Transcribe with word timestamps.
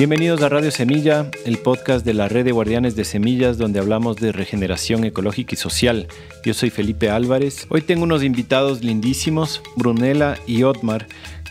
Bienvenidos 0.00 0.40
a 0.40 0.48
Radio 0.48 0.70
Semilla, 0.70 1.30
el 1.44 1.58
podcast 1.58 2.06
de 2.06 2.14
la 2.14 2.26
red 2.26 2.46
de 2.46 2.52
guardianes 2.52 2.96
de 2.96 3.04
semillas 3.04 3.58
donde 3.58 3.80
hablamos 3.80 4.16
de 4.16 4.32
regeneración 4.32 5.04
ecológica 5.04 5.54
y 5.54 5.58
social. 5.58 6.08
Yo 6.42 6.54
soy 6.54 6.70
Felipe 6.70 7.10
Álvarez. 7.10 7.66
Hoy 7.68 7.82
tengo 7.82 8.04
unos 8.04 8.22
invitados 8.22 8.82
lindísimos, 8.82 9.60
Brunella 9.76 10.38
y 10.46 10.62
Otmar, 10.62 11.06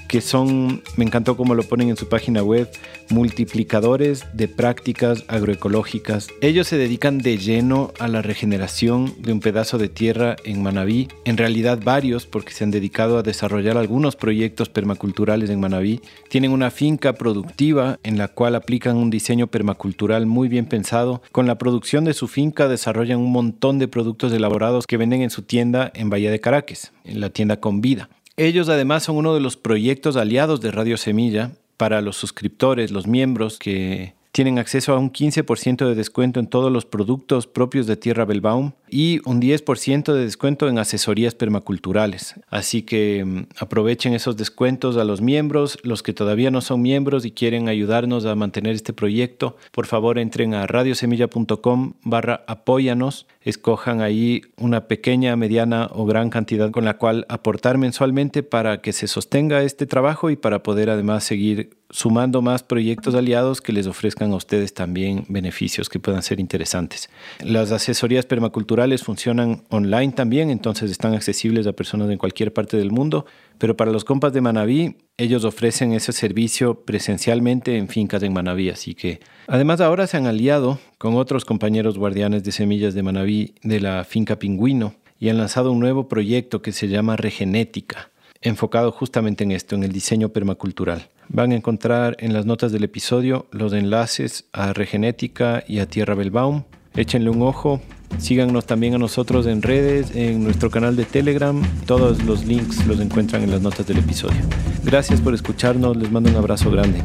que 0.09 0.21
son, 0.21 0.81
me 0.97 1.05
encantó 1.05 1.37
cómo 1.37 1.53
lo 1.53 1.63
ponen 1.63 1.89
en 1.89 1.95
su 1.95 2.09
página 2.09 2.41
web, 2.41 2.67
multiplicadores 3.09 4.25
de 4.33 4.47
prácticas 4.47 5.23
agroecológicas. 5.27 6.27
Ellos 6.41 6.67
se 6.67 6.77
dedican 6.77 7.19
de 7.19 7.37
lleno 7.37 7.93
a 7.99 8.07
la 8.07 8.23
regeneración 8.23 9.13
de 9.19 9.31
un 9.31 9.39
pedazo 9.39 9.77
de 9.77 9.87
tierra 9.87 10.35
en 10.43 10.63
Manabí, 10.63 11.07
en 11.25 11.37
realidad 11.37 11.79
varios 11.83 12.25
porque 12.25 12.53
se 12.53 12.63
han 12.63 12.71
dedicado 12.71 13.19
a 13.19 13.23
desarrollar 13.23 13.77
algunos 13.77 14.15
proyectos 14.15 14.67
permaculturales 14.67 15.51
en 15.51 15.59
Manabí. 15.59 16.01
Tienen 16.27 16.51
una 16.51 16.71
finca 16.71 17.13
productiva 17.13 17.99
en 18.01 18.17
la 18.17 18.29
cual 18.29 18.55
aplican 18.55 18.97
un 18.97 19.11
diseño 19.11 19.45
permacultural 19.45 20.25
muy 20.25 20.49
bien 20.49 20.65
pensado. 20.65 21.21
Con 21.31 21.45
la 21.45 21.59
producción 21.59 22.03
de 22.03 22.15
su 22.15 22.27
finca 22.27 22.67
desarrollan 22.67 23.19
un 23.19 23.31
montón 23.31 23.77
de 23.77 23.87
productos 23.87 24.33
elaborados 24.33 24.87
que 24.87 24.97
venden 24.97 25.21
en 25.21 25.29
su 25.29 25.43
tienda 25.43 25.91
en 25.93 26.09
Bahía 26.09 26.31
de 26.31 26.39
Caracas, 26.39 26.93
en 27.03 27.19
la 27.19 27.29
tienda 27.29 27.59
Con 27.59 27.79
Vida. 27.81 28.09
Ellos 28.39 28.69
además 28.69 29.03
son 29.03 29.17
uno 29.17 29.33
de 29.33 29.41
los 29.41 29.57
proyectos 29.57 30.15
aliados 30.15 30.61
de 30.61 30.71
Radio 30.71 30.95
Semilla 30.95 31.51
para 31.75 31.99
los 31.99 32.15
suscriptores, 32.15 32.89
los 32.89 33.05
miembros 33.05 33.59
que 33.59 34.13
tienen 34.31 34.59
acceso 34.59 34.93
a 34.93 34.97
un 34.97 35.11
15% 35.11 35.85
de 35.85 35.93
descuento 35.93 36.39
en 36.39 36.47
todos 36.47 36.71
los 36.71 36.85
productos 36.85 37.47
propios 37.47 37.85
de 37.85 37.97
Tierra 37.97 38.23
Belbaum 38.23 38.71
y 38.89 39.19
un 39.25 39.41
10% 39.41 40.13
de 40.13 40.23
descuento 40.23 40.69
en 40.69 40.77
asesorías 40.79 41.35
permaculturales. 41.35 42.35
Así 42.47 42.83
que 42.83 43.25
mm, 43.25 43.47
aprovechen 43.59 44.13
esos 44.13 44.37
descuentos 44.37 44.95
a 44.95 45.03
los 45.03 45.19
miembros, 45.19 45.77
los 45.83 46.03
que 46.03 46.13
todavía 46.13 46.51
no 46.51 46.61
son 46.61 46.81
miembros 46.81 47.25
y 47.25 47.31
quieren 47.31 47.67
ayudarnos 47.67 48.23
a 48.25 48.35
mantener 48.35 48.75
este 48.75 48.93
proyecto, 48.93 49.57
por 49.73 49.85
favor 49.85 50.17
entren 50.17 50.53
a 50.53 50.65
radiosemilla.com 50.65 51.95
barra 52.03 52.45
apóyanos, 52.47 53.27
escojan 53.41 54.01
ahí 54.01 54.41
una 54.57 54.87
pequeña, 54.87 55.35
mediana 55.35 55.89
o 55.93 56.05
gran 56.05 56.29
cantidad 56.29 56.71
con 56.71 56.85
la 56.85 56.97
cual 56.97 57.25
aportar 57.29 57.77
mensualmente 57.77 58.43
para 58.43 58.81
que 58.81 58.91
se 58.91 59.07
sostenga 59.07 59.63
este 59.63 59.85
trabajo 59.85 60.29
y 60.29 60.35
para 60.35 60.61
poder 60.61 60.89
además 60.89 61.23
seguir 61.23 61.77
sumando 61.89 62.41
más 62.41 62.63
proyectos 62.63 63.15
aliados 63.15 63.61
que 63.61 63.73
les 63.73 63.87
ofrezcan 63.87 64.31
a 64.31 64.35
ustedes 64.35 64.73
también 64.73 65.25
beneficios 65.27 65.89
que 65.89 65.99
puedan 65.99 66.21
ser 66.21 66.39
interesantes. 66.39 67.09
Las 67.43 67.71
asesorías 67.71 68.25
permaculturales 68.25 69.03
funcionan 69.03 69.63
online 69.69 70.11
también, 70.11 70.49
entonces 70.49 70.91
están 70.91 71.13
accesibles 71.13 71.65
a 71.65 71.73
personas 71.73 72.09
en 72.11 72.17
cualquier 72.17 72.53
parte 72.53 72.77
del 72.77 72.91
mundo, 72.91 73.25
pero 73.59 73.77
para 73.77 73.91
los 73.91 74.03
compas 74.03 74.33
de 74.33 74.41
Manabí, 74.41 74.97
ellos 75.17 75.43
ofrecen 75.43 75.93
ese 75.93 76.11
servicio 76.11 76.81
presencialmente 76.85 77.77
en 77.77 77.87
fincas 77.87 78.23
en 78.23 78.33
Manabí, 78.33 78.69
así 78.69 78.95
que 78.95 79.19
además 79.45 79.81
ahora 79.81 80.07
se 80.07 80.17
han 80.17 80.25
aliado 80.25 80.79
con 80.97 81.15
otros 81.15 81.45
compañeros 81.45 81.99
guardianes 81.99 82.43
de 82.43 82.51
semillas 82.51 82.95
de 82.95 83.03
Manabí 83.03 83.53
de 83.61 83.79
la 83.79 84.03
finca 84.05 84.39
Pingüino 84.39 84.95
y 85.19 85.29
han 85.29 85.37
lanzado 85.37 85.71
un 85.71 85.79
nuevo 85.79 86.07
proyecto 86.07 86.63
que 86.63 86.71
se 86.71 86.87
llama 86.87 87.17
Regenética 87.17 88.09
enfocado 88.41 88.91
justamente 88.91 89.43
en 89.43 89.51
esto, 89.51 89.75
en 89.75 89.83
el 89.83 89.91
diseño 89.91 90.29
permacultural. 90.29 91.09
Van 91.27 91.51
a 91.51 91.55
encontrar 91.55 92.15
en 92.19 92.33
las 92.33 92.45
notas 92.45 92.71
del 92.71 92.83
episodio 92.83 93.47
los 93.51 93.73
enlaces 93.73 94.45
a 94.53 94.73
Regenética 94.73 95.63
y 95.67 95.79
a 95.79 95.87
Tierra 95.87 96.15
Belbaum. 96.15 96.63
Échenle 96.95 97.29
un 97.29 97.41
ojo. 97.41 97.81
Síganos 98.17 98.65
también 98.65 98.95
a 98.95 98.97
nosotros 98.97 99.45
en 99.45 99.61
redes, 99.61 100.15
en 100.15 100.43
nuestro 100.43 100.69
canal 100.71 100.95
de 100.95 101.05
Telegram. 101.05 101.61
Todos 101.85 102.23
los 102.23 102.45
links 102.45 102.85
los 102.87 102.99
encuentran 102.99 103.43
en 103.43 103.51
las 103.51 103.61
notas 103.61 103.85
del 103.87 103.99
episodio. 103.99 104.41
Gracias 104.83 105.21
por 105.21 105.33
escucharnos. 105.33 105.95
Les 105.95 106.11
mando 106.11 106.29
un 106.29 106.35
abrazo 106.35 106.71
grande. 106.71 107.03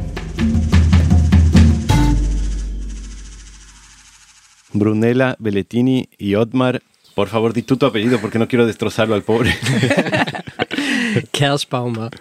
Brunella, 4.73 5.35
Belletini 5.39 6.09
y 6.17 6.35
Otmar, 6.35 6.81
por 7.15 7.29
favor, 7.29 7.53
di 7.53 7.61
tú 7.61 7.77
tu 7.77 7.85
apellido 7.85 8.19
porque 8.19 8.37
no 8.37 8.47
quiero 8.47 8.67
destrozarlo 8.67 9.15
al 9.15 9.23
pobre. 9.23 9.55
Kersbaumer. 11.31 12.11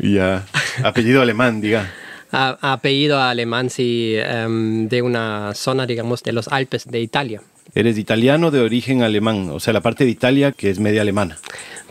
Ya, 0.00 0.44
apellido 0.82 1.22
alemán, 1.22 1.60
diga. 1.60 1.92
A, 2.32 2.72
apellido 2.72 3.20
alemán, 3.20 3.70
sí, 3.70 4.14
em, 4.16 4.88
de 4.88 5.02
una 5.02 5.54
zona, 5.54 5.86
digamos, 5.86 6.22
de 6.22 6.32
los 6.32 6.48
Alpes 6.48 6.86
de 6.90 7.00
Italia. 7.00 7.42
Eres 7.74 7.96
italiano 7.96 8.50
de 8.50 8.60
origen 8.60 9.02
alemán, 9.02 9.48
o 9.50 9.58
sea, 9.58 9.72
la 9.72 9.80
parte 9.80 10.04
de 10.04 10.10
Italia 10.10 10.52
que 10.52 10.68
es 10.68 10.78
media 10.78 11.00
alemana. 11.00 11.38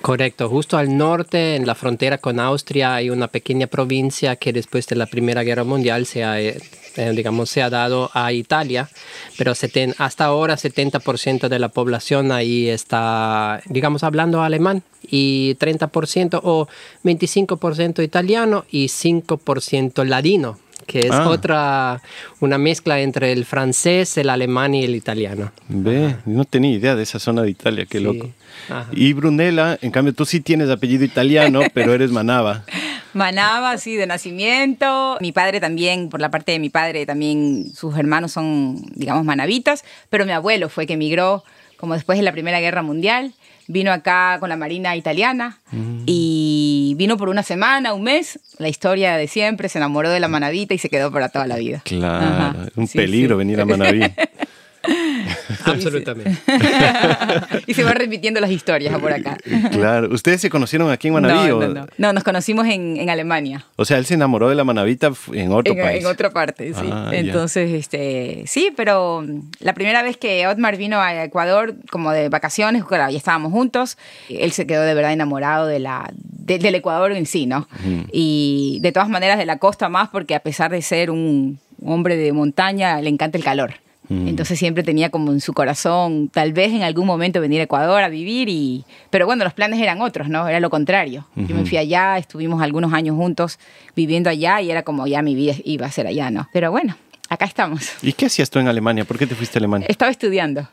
Correcto, 0.01 0.49
justo 0.49 0.77
al 0.77 0.95
norte, 0.97 1.55
en 1.55 1.65
la 1.65 1.75
frontera 1.75 2.17
con 2.17 2.39
Austria, 2.39 2.95
hay 2.95 3.09
una 3.09 3.27
pequeña 3.27 3.67
provincia 3.67 4.35
que 4.35 4.53
después 4.53 4.87
de 4.87 4.95
la 4.95 5.05
Primera 5.05 5.43
Guerra 5.43 5.63
Mundial 5.63 6.05
se 6.05 6.23
ha, 6.23 6.41
eh, 6.41 6.59
digamos, 7.13 7.49
se 7.49 7.61
ha 7.61 7.69
dado 7.69 8.09
a 8.13 8.31
Italia, 8.33 8.89
pero 9.37 9.53
hasta 9.97 10.25
ahora 10.25 10.55
70% 10.55 11.49
de 11.49 11.59
la 11.59 11.69
población 11.69 12.31
ahí 12.31 12.67
está, 12.67 13.61
digamos, 13.65 14.03
hablando 14.03 14.41
alemán 14.41 14.83
y 15.03 15.55
30% 15.55 16.41
o 16.43 16.67
25% 17.03 18.03
italiano 18.03 18.65
y 18.71 18.87
5% 18.87 20.03
ladino 20.05 20.59
que 20.85 21.01
es 21.01 21.11
ah. 21.11 21.29
otra, 21.29 22.01
una 22.39 22.57
mezcla 22.57 22.99
entre 22.99 23.31
el 23.31 23.45
francés, 23.45 24.17
el 24.17 24.29
alemán 24.29 24.73
y 24.73 24.83
el 24.83 24.95
italiano. 24.95 25.51
Ve, 25.67 26.15
no 26.25 26.45
tenía 26.45 26.71
idea 26.71 26.95
de 26.95 27.03
esa 27.03 27.19
zona 27.19 27.41
de 27.43 27.49
Italia, 27.49 27.85
qué 27.85 27.99
loco. 27.99 28.29
Y 28.91 29.13
Brunella, 29.13 29.77
en 29.81 29.91
cambio, 29.91 30.13
tú 30.13 30.25
sí 30.25 30.39
tienes 30.39 30.69
apellido 30.69 31.03
italiano, 31.03 31.61
pero 31.73 31.93
eres 31.93 32.11
manaba. 32.11 32.63
Manaba, 33.13 33.77
sí, 33.77 33.95
de 33.95 34.07
nacimiento. 34.07 35.17
Mi 35.19 35.31
padre 35.31 35.59
también, 35.59 36.09
por 36.09 36.21
la 36.21 36.31
parte 36.31 36.53
de 36.53 36.59
mi 36.59 36.69
padre, 36.69 37.05
también 37.05 37.71
sus 37.73 37.97
hermanos 37.97 38.31
son, 38.31 38.81
digamos, 38.93 39.25
manavitas, 39.25 39.83
pero 40.09 40.25
mi 40.25 40.31
abuelo 40.31 40.69
fue 40.69 40.87
que 40.87 40.93
emigró 40.93 41.43
como 41.77 41.95
después 41.95 42.19
de 42.19 42.23
la 42.23 42.31
Primera 42.31 42.59
Guerra 42.59 42.83
Mundial 42.83 43.33
vino 43.67 43.91
acá 43.91 44.37
con 44.39 44.49
la 44.49 44.57
Marina 44.57 44.95
italiana 44.95 45.59
mm. 45.71 46.03
y 46.05 46.40
vino 47.01 47.17
por 47.17 47.29
una 47.29 47.41
semana, 47.41 47.95
un 47.95 48.03
mes, 48.03 48.39
la 48.59 48.69
historia 48.69 49.17
de 49.17 49.27
siempre, 49.27 49.69
se 49.69 49.79
enamoró 49.79 50.11
de 50.11 50.19
la 50.19 50.27
manavita 50.27 50.75
y 50.75 50.77
se 50.77 50.87
quedó 50.87 51.11
para 51.11 51.29
toda 51.29 51.47
la 51.47 51.55
vida. 51.55 51.81
Claro, 51.83 52.59
un 52.75 52.87
peligro 52.87 53.37
venir 53.37 53.59
a 53.59 53.65
Manaví. 53.65 54.01
Absolutamente. 55.65 56.37
y 57.67 57.73
se 57.73 57.83
van 57.83 57.95
repitiendo 57.95 58.39
las 58.39 58.51
historias 58.51 58.97
por 58.99 59.11
acá. 59.11 59.37
Claro. 59.71 60.09
¿Ustedes 60.13 60.41
se 60.41 60.49
conocieron 60.49 60.91
aquí 60.91 61.07
en 61.07 61.15
Manaví? 61.15 61.49
No, 61.49 61.67
no, 61.67 61.87
no. 61.97 62.13
nos 62.13 62.23
conocimos 62.23 62.67
en, 62.67 63.09
Alemania. 63.09 63.65
O 63.75 63.85
sea, 63.85 63.97
él 63.97 64.05
se 64.05 64.13
enamoró 64.13 64.47
de 64.49 64.55
la 64.55 64.63
manavita 64.63 65.11
en 65.33 65.51
otro 65.51 65.75
país. 65.75 66.01
En 66.01 66.05
otra 66.05 66.29
parte, 66.29 66.73
sí. 66.73 66.89
Ah, 66.91 67.09
Entonces, 67.11 67.71
este, 67.71 68.43
sí, 68.47 68.71
pero 68.75 69.25
la 69.59 69.73
primera 69.73 70.01
vez 70.01 70.17
que 70.17 70.47
Otmar 70.47 70.77
vino 70.77 70.99
a 71.01 71.23
Ecuador, 71.23 71.75
como 71.89 72.11
de 72.11 72.29
vacaciones, 72.29 72.85
claro, 72.85 73.11
ya 73.11 73.17
estábamos 73.17 73.51
juntos, 73.51 73.97
él 74.29 74.51
se 74.51 74.65
quedó 74.65 74.83
de 74.83 74.93
verdad 74.93 75.11
enamorado 75.11 75.67
de 75.67 75.79
la, 75.79 76.09
del 76.13 76.75
Ecuador 76.75 77.11
en 77.11 77.25
sí, 77.25 77.45
¿no? 77.45 77.67
Y 78.11 78.79
de 78.81 78.91
todas 78.91 79.09
maneras 79.09 79.37
de 79.37 79.45
la 79.45 79.57
costa 79.57 79.89
más, 79.89 80.09
porque 80.09 80.35
a 80.35 80.39
pesar 80.39 80.71
de 80.71 80.81
ser 80.81 81.11
un 81.11 81.59
hombre 81.83 82.17
de 82.17 82.31
montaña, 82.31 83.01
le 83.01 83.09
encanta 83.09 83.37
el 83.37 83.43
calor. 83.43 83.75
Mm. 84.09 84.27
Entonces 84.27 84.59
siempre 84.59 84.83
tenía 84.83 85.09
como 85.09 85.31
en 85.31 85.41
su 85.41 85.53
corazón, 85.53 86.29
tal 86.29 86.53
vez 86.53 86.73
en 86.73 86.83
algún 86.83 87.05
momento 87.05 87.39
venir 87.39 87.61
a 87.61 87.63
Ecuador 87.63 88.03
a 88.03 88.09
vivir 88.09 88.49
y... 88.49 88.83
Pero 89.09 89.25
bueno, 89.25 89.43
los 89.43 89.53
planes 89.53 89.79
eran 89.79 90.01
otros, 90.01 90.27
¿no? 90.29 90.47
Era 90.47 90.59
lo 90.59 90.69
contrario. 90.69 91.27
Yo 91.35 91.55
me 91.55 91.65
fui 91.65 91.77
allá, 91.77 92.17
estuvimos 92.17 92.61
algunos 92.61 92.93
años 92.93 93.15
juntos 93.15 93.59
viviendo 93.95 94.29
allá 94.29 94.61
y 94.61 94.71
era 94.71 94.83
como 94.83 95.07
ya 95.07 95.21
mi 95.21 95.35
vida 95.35 95.53
iba 95.63 95.85
a 95.85 95.91
ser 95.91 96.07
allá, 96.07 96.31
¿no? 96.31 96.47
Pero 96.51 96.71
bueno, 96.71 96.95
acá 97.29 97.45
estamos. 97.45 97.91
¿Y 98.01 98.13
qué 98.13 98.25
hacías 98.25 98.49
tú 98.49 98.59
en 98.59 98.67
Alemania? 98.67 99.05
¿Por 99.05 99.17
qué 99.17 99.27
te 99.27 99.35
fuiste 99.35 99.57
a 99.57 99.59
Alemania? 99.59 99.87
Estaba 99.89 100.11
estudiando. 100.11 100.67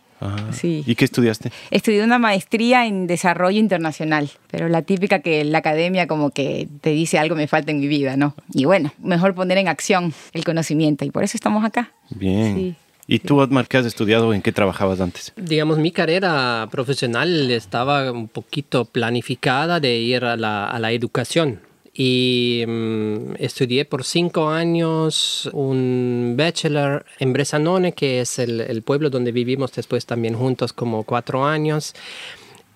Sí. 0.51 0.83
¿Y 0.85 0.97
qué 0.97 1.05
estudiaste? 1.05 1.53
Estudié 1.71 2.03
una 2.03 2.19
maestría 2.19 2.87
en 2.87 3.07
desarrollo 3.07 3.61
internacional, 3.61 4.29
pero 4.51 4.69
la 4.69 4.83
típica 4.83 5.21
que 5.21 5.45
la 5.45 5.59
academia 5.59 6.09
como 6.09 6.31
que 6.31 6.69
te 6.81 6.91
dice 6.91 7.21
algo 7.21 7.37
me 7.37 7.47
falta 7.47 7.71
en 7.71 7.79
mi 7.79 7.87
vida, 7.87 8.17
¿no? 8.17 8.35
Y 8.53 8.65
bueno, 8.65 8.93
mejor 9.01 9.37
poner 9.37 9.59
en 9.59 9.69
acción 9.69 10.13
el 10.33 10.45
conocimiento 10.45 11.05
y 11.05 11.13
por 11.13 11.23
eso 11.23 11.37
estamos 11.37 11.65
acá. 11.65 11.93
Bien. 12.11 12.57
Sí. 12.57 12.75
¿Y 13.11 13.21
tú, 13.21 13.41
Otmar, 13.41 13.67
qué 13.67 13.79
has 13.79 13.87
estudiado? 13.87 14.35
¿En 14.35 14.43
qué 14.43 14.53
trabajabas 14.53 15.01
antes? 15.01 15.33
Digamos, 15.37 15.79
mi 15.79 15.93
carrera 15.93 16.69
profesional 16.71 17.51
estaba 17.51 18.13
un 18.13 18.29
poquito 18.29 18.85
planificada 18.85 19.81
de 19.81 19.97
ir 19.97 20.27
a 20.27 20.37
la, 20.37 20.67
a 20.67 20.79
la 20.79 20.93
educación. 20.93 21.63
Y 21.95 22.65
mm, 22.69 23.37
estudié 23.39 23.87
por 23.87 24.05
cinco 24.05 24.51
años 24.51 25.49
un 25.55 26.35
bachelor 26.37 27.07
en 27.19 27.33
Bresanone, 27.33 27.93
que 27.93 28.21
es 28.21 28.39
el, 28.39 28.61
el 28.61 28.83
pueblo 28.83 29.09
donde 29.09 29.33
vivimos 29.33 29.73
después 29.73 30.05
también 30.05 30.35
juntos 30.35 30.75
como 30.75 31.03
cuatro 31.05 31.47
años. 31.47 31.95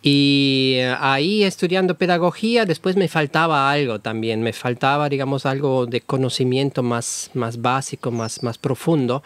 Y 0.00 0.78
ahí 0.98 1.44
estudiando 1.44 1.98
pedagogía, 1.98 2.64
después 2.64 2.96
me 2.96 3.06
faltaba 3.06 3.70
algo 3.70 4.00
también, 4.00 4.42
me 4.42 4.52
faltaba, 4.54 5.10
digamos, 5.10 5.44
algo 5.44 5.84
de 5.86 6.00
conocimiento 6.00 6.82
más, 6.82 7.30
más 7.34 7.60
básico, 7.60 8.10
más, 8.10 8.42
más 8.42 8.56
profundo. 8.56 9.22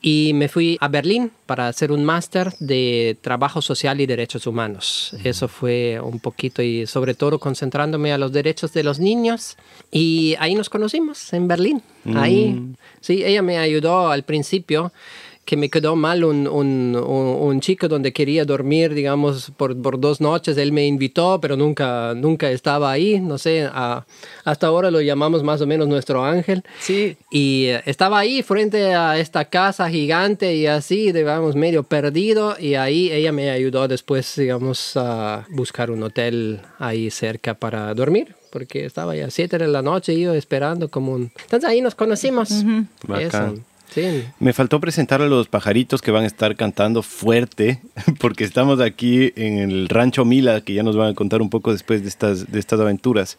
Y 0.00 0.32
me 0.34 0.48
fui 0.48 0.78
a 0.80 0.88
Berlín 0.88 1.32
para 1.46 1.66
hacer 1.66 1.90
un 1.90 2.04
máster 2.04 2.52
de 2.60 3.16
trabajo 3.20 3.60
social 3.60 4.00
y 4.00 4.06
derechos 4.06 4.46
humanos. 4.46 5.14
Eso 5.24 5.48
fue 5.48 5.98
un 6.00 6.20
poquito 6.20 6.62
y 6.62 6.86
sobre 6.86 7.14
todo 7.14 7.38
concentrándome 7.38 8.12
a 8.12 8.18
los 8.18 8.32
derechos 8.32 8.72
de 8.72 8.84
los 8.84 9.00
niños 9.00 9.56
y 9.90 10.36
ahí 10.38 10.54
nos 10.54 10.68
conocimos 10.68 11.32
en 11.32 11.48
Berlín. 11.48 11.82
Ahí, 12.14 12.50
mm. 12.50 12.76
sí, 13.00 13.24
ella 13.24 13.42
me 13.42 13.58
ayudó 13.58 14.10
al 14.10 14.22
principio 14.22 14.92
que 15.48 15.56
me 15.56 15.70
quedó 15.70 15.96
mal 15.96 16.24
un, 16.24 16.46
un, 16.46 16.94
un, 16.94 17.60
chico 17.60 17.88
donde 17.88 18.12
quería 18.12 18.44
dormir, 18.44 18.92
digamos, 18.92 19.50
por, 19.56 19.80
por, 19.80 19.98
dos 19.98 20.20
noches. 20.20 20.58
Él 20.58 20.72
me 20.72 20.86
invitó, 20.86 21.40
pero 21.40 21.56
nunca, 21.56 22.12
nunca 22.14 22.50
estaba 22.50 22.92
ahí. 22.92 23.18
No 23.18 23.38
sé, 23.38 23.66
hasta 24.44 24.66
ahora 24.66 24.90
lo 24.90 25.00
llamamos 25.00 25.42
más 25.42 25.62
o 25.62 25.66
menos 25.66 25.88
nuestro 25.88 26.22
ángel. 26.22 26.64
Sí. 26.80 27.16
Y 27.30 27.68
eh, 27.68 27.82
estaba 27.86 28.18
ahí 28.18 28.42
frente 28.42 28.94
a 28.94 29.18
esta 29.18 29.46
casa 29.46 29.88
gigante 29.88 30.54
y 30.54 30.66
así, 30.66 31.12
digamos, 31.12 31.56
medio 31.56 31.82
perdido. 31.82 32.54
Y 32.60 32.74
ahí 32.74 33.10
ella 33.10 33.32
me 33.32 33.48
ayudó 33.48 33.88
después, 33.88 34.36
digamos, 34.36 34.98
a 34.98 35.46
buscar 35.48 35.90
un 35.90 36.02
hotel 36.02 36.60
ahí 36.78 37.10
cerca 37.10 37.54
para 37.54 37.94
dormir 37.94 38.34
porque 38.50 38.84
estaba 38.84 39.14
ya 39.14 39.30
siete 39.30 39.56
de 39.58 39.68
la 39.68 39.82
noche 39.82 40.14
y 40.14 40.22
yo 40.22 40.34
esperando 40.34 40.88
como 40.90 41.12
un... 41.12 41.32
Entonces 41.42 41.68
ahí 41.68 41.80
nos 41.82 41.94
conocimos. 41.94 42.50
Eso. 43.18 43.54
Me 44.38 44.52
faltó 44.52 44.80
presentar 44.80 45.22
a 45.22 45.26
los 45.26 45.48
pajaritos 45.48 46.02
que 46.02 46.10
van 46.10 46.24
a 46.24 46.26
estar 46.26 46.56
cantando 46.56 47.02
fuerte, 47.02 47.80
porque 48.20 48.44
estamos 48.44 48.80
aquí 48.80 49.32
en 49.36 49.58
el 49.58 49.88
rancho 49.88 50.24
Mila, 50.24 50.60
que 50.60 50.74
ya 50.74 50.82
nos 50.82 50.96
van 50.96 51.10
a 51.10 51.14
contar 51.14 51.42
un 51.42 51.50
poco 51.50 51.72
después 51.72 52.02
de 52.02 52.08
estas, 52.08 52.50
de 52.50 52.58
estas 52.58 52.80
aventuras. 52.80 53.38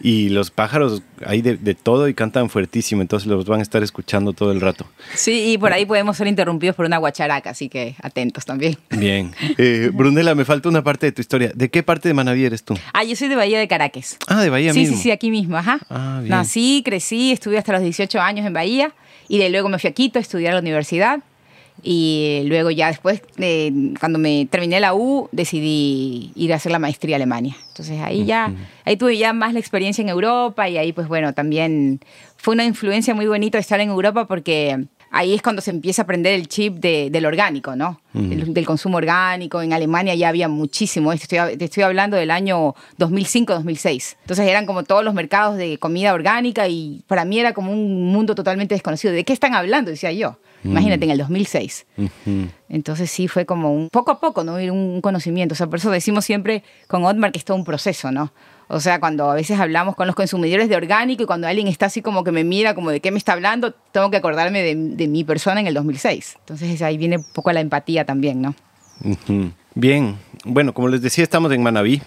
Y 0.00 0.28
los 0.28 0.50
pájaros 0.50 1.02
hay 1.24 1.40
de, 1.40 1.74
todo 1.74 2.08
y 2.08 2.14
cantan 2.14 2.50
fuertísimo, 2.50 3.00
entonces 3.00 3.28
los 3.28 3.46
van 3.46 3.60
a 3.60 3.62
estar 3.62 3.82
escuchando 3.82 4.32
todo 4.32 4.50
el 4.50 4.60
rato. 4.60 4.86
Sí, 5.14 5.52
y 5.52 5.58
por 5.58 5.72
ahí 5.72 5.86
podemos 5.86 6.16
ser 6.16 6.26
interrumpidos 6.26 6.74
por 6.74 6.84
una 6.84 6.98
guacharaca, 6.98 7.50
así 7.50 7.68
que 7.68 7.94
atentos 8.02 8.44
también. 8.44 8.76
Bien. 8.90 9.32
Eh, 9.56 9.90
Brunela, 9.94 10.34
me 10.34 10.44
falta 10.44 10.68
una 10.68 10.82
parte 10.82 11.06
de 11.06 11.12
tu 11.12 11.20
historia. 11.20 11.52
¿De 11.54 11.70
qué 11.70 11.84
parte 11.84 12.08
de 12.08 12.14
Manaví 12.14 12.44
eres 12.44 12.64
tú? 12.64 12.76
Ah, 12.92 13.04
yo 13.04 13.14
soy 13.14 13.28
de 13.28 13.36
Bahía 13.36 13.58
de 13.58 13.68
Caracas. 13.68 14.18
Ah, 14.26 14.42
de 14.42 14.50
Bahía 14.50 14.74
mismo. 14.74 14.96
Sí, 14.96 15.02
sí, 15.04 15.10
aquí 15.12 15.30
mismo, 15.30 15.56
ajá. 15.56 15.78
Ah, 15.88 16.18
bien. 16.18 16.30
Nací, 16.30 16.82
crecí, 16.84 17.30
estuve 17.30 17.56
hasta 17.56 17.72
los 17.72 17.82
18 17.82 18.20
años 18.20 18.44
en 18.46 18.52
Bahía 18.52 18.92
y 19.28 19.38
de 19.38 19.50
luego 19.50 19.68
me 19.68 19.78
fui 19.78 19.90
a 19.90 19.92
Quito 19.92 20.18
a 20.18 20.22
estudiar 20.22 20.52
a 20.52 20.54
la 20.54 20.60
universidad. 20.60 21.20
Y 21.82 22.42
luego 22.46 22.70
ya 22.70 22.86
después, 22.86 23.20
cuando 23.98 24.18
me 24.18 24.46
terminé 24.46 24.78
la 24.78 24.94
U, 24.94 25.28
decidí 25.32 26.30
ir 26.36 26.52
a 26.52 26.56
hacer 26.56 26.70
la 26.70 26.78
maestría 26.78 27.16
a 27.16 27.18
Alemania. 27.18 27.56
Entonces 27.68 28.00
ahí 28.00 28.24
ya, 28.24 28.52
ahí 28.84 28.96
tuve 28.96 29.18
ya 29.18 29.32
más 29.32 29.52
la 29.52 29.58
experiencia 29.58 30.00
en 30.00 30.08
Europa 30.08 30.68
y 30.68 30.78
ahí 30.78 30.92
pues 30.92 31.08
bueno, 31.08 31.34
también 31.34 32.00
fue 32.36 32.54
una 32.54 32.64
influencia 32.64 33.14
muy 33.14 33.26
bonita 33.26 33.58
estar 33.58 33.80
en 33.80 33.88
Europa 33.88 34.26
porque 34.26 34.84
ahí 35.14 35.32
es 35.32 35.42
cuando 35.42 35.62
se 35.62 35.70
empieza 35.70 36.02
a 36.02 36.04
aprender 36.04 36.34
el 36.34 36.48
chip 36.48 36.74
del 36.74 37.24
orgánico, 37.24 37.76
¿no? 37.76 38.00
del, 38.12 38.66
consumo 38.66 38.96
orgánico. 38.96 39.62
En 39.62 39.72
Alemania 39.72 40.14
ya 40.14 40.28
había 40.28 40.48
muchísimo. 40.48 41.12
Estoy, 41.12 41.56
te 41.56 41.64
estoy 41.64 41.84
hablando 41.84 42.16
del 42.16 42.30
año 42.30 42.74
2005-2006. 42.98 44.16
Entonces 44.20 44.48
eran 44.48 44.66
como 44.66 44.82
todos 44.82 45.04
los 45.04 45.14
mercados 45.14 45.56
de 45.56 45.78
comida 45.78 46.14
orgánica 46.14 46.68
y 46.68 47.02
para 47.06 47.24
mí 47.24 47.38
era 47.38 47.54
como 47.54 47.72
un 47.72 48.12
mundo 48.12 48.34
totalmente 48.34 48.74
desconocido. 48.74 49.14
¿De 49.14 49.24
qué 49.24 49.32
están 49.32 49.54
hablando? 49.54 49.90
Decía 49.90 50.12
yo. 50.12 50.38
Imagínate, 50.64 51.04
en 51.04 51.10
el 51.10 51.18
2006. 51.18 51.86
Entonces 52.68 53.10
sí 53.10 53.28
fue 53.28 53.46
como 53.46 53.72
un 53.72 53.90
poco 53.90 54.10
a 54.10 54.18
poco, 54.18 54.42
¿no? 54.42 54.54
Un 54.54 55.00
conocimiento. 55.00 55.52
O 55.52 55.56
sea, 55.56 55.66
por 55.68 55.78
eso 55.78 55.90
decimos 55.90 56.24
siempre 56.24 56.64
con 56.88 57.04
Otmar 57.04 57.32
que 57.32 57.38
es 57.38 57.44
todo 57.44 57.56
un 57.56 57.64
proceso, 57.64 58.10
¿no? 58.10 58.32
O 58.68 58.80
sea, 58.80 59.00
cuando 59.00 59.30
a 59.30 59.34
veces 59.34 59.60
hablamos 59.60 59.94
con 59.94 60.06
los 60.06 60.16
consumidores 60.16 60.68
de 60.68 60.76
orgánico 60.76 61.22
y 61.22 61.26
cuando 61.26 61.46
alguien 61.46 61.68
está 61.68 61.86
así 61.86 62.02
como 62.02 62.24
que 62.24 62.32
me 62.32 62.44
mira 62.44 62.74
como 62.74 62.90
de 62.90 63.00
qué 63.00 63.10
me 63.10 63.18
está 63.18 63.32
hablando, 63.32 63.72
tengo 63.92 64.10
que 64.10 64.16
acordarme 64.16 64.62
de, 64.62 65.08
mi 65.08 65.24
persona 65.24 65.60
en 65.60 65.66
el 65.66 65.74
2006. 65.74 66.36
Entonces 66.40 66.80
ahí 66.82 66.96
viene 66.96 67.18
un 67.18 67.24
poco 67.24 67.52
la 67.52 67.60
empatía 67.60 68.04
también, 68.04 68.40
¿no? 68.40 68.54
Bien, 69.74 70.16
bueno, 70.44 70.74
como 70.74 70.88
les 70.88 71.00
decía, 71.00 71.24
estamos 71.24 71.52
en 71.52 71.62
Manabí, 71.62 72.02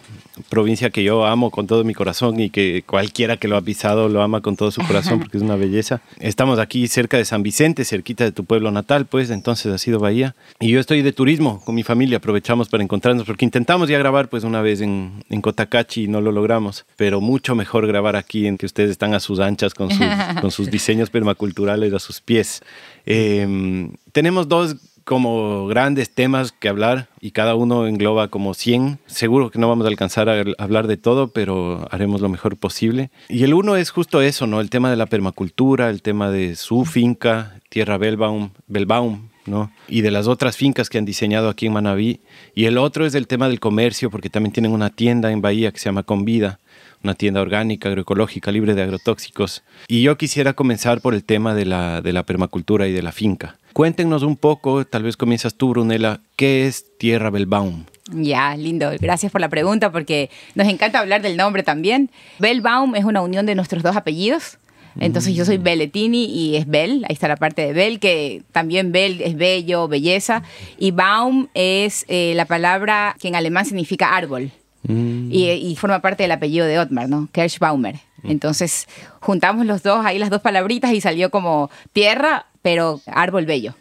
provincia 0.49 0.89
que 0.89 1.03
yo 1.03 1.25
amo 1.25 1.49
con 1.49 1.67
todo 1.67 1.83
mi 1.83 1.93
corazón 1.93 2.39
y 2.39 2.49
que 2.49 2.83
cualquiera 2.85 3.37
que 3.37 3.47
lo 3.47 3.57
ha 3.57 3.61
pisado 3.61 4.09
lo 4.09 4.21
ama 4.21 4.41
con 4.41 4.55
todo 4.55 4.71
su 4.71 4.81
corazón 4.81 5.19
porque 5.21 5.37
es 5.37 5.43
una 5.43 5.55
belleza. 5.55 6.01
Estamos 6.19 6.59
aquí 6.59 6.87
cerca 6.87 7.17
de 7.17 7.25
San 7.25 7.43
Vicente, 7.43 7.85
cerquita 7.85 8.23
de 8.23 8.31
tu 8.31 8.45
pueblo 8.45 8.71
natal, 8.71 9.05
pues 9.05 9.29
entonces 9.29 9.73
ha 9.73 9.77
sido 9.77 9.99
Bahía. 9.99 10.35
Y 10.59 10.69
yo 10.69 10.79
estoy 10.79 11.01
de 11.01 11.11
turismo 11.11 11.61
con 11.65 11.75
mi 11.75 11.83
familia, 11.83 12.17
aprovechamos 12.17 12.69
para 12.69 12.83
encontrarnos 12.83 13.25
porque 13.25 13.45
intentamos 13.45 13.89
ya 13.89 13.97
grabar 13.97 14.29
pues 14.29 14.43
una 14.43 14.61
vez 14.61 14.81
en, 14.81 15.23
en 15.29 15.41
Cotacachi 15.41 16.03
y 16.03 16.07
no 16.07 16.21
lo 16.21 16.31
logramos, 16.31 16.85
pero 16.95 17.21
mucho 17.21 17.55
mejor 17.55 17.87
grabar 17.87 18.15
aquí 18.15 18.47
en 18.47 18.57
que 18.57 18.65
ustedes 18.65 18.91
están 18.91 19.13
a 19.13 19.19
sus 19.19 19.39
anchas 19.39 19.73
con 19.73 19.89
sus, 19.89 20.05
con 20.41 20.51
sus 20.51 20.69
diseños 20.69 21.09
permaculturales 21.09 21.93
a 21.93 21.99
sus 21.99 22.21
pies. 22.21 22.61
Em, 23.05 23.91
tenemos 24.11 24.47
dos 24.47 24.75
como 25.07 25.67
grandes 25.67 26.09
temas 26.09 26.51
que 26.51 26.67
hablar 26.67 27.07
y 27.21 27.31
cada 27.31 27.55
uno 27.55 27.87
engloba 27.87 28.27
como 28.27 28.53
100. 28.53 28.99
Seguro 29.05 29.51
que 29.51 29.57
no 29.57 29.69
vamos 29.69 29.85
a 29.85 29.87
alcanzar 29.87 30.27
a 30.27 30.43
hablar 30.57 30.85
de 30.87 30.97
todo, 30.97 31.29
pero 31.29 31.87
haremos 31.91 32.19
lo 32.19 32.27
mejor 32.27 32.57
posible. 32.57 33.09
Y 33.29 33.45
el 33.45 33.53
uno 33.53 33.77
es 33.77 33.89
justo 33.89 34.21
eso, 34.21 34.47
¿no? 34.47 34.59
El 34.59 34.69
tema 34.69 34.89
de 34.89 34.97
la 34.97 35.05
permacultura, 35.05 35.89
el 35.89 36.01
tema 36.01 36.29
de 36.29 36.57
su 36.57 36.83
finca, 36.83 37.61
Tierra 37.69 37.97
Belbaum, 37.97 38.49
Belbaum 38.67 39.29
¿no? 39.45 39.71
Y 39.87 40.01
de 40.01 40.11
las 40.11 40.27
otras 40.27 40.57
fincas 40.57 40.89
que 40.89 40.97
han 40.97 41.05
diseñado 41.05 41.47
aquí 41.47 41.67
en 41.67 41.73
Manabí. 41.73 42.19
Y 42.53 42.65
el 42.65 42.77
otro 42.77 43.05
es 43.05 43.15
el 43.15 43.27
tema 43.27 43.47
del 43.47 43.61
comercio, 43.61 44.11
porque 44.11 44.29
también 44.29 44.51
tienen 44.51 44.73
una 44.73 44.89
tienda 44.89 45.31
en 45.31 45.41
Bahía 45.41 45.71
que 45.71 45.79
se 45.79 45.85
llama 45.85 46.03
Convida, 46.03 46.59
una 47.01 47.13
tienda 47.13 47.39
orgánica, 47.39 47.87
agroecológica, 47.87 48.51
libre 48.51 48.75
de 48.75 48.81
agrotóxicos. 48.81 49.63
Y 49.87 50.01
yo 50.01 50.17
quisiera 50.17 50.51
comenzar 50.51 50.99
por 50.99 51.13
el 51.13 51.23
tema 51.23 51.55
de 51.55 51.65
la, 51.65 52.01
de 52.01 52.11
la 52.11 52.23
permacultura 52.23 52.87
y 52.87 52.91
de 52.91 53.01
la 53.01 53.13
finca. 53.13 53.57
Cuéntenos 53.77 54.23
un 54.23 54.37
poco, 54.37 54.85
tal 54.85 55.03
vez 55.03 55.17
comienzas 55.17 55.53
tú, 55.53 55.69
Brunella, 55.69 56.19
¿qué 56.35 56.65
es 56.65 56.97
Tierra 56.97 57.29
Belbaum? 57.29 57.83
Ya, 58.11 58.57
lindo. 58.57 58.89
Gracias 58.99 59.31
por 59.31 59.39
la 59.39 59.49
pregunta 59.49 59.91
porque 59.91 60.31
nos 60.55 60.67
encanta 60.67 60.97
hablar 60.97 61.21
del 61.21 61.37
nombre 61.37 61.61
también. 61.61 62.09
Belbaum 62.39 62.95
es 62.95 63.05
una 63.05 63.21
unión 63.21 63.45
de 63.45 63.53
nuestros 63.53 63.83
dos 63.83 63.95
apellidos. 63.95 64.57
Entonces 64.99 65.35
yo 65.35 65.45
soy 65.45 65.59
mm. 65.59 65.63
Belletini 65.63 66.25
y 66.25 66.55
es 66.55 66.65
Bel, 66.65 67.05
ahí 67.07 67.13
está 67.13 67.27
la 67.27 67.35
parte 67.35 67.67
de 67.67 67.73
Bel, 67.73 67.99
que 67.99 68.41
también 68.51 68.91
Bel 68.91 69.21
es 69.21 69.35
bello, 69.35 69.87
belleza. 69.87 70.41
Y 70.79 70.89
Baum 70.89 71.47
es 71.53 72.03
eh, 72.07 72.33
la 72.35 72.45
palabra 72.45 73.15
que 73.19 73.27
en 73.27 73.35
alemán 73.35 73.65
significa 73.65 74.15
árbol. 74.15 74.49
Mm. 74.87 75.29
Y, 75.31 75.75
forma 75.75 76.01
parte 76.01 76.23
del 76.23 76.31
apellido 76.31 76.65
de 76.65 76.79
Otmar, 76.79 77.09
¿no? 77.09 77.29
Kirschbaumer. 77.31 77.97
Mm. 78.23 78.31
Entonces 78.31 78.87
juntamos 79.19 79.67
los 79.67 79.83
dos, 79.83 80.03
ahí 80.03 80.17
las 80.17 80.31
dos 80.31 80.41
palabritas 80.41 80.93
y 80.93 80.99
salió 80.99 81.29
como 81.29 81.69
tierra, 81.93 82.47
pero 82.61 83.01
árbol 83.07 83.45
bello. 83.45 83.73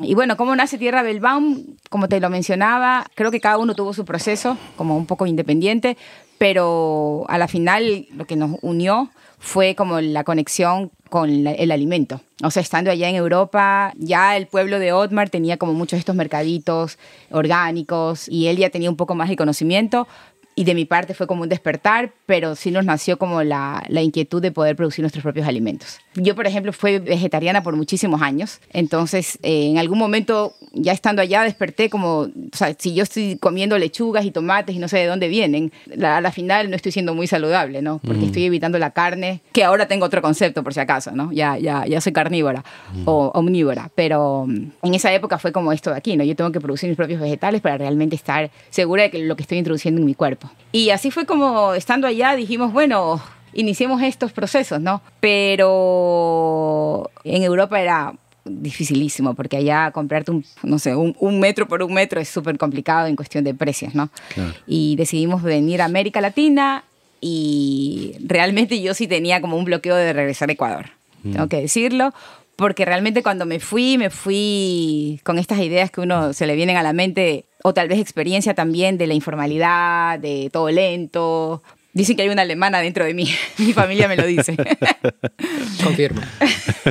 Y 0.00 0.14
bueno, 0.14 0.36
¿cómo 0.36 0.54
nace 0.56 0.78
Tierra 0.78 1.02
Belbaum? 1.02 1.76
Como 1.90 2.08
te 2.08 2.20
lo 2.20 2.28
mencionaba, 2.28 3.06
creo 3.14 3.30
que 3.30 3.40
cada 3.40 3.58
uno 3.58 3.74
tuvo 3.74 3.94
su 3.94 4.04
proceso, 4.04 4.56
como 4.76 4.96
un 4.96 5.06
poco 5.06 5.26
independiente, 5.26 5.96
pero 6.38 7.24
a 7.28 7.38
la 7.38 7.46
final 7.46 8.06
lo 8.16 8.24
que 8.24 8.36
nos 8.36 8.58
unió 8.62 9.10
fue 9.38 9.74
como 9.74 10.00
la 10.00 10.24
conexión 10.24 10.90
con 11.08 11.28
el 11.28 11.70
alimento. 11.70 12.20
O 12.42 12.50
sea, 12.50 12.62
estando 12.62 12.90
allá 12.90 13.08
en 13.08 13.16
Europa, 13.16 13.92
ya 13.96 14.36
el 14.36 14.46
pueblo 14.46 14.78
de 14.78 14.92
Otmar 14.92 15.28
tenía 15.28 15.58
como 15.58 15.74
muchos 15.74 15.98
de 15.98 16.00
estos 16.00 16.16
mercaditos 16.16 16.98
orgánicos 17.30 18.28
y 18.28 18.46
él 18.46 18.56
ya 18.56 18.70
tenía 18.70 18.88
un 18.88 18.96
poco 18.96 19.14
más 19.14 19.28
de 19.28 19.36
conocimiento, 19.36 20.08
y 20.54 20.64
de 20.64 20.74
mi 20.74 20.84
parte 20.84 21.14
fue 21.14 21.26
como 21.26 21.42
un 21.42 21.48
despertar, 21.48 22.12
pero 22.26 22.54
sí 22.56 22.70
nos 22.70 22.84
nació 22.84 23.18
como 23.18 23.42
la, 23.42 23.84
la, 23.88 24.02
inquietud 24.02 24.42
de 24.42 24.50
poder 24.50 24.76
producir 24.76 25.02
nuestros 25.02 25.22
propios 25.22 25.46
alimentos. 25.46 25.98
Yo, 26.14 26.34
por 26.34 26.46
ejemplo, 26.46 26.72
fui 26.72 26.98
vegetariana 26.98 27.62
por 27.62 27.76
muchísimos 27.76 28.20
años, 28.20 28.60
entonces 28.72 29.38
eh, 29.42 29.68
en 29.68 29.78
algún 29.78 29.98
momento, 29.98 30.54
ya 30.72 30.92
estando 30.92 31.22
allá, 31.22 31.42
desperté 31.42 31.88
como, 31.88 32.20
o 32.20 32.30
sea, 32.52 32.74
si 32.78 32.94
yo 32.94 33.04
estoy 33.04 33.36
comiendo 33.38 33.78
lechugas 33.78 34.24
y 34.24 34.30
tomates 34.30 34.76
y 34.76 34.78
no 34.78 34.88
sé 34.88 34.98
de 34.98 35.06
dónde 35.06 35.28
vienen, 35.28 35.72
a 36.02 36.20
la 36.20 36.32
final 36.32 36.68
no 36.68 36.76
estoy 36.76 36.92
siendo 36.92 37.14
muy 37.14 37.26
saludable, 37.26 37.80
¿no? 37.80 37.98
Porque 37.98 38.26
estoy 38.26 38.44
evitando 38.44 38.78
la 38.78 38.90
carne, 38.90 39.40
que 39.52 39.64
ahora 39.64 39.88
tengo 39.88 40.04
otro 40.04 40.20
concepto 40.20 40.62
por 40.62 40.74
si 40.74 40.80
acaso, 40.80 41.12
¿no? 41.12 41.32
Ya, 41.32 41.56
ya, 41.58 41.86
ya 41.86 42.00
soy 42.00 42.12
carnívora 42.12 42.64
o 43.06 43.30
omnívora, 43.34 43.90
pero 43.94 44.44
mm, 44.46 44.66
en 44.82 44.94
esa 44.94 45.12
época 45.12 45.38
fue 45.38 45.52
como 45.52 45.72
esto 45.72 45.90
de 45.90 45.96
aquí, 45.96 46.16
¿no? 46.16 46.24
Yo 46.24 46.36
tengo 46.36 46.52
que 46.52 46.60
producir 46.60 46.88
mis 46.88 46.96
propios 46.96 47.20
vegetales 47.20 47.60
para 47.60 47.78
realmente 47.78 48.16
estar 48.16 48.50
segura 48.70 49.04
de 49.04 49.10
que 49.10 49.18
lo 49.18 49.36
que 49.36 49.42
estoy 49.42 49.58
introduciendo 49.58 50.00
en 50.00 50.06
mi 50.06 50.14
cuerpo 50.14 50.41
y 50.72 50.90
así 50.90 51.10
fue 51.10 51.26
como 51.26 51.74
estando 51.74 52.06
allá 52.06 52.34
dijimos, 52.34 52.72
bueno, 52.72 53.22
iniciemos 53.52 54.02
estos 54.02 54.32
procesos, 54.32 54.80
¿no? 54.80 55.02
Pero 55.20 57.10
en 57.24 57.42
Europa 57.42 57.80
era 57.80 58.14
dificilísimo 58.44 59.34
porque 59.34 59.56
allá 59.58 59.90
comprarte 59.92 60.30
un, 60.30 60.44
no 60.62 60.78
sé, 60.78 60.96
un, 60.96 61.40
metro 61.40 61.68
por 61.68 61.82
un 61.82 61.92
metro 61.92 62.20
es 62.20 62.28
súper 62.28 62.58
complicado 62.58 63.06
en 63.06 63.16
cuestión 63.16 63.44
de 63.44 63.54
precios, 63.54 63.94
¿no? 63.94 64.10
Y 64.66 64.96
decidimos 64.96 65.42
venir 65.42 65.82
a 65.82 65.84
América 65.84 66.20
Latina 66.20 66.84
y 67.20 68.16
realmente 68.24 68.80
yo 68.80 68.94
sí 68.94 69.06
tenía 69.06 69.40
como 69.40 69.56
un 69.56 69.64
bloqueo 69.64 69.94
de 69.94 70.12
regresar 70.12 70.48
a 70.48 70.52
Ecuador, 70.52 70.90
mm. 71.22 71.32
tengo 71.32 71.48
que 71.48 71.60
decirlo, 71.60 72.12
porque 72.56 72.84
realmente 72.84 73.22
cuando 73.22 73.46
me 73.46 73.60
fui, 73.60 73.98
me 73.98 74.10
fui 74.10 75.20
con 75.24 75.38
estas 75.38 75.60
ideas 75.60 75.90
que 75.90 76.00
uno 76.00 76.32
se 76.32 76.46
le 76.46 76.54
vienen 76.54 76.76
a 76.76 76.82
la 76.82 76.92
mente, 76.92 77.46
o 77.62 77.74
tal 77.74 77.88
vez 77.88 77.98
experiencia 77.98 78.54
también 78.54 78.98
de 78.98 79.06
la 79.06 79.14
informalidad, 79.14 80.18
de 80.18 80.50
todo 80.52 80.70
lento, 80.70 81.62
Dicen 81.94 82.16
que 82.16 82.22
hay 82.22 82.30
una 82.30 82.42
alemana 82.42 82.80
dentro 82.80 83.04
de 83.04 83.12
mí. 83.12 83.28
Mi 83.58 83.72
familia 83.72 84.08
me 84.08 84.16
lo 84.16 84.26
dice. 84.26 84.56
Confirmo. 85.84 86.22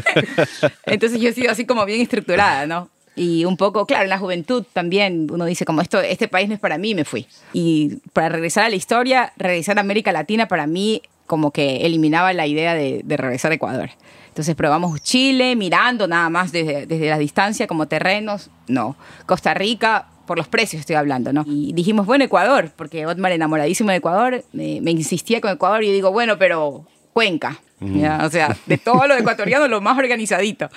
Entonces 0.85 1.19
yo 1.19 1.29
he 1.29 1.33
sido 1.33 1.51
así 1.51 1.65
como 1.65 1.85
bien 1.85 2.01
estructurada, 2.01 2.67
¿no? 2.67 2.89
Y 3.15 3.45
un 3.45 3.57
poco, 3.57 3.85
claro, 3.85 4.03
en 4.03 4.09
la 4.09 4.19
juventud 4.19 4.63
también 4.71 5.27
uno 5.29 5.45
dice 5.45 5.65
como 5.65 5.81
esto, 5.81 5.99
este 5.99 6.27
país 6.27 6.47
no 6.47 6.55
es 6.55 6.61
para 6.61 6.77
mí, 6.77 6.95
me 6.95 7.03
fui. 7.03 7.27
Y 7.51 7.97
para 8.13 8.29
regresar 8.29 8.63
a 8.63 8.69
la 8.69 8.75
historia, 8.75 9.33
regresar 9.37 9.77
a 9.77 9.81
América 9.81 10.11
Latina 10.11 10.47
para 10.47 10.65
mí 10.65 11.01
como 11.25 11.51
que 11.51 11.85
eliminaba 11.85 12.31
la 12.33 12.47
idea 12.47 12.73
de, 12.73 13.03
regresar 13.07 13.51
a 13.51 13.55
Ecuador. 13.55 13.89
Entonces 14.31 14.55
probamos 14.55 15.01
Chile, 15.01 15.55
mirando 15.57 16.07
nada 16.07 16.29
más 16.29 16.53
desde, 16.53 16.85
desde 16.85 17.09
la 17.09 17.17
distancia 17.17 17.67
como 17.67 17.87
terrenos, 17.87 18.49
no. 18.67 18.95
Costa 19.25 19.53
Rica, 19.53 20.07
por 20.25 20.37
los 20.37 20.47
precios 20.47 20.79
estoy 20.79 20.95
hablando, 20.95 21.33
¿no? 21.33 21.43
Y 21.45 21.73
dijimos, 21.73 22.05
bueno, 22.05 22.23
Ecuador, 22.23 22.71
porque 22.77 23.05
Otmar 23.05 23.33
enamoradísimo 23.33 23.91
de 23.91 23.97
Ecuador, 23.97 24.45
me, 24.53 24.91
insistía 24.91 25.41
con 25.41 25.51
Ecuador 25.51 25.83
y 25.83 25.87
yo 25.87 25.93
digo, 25.93 26.11
bueno, 26.13 26.37
pero 26.37 26.85
Cuenca, 27.11 27.59
o 27.81 28.29
sea, 28.29 28.55
de 28.65 28.77
todos 28.77 29.09
los 29.09 29.19
ecuatorianos 29.19 29.69
lo 29.69 29.81
más 29.81 29.97
organizadito. 29.97 30.69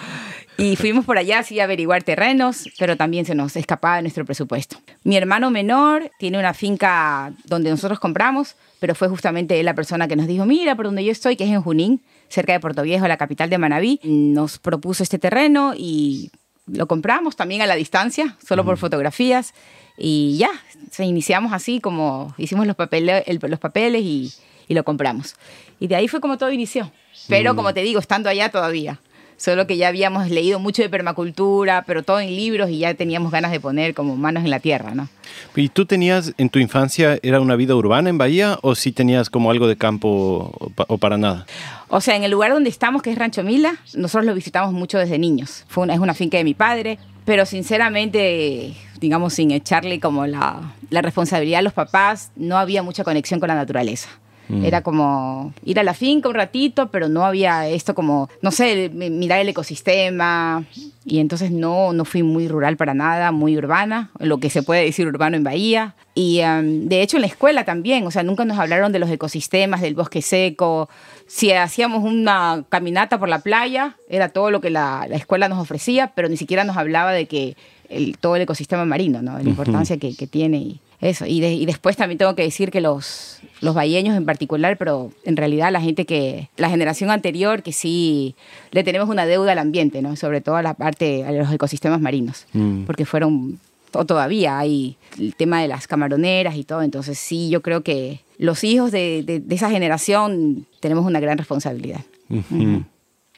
Y 0.56 0.74
fuimos 0.74 1.04
por 1.04 1.18
allá 1.18 1.38
así 1.38 1.60
a 1.60 1.64
averiguar 1.64 2.02
terrenos, 2.02 2.68
pero 2.78 2.96
también 2.96 3.26
se 3.26 3.36
nos 3.36 3.54
escapaba 3.54 3.96
de 3.96 4.02
nuestro 4.02 4.24
presupuesto. 4.24 4.78
Mi 5.04 5.16
hermano 5.16 5.52
menor 5.52 6.10
tiene 6.18 6.38
una 6.38 6.52
finca 6.52 7.32
donde 7.44 7.70
nosotros 7.70 8.00
compramos, 8.00 8.56
pero 8.80 8.96
fue 8.96 9.08
justamente 9.08 9.60
él 9.60 9.66
la 9.66 9.74
persona 9.74 10.08
que 10.08 10.16
nos 10.16 10.26
dijo, 10.26 10.46
mira, 10.46 10.74
por 10.74 10.86
donde 10.86 11.04
yo 11.04 11.12
estoy, 11.12 11.36
que 11.36 11.44
es 11.44 11.50
en 11.50 11.62
Junín, 11.62 12.00
cerca 12.28 12.52
de 12.52 12.60
Puerto 12.60 12.82
Viejo, 12.82 13.06
la 13.08 13.16
capital 13.16 13.50
de 13.50 13.58
Manabí, 13.58 14.00
nos 14.02 14.58
propuso 14.58 15.02
este 15.02 15.18
terreno 15.18 15.74
y 15.76 16.30
lo 16.66 16.86
compramos 16.86 17.36
también 17.36 17.62
a 17.62 17.66
la 17.66 17.74
distancia, 17.74 18.36
solo 18.46 18.64
por 18.64 18.78
fotografías. 18.78 19.54
Y 19.96 20.36
ya, 20.38 20.50
se 20.90 21.04
iniciamos 21.04 21.52
así 21.52 21.80
como 21.80 22.34
hicimos 22.38 22.66
los, 22.66 22.76
papeles, 22.76 23.24
los 23.42 23.60
papeles 23.60 24.02
y, 24.02 24.32
y, 24.66 24.74
lo 24.74 24.84
compramos. 24.84 25.36
Y 25.78 25.86
de 25.86 25.96
ahí 25.96 26.08
fue 26.08 26.20
como 26.20 26.38
todo 26.38 26.50
inició. 26.50 26.90
Pero 27.28 27.54
como 27.54 27.72
te 27.72 27.82
digo, 27.82 28.00
estando 28.00 28.28
allá 28.28 28.50
todavía 28.50 28.98
solo 29.36 29.66
que 29.66 29.76
ya 29.76 29.88
habíamos 29.88 30.30
leído 30.30 30.58
mucho 30.58 30.82
de 30.82 30.88
permacultura, 30.88 31.84
pero 31.86 32.02
todo 32.02 32.20
en 32.20 32.34
libros 32.34 32.70
y 32.70 32.78
ya 32.78 32.94
teníamos 32.94 33.32
ganas 33.32 33.50
de 33.50 33.60
poner 33.60 33.94
como 33.94 34.16
manos 34.16 34.44
en 34.44 34.50
la 34.50 34.60
tierra, 34.60 34.94
¿no? 34.94 35.08
¿Y 35.56 35.68
tú 35.68 35.86
tenías 35.86 36.32
en 36.38 36.48
tu 36.48 36.58
infancia, 36.58 37.18
era 37.22 37.40
una 37.40 37.56
vida 37.56 37.74
urbana 37.74 38.10
en 38.10 38.18
Bahía 38.18 38.58
o 38.62 38.74
sí 38.74 38.92
tenías 38.92 39.30
como 39.30 39.50
algo 39.50 39.66
de 39.66 39.76
campo 39.76 40.52
o, 40.88 40.98
para 40.98 41.16
nada? 41.16 41.46
O 41.88 42.00
sea, 42.00 42.16
en 42.16 42.24
el 42.24 42.30
lugar 42.30 42.52
donde 42.52 42.70
estamos, 42.70 43.02
que 43.02 43.10
es 43.10 43.18
Rancho 43.18 43.42
Mila, 43.42 43.76
nosotros 43.94 44.24
lo 44.24 44.34
visitamos 44.34 44.72
mucho 44.72 44.98
desde 44.98 45.18
niños. 45.18 45.64
Fue 45.68 45.84
una, 45.84 45.94
es 45.94 46.00
una 46.00 46.14
finca 46.14 46.38
de 46.38 46.44
mi 46.44 46.54
padre, 46.54 46.98
pero 47.24 47.46
sinceramente, 47.46 48.74
digamos, 49.00 49.34
sin 49.34 49.50
echarle 49.50 50.00
como 50.00 50.26
la, 50.26 50.74
la 50.90 51.02
responsabilidad 51.02 51.60
a 51.60 51.62
los 51.62 51.72
papás, 51.72 52.30
no 52.36 52.58
había 52.58 52.82
mucha 52.82 53.04
conexión 53.04 53.40
con 53.40 53.48
la 53.48 53.54
naturaleza. 53.54 54.08
Mm. 54.48 54.64
Era 54.64 54.82
como 54.82 55.52
ir 55.64 55.80
a 55.80 55.82
la 55.82 55.94
finca 55.94 56.28
un 56.28 56.34
ratito, 56.34 56.90
pero 56.90 57.08
no 57.08 57.24
había 57.24 57.68
esto 57.68 57.94
como, 57.94 58.28
no 58.42 58.50
sé, 58.50 58.90
mirar 58.90 59.40
el 59.40 59.48
ecosistema. 59.48 60.64
Y 61.04 61.18
entonces 61.18 61.50
no, 61.50 61.92
no 61.92 62.04
fui 62.04 62.22
muy 62.22 62.48
rural 62.48 62.76
para 62.76 62.94
nada, 62.94 63.30
muy 63.30 63.56
urbana, 63.56 64.10
lo 64.18 64.38
que 64.38 64.50
se 64.50 64.62
puede 64.62 64.84
decir 64.84 65.06
urbano 65.06 65.36
en 65.36 65.44
Bahía. 65.44 65.94
Y 66.14 66.40
um, 66.42 66.86
de 66.86 67.02
hecho 67.02 67.16
en 67.16 67.22
la 67.22 67.26
escuela 67.26 67.64
también, 67.64 68.06
o 68.06 68.10
sea, 68.10 68.22
nunca 68.22 68.44
nos 68.44 68.58
hablaron 68.58 68.92
de 68.92 68.98
los 68.98 69.10
ecosistemas, 69.10 69.80
del 69.80 69.94
bosque 69.94 70.22
seco. 70.22 70.88
Si 71.26 71.52
hacíamos 71.52 72.04
una 72.04 72.64
caminata 72.68 73.18
por 73.18 73.28
la 73.28 73.40
playa, 73.40 73.96
era 74.08 74.28
todo 74.28 74.50
lo 74.50 74.60
que 74.60 74.70
la, 74.70 75.06
la 75.08 75.16
escuela 75.16 75.48
nos 75.48 75.58
ofrecía, 75.58 76.12
pero 76.14 76.28
ni 76.28 76.36
siquiera 76.36 76.64
nos 76.64 76.76
hablaba 76.76 77.12
de 77.12 77.26
que 77.26 77.56
el, 77.88 78.16
todo 78.18 78.36
el 78.36 78.42
ecosistema 78.42 78.84
marino, 78.84 79.22
¿no? 79.22 79.38
la 79.38 79.48
importancia 79.48 79.98
que, 79.98 80.16
que 80.16 80.26
tiene. 80.26 80.58
Y, 80.58 80.80
eso, 81.00 81.26
y, 81.26 81.44
y, 81.44 81.66
después 81.66 81.96
también 81.96 82.18
tengo 82.18 82.34
que 82.34 82.42
decir 82.42 82.70
que 82.70 82.80
los, 82.80 83.40
los 83.60 83.74
valleños 83.74 84.16
en 84.16 84.24
particular, 84.24 84.76
pero 84.78 85.12
en 85.24 85.36
realidad 85.36 85.70
la 85.72 85.80
gente 85.80 86.06
que, 86.06 86.48
la 86.56 86.70
generación 86.70 87.10
anterior, 87.10 87.62
que 87.62 87.72
sí 87.72 88.34
le 88.70 88.84
tenemos 88.84 89.08
una 89.08 89.26
deuda 89.26 89.52
al 89.52 89.58
ambiente, 89.58 90.02
¿no? 90.02 90.16
Sobre 90.16 90.40
todo 90.40 90.56
a 90.56 90.62
la 90.62 90.74
parte, 90.74 91.24
a 91.24 91.32
los 91.32 91.52
ecosistemas 91.52 92.00
marinos, 92.00 92.46
mm. 92.52 92.84
porque 92.84 93.04
fueron, 93.04 93.58
o 93.92 94.04
todavía 94.04 94.58
hay 94.58 94.96
el 95.18 95.34
tema 95.34 95.60
de 95.60 95.68
las 95.68 95.86
camaroneras 95.86 96.56
y 96.56 96.64
todo, 96.64 96.82
entonces 96.82 97.18
sí, 97.18 97.50
yo 97.50 97.60
creo 97.60 97.82
que 97.82 98.20
los 98.38 98.64
hijos 98.64 98.90
de, 98.92 99.22
de, 99.24 99.54
esa 99.54 99.70
generación 99.70 100.66
tenemos 100.80 101.04
una 101.04 101.20
gran 101.20 101.38
responsabilidad. 101.38 102.00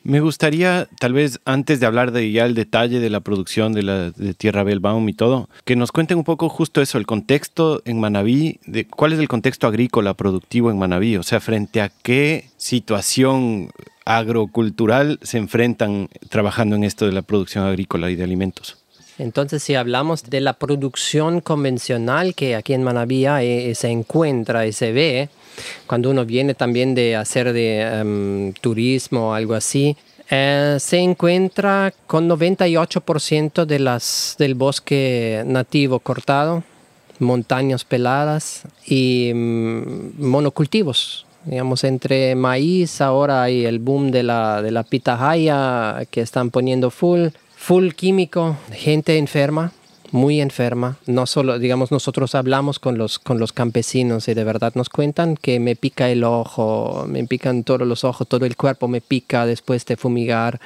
Me 0.06 0.20
gustaría, 0.20 0.88
tal 1.00 1.14
vez 1.14 1.40
antes 1.44 1.80
de 1.80 1.86
hablar 1.86 2.12
de 2.12 2.30
ya 2.30 2.46
el 2.46 2.54
detalle 2.54 3.00
de 3.00 3.10
la 3.10 3.18
producción 3.18 3.72
de, 3.72 3.82
la, 3.82 4.12
Tierra 4.38 4.62
Belbaum 4.62 5.08
y 5.08 5.14
todo, 5.14 5.48
que 5.64 5.74
nos 5.74 5.90
cuenten 5.90 6.18
un 6.18 6.22
poco 6.22 6.48
justo 6.48 6.80
eso, 6.80 6.96
el 6.96 7.06
contexto 7.06 7.82
en 7.84 7.98
Manabí, 7.98 8.60
de 8.66 8.86
cuál 8.86 9.14
es 9.14 9.18
el 9.18 9.26
contexto 9.26 9.66
agrícola 9.66 10.14
productivo 10.14 10.70
en 10.70 10.78
Manabí, 10.78 11.16
o 11.16 11.24
sea, 11.24 11.40
frente 11.40 11.80
a 11.80 11.88
qué 11.88 12.50
situación 12.56 13.70
agrocultural 14.04 15.18
se 15.22 15.38
enfrentan 15.38 16.08
trabajando 16.28 16.76
en 16.76 16.84
esto 16.84 17.06
de 17.06 17.12
la 17.12 17.22
producción 17.22 17.64
agrícola 17.64 18.08
y 18.08 18.14
de 18.14 18.22
alimentos. 18.22 18.85
Entonces, 19.18 19.62
si 19.62 19.74
hablamos 19.74 20.24
de 20.24 20.40
la 20.40 20.52
producción 20.54 21.40
convencional 21.40 22.34
que 22.34 22.54
aquí 22.54 22.74
en 22.74 22.82
Manabí 22.82 23.26
eh, 23.26 23.72
se 23.74 23.88
encuentra 23.88 24.66
y 24.66 24.72
se 24.72 24.92
ve, 24.92 25.30
cuando 25.86 26.10
uno 26.10 26.26
viene 26.26 26.54
también 26.54 26.94
de 26.94 27.16
hacer 27.16 27.52
de 27.52 27.80
em, 27.80 28.52
turismo 28.54 29.30
o 29.30 29.32
algo 29.32 29.54
así, 29.54 29.96
eh, 30.28 30.76
se 30.80 30.98
encuentra 30.98 31.94
con 32.06 32.28
98% 32.28 33.64
de 33.64 33.78
las, 33.78 34.36
del 34.38 34.54
bosque 34.54 35.42
nativo 35.46 36.00
cortado, 36.00 36.64
montañas 37.18 37.84
peladas 37.84 38.64
y 38.84 39.32
mm, 39.34 40.26
monocultivos. 40.26 41.26
Digamos, 41.44 41.84
entre 41.84 42.34
maíz, 42.34 43.00
ahora 43.00 43.44
hay 43.44 43.64
el 43.64 43.78
boom 43.78 44.10
de 44.10 44.24
la, 44.24 44.62
de 44.62 44.72
la 44.72 44.82
pitahaya 44.82 46.02
que 46.10 46.20
están 46.20 46.50
poniendo 46.50 46.90
full, 46.90 47.28
full 47.66 47.94
químico, 47.94 48.56
gente 48.70 49.18
enferma, 49.18 49.72
muy 50.12 50.40
enferma. 50.40 50.98
No 51.06 51.26
solo, 51.26 51.58
digamos, 51.58 51.90
nosotros 51.90 52.36
hablamos 52.36 52.78
con 52.78 52.96
los, 52.96 53.18
con 53.18 53.40
los 53.40 53.52
campesinos 53.52 54.28
y 54.28 54.34
de 54.34 54.44
verdad 54.44 54.74
nos 54.76 54.88
cuentan 54.88 55.36
que 55.36 55.58
me 55.58 55.74
pica 55.74 56.08
el 56.08 56.22
ojo, 56.22 57.06
me 57.08 57.24
pican 57.24 57.64
todos 57.64 57.84
los 57.84 58.04
ojos, 58.04 58.28
todo 58.28 58.46
el 58.46 58.56
cuerpo 58.56 58.86
me 58.86 59.00
pica 59.00 59.46
después 59.46 59.84
de 59.84 59.96
fumigar. 59.96 60.60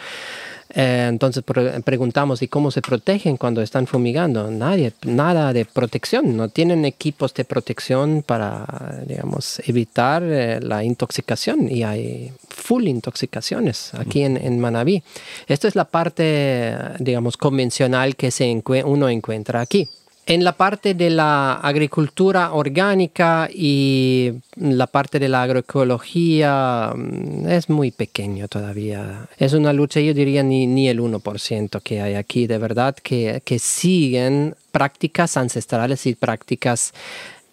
Eh, 0.72 1.06
entonces 1.08 1.42
preguntamos, 1.84 2.42
¿y 2.42 2.48
cómo 2.48 2.70
se 2.70 2.80
protegen 2.80 3.36
cuando 3.36 3.60
están 3.60 3.86
fumigando? 3.86 4.50
Nadie, 4.50 4.92
nada 5.04 5.52
de 5.52 5.64
protección, 5.64 6.36
no 6.36 6.48
tienen 6.48 6.84
equipos 6.84 7.34
de 7.34 7.44
protección 7.44 8.22
para, 8.24 9.00
digamos, 9.06 9.60
evitar 9.66 10.22
eh, 10.24 10.60
la 10.60 10.84
intoxicación 10.84 11.68
y 11.68 11.82
hay 11.82 12.32
full 12.48 12.86
intoxicaciones 12.86 13.92
aquí 13.94 14.22
en, 14.22 14.36
en 14.36 14.60
Manabí. 14.60 15.02
Esto 15.48 15.66
es 15.66 15.74
la 15.74 15.86
parte, 15.86 16.76
digamos, 16.98 17.36
convencional 17.36 18.14
que 18.16 18.30
se 18.30 18.62
uno 18.84 19.08
encuentra 19.08 19.60
aquí. 19.60 19.88
En 20.26 20.44
la 20.44 20.52
parte 20.52 20.94
de 20.94 21.10
la 21.10 21.54
agricultura 21.54 22.52
orgánica 22.52 23.48
y 23.52 24.32
la 24.56 24.86
parte 24.86 25.18
de 25.18 25.28
la 25.28 25.42
agroecología 25.42 26.92
mm, 26.94 27.48
es 27.48 27.68
muy 27.68 27.90
pequeño 27.90 28.46
todavía. 28.46 29.28
Es 29.38 29.54
una 29.54 29.72
lucha, 29.72 30.00
yo 30.00 30.14
diría, 30.14 30.42
ni, 30.42 30.66
ni 30.66 30.88
el 30.88 31.00
1% 31.00 31.80
que 31.82 32.00
hay 32.00 32.14
aquí, 32.14 32.46
de 32.46 32.58
verdad, 32.58 32.94
que, 33.02 33.42
que 33.44 33.58
siguen 33.58 34.54
prácticas 34.70 35.36
ancestrales 35.36 36.06
y 36.06 36.14
prácticas 36.14 36.92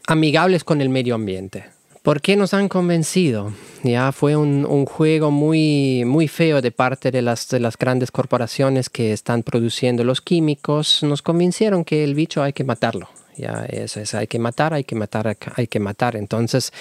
amigables 0.05 0.63
con 0.63 0.81
el 0.81 0.89
medio 0.89 1.15
ambiente. 1.15 1.76
¿Por 2.07 2.21
qué 2.21 2.37
nos 2.37 2.53
han 2.53 2.69
convencido? 2.69 3.51
Ya 3.83 4.13
fue 4.13 4.37
un, 4.37 4.85
juego 4.85 5.29
muy, 5.29 6.05
muy 6.05 6.29
feo 6.29 6.61
de 6.61 6.71
parte 6.71 7.11
de 7.11 7.21
las, 7.21 7.49
de 7.49 7.59
las 7.59 7.77
grandes 7.77 8.11
corporaciones 8.11 8.89
que 8.89 9.11
están 9.11 9.43
produciendo 9.43 10.05
los 10.05 10.21
químicos. 10.21 11.03
Nos 11.03 11.21
convencieron 11.21 11.83
que 11.83 12.05
el 12.05 12.15
bicho 12.15 12.41
hay 12.41 12.53
que 12.53 12.63
matarlo. 12.63 13.09
Ya 13.35 13.65
eso 13.67 13.99
es, 13.99 14.13
hay 14.13 14.27
que 14.27 14.39
matar, 14.39 14.73
hay 14.73 14.85
que 14.85 14.95
matar, 14.95 15.35
hay 15.57 15.67
que 15.67 15.81
matar. 15.81 16.15
Entonces, 16.15 16.71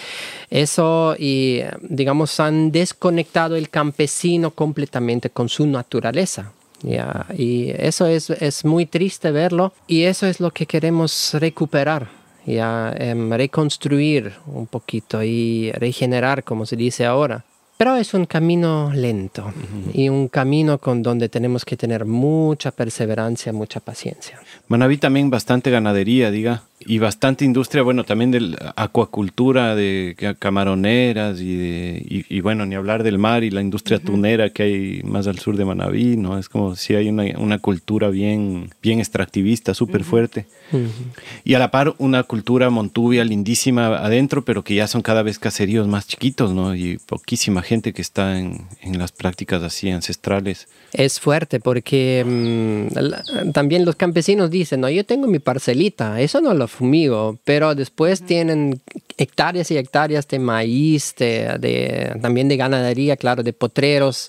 eso 0.49 1.17
y 1.19 1.63
digamos 1.81 2.39
han 2.39 2.71
desconectado 2.71 3.57
el 3.57 3.69
campesino 3.69 4.53
completamente 4.53 5.31
con 5.31 5.49
su 5.49 5.67
naturaleza. 5.67 6.53
Ya, 6.83 7.27
y 7.37 7.71
eso 7.71 8.07
es, 8.07 8.31
es 8.31 8.65
muy 8.65 8.87
triste 8.87 9.33
verlo 9.33 9.73
y 9.89 10.05
eso 10.05 10.25
es 10.29 10.39
lo 10.39 10.53
que 10.53 10.67
queremos 10.67 11.35
recuperar 11.35 12.16
ya 12.47 12.95
em, 12.97 13.31
reconstruir 13.33 14.33
un 14.47 14.67
poquito 14.67 15.23
y 15.23 15.73
regenerar, 15.73 16.45
como 16.45 16.65
se 16.67 16.77
dice 16.77 17.05
ahora. 17.05 17.45
Pero 17.77 17.97
es 17.97 18.15
un 18.15 18.25
camino 18.25 18.91
lento 18.95 19.53
y 19.93 20.09
un 20.09 20.29
camino 20.29 20.79
con 20.79 21.03
donde 21.03 21.29
tenemos 21.29 21.67
que 21.67 21.77
tener 21.77 22.07
mucha 22.07 22.71
perseverancia, 22.71 23.53
mucha 23.53 23.81
paciencia. 23.81 24.41
Manaví 24.69 24.97
también 24.97 25.29
bastante 25.29 25.71
ganadería, 25.71 26.31
diga. 26.31 26.63
Y 26.79 26.99
bastante 26.99 27.45
industria, 27.45 27.83
bueno, 27.83 28.05
también 28.05 28.31
de 28.31 28.57
acuacultura, 28.77 29.75
de 29.75 30.15
camaroneras 30.39 31.41
y, 31.41 31.57
de, 31.57 32.25
y, 32.29 32.41
bueno, 32.41 32.67
ni 32.67 32.75
hablar 32.75 33.03
del 33.03 33.19
mar 33.19 33.45
y 33.45 33.51
la 33.51 33.63
industria 33.63 33.99
tunera 33.99 34.51
que 34.51 34.63
hay 34.63 35.03
más 35.03 35.27
al 35.27 35.39
sur 35.39 35.57
de 35.57 35.65
Manabí, 35.65 36.17
¿no? 36.17 36.39
Es 36.39 36.49
como 36.49 36.77
si 36.77 36.95
hay 36.95 37.09
una, 37.09 37.25
una 37.39 37.59
cultura 37.59 38.09
bien, 38.09 38.71
bien 38.83 38.99
extractivista, 38.99 39.73
súper 39.73 40.05
fuerte. 40.05 40.47
Y 41.45 41.55
a 41.55 41.59
la 41.59 41.71
par 41.71 41.95
una 41.99 42.23
cultura 42.25 42.69
montuvia 42.69 43.25
lindísima 43.25 43.97
adentro, 43.97 44.45
pero 44.45 44.63
que 44.63 44.75
ya 44.75 44.87
son 44.87 45.01
cada 45.01 45.23
vez 45.23 45.39
caseríos 45.39 45.89
más 45.89 46.07
chiquitos, 46.07 46.53
¿no? 46.53 46.75
Y 46.75 46.99
poquísima 46.99 47.63
gente 47.63 47.95
que 47.95 48.03
está 48.03 48.39
en, 48.39 48.67
en 48.83 48.99
las 48.99 49.13
prácticas 49.13 49.63
así 49.63 49.91
ancestrales. 49.91 50.69
Es 50.93 51.21
fuerte 51.21 51.61
porque 51.61 52.25
mm, 52.25 53.51
también 53.53 53.85
los 53.85 53.97
campesinos 53.97 54.51
dicen, 54.51 54.81
no, 54.81 54.89
yo 54.89 55.05
tengo 55.05 55.27
mi 55.27 55.39
parcelita, 55.39 56.21
eso 56.21 56.41
no 56.41 56.55
lo 56.55 56.66
fumigo, 56.67 57.39
pero 57.45 57.75
después 57.75 58.23
tienen 58.23 58.81
hectáreas 59.19 59.71
y 59.71 59.79
hectáreas 59.79 60.29
de 60.29 60.39
maíz, 60.39 61.15
de, 61.17 62.17
también 62.21 62.49
de 62.49 62.57
ganadería, 62.57 63.17
claro, 63.17 63.43
de 63.43 63.53
potreros, 63.53 64.29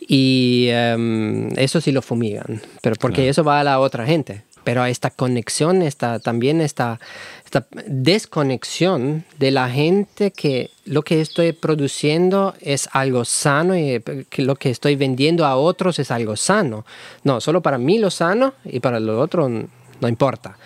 y 0.00 0.68
em, 0.70 1.48
eso 1.58 1.80
sí 1.80 1.92
lo 1.92 2.02
fumigan, 2.02 2.60
pero 2.82 2.96
porque 2.96 3.28
eso 3.28 3.44
va 3.44 3.60
a 3.60 3.64
la 3.64 3.80
otra 3.80 4.06
gente. 4.06 4.42
Pero 4.64 4.84
esta 4.84 5.10
conexión, 5.10 5.80
esta, 5.80 6.18
también 6.18 6.60
esta, 6.60 6.98
esta 7.44 7.68
desconexión 7.86 9.24
de 9.38 9.52
la 9.52 9.70
gente 9.70 10.32
que 10.32 10.70
lo 10.84 11.02
que 11.02 11.20
estoy 11.20 11.52
produciendo 11.52 12.52
es 12.60 12.88
algo 12.90 13.24
sano 13.24 13.76
y 13.76 14.02
que 14.28 14.42
lo 14.42 14.56
que 14.56 14.70
estoy 14.70 14.96
vendiendo 14.96 15.46
a 15.46 15.54
otros 15.54 16.00
es 16.00 16.10
algo 16.10 16.34
sano. 16.34 16.84
No, 17.22 17.40
solo 17.40 17.62
para 17.62 17.78
mí 17.78 17.98
lo 18.00 18.10
sano 18.10 18.54
y 18.64 18.80
para 18.80 18.98
lo 18.98 19.20
otro 19.20 19.48
no 19.48 20.08
importa. 20.08 20.58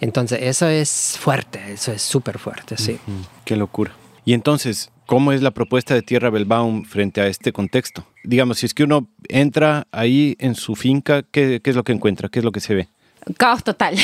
Entonces, 0.00 0.40
eso 0.42 0.68
es 0.68 1.16
fuerte, 1.18 1.60
eso 1.72 1.92
es 1.92 2.02
súper 2.02 2.38
fuerte, 2.38 2.76
sí. 2.76 2.98
Qué 3.44 3.56
locura. 3.56 3.92
Y 4.24 4.34
entonces, 4.34 4.90
¿cómo 5.06 5.32
es 5.32 5.42
la 5.42 5.50
propuesta 5.50 5.94
de 5.94 6.02
Tierra 6.02 6.30
Belbaum 6.30 6.84
frente 6.84 7.20
a 7.20 7.26
este 7.26 7.52
contexto? 7.52 8.06
Digamos, 8.24 8.58
si 8.58 8.66
es 8.66 8.74
que 8.74 8.84
uno 8.84 9.08
entra 9.28 9.86
ahí 9.90 10.36
en 10.38 10.54
su 10.54 10.76
finca, 10.76 11.22
¿qué, 11.22 11.60
qué 11.62 11.70
es 11.70 11.76
lo 11.76 11.84
que 11.84 11.92
encuentra? 11.92 12.28
¿Qué 12.28 12.38
es 12.40 12.44
lo 12.44 12.52
que 12.52 12.60
se 12.60 12.74
ve? 12.74 12.88
Caos 13.36 13.64
total. 13.64 13.96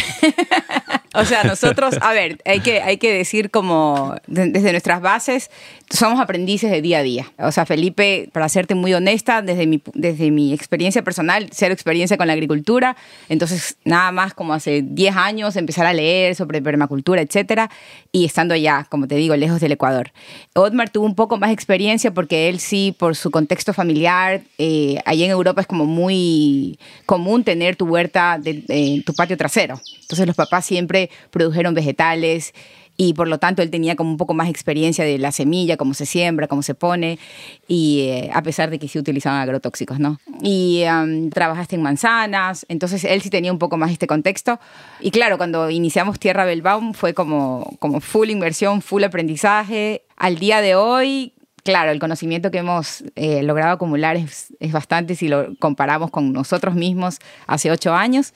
o 1.15 1.25
sea, 1.25 1.45
nosotros, 1.45 1.95
a 2.01 2.13
ver, 2.13 2.39
hay 2.45 2.61
que, 2.61 2.83
hay 2.83 2.99
que 2.99 3.13
decir 3.13 3.51
como 3.51 4.15
desde 4.27 4.73
nuestras 4.73 5.01
bases, 5.01 5.51
somos 5.91 6.21
aprendices 6.21 6.71
de 6.71 6.83
día 6.83 6.99
a 6.99 7.03
día. 7.03 7.33
O 7.39 7.53
sea, 7.53 7.67
Felipe, 7.67 8.29
para 8.33 8.49
serte 8.49 8.75
muy 8.75 8.95
honesta, 8.95 9.43
desde 9.43 9.67
mi, 9.67 9.83
desde 9.95 10.31
mi 10.31 10.53
experiencia 10.53 11.03
personal, 11.03 11.49
cero 11.53 11.73
experiencia 11.73 12.17
con 12.17 12.27
la 12.27 12.33
agricultura, 12.33 12.97
entonces 13.29 13.77
nada 13.85 14.11
más 14.13 14.35
como 14.35 14.55
hace 14.55 14.83
10 14.83 15.17
años 15.17 15.57
empezar 15.57 15.87
a 15.87 15.93
leer 15.93 16.35
sobre 16.35 16.63
permacultura, 16.63 17.21
etcétera, 17.21 17.71
y 18.13 18.25
estando 18.25 18.55
allá, 18.55 18.87
como 18.89 19.07
te 19.07 19.17
digo, 19.17 19.37
lejos 19.37 19.61
del 19.61 19.73
Ecuador. 19.73 20.13
Otmar 20.55 20.91
tuvo 20.91 21.07
un 21.07 21.15
poco 21.15 21.37
más 21.37 21.53
experiencia 21.53 22.13
porque 22.13 22.49
él 22.49 22.61
sí, 22.61 22.95
por 22.99 23.17
su 23.17 23.31
contexto 23.31 23.73
familiar, 23.73 24.43
eh, 24.59 24.99
allí 25.05 25.25
en 25.25 25.31
Europa 25.31 25.61
es 25.61 25.67
como 25.67 25.87
muy 25.87 26.79
común 27.07 27.45
tener 27.45 27.77
tu 27.77 27.87
huerta, 27.87 28.39
de, 28.41 29.03
tu 29.05 29.15
patio 29.15 29.37
trasero. 29.37 29.81
Entonces 30.03 30.27
los 30.27 30.37
papás 30.37 30.65
siempre 30.65 31.11
produjeron 31.31 31.75
vegetales 31.75 32.53
y 32.97 33.15
por 33.15 33.29
lo 33.29 33.39
tanto 33.39 33.63
él 33.63 33.71
tenía 33.71 33.97
como 33.97 34.11
un 34.11 34.17
poco 34.17 34.35
más 34.35 34.49
experiencia 34.49 35.05
de 35.05 35.19
la 35.19 35.33
semilla, 35.33 35.77
cómo 35.77 35.95
se 35.95 36.07
siembra, 36.07 36.47
cómo 36.47 36.63
se 36.63 36.75
pone, 36.75 37.19
y 37.67 38.01
eh, 38.09 38.31
a 38.33 38.43
pesar 38.43 38.71
de 38.71 38.79
que 38.79 38.89
sí 38.89 38.99
utilizaban 38.99 39.41
agrotóxicos, 39.41 39.99
¿no? 39.99 40.21
Y 40.43 40.85
trabajaste 41.33 41.77
en 41.77 41.83
manzanas, 41.83 42.67
entonces 42.69 43.05
él 43.05 43.23
sí 43.23 43.31
tenía 43.31 43.53
un 43.53 43.59
poco 43.59 43.77
más 43.77 43.91
este 43.91 44.07
contexto. 44.07 44.61
Y 45.01 45.11
claro, 45.11 45.39
cuando 45.39 45.71
iniciamos 45.71 46.19
Tierra 46.19 46.45
Belbaum 46.45 46.95
fue 46.95 47.15
como, 47.15 47.77
como 47.79 48.01
full 48.01 48.31
inversión, 48.31 48.83
full 48.83 49.05
aprendizaje. 49.05 50.03
Al 50.17 50.39
día 50.39 50.61
de 50.61 50.77
hoy 50.77 51.35
claro, 51.65 51.91
el 51.91 51.99
conocimiento 51.99 52.51
que 52.51 52.59
hemos 52.59 53.03
eh, 53.17 53.43
logrado 53.43 53.73
acumular 53.73 54.17
es, 54.17 54.53
bastante 54.71 55.17
si 55.17 55.29
lo 55.29 55.57
comparamos 55.59 56.11
con 56.11 56.33
nosotros 56.33 56.75
mismos 56.75 57.19
hace 57.47 57.71
ocho 57.71 57.95
años. 57.95 58.35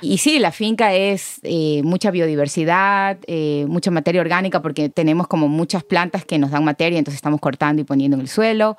Y 0.00 0.18
sí, 0.18 0.38
la 0.38 0.52
finca 0.52 0.94
es 0.94 1.40
eh, 1.42 1.82
mucha 1.84 2.10
biodiversidad, 2.10 3.18
eh, 3.26 3.66
mucha 3.68 3.90
materia 3.90 4.20
orgánica, 4.20 4.62
porque 4.62 4.88
tenemos 4.88 5.26
como 5.28 5.48
muchas 5.48 5.84
plantas 5.84 6.24
que 6.24 6.38
nos 6.38 6.50
dan 6.50 6.64
materia, 6.64 6.98
entonces 6.98 7.16
estamos 7.16 7.40
cortando 7.40 7.82
y 7.82 7.84
poniendo 7.84 8.16
en 8.16 8.22
el 8.22 8.28
suelo. 8.28 8.76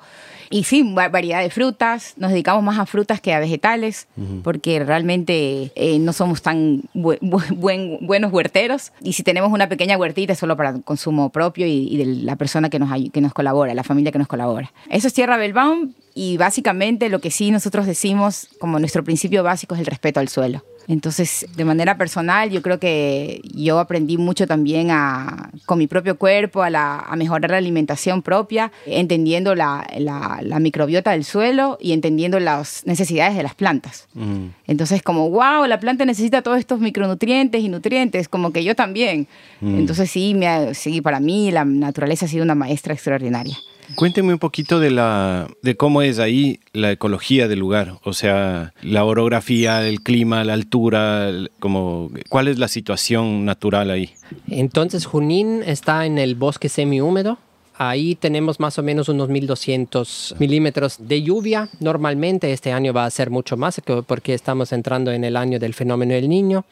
Y 0.50 0.64
sí, 0.64 0.82
variedad 0.82 1.42
de 1.42 1.50
frutas. 1.50 2.14
Nos 2.16 2.30
dedicamos 2.32 2.64
más 2.64 2.78
a 2.78 2.86
frutas 2.86 3.20
que 3.20 3.32
a 3.32 3.38
vegetales, 3.38 4.08
porque 4.42 4.82
realmente 4.82 5.72
no 6.00 6.12
somos 6.12 6.42
tan 6.42 6.82
buenos 6.92 8.32
huerteros. 8.32 8.92
Y 9.00 9.12
si 9.12 9.22
tenemos 9.22 9.52
una 9.52 9.68
pequeña 9.68 9.96
huertita 9.96 10.32
es 10.32 10.38
solo 10.40 10.56
para 10.56 10.80
consumo 10.80 11.30
propio 11.30 11.66
y, 11.66 11.86
y 11.88 11.96
de 11.98 12.06
la 12.24 12.34
persona 12.34 12.68
que 12.68 12.80
nos, 12.80 12.90
que 13.12 13.20
nos 13.20 13.32
colabora 13.32 13.74
la 13.74 13.84
familia 13.84 14.10
que 14.10 14.18
nos 14.18 14.28
colabora. 14.28 14.72
Eso 14.88 15.06
es 15.06 15.14
Tierra 15.14 15.36
Belbaum 15.36 15.92
y 16.14 16.36
básicamente 16.36 17.08
lo 17.08 17.20
que 17.20 17.30
sí 17.30 17.50
nosotros 17.50 17.86
decimos 17.86 18.48
como 18.58 18.78
nuestro 18.78 19.04
principio 19.04 19.42
básico 19.42 19.74
es 19.74 19.80
el 19.80 19.86
respeto 19.86 20.20
al 20.20 20.28
suelo. 20.28 20.62
Entonces, 20.90 21.46
de 21.56 21.64
manera 21.64 21.96
personal, 21.96 22.50
yo 22.50 22.62
creo 22.62 22.80
que 22.80 23.42
yo 23.54 23.78
aprendí 23.78 24.18
mucho 24.18 24.48
también 24.48 24.90
a, 24.90 25.50
con 25.64 25.78
mi 25.78 25.86
propio 25.86 26.18
cuerpo, 26.18 26.64
a, 26.64 26.68
la, 26.68 26.98
a 26.98 27.14
mejorar 27.14 27.52
la 27.52 27.58
alimentación 27.58 28.22
propia, 28.22 28.72
entendiendo 28.86 29.54
la, 29.54 29.86
la, 29.98 30.58
microbiota 30.58 31.12
del 31.12 31.22
suelo 31.22 31.78
y 31.80 31.92
entendiendo 31.92 32.40
las 32.40 32.84
necesidades 32.86 33.36
de 33.36 33.44
las 33.44 33.54
plantas. 33.54 34.08
Mm. 34.14 34.46
Entonces, 34.66 35.00
como, 35.00 35.30
wow, 35.30 35.64
la 35.66 35.78
planta 35.78 36.04
necesita 36.04 36.42
todos 36.42 36.58
estos 36.58 36.80
micronutrientes 36.80 37.62
y 37.62 37.68
nutrientes, 37.68 38.28
como 38.28 38.52
que 38.52 38.64
yo 38.64 38.74
también. 38.74 39.28
Mm. 39.60 39.78
Entonces, 39.78 40.10
sí, 40.10 40.34
me, 40.34 40.74
sí, 40.74 41.00
para 41.00 41.20
mí 41.20 41.52
la 41.52 41.64
naturaleza 41.64 42.26
ha 42.26 42.28
sido 42.28 42.42
una 42.42 42.56
maestra 42.56 42.94
extraordinaria. 42.94 43.56
Cuénteme 43.94 44.32
un 44.32 44.38
poquito 44.38 44.80
de, 44.80 44.90
la, 44.90 45.48
de 45.62 45.76
cómo 45.76 46.02
es 46.02 46.18
ahí 46.18 46.60
la 46.72 46.92
ecología 46.92 47.48
del 47.48 47.58
lugar, 47.58 47.98
o 48.04 48.12
sea, 48.12 48.72
la 48.82 49.04
orografía, 49.04 49.86
el 49.86 50.02
clima, 50.02 50.44
la 50.44 50.54
altura, 50.54 51.30
como, 51.58 52.10
¿cuál 52.28 52.48
es 52.48 52.58
la 52.58 52.68
situación 52.68 53.44
natural 53.44 53.90
ahí? 53.90 54.10
Entonces, 54.48 55.06
Junín 55.06 55.62
está 55.64 56.06
en 56.06 56.18
el 56.18 56.34
bosque 56.34 56.68
semihúmedo. 56.68 57.38
Ahí 57.76 58.14
tenemos 58.14 58.60
más 58.60 58.78
o 58.78 58.82
menos 58.82 59.08
unos 59.08 59.30
1200 59.30 60.36
milímetros 60.38 60.96
de 60.98 61.22
lluvia. 61.22 61.70
Normalmente 61.80 62.52
este 62.52 62.72
año 62.72 62.92
va 62.92 63.06
a 63.06 63.10
ser 63.10 63.30
mucho 63.30 63.56
más 63.56 63.80
porque 64.06 64.34
estamos 64.34 64.72
entrando 64.72 65.10
en 65.12 65.24
el 65.24 65.34
año 65.34 65.58
del 65.58 65.72
fenómeno 65.72 66.12
del 66.12 66.28
niño. 66.28 66.66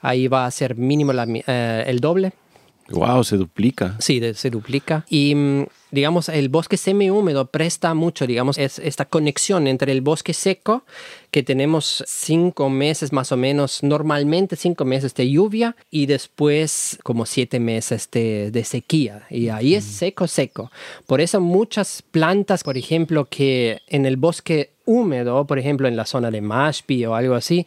Ahí 0.00 0.28
va 0.28 0.46
a 0.46 0.50
ser 0.50 0.74
mínimo 0.74 1.12
eh, 1.12 1.84
el 1.86 2.00
doble. 2.00 2.32
Wow, 2.88 3.24
se 3.24 3.36
duplica. 3.36 3.96
Sí, 3.98 4.20
se 4.34 4.50
duplica. 4.50 5.04
Y 5.08 5.34
mm, 5.34 5.66
digamos, 5.96 6.28
el 6.28 6.48
bosque 6.48 6.76
semihúmedo 6.76 7.46
presta 7.46 7.94
mucho, 7.94 8.26
digamos, 8.26 8.58
es 8.58 8.78
esta 8.78 9.06
conexión 9.06 9.66
entre 9.66 9.90
el 9.90 10.02
bosque 10.02 10.34
seco, 10.34 10.84
que 11.30 11.42
tenemos 11.42 12.04
cinco 12.06 12.70
meses 12.70 13.12
más 13.12 13.32
o 13.32 13.36
menos, 13.36 13.82
normalmente 13.82 14.56
cinco 14.56 14.84
meses 14.84 15.14
de 15.14 15.28
lluvia 15.30 15.74
y 15.90 16.06
después 16.06 16.98
como 17.02 17.26
siete 17.26 17.58
meses 17.58 18.08
de, 18.12 18.50
de 18.50 18.64
sequía. 18.64 19.26
Y 19.30 19.48
ahí 19.48 19.74
es 19.74 19.84
seco, 19.84 20.28
seco. 20.28 20.70
Por 21.06 21.20
eso 21.20 21.40
muchas 21.40 22.02
plantas, 22.02 22.62
por 22.62 22.76
ejemplo, 22.76 23.24
que 23.24 23.80
en 23.88 24.06
el 24.06 24.16
bosque 24.16 24.70
húmedo, 24.84 25.46
por 25.46 25.58
ejemplo, 25.58 25.88
en 25.88 25.96
la 25.96 26.06
zona 26.06 26.30
de 26.30 26.40
Mashpi 26.40 27.04
o 27.06 27.14
algo 27.14 27.34
así, 27.34 27.66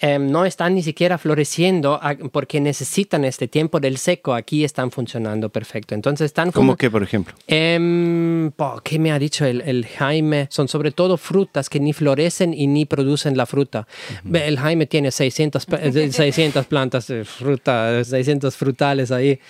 Em, 0.00 0.30
no 0.30 0.44
están 0.44 0.74
ni 0.74 0.82
siquiera 0.82 1.18
floreciendo 1.18 2.00
porque 2.32 2.60
necesitan 2.60 3.24
este 3.24 3.48
tiempo 3.48 3.80
del 3.80 3.98
seco. 3.98 4.34
Aquí 4.34 4.64
están 4.64 4.90
funcionando 4.90 5.48
perfecto. 5.48 5.94
Entonces 5.94 6.26
están. 6.26 6.52
¿Cómo 6.52 6.76
que, 6.76 6.90
por 6.90 7.02
ejemplo? 7.02 7.34
Eh, 7.46 8.50
¿Qué 8.84 8.98
me 8.98 9.12
ha 9.12 9.18
dicho 9.18 9.44
el, 9.44 9.86
Jaime? 9.86 10.46
Son 10.50 10.68
sobre 10.68 10.92
todo 10.92 11.16
frutas 11.16 11.68
que 11.68 11.80
ni 11.80 11.92
florecen 11.92 12.54
y 12.54 12.66
ni 12.66 12.84
producen 12.84 13.36
la 13.36 13.46
fruta. 13.46 13.86
El 14.32 14.58
Jaime 14.58 14.86
tiene 14.86 15.10
600, 15.10 15.66
600 16.10 16.66
plantas 16.66 17.06
de 17.08 17.24
fruta, 17.24 18.04
600 18.04 18.56
frutales 18.56 19.10
ahí. 19.10 19.40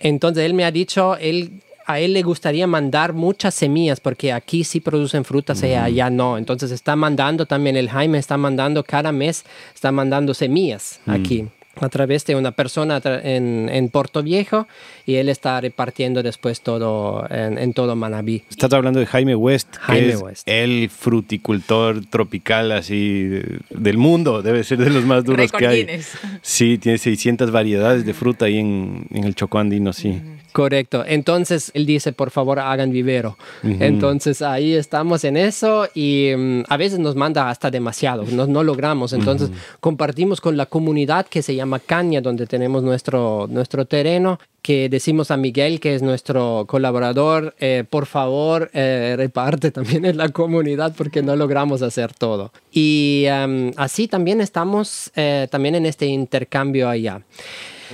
Entonces 0.00 0.44
él 0.44 0.54
me 0.54 0.64
ha 0.64 0.70
dicho, 0.70 1.16
él 1.16 1.62
a 1.86 2.00
él 2.00 2.12
le 2.12 2.22
gustaría 2.22 2.66
mandar 2.66 3.12
muchas 3.12 3.54
semillas 3.54 4.00
porque 4.00 4.32
aquí 4.32 4.64
sí 4.64 4.80
producen 4.80 5.24
frutas 5.24 5.62
y 5.62 5.74
allá 5.74 6.10
no. 6.10 6.38
Entonces 6.38 6.70
está 6.70 6.96
mandando 6.96 7.46
también, 7.46 7.76
el 7.76 7.90
Jaime 7.90 8.18
está 8.18 8.36
mandando 8.36 8.84
cada 8.84 9.12
mes, 9.12 9.44
está 9.74 9.92
mandando 9.92 10.34
semillas 10.34 11.00
aquí 11.06 11.48
a 11.80 11.88
través 11.88 12.24
de 12.24 12.36
una 12.36 12.52
persona 12.52 13.00
en, 13.04 13.68
en 13.68 13.88
Puerto 13.88 14.22
Viejo 14.22 14.66
y 15.06 15.16
él 15.16 15.28
está 15.28 15.60
repartiendo 15.60 16.22
después 16.22 16.60
todo 16.60 17.26
en, 17.30 17.72
todo 17.72 17.96
Manabí. 17.96 18.44
Estás 18.50 18.72
hablando 18.72 19.00
de 19.00 19.06
Jaime 19.06 19.34
West, 19.34 19.76
que 19.86 20.10
es 20.10 20.42
el 20.46 20.90
fruticultor 20.90 22.06
tropical 22.06 22.70
así 22.72 23.40
del 23.70 23.98
mundo, 23.98 24.42
debe 24.42 24.62
ser 24.62 24.78
de 24.78 24.90
los 24.90 25.04
más 25.04 25.24
duros 25.24 25.50
que 25.50 25.66
hay. 25.66 25.88
Sí, 26.42 26.78
tiene 26.78 26.98
600 26.98 27.50
variedades 27.50 28.06
de 28.06 28.14
fruta 28.14 28.44
ahí 28.44 28.58
en, 28.58 29.06
en 29.10 29.24
el 29.24 29.34
Chocó 29.34 29.58
andino, 29.58 29.92
sí. 29.92 30.20
Correcto. 30.52 31.02
Entonces 31.04 31.72
él 31.74 31.84
dice, 31.84 32.12
por 32.12 32.30
favor, 32.30 32.60
hagan 32.60 32.92
vivero. 32.92 33.36
Entonces 33.64 34.40
ahí 34.40 34.74
estamos 34.74 35.24
en 35.24 35.36
eso 35.36 35.88
y 35.94 36.30
mm, 36.36 36.62
a 36.68 36.76
veces 36.76 37.00
nos 37.00 37.16
manda 37.16 37.50
hasta 37.50 37.72
demasiado, 37.72 38.24
no, 38.30 38.46
no 38.46 38.62
logramos. 38.62 39.12
Entonces 39.12 39.50
compartimos 39.80 40.40
con 40.40 40.56
la 40.56 40.66
comunidad 40.66 41.26
que 41.26 41.42
se 41.42 41.56
llama 41.56 41.64
llama 41.64 41.80
Caña, 41.80 42.20
donde 42.20 42.46
tenemos 42.46 42.82
nuestro, 42.82 43.46
nuestro 43.50 43.86
terreno, 43.86 44.38
que 44.64 44.88
decimos 44.88 45.30
a 45.30 45.36
Miguel, 45.36 45.78
que 45.78 45.94
es 45.94 46.00
nuestro 46.00 46.64
colaborador, 46.66 47.54
eh, 47.60 47.84
por 47.88 48.06
favor, 48.06 48.70
eh, 48.72 49.12
reparte 49.14 49.70
también 49.70 50.06
en 50.06 50.16
la 50.16 50.30
comunidad 50.30 50.94
porque 50.96 51.22
no 51.22 51.36
logramos 51.36 51.82
hacer 51.82 52.14
todo. 52.14 52.50
Y 52.72 53.24
em, 53.26 53.72
así 53.76 54.08
también 54.08 54.40
estamos 54.40 55.12
eh, 55.16 55.48
también 55.50 55.74
en 55.74 55.84
este 55.84 56.06
intercambio 56.06 56.88
allá. 56.88 57.20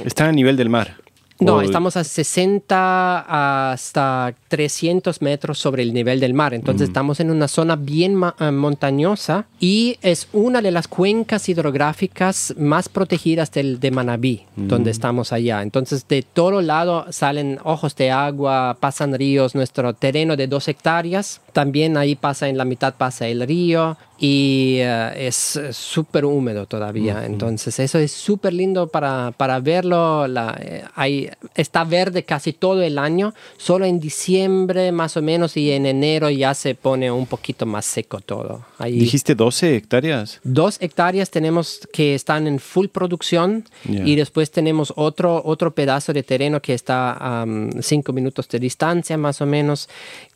Están 0.05 0.29
a 0.29 0.33
nivel 0.33 0.57
del 0.57 0.69
mar. 0.69 0.95
No, 1.41 1.63
estamos 1.63 1.97
a 1.97 2.05
60 2.05 3.73
hasta 3.73 4.35
300 4.49 5.23
metros 5.23 5.59
sobre 5.59 5.83
el 5.83 5.95
nivel 5.95 6.21
del 6.21 6.35
mar. 6.35 6.53
Entonces 6.53 6.89
estamos 6.89 7.19
en 7.21 7.31
una 7.31 7.49
zona 7.49 7.77
bien 7.77 8.21
eh, 8.39 8.51
montañosa 8.51 9.47
y 9.59 9.99
es 10.03 10.29
una 10.33 10.61
de 10.61 10.71
las 10.71 10.87
cuencas 10.87 11.49
hidrográficas 11.49 12.55
más 12.59 12.89
protegidas 12.89 13.51
del, 13.53 13.81
de 13.81 13.91
Manabí, 13.91 14.43
donde 14.57 14.91
estamos 14.91 15.33
allá. 15.33 15.63
Entonces 15.63 16.07
de 16.09 16.23
todo 16.23 16.61
lado 16.61 17.07
salen 17.11 17.59
ojos 17.65 17.97
de 17.97 18.11
agua, 18.11 18.77
pasan 18.79 19.15
ríos, 19.15 19.55
nuestro 19.55 19.95
terreno 19.95 20.37
de 20.37 20.47
dos 20.47 20.69
hectáreas. 20.69 21.41
También 21.53 21.97
ahí 21.97 22.15
pasa 22.15 22.49
en 22.49 22.57
la 22.57 22.65
mitad 22.65 22.95
pasa 22.95 23.27
el 23.29 23.47
río 23.47 23.97
y 24.21 24.77
eh, 24.81 25.29
es 25.29 25.59
súper 25.73 26.27
húmedo 26.27 26.67
todavía. 26.67 27.25
Entonces 27.25 27.79
eso 27.81 27.99
es 27.99 28.13
súper 28.13 28.53
lindo 28.53 28.87
para, 28.87 29.33
para 29.33 29.59
verlo. 29.61 30.29
La, 30.29 30.59
eh, 30.61 30.85
hay, 30.95 31.31
está 31.55 31.85
verde 31.85 32.25
casi 32.25 32.53
todo 32.53 32.83
el 32.83 32.99
año, 32.99 33.33
solo 33.57 33.87
en 33.87 33.99
diciembre 33.99 34.93
más 34.93 35.17
o 35.17 35.23
menos 35.23 35.57
y 35.57 35.73
en 35.73 35.87
enero 35.87 36.29
ya 36.29 36.53
se 36.53 36.75
pone 36.75 37.11
un 37.11 37.27
poquito 37.27 37.65
más 37.65 37.87
seco 37.87 38.21
todo. 38.21 38.67
Ahí, 38.79 38.99
¿Dijiste 38.99 39.35
12 39.35 39.77
hectáreas? 39.77 40.41
Dos 40.45 40.77
hectáreas 40.81 41.31
tenemos 41.31 41.89
que 41.91 42.15
están 42.15 42.47
en 42.47 42.59
full 42.59 42.89
producción 42.89 43.65
y 43.89 44.17
después 44.17 44.51
tenemos 44.51 44.93
otro, 44.97 45.41
otro 45.45 45.75
pedazo 45.75 46.13
de 46.13 46.23
terreno 46.23 46.61
que 46.61 46.75
está 46.75 47.17
a 47.19 47.47
cinco 47.81 48.13
minutos 48.13 48.49
de 48.49 48.59
distancia 48.59 49.17
más 49.17 49.41
o 49.41 49.47
menos 49.47 49.89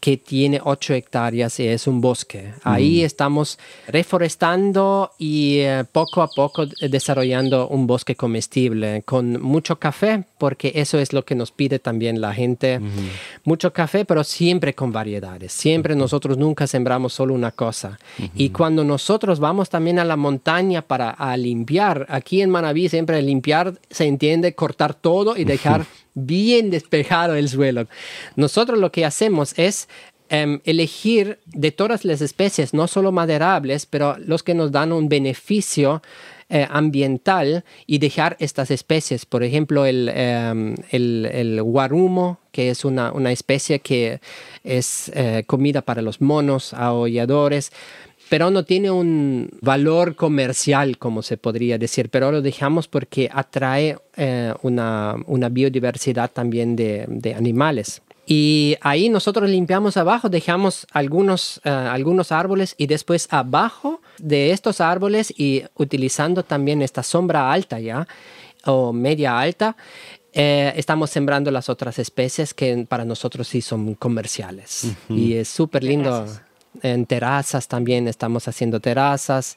que 0.04 0.18
tiene 0.18 0.60
ocho 0.62 0.92
hectáreas 0.92 1.58
y 1.60 1.66
es 1.66 1.86
un 1.86 2.02
bosque. 2.02 2.52
Ahí 2.62 3.02
estamos 3.02 3.58
reforestando 3.88 5.12
y 5.18 5.60
eh, 5.60 5.84
poco 5.90 6.20
a 6.20 6.28
poco 6.28 6.66
desarrollando 6.66 7.68
un 7.68 7.86
bosque 7.86 8.14
comestible 8.14 9.02
con 9.06 9.40
mucho 9.40 9.78
café, 9.78 10.24
porque 10.36 10.72
eso 10.74 10.98
es 10.98 11.14
lo 11.14 11.24
que 11.24 11.34
nos 11.34 11.52
pide 11.52 11.78
también 11.78 12.20
la 12.20 12.34
gente. 12.34 12.80
Mucho 13.44 13.72
café, 13.72 14.04
pero 14.04 14.24
siempre 14.24 14.74
con 14.74 14.92
variedades. 14.92 15.54
Siempre 15.54 15.96
nosotros 15.96 16.36
nunca 16.36 16.66
sembramos 16.66 17.14
solo 17.14 17.32
una 17.32 17.52
cosa. 17.52 17.98
Y 18.34 18.50
cuando 18.50 18.84
nosotros 18.84 19.40
vamos 19.40 19.70
también 19.70 19.98
a 19.98 20.04
la 20.04 20.16
montaña 20.16 20.82
para 20.82 21.34
limpiar, 21.38 22.04
aquí 22.10 22.42
en 22.42 22.50
Manabí 22.50 22.90
siempre 22.90 23.22
limpiar 23.22 23.80
se 23.88 24.04
entiende 24.04 24.54
cortar 24.54 24.92
todo 24.92 25.34
y 25.34 25.44
dejar 25.44 25.86
bien 26.14 26.70
despejado 26.70 27.34
el 27.34 27.48
suelo. 27.48 27.86
Nosotros 28.36 28.78
lo 28.78 28.90
que 28.90 29.04
hacemos 29.04 29.58
es 29.58 29.88
Em, 30.30 30.60
elegir 30.64 31.38
de 31.44 31.70
todas 31.70 32.06
las 32.06 32.22
especies, 32.22 32.72
no 32.72 32.88
solo 32.88 33.12
maderables, 33.12 33.84
pero 33.84 34.16
los 34.18 34.42
que 34.42 34.54
nos 34.54 34.72
dan 34.72 34.90
un 34.90 35.10
beneficio 35.10 36.02
eh, 36.48 36.66
ambiental 36.70 37.62
y 37.86 37.98
dejar 37.98 38.34
estas 38.40 38.70
especies. 38.70 39.26
Por 39.26 39.44
ejemplo, 39.44 39.84
el, 39.84 40.10
em, 40.14 40.76
el, 40.90 41.60
guarumo, 41.62 42.38
que 42.52 42.70
es 42.70 42.86
una, 42.86 43.12
una 43.12 43.32
especie 43.32 43.80
que 43.80 44.20
es 44.64 45.12
eh, 45.14 45.44
comida 45.46 45.82
para 45.82 46.00
los 46.00 46.22
monos, 46.22 46.72
aulladores 46.72 47.70
pero 48.34 48.50
no 48.50 48.64
tiene 48.64 48.90
un 48.90 49.48
valor 49.60 50.16
comercial, 50.16 50.98
como 50.98 51.22
se 51.22 51.36
podría 51.36 51.78
decir, 51.78 52.10
pero 52.10 52.32
lo 52.32 52.42
dejamos 52.42 52.88
porque 52.88 53.30
atrae 53.32 53.96
eh, 54.16 54.52
una, 54.62 55.14
una, 55.28 55.48
biodiversidad 55.48 56.32
también 56.32 56.74
de, 56.74 57.04
de 57.06 57.32
animales. 57.32 58.02
Y 58.26 58.76
ahí 58.80 59.08
nosotros 59.08 59.48
limpiamos 59.48 59.96
abajo, 59.96 60.28
dejamos 60.28 60.84
algunos, 60.90 61.60
eh, 61.62 61.70
algunos 61.70 62.32
árboles 62.32 62.74
y 62.76 62.88
después 62.88 63.28
abajo 63.30 64.00
de 64.18 64.50
estos 64.50 64.80
árboles 64.80 65.32
y 65.38 65.62
utilizando 65.76 66.42
también 66.42 66.82
esta 66.82 67.04
sombra 67.04 67.52
alta 67.52 67.78
ya 67.78 68.08
o 68.64 68.92
media 68.92 69.38
alta, 69.38 69.76
eh, 70.32 70.72
estamos 70.74 71.10
sembrando 71.10 71.52
las 71.52 71.68
otras 71.68 72.00
especies 72.00 72.52
que 72.52 72.84
para 72.88 73.04
nosotros 73.04 73.46
sí 73.46 73.60
son 73.60 73.94
comerciales. 73.94 74.88
Y 75.08 75.34
es 75.34 75.46
súper 75.46 75.84
lindo. 75.84 76.26
En 76.82 77.06
terrazas 77.06 77.68
también 77.68 78.08
estamos 78.08 78.48
haciendo 78.48 78.80
terrazas. 78.80 79.56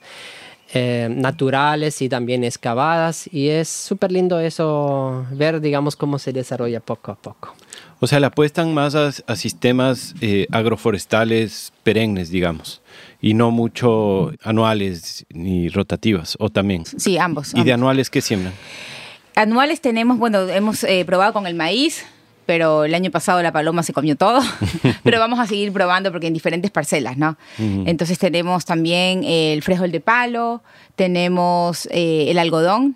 Eh, 0.74 1.08
naturales 1.10 2.02
y 2.02 2.10
también 2.10 2.44
excavadas 2.44 3.30
y 3.32 3.48
es 3.48 3.70
súper 3.70 4.12
lindo 4.12 4.38
eso 4.38 5.26
ver 5.32 5.62
digamos 5.62 5.96
cómo 5.96 6.20
se 6.20 6.34
desarrolla 6.34 6.82
poco 6.82 7.14
a 7.14 7.16
poco. 7.16 7.56
O 8.02 8.06
sea, 8.06 8.20
le 8.20 8.26
apuestan 8.26 8.74
más 8.74 8.94
a, 8.94 9.12
sistemas 9.36 10.14
eh, 10.22 10.46
agroforestales 10.52 11.72
perennes, 11.84 12.30
digamos, 12.30 12.82
y 13.22 13.34
no 13.34 13.50
mucho 13.50 14.34
anuales 14.44 15.26
ni 15.30 15.70
rotativas, 15.70 16.36
o 16.40 16.50
también. 16.50 16.86
Sí, 16.86 17.18
ambos. 17.18 17.54
¿Y 17.56 17.64
de 17.64 17.74
anuales 17.74 18.10
qué 18.10 18.22
siembran? 18.22 18.54
Anuales 19.36 19.82
tenemos, 19.82 20.20
bueno, 20.20 20.48
hemos 20.48 20.84
eh, 20.84 21.04
probado 21.06 21.34
con 21.34 21.48
el 21.48 21.56
maíz, 21.56 22.06
pero 22.48 22.86
el 22.86 22.96
año 22.96 23.12
pasado 23.12 23.44
la 23.44 23.52
paloma 23.52 23.84
se 23.84 23.94
comió 23.94 24.16
todo, 24.16 24.40
pero 25.04 25.20
vamos 25.20 25.40
a 25.40 25.46
seguir 25.46 25.72
probando 25.72 26.12
porque 26.12 26.28
en 26.28 26.34
diferentes 26.34 26.72
parcelas, 26.72 27.18
¿no? 27.18 27.38
Entonces 27.60 28.18
tenemos 28.18 28.66
también 28.66 29.24
el 29.24 29.62
frijol 29.62 29.92
de 29.92 30.00
palo, 30.00 30.64
tenemos 30.96 31.88
eh, 31.92 32.28
el 32.30 32.40
algodón, 32.40 32.96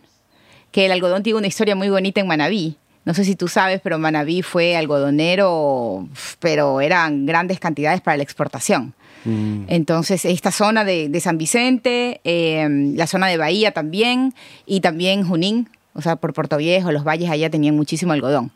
que 0.72 0.86
el 0.86 0.92
algodón 0.94 1.22
tiene 1.22 1.38
una 1.38 1.48
historia 1.48 1.76
muy 1.76 1.90
bonita 1.90 2.22
en 2.22 2.28
Manabí. 2.28 2.78
No 3.04 3.14
sé 3.14 3.26
si 3.26 3.36
tú 3.36 3.48
sabes, 3.48 3.82
pero 3.84 4.00
Manabí 4.00 4.42
fue 4.42 4.78
algodonero, 4.78 6.08
pero 6.40 6.82
eran 6.82 7.26
grandes 7.26 7.60
cantidades 7.60 8.00
para 8.00 8.18
la 8.18 8.24
exportación. 8.24 8.94
Mm. 9.26 9.66
Entonces, 9.68 10.24
esta 10.24 10.52
zona 10.52 10.86
de, 10.86 11.20
San 11.20 11.38
Vicente, 11.38 12.22
em, 12.24 12.96
la 12.96 13.06
zona 13.06 13.28
de 13.28 13.38
Bahía 13.38 13.72
también, 13.72 14.34
y 14.66 14.80
también 14.80 15.28
Junín, 15.28 15.68
o 15.93 16.01
sea, 16.01 16.15
por 16.15 16.34
Puerto 16.34 16.58
Viejo, 16.58 16.91
los 16.91 17.04
valles 17.04 17.30
allá 17.30 17.49
tenían 17.49 17.75
muchísimo 17.75 18.13
algodón. 18.13 18.51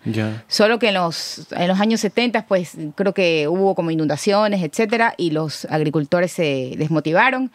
Solo 0.47 0.79
que 0.79 0.89
en 0.89 0.95
los, 0.95 1.47
en 1.51 1.67
los 1.67 1.79
años 1.79 1.99
70, 2.01 2.45
pues 2.47 2.77
creo 2.95 3.13
que 3.13 3.47
hubo 3.47 3.75
como 3.75 3.91
inundaciones, 3.91 4.63
etcétera, 4.63 5.13
y 5.17 5.31
los 5.31 5.65
agricultores 5.65 6.31
se 6.31 6.75
desmotivaron 6.77 7.51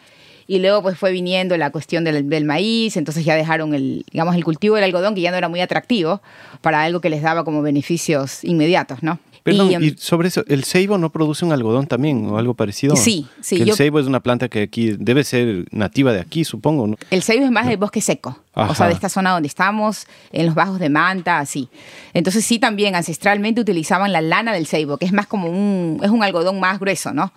y 0.47 0.59
luego 0.59 0.81
pues 0.81 0.97
fue 0.97 1.11
viniendo 1.11 1.55
la 1.57 1.69
cuestión 1.71 2.03
del, 2.03 2.27
del, 2.27 2.45
maíz, 2.45 2.97
entonces 2.97 3.23
ya 3.23 3.35
dejaron 3.35 3.73
el, 3.73 4.05
digamos, 4.11 4.35
el 4.35 4.43
cultivo 4.43 4.75
del 4.75 4.83
algodón, 4.83 5.15
que 5.15 5.21
ya 5.21 5.31
no 5.31 5.37
era 5.37 5.47
muy 5.49 5.61
atractivo 5.61 6.21
para 6.61 6.83
algo 6.83 6.99
que 6.99 7.09
les 7.09 7.21
daba 7.21 7.43
como 7.43 7.61
beneficios 7.61 8.43
inmediatos, 8.43 9.01
¿no? 9.01 9.19
Perdón, 9.43 9.83
y, 9.83 9.95
sobre 9.97 10.27
eso, 10.27 10.43
¿el 10.47 10.63
ceibo 10.65 10.99
no 10.99 11.11
produce 11.11 11.43
un 11.43 11.51
algodón 11.51 11.87
también 11.87 12.27
o 12.27 12.37
algo 12.37 12.53
parecido? 12.53 12.95
Sí, 12.95 13.25
sí. 13.41 13.61
el 13.61 13.73
ceibo 13.73 13.99
es 13.99 14.05
una 14.05 14.19
planta 14.19 14.49
que 14.49 14.61
aquí 14.61 14.91
debe 14.99 15.23
ser 15.23 15.65
nativa 15.71 16.13
de 16.13 16.19
aquí, 16.19 16.43
supongo. 16.43 16.85
¿no? 16.85 16.97
El 17.09 17.23
ceibo 17.23 17.45
es 17.45 17.51
más 17.51 17.65
del 17.65 17.77
bosque 17.77 18.01
seco, 18.01 18.37
o 18.53 18.75
sea, 18.75 18.87
de 18.87 18.93
esta 18.93 19.07
zona 19.07 19.31
donde 19.31 19.47
estamos, 19.47 20.07
en 20.31 20.45
los 20.45 20.55
bajos 20.55 20.79
de 20.79 20.89
Manta, 20.89 21.39
así. 21.39 21.69
Entonces 22.13 22.43
sí, 22.43 22.59
también 22.59 22.95
ancestralmente 22.95 23.61
utilizaban 23.61 24.11
la 24.11 24.19
lana 24.19 24.51
del 24.51 24.67
ceibo, 24.67 24.97
que 24.97 25.05
es 25.05 25.13
más 25.13 25.25
como 25.25 25.47
un, 25.47 25.99
es 26.03 26.09
un 26.09 26.21
algodón 26.21 26.59
más 26.59 26.79
grueso, 26.79 27.13
¿no? 27.13 27.31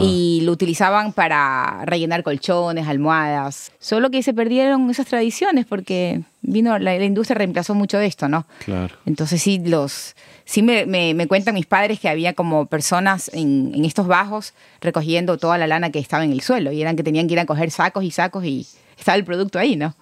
Y 0.00 0.40
lo 0.44 0.52
utilizaban 0.52 1.12
para 1.12 1.84
rellenar 1.84 2.22
colchones, 2.22 2.88
almohadas. 2.88 3.72
Solo 3.78 4.10
que 4.10 4.22
se 4.22 4.32
perdieron 4.32 4.90
esas 4.90 5.06
tradiciones 5.06 5.66
porque 5.66 6.22
vino 6.40 6.78
la, 6.78 6.96
la 6.96 7.04
industria 7.04 7.36
reemplazó 7.36 7.74
mucho 7.74 7.98
de 7.98 8.06
esto, 8.06 8.28
¿no? 8.28 8.46
Claro. 8.64 8.94
Entonces 9.04 9.42
sí, 9.42 9.60
los 9.62 10.14
sí 10.46 10.62
me, 10.62 10.86
me, 10.86 11.26
cuentan 11.26 11.54
mis 11.54 11.66
padres 11.66 12.00
que 12.00 12.08
había 12.08 12.32
como 12.32 12.66
personas 12.66 13.30
en, 13.34 13.72
en, 13.74 13.84
estos 13.84 14.06
bajos 14.06 14.54
recogiendo 14.80 15.36
toda 15.38 15.58
la 15.58 15.66
lana 15.66 15.90
que 15.90 15.98
estaba 15.98 16.24
en 16.24 16.30
el 16.30 16.40
suelo 16.40 16.70
y 16.72 16.80
eran 16.80 16.96
que 16.96 17.02
tenían 17.02 17.26
que 17.26 17.34
ir 17.34 17.40
a 17.40 17.46
coger 17.46 17.70
sacos 17.70 18.04
y 18.04 18.12
sacos 18.12 18.44
y 18.44 18.66
estaba 19.06 19.18
el 19.18 19.24
producto 19.24 19.60
ahí, 19.60 19.76
¿no? 19.76 19.94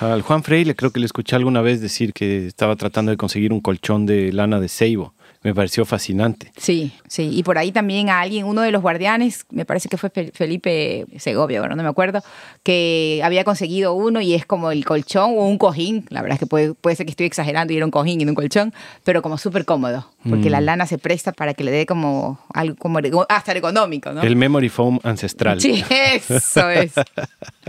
Al 0.00 0.22
Juan 0.22 0.42
Freire 0.42 0.74
creo 0.74 0.90
que 0.90 0.98
le 0.98 1.06
escuché 1.06 1.36
alguna 1.36 1.60
vez 1.60 1.80
decir 1.80 2.12
que 2.12 2.48
estaba 2.48 2.74
tratando 2.74 3.12
de 3.12 3.16
conseguir 3.16 3.52
un 3.52 3.60
colchón 3.60 4.04
de 4.04 4.32
lana 4.32 4.58
de 4.58 4.68
ceibo 4.68 5.14
me 5.42 5.54
pareció 5.54 5.84
fascinante. 5.84 6.52
Sí, 6.56 6.92
sí. 7.06 7.30
Y 7.32 7.42
por 7.42 7.58
ahí 7.58 7.72
también 7.72 8.10
a 8.10 8.20
alguien, 8.20 8.44
uno 8.44 8.62
de 8.62 8.72
los 8.72 8.82
guardianes, 8.82 9.44
me 9.50 9.64
parece 9.64 9.88
que 9.88 9.96
fue 9.96 10.10
Felipe 10.10 11.06
Segovia, 11.18 11.60
bueno, 11.60 11.76
no 11.76 11.82
me 11.82 11.88
acuerdo, 11.88 12.22
que 12.62 13.20
había 13.22 13.44
conseguido 13.44 13.94
uno 13.94 14.20
y 14.20 14.34
es 14.34 14.46
como 14.46 14.70
el 14.70 14.84
colchón 14.84 15.32
o 15.36 15.46
un 15.46 15.58
cojín. 15.58 16.06
La 16.10 16.22
verdad 16.22 16.34
es 16.34 16.40
que 16.40 16.46
puede, 16.46 16.74
puede 16.74 16.96
ser 16.96 17.06
que 17.06 17.10
estoy 17.10 17.26
exagerando 17.26 17.72
y 17.72 17.76
era 17.76 17.84
un 17.84 17.90
cojín 17.90 18.20
y 18.20 18.24
no 18.24 18.32
un 18.32 18.36
colchón, 18.36 18.72
pero 19.04 19.22
como 19.22 19.38
súper 19.38 19.64
cómodo, 19.64 20.10
porque 20.28 20.50
la 20.50 20.60
mm. 20.60 20.64
lana 20.64 20.86
se 20.86 20.98
presta 20.98 21.32
para 21.32 21.54
que 21.54 21.64
le 21.64 21.70
dé 21.70 21.86
como 21.86 22.40
algo 22.52 22.76
como 22.76 22.98
hasta 23.28 23.52
económico, 23.52 24.12
¿no? 24.12 24.22
El 24.22 24.36
memory 24.36 24.68
foam 24.68 24.98
ancestral. 25.02 25.60
Sí, 25.60 25.84
eso 26.28 26.70
es. 26.70 26.92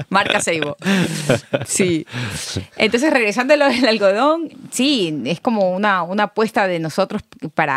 Marca 0.09 0.39
Seibo. 0.41 0.77
Sí. 1.65 2.05
Entonces, 2.77 3.11
regresando 3.11 3.53
a 3.53 3.57
lo 3.57 3.67
del 3.67 3.85
algodón, 3.87 4.49
sí, 4.71 5.21
es 5.25 5.39
como 5.39 5.71
una, 5.71 6.03
una 6.03 6.23
apuesta 6.23 6.67
de 6.67 6.79
nosotros 6.79 7.21
para 7.53 7.68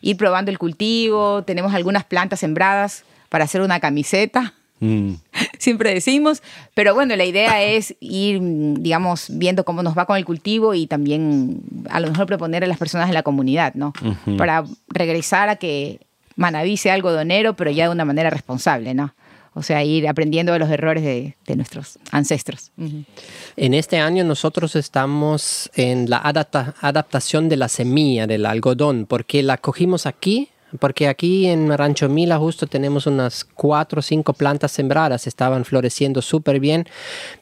ir 0.00 0.16
probando 0.16 0.50
el 0.50 0.58
cultivo. 0.58 1.42
Tenemos 1.44 1.74
algunas 1.74 2.04
plantas 2.04 2.40
sembradas 2.40 3.04
para 3.28 3.44
hacer 3.44 3.60
una 3.60 3.80
camiseta. 3.80 4.54
Mm. 4.80 5.14
Siempre 5.58 5.92
decimos, 5.92 6.42
pero 6.74 6.94
bueno, 6.94 7.16
la 7.16 7.24
idea 7.24 7.62
es 7.62 7.94
ir, 8.00 8.40
digamos, 8.42 9.26
viendo 9.30 9.64
cómo 9.64 9.82
nos 9.82 9.96
va 9.96 10.06
con 10.06 10.16
el 10.16 10.24
cultivo 10.24 10.74
y 10.74 10.86
también 10.86 11.60
a 11.90 12.00
lo 12.00 12.08
mejor 12.08 12.26
proponer 12.26 12.64
a 12.64 12.66
las 12.66 12.78
personas 12.78 13.08
de 13.08 13.14
la 13.14 13.22
comunidad, 13.22 13.74
¿no? 13.74 13.92
Para 14.36 14.64
regresar 14.88 15.48
a 15.48 15.56
que 15.56 16.00
Manaví 16.36 16.76
sea 16.76 16.94
algodonero, 16.94 17.54
pero 17.54 17.70
ya 17.70 17.86
de 17.86 17.90
una 17.90 18.04
manera 18.04 18.30
responsable, 18.30 18.94
¿no? 18.94 19.12
O 19.58 19.62
sea, 19.62 19.82
ir 19.82 20.06
aprendiendo 20.06 20.52
de 20.52 20.60
los 20.60 20.70
errores 20.70 21.02
de, 21.02 21.56
nuestros 21.56 21.98
ancestros. 22.12 22.70
En 23.56 23.74
este 23.74 23.98
año 23.98 24.22
nosotros 24.22 24.76
estamos 24.76 25.68
en 25.74 26.08
la 26.08 26.18
adaptación 26.18 27.48
de 27.48 27.56
la 27.56 27.68
semilla 27.68 28.28
del 28.28 28.46
algodón, 28.46 29.06
porque 29.06 29.42
la 29.42 29.56
cogimos 29.56 30.06
aquí 30.06 30.50
porque 30.78 31.08
aquí 31.08 31.46
en 31.46 31.76
Rancho 31.76 32.08
Mila 32.08 32.38
justo 32.38 32.66
tenemos 32.66 33.06
unas 33.06 33.44
cuatro 33.44 34.00
o 34.00 34.02
cinco 34.02 34.32
plantas 34.32 34.72
sembradas, 34.72 35.26
estaban 35.26 35.64
floreciendo 35.64 36.22
súper 36.22 36.60
bien, 36.60 36.86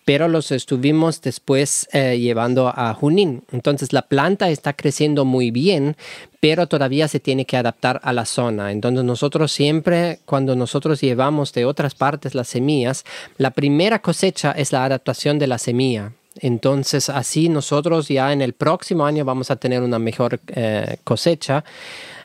pero 0.05 0.29
los 0.29 0.53
estuvimos 0.53 1.21
después 1.21 1.89
eh, 1.93 2.19
llevando 2.19 2.69
a 2.69 2.95
Junín. 2.95 3.43
Entonces 3.53 3.93
la 3.93 4.03
planta 4.03 4.49
está 4.49 4.75
creciendo 4.75 5.25
muy 5.25 5.51
bien, 5.51 5.97
pero 6.41 6.67
todavía 6.69 7.09
se 7.09 7.21
tiene 7.21 7.45
que 7.45 7.57
adaptar 7.57 8.01
a 8.05 8.13
la 8.13 8.25
zona. 8.25 8.71
Entonces 8.71 9.05
nosotros 9.05 9.51
siempre, 9.51 10.21
cuando 10.25 10.55
nosotros 10.55 11.01
llevamos 11.01 11.53
de 11.53 11.65
otras 11.65 11.95
partes 11.95 12.35
las 12.35 12.49
semillas, 12.49 13.05
la 13.39 13.51
primera 13.51 14.01
cosecha 14.01 14.53
es 14.53 14.73
la 14.73 14.85
adaptación 14.85 15.39
de 15.39 15.47
la 15.47 15.59
semilla. 15.59 16.13
Entonces 16.41 17.09
así 17.09 17.49
nosotros 17.49 18.09
ya 18.09 18.33
en 18.33 18.43
el 18.43 18.53
próximo 18.53 19.07
año 19.07 19.25
vamos 19.25 19.51
a 19.51 19.57
tener 19.57 19.83
una 19.83 19.99
mejor 19.99 20.41
eh, 20.49 20.99
cosecha. 21.05 21.65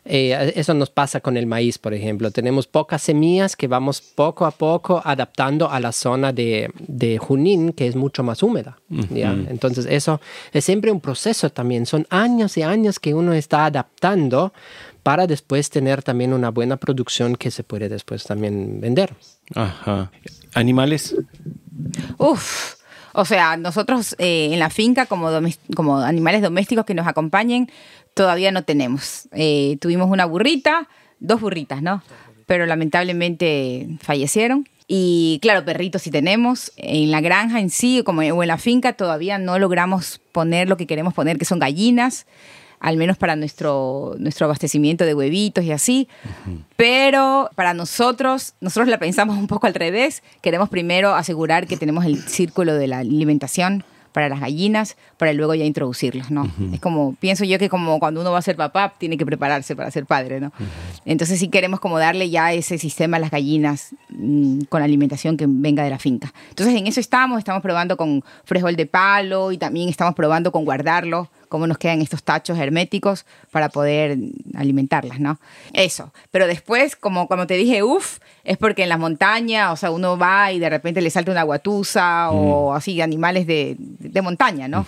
Eh, 0.04 0.54
eso 0.56 0.74
nos 0.74 0.90
pasa 0.90 1.20
con 1.20 1.38
el 1.38 1.46
maíz, 1.46 1.78
por 1.78 1.94
ejemplo. 1.94 2.32
Tenemos 2.32 2.66
pocas 2.68 3.04
semillas 3.04 3.56
que 3.56 3.68
vamos 3.68 4.02
poco 4.02 4.46
a 4.46 4.52
poco 4.52 5.02
adaptando 5.04 5.70
a 5.70 5.80
la 5.80 5.92
zona 5.92 6.34
de, 6.34 7.20
Junín, 7.20 7.72
que 7.74 7.88
es 7.88 7.96
mucho 7.96 8.24
más 8.24 8.42
húmeda. 8.42 8.80
Entonces, 8.90 9.86
eso 9.88 10.20
es 10.52 10.66
siempre 10.66 10.92
un 10.92 11.02
proceso 11.02 11.52
también. 11.52 11.86
Son 11.86 12.08
años 12.10 12.58
y 12.58 12.64
años 12.64 13.00
que 13.00 13.14
uno 13.14 13.34
está 13.34 13.66
adaptando 13.66 14.54
para 15.04 15.28
después 15.28 15.70
tener 15.70 16.04
también 16.04 16.34
una 16.34 16.50
buena 16.50 16.78
producción 16.78 17.36
que 17.36 17.52
se 17.52 17.64
puede 17.64 17.90
después 17.90 18.24
también 18.24 18.80
vender. 18.82 19.14
Ajá. 19.56 20.12
¿Animales? 20.54 21.16
Uf. 22.18 22.71
O 23.14 23.26
sea, 23.26 23.58
nosotros 23.58 24.16
eh, 24.20 24.50
en 24.52 24.60
la 24.60 24.70
finca, 24.70 25.06
como, 25.06 25.98
animales 25.98 26.42
domésticos 26.42 26.86
que 26.86 26.94
nos 26.94 27.08
acompañen, 27.08 27.70
todavía 28.14 28.52
no 28.52 28.64
tenemos. 28.64 29.28
Eh, 29.34 29.78
tuvimos 29.82 30.10
una 30.10 30.26
burrita, 30.26 30.88
dos 31.20 31.42
burritas, 31.42 31.82
¿no? 31.82 32.04
Pero 32.46 32.66
lamentablemente 32.66 33.88
fallecieron. 34.02 34.68
Y 34.88 35.40
claro, 35.42 35.64
perritos 35.64 36.02
sí 36.02 36.12
tenemos. 36.12 36.74
En 36.76 37.12
la 37.12 37.22
granja 37.22 37.60
en 37.60 37.70
sí 37.70 38.02
como, 38.06 38.22
o 38.22 38.44
en 38.44 38.48
la 38.48 38.58
finca 38.58 38.94
todavía 38.94 39.38
no 39.38 39.58
logramos 39.58 40.20
poner 40.32 40.68
lo 40.68 40.78
que 40.78 40.88
queremos 40.88 41.14
poner, 41.14 41.38
que 41.38 41.46
son 41.46 41.60
gallinas, 41.60 42.26
al 42.82 42.98
menos 42.98 43.16
para 43.18 43.36
nuestro, 43.36 44.16
nuestro 44.18 44.46
abastecimiento 44.46 45.06
de 45.06 45.14
huevitos 45.14 45.64
y 45.64 45.72
así. 45.72 46.08
Pero 46.76 47.50
para 47.56 47.76
nosotros, 47.76 48.56
nosotros 48.60 48.90
la 48.90 48.98
pensamos 48.98 49.38
un 49.38 49.48
poco 49.48 49.68
al 49.68 49.76
revés. 49.76 50.24
Queremos 50.42 50.68
primero 50.68 51.14
asegurar 51.14 51.68
que 51.68 51.78
tenemos 51.78 52.06
el 52.06 52.18
círculo 52.18 52.74
de 52.74 52.88
la 52.88 52.98
alimentación 52.98 53.86
para 54.14 54.28
las 54.28 54.42
gallinas, 54.42 54.98
para 55.18 55.32
luego 55.32 55.56
ya 55.56 55.64
introducirlos, 55.64 56.32
¿no? 56.32 56.52
Es 56.74 56.82
como, 56.82 57.16
pienso 57.22 57.46
yo 57.46 57.58
que 57.58 57.70
como 57.70 57.98
cuando 57.98 58.20
uno 58.20 58.32
va 58.32 58.40
a 58.40 58.42
ser 58.42 58.58
papá, 58.58 58.94
tiene 58.98 59.16
que 59.16 59.26
prepararse 59.26 59.74
para 59.74 59.90
ser 59.90 60.06
padre, 60.06 60.42
¿no? 60.42 60.52
Entonces 61.06 61.40
sí 61.40 61.48
queremos 61.48 61.80
como 61.80 61.98
darle 61.98 62.30
ya 62.30 62.52
ese 62.52 62.78
sistema 62.78 63.16
a 63.18 63.20
las 63.22 63.32
gallinas 63.32 63.96
mm, 64.10 64.64
con 64.64 64.82
alimentación 64.82 65.38
que 65.38 65.46
venga 65.48 65.84
de 65.86 65.92
la 65.92 66.00
finca. 66.00 66.34
Entonces 66.50 66.76
en 66.76 66.88
eso 66.88 67.00
estamos, 67.00 67.40
estamos 67.40 67.62
probando 67.62 67.96
con 67.96 68.22
frijol 68.44 68.76
de 68.76 68.86
palo 68.86 69.54
y 69.54 69.58
también 69.58 69.88
estamos 69.88 70.14
probando 70.14 70.52
con 70.52 70.66
guardarlo 70.66 71.30
cómo 71.52 71.68
nos 71.68 71.78
quedan 71.78 72.02
estos 72.02 72.24
tachos 72.24 72.58
herméticos 72.58 73.26
para 73.52 73.68
poder 73.68 74.18
alimentarlas, 74.56 75.20
¿no? 75.20 75.38
Eso. 75.74 76.14
Pero 76.32 76.48
después, 76.48 76.96
como, 76.96 77.28
como 77.28 77.46
te 77.46 77.56
dije, 77.56 77.84
uff, 77.84 78.20
es 78.46 78.58
porque 78.58 78.84
en 78.84 78.90
las 78.90 78.98
montañas, 78.98 79.70
o 79.74 79.76
sea, 79.76 79.92
uno 79.92 80.18
va 80.18 80.54
y 80.54 80.60
de 80.60 80.70
repente 80.70 81.02
le 81.02 81.10
salta 81.10 81.30
una 81.30 81.44
guatusa 81.44 82.32
o 82.32 82.72
mm. 82.72 82.76
así, 82.76 83.02
animales 83.02 83.46
de, 83.48 83.76
montaña, 84.24 84.70
¿no? 84.70 84.86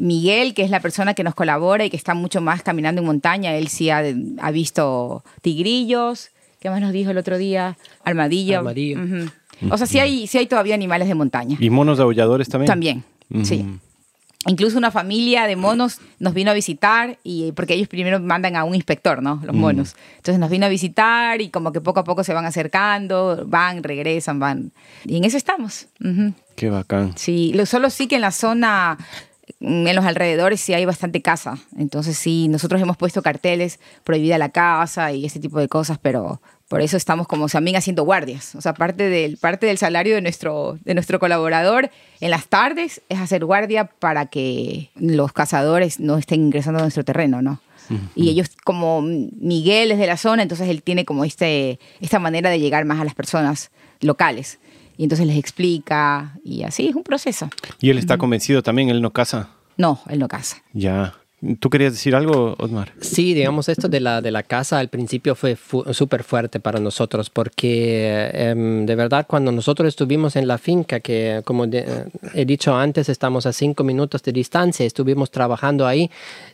Miguel, 0.00 0.54
que 0.54 0.64
es 0.64 0.70
la 0.70 0.80
persona 0.80 1.14
que 1.14 1.22
nos 1.22 1.36
colabora 1.36 1.84
y 1.84 1.90
que 1.90 1.96
está 1.96 2.14
mucho 2.14 2.40
más 2.40 2.62
caminando 2.62 3.00
en 3.00 3.06
montaña, 3.06 3.54
él 3.54 3.68
sí 3.68 3.88
ha, 3.90 4.02
visto 4.50 5.22
tigrillos, 5.40 6.30
¿qué 6.58 6.68
más 6.68 6.80
nos 6.80 6.92
dijo 6.92 7.12
el 7.12 7.18
otro 7.18 7.38
día? 7.38 7.78
Armadillo. 8.02 8.58
Armadillo. 8.58 8.98
O 9.70 9.78
sea, 9.78 9.86
sí 9.86 10.00
hay, 10.00 10.26
sí 10.26 10.38
hay 10.38 10.46
todavía 10.46 10.74
animales 10.74 11.06
de 11.06 11.14
montaña. 11.14 11.56
¿Y 11.60 11.70
monos 11.70 12.00
aulladores 12.00 12.48
también? 12.48 12.66
También, 12.66 13.04
sí. 13.44 13.64
Incluso 14.46 14.76
una 14.76 14.90
familia 14.90 15.46
de 15.46 15.54
monos 15.54 16.00
nos 16.18 16.34
vino 16.34 16.50
a 16.50 16.54
visitar 16.54 17.18
y 17.22 17.52
porque 17.52 17.74
ellos 17.74 17.86
primero 17.86 18.18
mandan 18.18 18.56
a 18.56 18.64
un 18.64 18.74
inspector, 18.74 19.22
¿no? 19.22 19.40
Los 19.44 19.54
monos. 19.54 19.94
Entonces 20.16 20.40
nos 20.40 20.50
vino 20.50 20.66
a 20.66 20.68
visitar 20.68 21.40
y 21.40 21.50
como 21.50 21.70
que 21.70 21.80
poco 21.80 22.00
a 22.00 22.04
poco 22.04 22.24
se 22.24 22.34
van 22.34 22.44
acercando, 22.44 23.44
van, 23.46 23.84
regresan, 23.84 24.40
van. 24.40 24.72
Y 25.04 25.16
en 25.16 25.24
eso 25.24 25.36
estamos. 25.36 25.86
Qué 26.56 26.70
bacán. 26.70 27.12
Sí, 27.16 27.54
solo 27.66 27.88
sí 27.88 28.08
que 28.08 28.16
en 28.16 28.22
la 28.22 28.32
zona 28.32 28.98
mm, 29.60 29.86
en 29.86 29.94
los 29.94 30.04
alrededores 30.04 30.60
sí 30.60 30.74
hay 30.74 30.86
bastante 30.86 31.22
casa. 31.22 31.58
Entonces 31.78 32.18
sí, 32.18 32.48
nosotros 32.48 32.82
hemos 32.82 32.96
puesto 32.96 33.22
carteles, 33.22 33.78
prohibida 34.02 34.38
la 34.38 34.48
casa 34.48 35.12
y 35.12 35.24
ese 35.24 35.38
tipo 35.38 35.60
de 35.60 35.68
cosas, 35.68 35.98
pero 36.02 36.42
por 36.72 36.80
eso 36.80 36.96
estamos 36.96 37.26
como 37.26 37.48
también 37.48 37.76
haciendo 37.76 38.02
guardias. 38.02 38.54
O 38.54 38.62
sea, 38.62 38.72
parte 38.72 39.10
del, 39.10 39.36
parte 39.36 39.66
del 39.66 39.76
salario 39.76 40.14
de 40.14 40.22
nuestro, 40.22 40.78
de 40.86 40.94
nuestro 40.94 41.18
colaborador 41.18 41.90
en 42.18 42.30
las 42.30 42.46
tardes 42.46 43.02
es 43.10 43.18
hacer 43.18 43.44
guardia 43.44 43.84
para 43.84 44.24
que 44.24 44.88
los 44.94 45.34
cazadores 45.34 46.00
no 46.00 46.16
estén 46.16 46.40
ingresando 46.40 46.78
a 46.78 46.82
nuestro 46.84 47.04
terreno, 47.04 47.42
¿no? 47.42 47.60
Y 48.14 48.30
ellos, 48.30 48.48
como 48.64 49.02
Miguel 49.02 49.92
es 49.92 49.98
de 49.98 50.06
la 50.06 50.16
zona, 50.16 50.42
entonces 50.42 50.66
él 50.70 50.82
tiene 50.82 51.04
como 51.04 51.26
este, 51.26 51.78
esta 52.00 52.18
manera 52.18 52.48
de 52.48 52.58
llegar 52.58 52.86
más 52.86 52.98
a 53.02 53.04
las 53.04 53.14
personas 53.14 53.70
locales. 54.00 54.58
Y 54.96 55.02
entonces 55.02 55.26
les 55.26 55.36
explica 55.36 56.38
y 56.42 56.62
así 56.62 56.88
es 56.88 56.94
un 56.94 57.02
proceso. 57.02 57.50
¿Y 57.82 57.90
él 57.90 57.98
está 57.98 58.16
convencido 58.16 58.62
también? 58.62 58.88
¿Él 58.88 59.02
no 59.02 59.12
caza? 59.12 59.50
No, 59.76 60.00
él 60.08 60.18
no 60.18 60.26
caza. 60.26 60.62
Ya. 60.72 61.16
¿Tú 61.58 61.70
querías 61.70 61.92
decir 61.92 62.14
algo, 62.14 62.54
Osmar? 62.58 62.92
Sí, 63.00 63.34
digamos, 63.34 63.68
esto 63.68 63.88
de 63.88 63.98
la, 63.98 64.20
de 64.20 64.30
la 64.30 64.44
casa 64.44 64.78
al 64.78 64.88
principio 64.88 65.34
fue 65.34 65.56
súper 65.90 66.22
fuerte 66.22 66.60
para 66.60 66.78
nosotros 66.78 67.30
porque 67.30 68.30
em, 68.32 68.86
de 68.86 68.94
verdad 68.94 69.26
cuando 69.28 69.50
nosotros 69.50 69.88
estuvimos 69.88 70.36
en 70.36 70.46
la 70.46 70.56
finca, 70.58 71.00
que 71.00 71.42
como 71.44 71.64
he 71.64 72.44
dicho 72.44 72.76
antes, 72.76 73.08
estamos 73.08 73.46
a 73.46 73.52
cinco 73.52 73.82
minutos 73.82 74.22
de 74.22 74.30
distancia, 74.30 74.86
estuvimos 74.86 75.32
trabajando 75.32 75.84
ahí, 75.84 76.12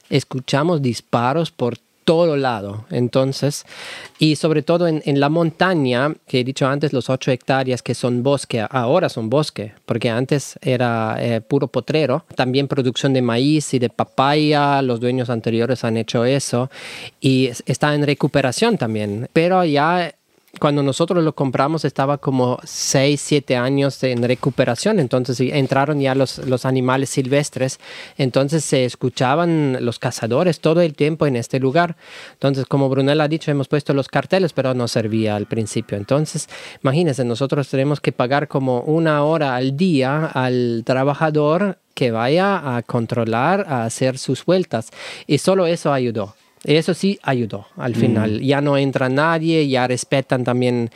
escuchamos 0.09 0.81
disparos 0.81 1.51
por 1.51 1.77
todo 2.09 2.38
lado. 2.38 2.87
Entonces, 2.90 3.66
y 4.18 4.37
sobre 4.37 4.62
todo 4.62 4.88
en, 4.88 5.21
la 5.21 5.29
montaña, 5.29 6.14
que 6.27 6.40
he 6.40 6.44
dicho 6.44 6.66
antes, 6.66 6.94
los 6.94 7.11
8 7.11 7.33
hectáreas 7.33 7.83
que 7.83 7.94
son 7.94 8.23
bosque, 8.23 8.66
ahora 8.71 9.11
son 9.11 9.29
bosque, 9.29 9.75
porque 9.85 10.09
antes 10.09 10.59
era 10.62 11.18
eh, 11.21 11.42
puro 11.42 11.68
potrero. 11.68 12.25
También 12.35 12.66
producción 12.66 13.12
de 13.12 13.21
maíz 13.21 13.75
y 13.75 13.79
de 13.79 13.90
papaya, 13.90 14.81
los 14.81 15.01
dueños 15.01 15.29
anteriores 15.29 15.85
han 15.85 15.99
hecho 15.99 16.25
eso 16.25 16.71
y 17.21 17.51
está 17.66 17.94
en 17.94 18.07
recuperación 18.07 18.79
también. 18.79 19.29
Pero 19.35 19.62
ya 19.66 20.11
cuando 20.59 20.83
nosotros 20.83 21.25
lo 21.25 21.35
compramos 21.35 21.85
estaba 21.85 22.18
como 22.18 22.59
6, 22.64 23.21
7 23.21 23.57
años 23.57 24.03
en 24.03 24.23
recuperación, 24.23 24.99
entonces 25.01 25.40
entraron 25.40 26.01
ya 26.01 26.14
los, 26.14 26.38
los 26.47 26.64
animales 26.64 27.11
silvestres, 27.11 27.81
entonces 28.16 28.64
se 28.64 28.85
escuchaban 28.85 29.79
los 29.81 29.99
cazadores 29.99 30.61
todo 30.61 30.81
el 30.81 30.94
tiempo 30.94 31.27
en 31.27 31.37
este 31.37 31.61
lugar. 31.61 31.97
Entonces, 32.33 32.66
como 32.66 32.88
Brunel 32.88 33.21
ha 33.21 33.29
dicho, 33.29 33.51
hemos 33.51 33.68
puesto 33.68 33.94
los 33.94 34.09
carteles, 34.09 34.53
pero 34.53 34.75
no 34.75 34.88
servía 34.88 35.37
al 35.37 35.47
principio. 35.47 35.97
Entonces, 35.97 36.49
imagínense, 36.83 37.25
nosotros 37.25 37.68
tenemos 37.68 38.01
que 38.01 38.12
pagar 38.12 38.49
como 38.49 38.81
una 38.81 39.25
hora 39.25 39.57
al 39.57 39.77
día 39.77 40.27
al 40.27 40.83
trabajador 40.85 41.79
que 41.94 42.11
vaya 42.12 42.77
a 42.77 42.83
controlar, 42.83 43.66
a 43.68 43.85
hacer 43.85 44.18
sus 44.18 44.44
vueltas. 44.44 44.90
Y 45.27 45.38
solo 45.38 45.66
eso 45.66 45.92
ayudó. 45.92 46.35
Eso 46.64 46.94
sí 46.94 47.18
ayudó 47.23 47.66
al 47.77 47.92
mm. 47.92 47.94
final. 47.94 48.40
Ya 48.40 48.61
no 48.61 48.77
entra 48.77 49.09
nadie, 49.09 49.68
ya 49.68 49.87
respetan 49.87 50.44
también 50.44 50.90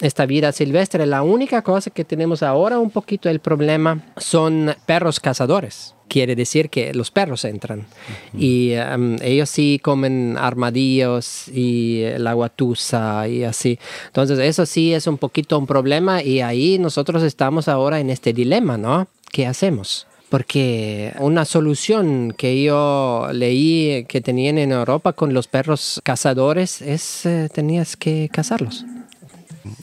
esta 0.00 0.26
vida 0.26 0.52
silvestre. 0.52 1.06
La 1.06 1.22
única 1.22 1.62
cosa 1.62 1.90
que 1.90 2.04
tenemos 2.04 2.42
ahora 2.42 2.78
un 2.78 2.90
poquito 2.90 3.28
el 3.28 3.40
problema 3.40 4.02
son 4.16 4.74
perros 4.86 5.20
cazadores. 5.20 5.94
Quiere 6.08 6.34
decir 6.34 6.70
que 6.70 6.94
los 6.94 7.10
perros 7.10 7.44
entran 7.44 7.86
y 8.32 8.72
um, 8.76 9.16
ellos 9.20 9.50
sí 9.50 9.78
comen 9.82 10.36
armadillos 10.38 11.48
y 11.48 12.02
la 12.16 12.32
guatusa 12.32 13.28
y 13.28 13.44
así. 13.44 13.78
Entonces 14.06 14.38
eso 14.38 14.64
sí 14.64 14.94
es 14.94 15.06
un 15.06 15.18
poquito 15.18 15.58
un 15.58 15.66
problema 15.66 16.22
y 16.22 16.40
ahí 16.40 16.78
nosotros 16.78 17.22
estamos 17.22 17.68
ahora 17.68 18.00
en 18.00 18.08
este 18.08 18.32
dilema, 18.32 18.78
¿no? 18.78 19.06
¿Qué 19.30 19.46
hacemos? 19.46 20.06
Porque 20.28 21.12
una 21.18 21.44
solución 21.44 22.34
que 22.36 22.62
yo 22.62 23.28
leí 23.32 24.04
que 24.08 24.20
tenían 24.20 24.58
en 24.58 24.72
Europa 24.72 25.12
con 25.12 25.34
los 25.34 25.48
perros 25.48 26.00
cazadores 26.04 26.82
es 26.82 27.24
eh, 27.26 27.48
tenías 27.52 27.96
que 27.96 28.28
cazarlos. 28.32 28.84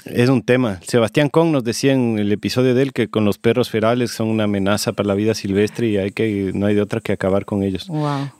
es 0.06 0.30
un 0.30 0.44
tema. 0.44 0.80
Sebastián 0.88 1.30
Kong 1.30 1.52
nos 1.52 1.64
decía 1.64 1.94
en 1.94 2.20
el 2.20 2.32
episodio 2.32 2.76
de 2.76 2.84
él 2.84 2.94
que 2.94 3.08
con 3.08 3.26
los 3.26 3.38
perros 3.38 3.70
ferales 3.70 4.12
son 4.12 4.28
una 4.28 4.46
amenaza 4.46 4.94
para 4.94 5.08
la 5.08 5.16
vida 5.16 5.34
silvestre 5.34 5.88
y 5.88 5.98
hay 5.98 6.12
que, 6.12 6.52
no 6.54 6.68
hay 6.68 6.76
de 6.76 6.82
otra 6.82 7.02
que 7.02 7.12
acabar 7.12 7.46
con 7.46 7.64
ellos. 7.64 7.90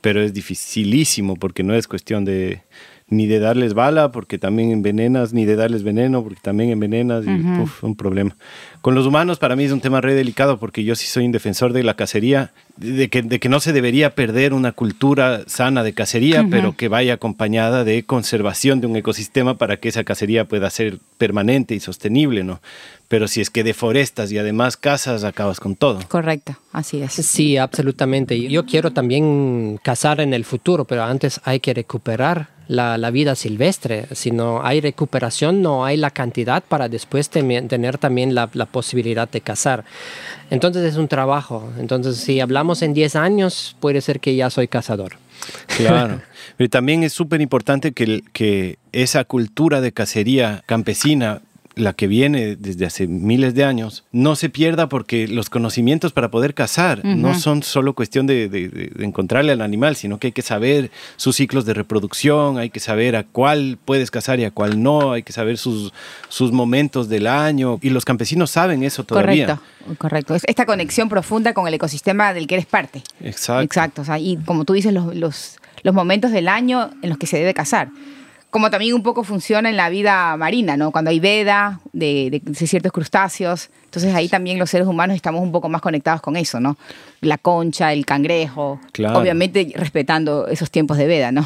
Pero 0.00 0.22
es 0.22 0.32
dificilísimo 0.32 1.36
porque 1.36 1.62
no 1.62 1.74
es 1.74 1.88
cuestión 1.88 2.24
de 2.24 2.62
ni 3.08 3.26
de 3.26 3.38
darles 3.38 3.74
bala 3.74 4.10
porque 4.10 4.36
también 4.36 4.72
envenenas, 4.72 5.32
ni 5.32 5.44
de 5.44 5.54
darles 5.54 5.84
veneno 5.84 6.24
porque 6.24 6.40
también 6.42 6.70
envenenas 6.70 7.24
y 7.24 7.28
un 7.28 7.94
problema. 7.96 8.34
Con 8.80 8.96
los 8.96 9.06
humanos 9.06 9.38
para 9.38 9.54
mí 9.54 9.64
es 9.64 9.70
un 9.70 9.80
tema 9.80 10.00
re 10.00 10.14
delicado 10.14 10.58
porque 10.58 10.82
yo 10.82 10.96
sí 10.96 11.06
soy 11.06 11.24
un 11.24 11.32
defensor 11.32 11.72
de 11.72 11.84
la 11.84 11.94
cacería, 11.94 12.50
de 12.76 13.08
que, 13.08 13.22
de 13.22 13.38
que 13.38 13.48
no 13.48 13.60
se 13.60 13.72
debería 13.72 14.14
perder 14.16 14.52
una 14.52 14.72
cultura 14.72 15.42
sana 15.46 15.84
de 15.84 15.92
cacería, 15.92 16.46
pero 16.50 16.76
que 16.76 16.88
vaya 16.88 17.14
acompañada 17.14 17.84
de 17.84 18.02
conservación 18.02 18.80
de 18.80 18.88
un 18.88 18.96
ecosistema 18.96 19.56
para 19.56 19.76
que 19.76 19.88
esa 19.88 20.02
cacería 20.02 20.46
pueda 20.46 20.68
ser 20.70 20.98
permanente 21.16 21.76
y 21.76 21.80
sostenible, 21.80 22.42
¿no? 22.42 22.60
Pero 23.06 23.28
si 23.28 23.40
es 23.40 23.50
que 23.50 23.62
deforestas 23.62 24.32
y 24.32 24.38
además 24.38 24.76
cazas, 24.76 25.22
acabas 25.22 25.60
con 25.60 25.76
todo. 25.76 26.00
Correcto, 26.08 26.56
así 26.72 27.02
es. 27.02 27.12
Sí, 27.12 27.56
absolutamente. 27.56 28.48
Yo 28.48 28.66
quiero 28.66 28.92
también 28.92 29.78
cazar 29.80 30.20
en 30.20 30.34
el 30.34 30.44
futuro, 30.44 30.84
pero 30.84 31.04
antes 31.04 31.40
hay 31.44 31.60
que 31.60 31.72
recuperar 31.72 32.55
la, 32.68 32.98
la, 32.98 33.10
vida 33.10 33.34
silvestre. 33.34 34.06
Si 34.12 34.30
no 34.30 34.64
hay 34.64 34.80
recuperación, 34.80 35.62
no 35.62 35.84
hay 35.84 35.96
la 35.96 36.10
cantidad 36.10 36.62
para 36.62 36.88
después 36.88 37.30
tener 37.30 37.98
también 37.98 38.34
la, 38.34 38.48
la, 38.52 38.66
posibilidad 38.66 39.28
de 39.28 39.40
cazar. 39.40 39.84
Entonces 40.50 40.84
es 40.84 40.96
un 40.96 41.08
trabajo. 41.08 41.70
Entonces 41.78 42.16
si 42.16 42.40
hablamos 42.40 42.82
en 42.82 42.94
10 42.94 43.16
años, 43.16 43.76
puede 43.80 44.00
ser 44.00 44.20
que 44.20 44.34
ya 44.36 44.50
soy 44.50 44.68
cazador. 44.68 45.16
Claro. 45.76 46.20
Pero 46.56 46.70
también 46.70 47.02
es 47.02 47.12
súper 47.12 47.40
importante 47.40 47.92
que, 47.92 48.22
que 48.32 48.78
esa 48.92 49.24
cultura 49.24 49.80
de 49.80 49.92
cacería 49.92 50.62
campesina 50.66 51.42
la 51.76 51.92
que 51.92 52.06
viene 52.06 52.56
desde 52.56 52.86
hace 52.86 53.06
miles 53.06 53.54
de 53.54 53.62
años, 53.62 54.04
no 54.10 54.34
se 54.34 54.48
pierda 54.48 54.88
porque 54.88 55.28
los 55.28 55.50
conocimientos 55.50 56.12
para 56.14 56.30
poder 56.30 56.54
cazar 56.54 57.04
no 57.04 57.38
son 57.38 57.62
solo 57.62 57.94
cuestión 57.94 58.26
de, 58.26 58.90
encontrarle 58.98 59.52
al 59.52 59.60
animal, 59.60 59.94
sino 59.94 60.18
que 60.18 60.28
hay 60.28 60.32
que 60.32 60.40
saber 60.40 60.90
sus 61.16 61.36
ciclos 61.36 61.66
de 61.66 61.74
reproducción, 61.74 62.56
hay 62.56 62.70
que 62.70 62.80
saber 62.80 63.14
a 63.14 63.24
cuál 63.24 63.78
puedes 63.84 64.10
cazar 64.10 64.40
y 64.40 64.44
a 64.44 64.50
cuál 64.50 64.82
no, 64.82 65.12
hay 65.12 65.22
que 65.22 65.34
saber 65.34 65.58
sus, 65.58 65.92
sus 66.30 66.50
momentos 66.50 67.10
del 67.10 67.26
año 67.26 67.78
y 67.82 67.90
los 67.90 68.06
campesinos 68.06 68.50
saben 68.50 68.82
eso 68.82 69.04
todavía. 69.04 69.46
Correcto, 69.46 69.98
correcto. 69.98 70.34
Esta 70.46 70.64
conexión 70.64 71.10
profunda 71.10 71.52
con 71.52 71.68
el 71.68 71.74
ecosistema 71.74 72.32
del 72.32 72.46
que 72.46 72.54
eres 72.54 72.66
parte. 72.66 73.02
Exacto. 73.20 73.64
Exacto. 73.64 74.02
y 74.18 74.38
como 74.38 74.64
tú 74.64 74.72
dices, 74.72 74.94
los, 74.94 75.14
los, 75.14 75.58
los 75.82 75.94
momentos 75.94 76.32
del 76.32 76.48
año 76.48 76.90
en 77.02 77.10
los 77.10 77.18
que 77.18 77.26
se 77.26 77.36
debe 77.36 77.52
cazar 77.52 77.90
como 78.56 78.70
también 78.70 78.94
un 78.94 79.02
poco 79.02 79.22
funciona 79.22 79.68
en 79.68 79.76
la 79.76 79.90
vida 79.90 80.34
marina, 80.38 80.78
¿no? 80.78 80.90
Cuando 80.90 81.10
hay 81.10 81.20
veda 81.20 81.78
de, 81.92 82.40
ciertos 82.54 82.90
crustáceos, 82.90 83.68
entonces 83.84 84.14
ahí 84.14 84.30
también 84.30 84.58
los 84.58 84.70
seres 84.70 84.86
humanos 84.86 85.14
estamos 85.14 85.42
un 85.42 85.52
poco 85.52 85.68
más 85.68 85.82
conectados 85.82 86.22
con 86.22 86.36
eso, 86.36 86.58
¿no? 86.58 86.78
La 87.20 87.36
concha, 87.36 87.92
el 87.92 88.06
cangrejo, 88.06 88.80
obviamente 89.12 89.74
respetando 89.76 90.48
esos 90.48 90.70
tiempos 90.70 90.96
de 90.96 91.06
veda, 91.06 91.32
¿no? 91.32 91.44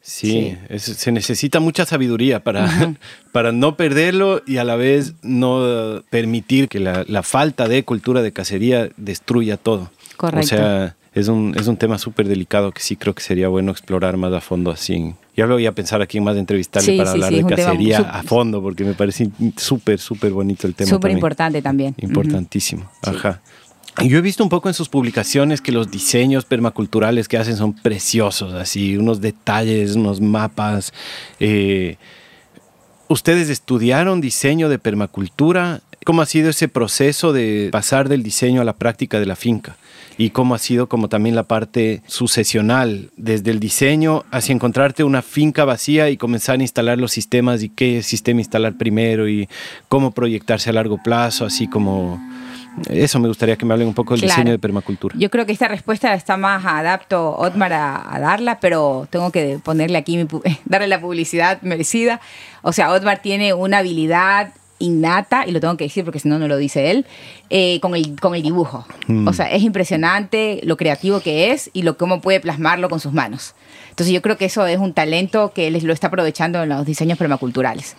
Sí, 0.00 0.56
se 0.78 1.12
necesita 1.12 1.60
mucha 1.60 1.84
sabiduría 1.84 2.42
para, 2.42 2.94
para 3.32 3.52
no 3.52 3.76
perderlo 3.76 4.40
y 4.46 4.56
a 4.56 4.64
la 4.64 4.76
vez 4.76 5.12
no 5.20 6.02
permitir 6.08 6.70
que 6.70 6.80
la, 6.80 7.04
la 7.06 7.22
falta 7.22 7.68
de 7.68 7.84
cultura 7.84 8.22
de 8.22 8.32
cacería 8.32 8.88
destruya 8.96 9.58
todo. 9.58 9.90
Correcto. 10.16 10.46
O 10.46 10.48
sea, 10.48 10.96
es 11.12 11.28
un, 11.28 11.54
es 11.58 11.66
un 11.66 11.76
tema 11.76 11.98
súper 11.98 12.28
delicado 12.28 12.72
que 12.72 12.80
sí 12.80 12.96
creo 12.96 13.14
que 13.14 13.22
sería 13.22 13.48
bueno 13.48 13.72
explorar 13.72 14.16
más 14.16 14.32
a 14.32 14.40
fondo 14.40 14.70
así. 14.70 15.14
Ya 15.40 15.46
lo 15.46 15.54
voy 15.54 15.64
a 15.64 15.72
pensar 15.72 16.02
aquí 16.02 16.20
más 16.20 16.34
de 16.34 16.40
entrevistarle 16.40 16.98
para 16.98 17.12
hablar 17.12 17.32
de 17.32 17.46
cacería 17.46 18.00
a 18.00 18.22
fondo, 18.22 18.60
porque 18.60 18.84
me 18.84 18.92
parece 18.92 19.30
súper, 19.56 19.98
súper 19.98 20.32
bonito 20.32 20.66
el 20.66 20.74
tema. 20.74 20.90
Súper 20.90 21.12
importante 21.12 21.62
también. 21.62 21.94
Importantísimo. 21.96 22.90
Ajá. 23.00 23.40
Yo 24.04 24.18
he 24.18 24.20
visto 24.20 24.44
un 24.44 24.50
poco 24.50 24.68
en 24.68 24.74
sus 24.74 24.90
publicaciones 24.90 25.62
que 25.62 25.72
los 25.72 25.90
diseños 25.90 26.44
permaculturales 26.44 27.26
que 27.26 27.38
hacen 27.38 27.56
son 27.56 27.72
preciosos, 27.72 28.52
así, 28.52 28.98
unos 28.98 29.22
detalles, 29.22 29.96
unos 29.96 30.20
mapas. 30.20 30.92
Eh, 31.38 31.96
¿Ustedes 33.08 33.48
estudiaron 33.48 34.20
diseño 34.20 34.68
de 34.68 34.78
permacultura? 34.78 35.80
¿Cómo 36.04 36.20
ha 36.20 36.26
sido 36.26 36.50
ese 36.50 36.68
proceso 36.68 37.32
de 37.32 37.70
pasar 37.72 38.10
del 38.10 38.22
diseño 38.22 38.60
a 38.60 38.64
la 38.64 38.74
práctica 38.74 39.18
de 39.18 39.24
la 39.24 39.36
finca? 39.36 39.78
Y 40.20 40.28
cómo 40.28 40.54
ha 40.54 40.58
sido 40.58 40.86
como 40.86 41.08
también 41.08 41.34
la 41.34 41.44
parte 41.44 42.02
sucesional, 42.06 43.10
desde 43.16 43.50
el 43.52 43.58
diseño 43.58 44.26
hacia 44.30 44.52
encontrarte 44.52 45.02
una 45.02 45.22
finca 45.22 45.64
vacía 45.64 46.10
y 46.10 46.18
comenzar 46.18 46.60
a 46.60 46.62
instalar 46.62 46.98
los 46.98 47.10
sistemas 47.10 47.62
y 47.62 47.70
qué 47.70 48.02
sistema 48.02 48.42
instalar 48.42 48.76
primero 48.76 49.30
y 49.30 49.48
cómo 49.88 50.10
proyectarse 50.10 50.68
a 50.68 50.74
largo 50.74 50.98
plazo, 51.02 51.46
así 51.46 51.68
como... 51.68 52.20
Eso 52.88 53.18
me 53.18 53.28
gustaría 53.28 53.56
que 53.56 53.64
me 53.64 53.72
hablen 53.72 53.88
un 53.88 53.94
poco 53.94 54.14
del 54.14 54.20
diseño 54.20 54.52
de 54.52 54.58
permacultura. 54.58 55.16
Yo 55.18 55.30
creo 55.30 55.44
que 55.46 55.52
esta 55.52 55.68
respuesta 55.68 56.14
está 56.14 56.36
más 56.36 56.64
adapto 56.64 57.34
Otmar 57.36 57.72
a, 57.72 58.18
darla, 58.20 58.60
pero 58.60 59.08
tengo 59.10 59.32
que 59.32 59.58
ponerle 59.62 59.96
aquí, 59.96 60.24
darle 60.66 60.86
la 60.86 61.00
publicidad 61.00 61.62
merecida. 61.62 62.20
O 62.60 62.72
sea, 62.72 62.92
Otmar 62.92 63.22
tiene 63.22 63.54
una 63.54 63.78
habilidad 63.78 64.52
innata, 64.80 65.46
y 65.46 65.52
lo 65.52 65.60
tengo 65.60 65.76
que 65.76 65.84
decir 65.84 66.04
porque 66.04 66.18
si 66.18 66.28
no, 66.28 66.38
no 66.38 66.48
lo 66.48 66.56
dice 66.56 66.90
él, 66.90 67.06
eh, 67.48 67.78
con, 67.80 67.94
el, 67.94 68.18
con 68.18 68.34
el 68.34 68.42
dibujo. 68.42 68.84
Mm. 69.06 69.28
O 69.28 69.32
sea, 69.32 69.50
es 69.50 69.62
impresionante 69.62 70.60
lo 70.64 70.76
creativo 70.76 71.20
que 71.20 71.52
es 71.52 71.70
y 71.72 71.82
lo 71.82 71.96
cómo 71.96 72.20
puede 72.20 72.40
plasmarlo 72.40 72.88
con 72.88 72.98
sus 72.98 73.12
manos. 73.12 73.54
Entonces 73.90 74.14
yo 74.14 74.22
creo 74.22 74.38
que 74.38 74.46
eso 74.46 74.66
es 74.66 74.78
un 74.78 74.94
talento 74.94 75.52
que 75.52 75.66
él 75.66 75.78
lo 75.82 75.92
está 75.92 76.06
aprovechando 76.06 76.62
en 76.62 76.70
los 76.70 76.86
diseños 76.86 77.18
permaculturales. 77.18 77.96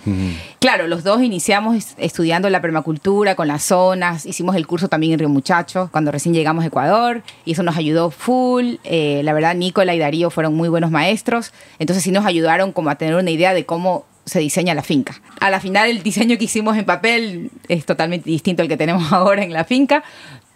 Claro, 0.60 0.88
los 0.88 1.04
dos 1.04 1.22
iniciamos 1.22 1.94
estudiando 1.98 2.50
la 2.50 2.62
permacultura 2.62 3.36
con 3.36 3.48
las 3.48 3.64
zonas, 3.64 4.26
hicimos 4.26 4.56
el 4.56 4.66
curso 4.66 4.88
también 4.88 5.14
en 5.14 5.20
Río 5.20 5.30
Muchacho 5.30 5.90
cuando 5.92 6.12
recién 6.12 6.34
llegamos 6.34 6.64
a 6.64 6.68
Ecuador 6.68 7.22
y 7.46 7.52
eso 7.52 7.62
nos 7.62 7.78
ayudó 7.78 8.10
full. 8.10 8.76
Eh, 8.84 9.22
la 9.24 9.34
verdad, 9.34 9.54
Nicola 9.54 9.94
y 9.94 10.00
Darío 10.00 10.30
fueron 10.32 10.56
muy 10.56 10.70
buenos 10.70 10.92
maestros, 10.92 11.54
entonces 11.78 12.04
sí 12.04 12.12
nos 12.12 12.26
ayudaron 12.26 12.72
como 12.72 12.90
a 12.90 12.96
tener 12.96 13.16
una 13.16 13.30
idea 13.30 13.54
de 13.54 13.66
cómo 13.66 14.06
se 14.26 14.40
diseña 14.40 14.74
la 14.74 14.84
finca. 14.84 15.22
A 15.40 15.50
la 15.50 15.60
final 15.60 15.90
el 15.90 16.04
diseño 16.04 16.38
que 16.38 16.46
hicimos 16.46 16.78
en 16.78 16.86
papel 16.86 17.52
es 17.68 17.86
totalmente 17.86 18.30
distinto 18.30 18.62
al 18.62 18.68
que 18.68 18.78
tenemos 18.78 19.12
ahora 19.14 19.44
en 19.44 19.54
la 19.54 19.64
finca, 19.64 20.04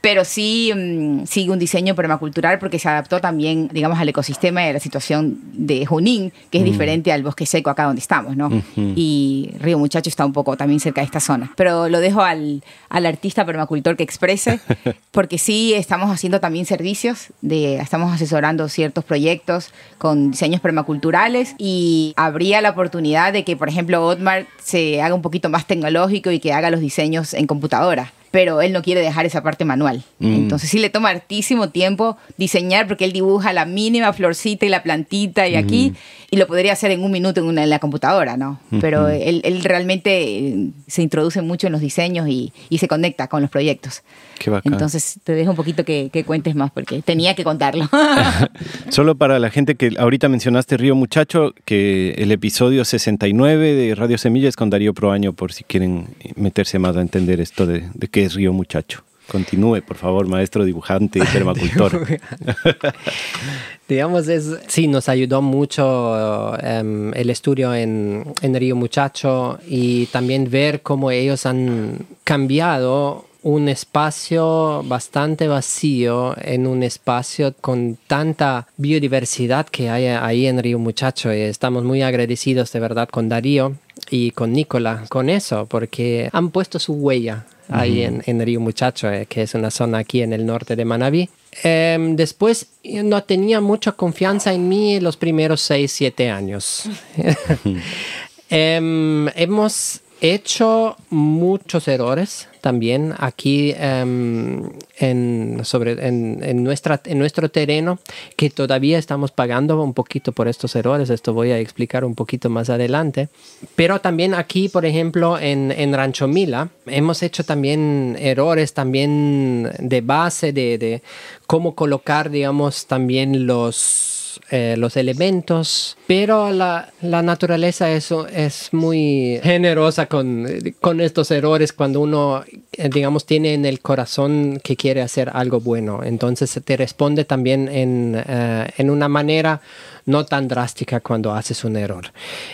pero 0.05 0.23
sí 0.23 0.71
mm, 0.71 1.25
sigue 1.25 1.49
un 1.49 1.57
diseño 1.57 1.95
permacultural 1.95 2.59
porque 2.59 2.77
se 2.77 2.87
adaptó 2.87 3.19
también, 3.19 3.69
digamos, 3.73 3.97
al 3.97 4.07
ecosistema 4.07 4.63
y 4.63 4.69
a 4.69 4.73
la 4.73 4.79
situación 4.79 5.39
de 5.53 5.83
Junín, 5.87 6.31
que 6.51 6.59
es 6.59 6.63
mm. 6.63 6.67
diferente 6.67 7.11
al 7.11 7.23
bosque 7.23 7.47
seco 7.47 7.71
acá 7.71 7.85
donde 7.85 8.01
estamos, 8.01 8.37
¿no? 8.37 8.51
Y 8.75 9.49
Río 9.59 9.79
Muchacho 9.79 10.07
está 10.07 10.23
un 10.23 10.31
poco 10.31 10.57
también 10.57 10.79
cerca 10.79 11.01
de 11.01 11.05
esta 11.05 11.19
zona. 11.19 11.51
Pero 11.55 11.89
lo 11.89 11.99
dejo 12.01 12.21
al, 12.21 12.63
al 12.89 13.07
artista 13.07 13.47
permacultor 13.47 13.97
que 13.97 14.03
exprese, 14.03 14.59
porque 15.11 15.39
sí 15.39 15.73
estamos 15.73 16.11
haciendo 16.11 16.39
también 16.39 16.67
servicios, 16.67 17.29
de, 17.41 17.77
estamos 17.77 18.13
asesorando 18.13 18.69
ciertos 18.69 19.05
proyectos 19.05 19.71
con 19.97 20.29
diseños 20.29 20.61
permaculturales 20.61 21.55
y 21.57 22.13
habría 22.15 22.61
la 22.61 22.69
oportunidad 22.69 23.33
de 23.33 23.43
que, 23.43 23.57
por 23.57 23.69
ejemplo, 23.69 24.05
Otmar 24.05 24.45
se 24.63 25.01
haga 25.01 25.15
un 25.15 25.23
poquito 25.23 25.49
más 25.49 25.65
tecnológico 25.65 26.29
y 26.29 26.39
que 26.39 26.53
haga 26.53 26.69
los 26.69 26.79
diseños 26.79 27.33
en 27.33 27.47
computadora 27.47 28.13
pero 28.35 28.61
él 28.61 28.73
no 28.73 28.81
quiere 28.81 28.99
dejar 28.99 29.25
esa 29.25 29.41
parte 29.43 29.63
manual. 29.63 30.03
Mm. 30.19 30.33
Entonces 30.33 30.69
sí 30.69 30.77
le 30.77 30.89
toma 30.89 31.07
hartísimo 31.07 31.69
tiempo 31.69 32.17
diseñar 32.35 32.85
porque 32.85 33.05
él 33.05 33.13
dibuja 33.13 33.53
la 33.53 33.63
mínima 33.63 34.11
florcita 34.11 34.65
y 34.65 34.69
la 34.69 34.83
plantita 34.83 35.47
y 35.47 35.55
aquí, 35.55 35.91
mm. 35.91 35.95
Y 36.31 36.37
lo 36.37 36.47
podría 36.47 36.73
hacer 36.73 36.91
en 36.91 37.03
un 37.03 37.11
minuto 37.11 37.39
en, 37.41 37.47
una, 37.47 37.63
en 37.63 37.69
la 37.69 37.79
computadora, 37.79 38.37
¿no? 38.37 38.59
Pero 38.81 39.07
él, 39.07 39.41
él, 39.43 39.63
realmente 39.63 40.23
eh, 40.23 40.69
se 40.87 41.01
introduce 41.01 41.41
mucho 41.41 41.67
en 41.67 41.73
los 41.73 41.81
diseños 41.81 42.27
y, 42.27 42.53
y 42.69 42.77
se 42.79 42.87
conecta 42.87 43.27
con 43.27 43.41
los 43.41 43.49
proyectos. 43.49 44.03
Qué 44.39 44.49
bacán. 44.49 44.73
Entonces 44.73 45.19
te 45.23 45.33
dejo 45.33 45.51
un 45.51 45.55
poquito 45.55 45.85
que, 45.85 46.09
que 46.11 46.23
cuentes 46.23 46.55
más 46.55 46.71
porque 46.71 47.01
tenía 47.01 47.35
que 47.35 47.43
contarlo. 47.43 47.89
Solo 48.89 49.15
para 49.15 49.39
la 49.39 49.49
gente 49.49 49.75
que 49.75 49.91
ahorita 49.97 50.29
mencionaste 50.29 50.77
Río 50.77 50.95
Muchacho, 50.95 51.53
que 51.65 52.15
el 52.17 52.31
episodio 52.31 52.85
69 52.85 53.73
de 53.73 53.95
Radio 53.95 54.17
Semillas 54.17 54.55
con 54.55 54.69
Darío 54.69 54.93
Proaño 54.93 55.33
por 55.33 55.53
si 55.53 55.63
quieren 55.63 56.15
meterse 56.35 56.79
más 56.79 56.97
a 56.97 57.01
entender 57.01 57.39
esto 57.39 57.65
de, 57.65 57.89
de 57.93 58.07
qué 58.07 58.25
es 58.25 58.33
Río 58.33 58.53
Muchacho. 58.53 59.03
Continúe, 59.27 59.81
por 59.81 59.97
favor, 59.97 60.27
maestro 60.27 60.63
dibujante 60.63 61.19
y 61.19 61.21
permacultor. 61.33 62.05
Digamos, 63.87 64.27
es, 64.27 64.57
sí, 64.67 64.87
nos 64.87 65.09
ayudó 65.09 65.41
mucho 65.41 66.57
em, 66.59 67.13
el 67.13 67.29
estudio 67.29 67.73
en, 67.73 68.33
en, 68.41 68.55
Río 68.55 68.75
Muchacho 68.75 69.59
y 69.67 70.07
también 70.07 70.49
ver 70.49 70.81
cómo 70.81 71.11
ellos 71.11 71.45
han 71.45 71.99
cambiado 72.23 73.25
un 73.43 73.69
espacio 73.69 74.81
bastante 74.85 75.47
vacío 75.47 76.35
en 76.41 76.65
un 76.65 76.81
espacio 76.81 77.53
con 77.61 77.95
tanta 78.07 78.67
biodiversidad 78.77 79.67
que 79.67 79.91
hay 79.91 80.07
ahí 80.07 80.47
en 80.47 80.63
Río 80.63 80.79
Muchacho. 80.79 81.31
Y 81.31 81.41
estamos 81.41 81.83
muy 81.83 82.01
agradecidos 82.01 82.71
de 82.71 82.79
verdad 82.79 83.07
con 83.07 83.29
Darío 83.29 83.75
y 84.09 84.31
con 84.31 84.53
Nicola 84.53 85.05
con 85.09 85.29
eso, 85.29 85.65
porque 85.65 86.29
han 86.31 86.51
puesto 86.51 86.79
su 86.79 86.93
huella 86.93 87.45
ahí 87.69 88.03
en, 88.03 88.21
en, 88.25 88.45
Río 88.45 88.59
Muchacho, 88.59 89.11
eh, 89.11 89.25
que 89.25 89.41
es 89.41 89.55
una 89.55 89.71
zona 89.71 89.99
aquí 89.99 90.21
en 90.21 90.33
el 90.33 90.45
norte 90.45 90.75
de 90.75 90.85
Manabí. 90.85 91.29
Em, 91.63 92.15
después 92.15 92.67
no 92.83 93.23
tenía 93.23 93.61
mucha 93.61 93.93
confianza 93.93 94.53
en 94.53 94.67
mí 94.69 94.99
los 94.99 95.17
primeros 95.17 95.61
6, 95.61 95.91
7 95.91 96.29
años. 96.29 96.83
Em, 98.49 99.27
hemos 99.29 100.01
hecho 100.21 100.95
muchos 101.09 101.87
errores 101.87 102.47
también 102.61 103.13
aquí 103.19 103.75
em, 103.77 104.71
en, 104.97 105.59
sobre, 105.63 106.07
en, 106.07 106.63
nuestra, 106.63 106.99
en 107.05 107.19
nuestro 107.19 107.49
terreno 107.49 107.99
que 108.35 108.49
todavía 108.49 108.97
estamos 108.97 109.31
pagando 109.31 109.81
un 109.83 109.93
poquito 109.93 110.31
por 110.31 110.47
estos 110.47 110.75
errores. 110.75 111.09
Esto 111.09 111.33
voy 111.33 111.51
a 111.51 111.59
explicar 111.59 112.03
un 112.03 112.15
poquito 112.15 112.49
más 112.49 112.69
adelante. 112.69 113.29
Pero 113.75 114.01
también 114.01 114.33
aquí, 114.33 114.67
por 114.67 114.85
ejemplo, 114.85 115.37
en, 115.37 115.71
en 115.71 115.93
Rancho 115.93 116.27
Mila, 116.27 116.69
hemos 116.87 117.21
hecho 117.21 117.43
también 117.43 118.17
errores 118.19 118.73
también 118.73 119.71
de 119.77 120.01
base 120.01 120.51
de, 120.51 120.77
de 120.77 121.03
cómo 121.45 121.75
colocar, 121.75 122.31
digamos, 122.31 122.87
también 122.87 123.45
los 123.45 124.14
eh, 124.51 124.75
los 124.77 124.97
elementos, 124.97 125.97
pero 126.07 126.51
la, 126.51 126.91
la 127.01 127.21
naturaleza 127.21 127.91
es, 127.91 128.11
es 128.33 128.69
muy 128.71 129.39
generosa 129.43 130.05
con, 130.05 130.47
con 130.81 131.01
estos 131.01 131.31
errores 131.31 131.73
cuando 131.73 132.01
uno, 132.01 132.43
eh, 132.73 132.89
digamos, 132.91 133.25
tiene 133.25 133.53
en 133.53 133.65
el 133.65 133.79
corazón 133.81 134.59
que 134.63 134.75
quiere 134.75 135.01
hacer 135.01 135.31
algo 135.33 135.59
bueno. 135.59 136.01
Entonces 136.03 136.59
te 136.63 136.77
responde 136.77 137.25
también 137.25 137.67
en, 137.69 138.23
eh, 138.27 138.67
en 138.77 138.89
una 138.89 139.07
manera 139.07 139.61
no 140.05 140.25
tan 140.25 140.47
drástica 140.47 140.99
cuando 140.99 141.33
haces 141.33 141.63
un 141.63 141.77
error. 141.77 142.11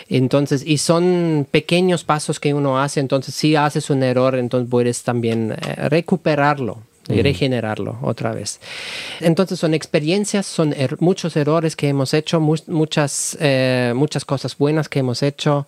Entonces, 0.07 0.63
y 0.65 0.77
son 0.77 1.45
pequeños 1.51 2.03
pasos 2.03 2.39
que 2.39 2.53
uno 2.53 2.79
hace, 2.79 3.01
entonces 3.01 3.35
si 3.35 3.55
haces 3.55 3.89
un 3.89 4.03
error, 4.03 4.35
entonces 4.35 4.69
puedes 4.69 5.03
también 5.03 5.55
recuperarlo 5.89 6.79
y 7.13 7.21
regenerarlo 7.21 7.97
otra 8.01 8.31
vez. 8.33 8.59
Entonces 9.19 9.59
son 9.59 9.73
experiencias, 9.73 10.45
son 10.45 10.73
er, 10.73 10.95
muchos 10.99 11.35
errores 11.35 11.75
que 11.75 11.89
hemos 11.89 12.13
hecho, 12.13 12.39
muchas, 12.39 13.37
eh, 13.39 13.93
muchas 13.95 14.25
cosas 14.25 14.57
buenas 14.57 14.89
que 14.89 14.99
hemos 14.99 15.23
hecho 15.23 15.65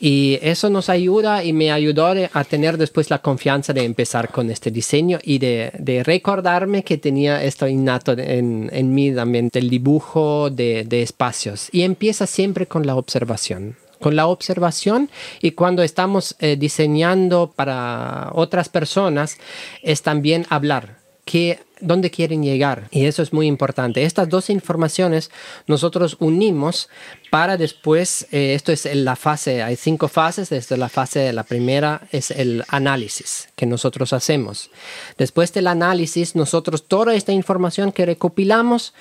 y 0.00 0.38
eso 0.40 0.70
nos 0.70 0.88
ayuda 0.88 1.44
y 1.44 1.52
me 1.52 1.70
ayudó 1.70 2.06
a 2.32 2.44
tener 2.44 2.78
después 2.78 3.10
la 3.10 3.18
confianza 3.18 3.74
de 3.74 3.84
empezar 3.84 4.30
con 4.30 4.50
este 4.50 4.70
diseño 4.70 5.18
y 5.22 5.38
de, 5.38 5.72
de 5.78 6.02
recordarme 6.02 6.82
que 6.82 6.96
tenía 6.96 7.44
esto 7.44 7.68
innato 7.68 8.12
en, 8.12 8.70
en 8.72 8.94
mí 8.94 9.12
también, 9.14 9.50
el 9.52 9.68
dibujo 9.68 10.48
de, 10.48 10.84
de 10.84 11.02
espacios. 11.02 11.68
Y 11.70 11.82
empieza 11.82 12.26
siempre 12.26 12.66
con 12.66 12.86
la 12.86 12.96
observación 12.96 13.76
con 14.00 14.16
la 14.16 14.26
observación 14.26 15.10
y 15.40 15.52
cuando 15.52 15.82
estamos 15.82 16.36
eh, 16.38 16.56
diseñando 16.56 17.52
para 17.54 18.30
otras 18.32 18.68
personas 18.68 19.38
es 19.82 20.02
también 20.02 20.46
hablar. 20.48 20.98
Que, 21.26 21.60
dónde 21.80 22.10
quieren 22.10 22.42
llegar. 22.42 22.88
Y 22.90 23.06
eso 23.06 23.22
es 23.22 23.32
muy 23.32 23.46
importante. 23.46 24.04
Estas 24.04 24.28
dos 24.28 24.50
informaciones 24.50 25.30
nosotros 25.66 26.16
unimos 26.18 26.88
para 27.30 27.56
después, 27.56 28.26
eh, 28.32 28.54
esto 28.54 28.72
es 28.72 28.88
la 28.94 29.16
fase, 29.16 29.62
hay 29.62 29.76
cinco 29.76 30.08
fases, 30.08 30.48
desde 30.50 30.76
la 30.76 30.88
fase, 30.88 31.32
la 31.32 31.44
primera 31.44 32.02
es 32.10 32.30
el 32.30 32.64
análisis 32.68 33.48
que 33.54 33.66
nosotros 33.66 34.12
hacemos. 34.12 34.70
Después 35.18 35.52
del 35.52 35.68
análisis, 35.68 36.34
nosotros 36.34 36.86
toda 36.86 37.14
esta 37.14 37.32
información 37.32 37.92
que 37.92 38.06
recopilamos, 38.06 38.94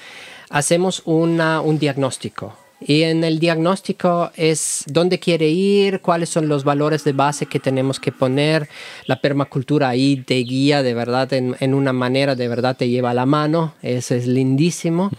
hacemos 0.50 1.02
una, 1.06 1.62
un 1.62 1.80
diagnóstico 1.80 2.54
y 2.82 3.04
en 3.04 3.24
el 3.24 3.40
diagnóstico 3.40 4.32
es 4.36 4.84
dónde 4.88 5.20
quiere 5.20 5.50
ir, 5.50 6.00
cuáles 6.00 6.30
son 6.30 6.48
los 6.48 6.64
valores 6.64 7.04
de 7.04 7.12
base 7.12 7.46
que 7.46 7.60
tenemos 7.60 8.00
que 8.00 8.12
poner. 8.12 8.70
La 9.06 9.20
permacultura 9.20 9.90
ahí 9.90 10.18
te 10.18 10.36
guía 10.36 10.82
de 10.82 10.94
verdad 10.94 11.32
en, 11.34 11.74
una 11.74 11.92
manera, 11.92 12.36
de 12.36 12.48
verdad 12.48 12.78
te 12.78 12.88
lleva 12.88 13.12
a 13.12 13.14
la 13.14 13.26
mano. 13.26 13.74
Eso 13.82 14.16
es 14.16 14.28
lindísimo. 14.28 15.12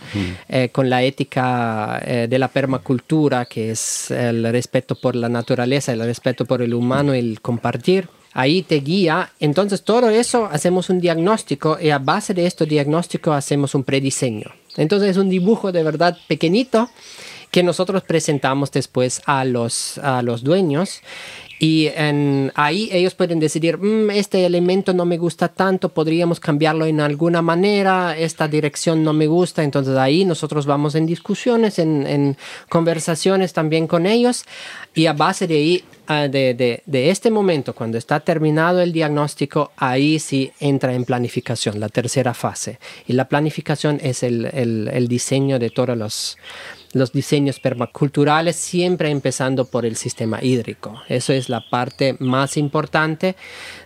Eh, 0.49 0.71
con 0.73 0.89
la 0.89 1.03
ética 1.03 2.01
eh, 2.05 2.27
de 2.29 2.39
la 2.39 2.49
permacultura, 2.49 3.45
que 3.45 3.73
es 3.73 4.11
el 4.11 4.45
respeto 4.45 4.95
por 4.95 5.15
la 5.15 5.29
naturaleza, 5.29 5.93
el 5.93 6.01
respeto 6.01 6.47
por 6.47 6.63
el 6.63 6.73
humano, 6.73 7.13
el 7.13 7.41
compartir 7.41 8.09
ahí 8.33 8.63
te 8.63 8.77
guía. 8.77 9.33
Entonces, 9.41 9.83
todo 9.83 10.09
eso 10.09 10.49
hacemos 10.51 10.89
un 10.91 11.01
diagnóstico 11.01 11.79
y 11.81 11.91
a 11.91 11.99
base 11.99 12.35
de 12.35 12.47
este 12.47 12.65
diagnóstico 12.67 13.33
hacemos 13.33 13.75
un 13.75 13.85
prediseño. 13.85 14.51
Entonces, 14.77 15.11
es 15.11 15.17
un 15.17 15.29
dibujo 15.29 15.73
de 15.73 15.83
verdad 15.83 16.17
pequeñito 16.29 16.91
que 17.51 17.63
nosotros 17.63 18.03
presentamos 18.03 18.71
después 18.71 19.23
a 19.27 19.45
los, 19.45 19.99
a 19.99 20.23
los 20.23 20.43
dueños 20.43 21.03
y 21.63 21.91
ahí 22.55 22.89
ellos 22.91 23.15
pueden 23.15 23.39
decidir, 23.39 23.77
mm, 23.77 24.11
este 24.13 24.47
elemento 24.47 24.95
no 24.95 25.05
me 25.05 25.19
gusta 25.19 25.49
tanto, 25.49 25.91
podríamos 25.91 26.41
cambiarlo 26.41 26.87
en 26.87 27.03
alguna 27.03 27.43
manera, 27.43 28.17
esta 28.17 28.49
dirección 28.49 29.05
no 29.05 29.13
me 29.13 29.27
gusta. 29.27 29.63
Entonces 29.63 29.95
ahí 29.99 30.25
nosotros 30.25 30.65
vamos 30.65 30.95
en 30.95 31.05
discusiones, 31.05 31.79
en, 31.79 32.39
conversaciones 32.71 33.53
también 33.53 33.87
con 33.87 34.07
ellos. 34.07 34.45
Y 34.95 35.05
a 35.05 35.13
base 35.13 35.47
de 35.47 35.55
ahí, 35.57 35.85
ah, 36.07 36.29
de, 36.29 36.55
de, 36.55 36.83
de, 36.87 37.11
este 37.11 37.31
momento, 37.31 37.75
cuando 37.75 37.99
está 37.99 38.21
terminado 38.21 38.81
el 38.81 38.93
diagnóstico, 38.93 39.71
ahí 39.77 40.19
sí 40.19 40.53
entra 40.61 40.95
en 40.95 41.05
planificación, 41.05 41.79
la 41.79 41.91
tercera 41.91 42.33
fase. 42.33 42.79
Y 43.07 43.13
la 43.13 43.29
planificación 43.29 44.01
es 44.03 44.23
el, 44.23 44.47
el, 44.47 44.89
el 44.91 45.09
diseño 45.09 45.59
de 45.59 45.69
todos 45.69 45.99
los 45.99 46.39
los 46.93 47.13
diseños 47.13 47.61
permaculturales, 47.61 48.57
siempre 48.57 49.11
empezando 49.11 49.65
por 49.65 49.87
el 49.87 49.97
sistema 49.97 50.43
hídrico. 50.43 51.01
Eso 51.09 51.33
es 51.33 51.49
la 51.49 51.69
parte 51.69 52.17
más 52.19 52.57
importante, 52.57 53.37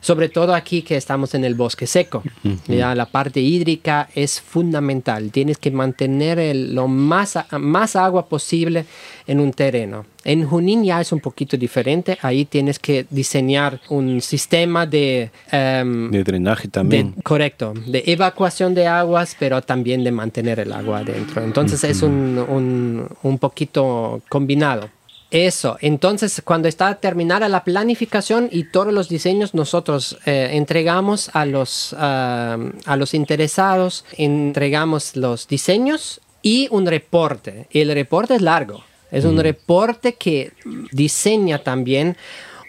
sobre 0.00 0.28
todo 0.28 0.54
aquí 0.54 0.82
que 0.82 0.96
estamos 0.96 1.34
en 1.34 1.44
el 1.44 1.54
bosque 1.54 1.86
seco. 1.86 2.22
ya, 2.66 2.94
la 2.94 3.06
parte 3.06 3.40
hídrica 3.40 4.08
es 4.14 4.40
fundamental. 4.40 5.30
Tienes 5.30 5.58
que 5.58 5.70
mantener 5.70 6.54
lo 6.54 6.88
más, 6.88 7.38
más 7.52 7.96
agua 7.96 8.26
posible 8.28 8.86
en 9.26 9.40
un 9.40 9.52
terreno. 9.52 10.06
En 10.24 10.46
Junín 10.46 10.84
ya 10.84 11.00
es 11.00 11.12
un 11.12 11.20
poquito 11.20 11.56
diferente. 11.56 12.18
Ahí 12.22 12.44
tienes 12.44 12.78
que 12.78 13.06
diseñar 13.10 13.80
un 13.88 14.20
sistema 14.20 14.86
de... 14.86 15.30
Em, 15.50 16.10
de 16.10 16.24
drenaje 16.24 16.68
también. 16.68 17.14
correcto. 17.22 17.74
De 17.86 18.02
evacuación 18.06 18.74
de 18.74 18.86
aguas, 18.86 19.36
pero 19.38 19.60
también 19.62 20.02
de 20.02 20.12
mantener 20.12 20.60
el 20.60 20.72
agua 20.72 20.98
adentro. 20.98 21.42
Entonces 21.42 21.84
es 21.84 22.02
un, 22.02 22.44
un, 22.48 23.08
un 23.22 23.38
poquito 23.38 24.22
combinado. 24.28 24.88
Eso, 25.30 25.78
entonces 25.80 26.42
cuando 26.44 26.68
está 26.68 26.94
terminada 26.94 27.48
la 27.48 27.64
planificación 27.64 28.48
y 28.52 28.70
todos 28.70 28.92
los 28.92 29.08
diseños, 29.08 29.52
nosotros 29.52 30.16
eh, 30.26 30.50
entregamos 30.52 31.28
a 31.32 31.44
los, 31.44 31.92
a 31.98 32.56
los 32.96 33.14
interesados, 33.14 34.04
entregamos 34.16 35.16
los 35.16 35.48
diseños 35.48 36.20
y 36.40 36.68
un 36.70 36.86
reporte. 36.86 37.66
El 37.72 37.92
reporte 37.92 38.36
es 38.36 38.42
largo, 38.42 38.84
es 39.14 39.24
un 39.24 39.36
mm. 39.36 39.40
reporte 39.40 40.14
que 40.14 40.52
diseña 40.92 41.58
también 41.60 42.16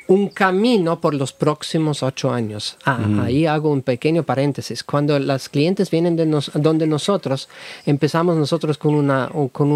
un 0.07 0.29
camino 0.29 1.01
por 1.01 1.15
los 1.15 1.33
próximos 1.33 2.03
ocho 2.03 2.31
años. 2.31 2.77
Ah, 2.85 2.99
mm. 2.99 3.19
ahí 3.21 3.45
hago 3.47 3.71
un 3.71 3.81
pequeño 3.81 4.23
paréntesis. 4.23 4.83
Cuando 4.83 5.17
los 5.17 5.49
clientes 5.49 5.89
vienen 5.89 6.15
de 6.15 6.25
donde 6.53 6.85
nosotros, 6.85 7.49
empezamos 7.87 8.37
nosotros 8.37 8.77
con 8.77 8.93
una, 8.93 9.29
con 9.51 9.71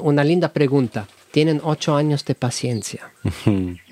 una 0.00 0.24
linda 0.24 0.48
pregunta 0.52 1.06
tienen 1.36 1.60
ocho 1.62 1.94
años 1.94 2.24
de 2.24 2.34
paciencia. 2.34 3.12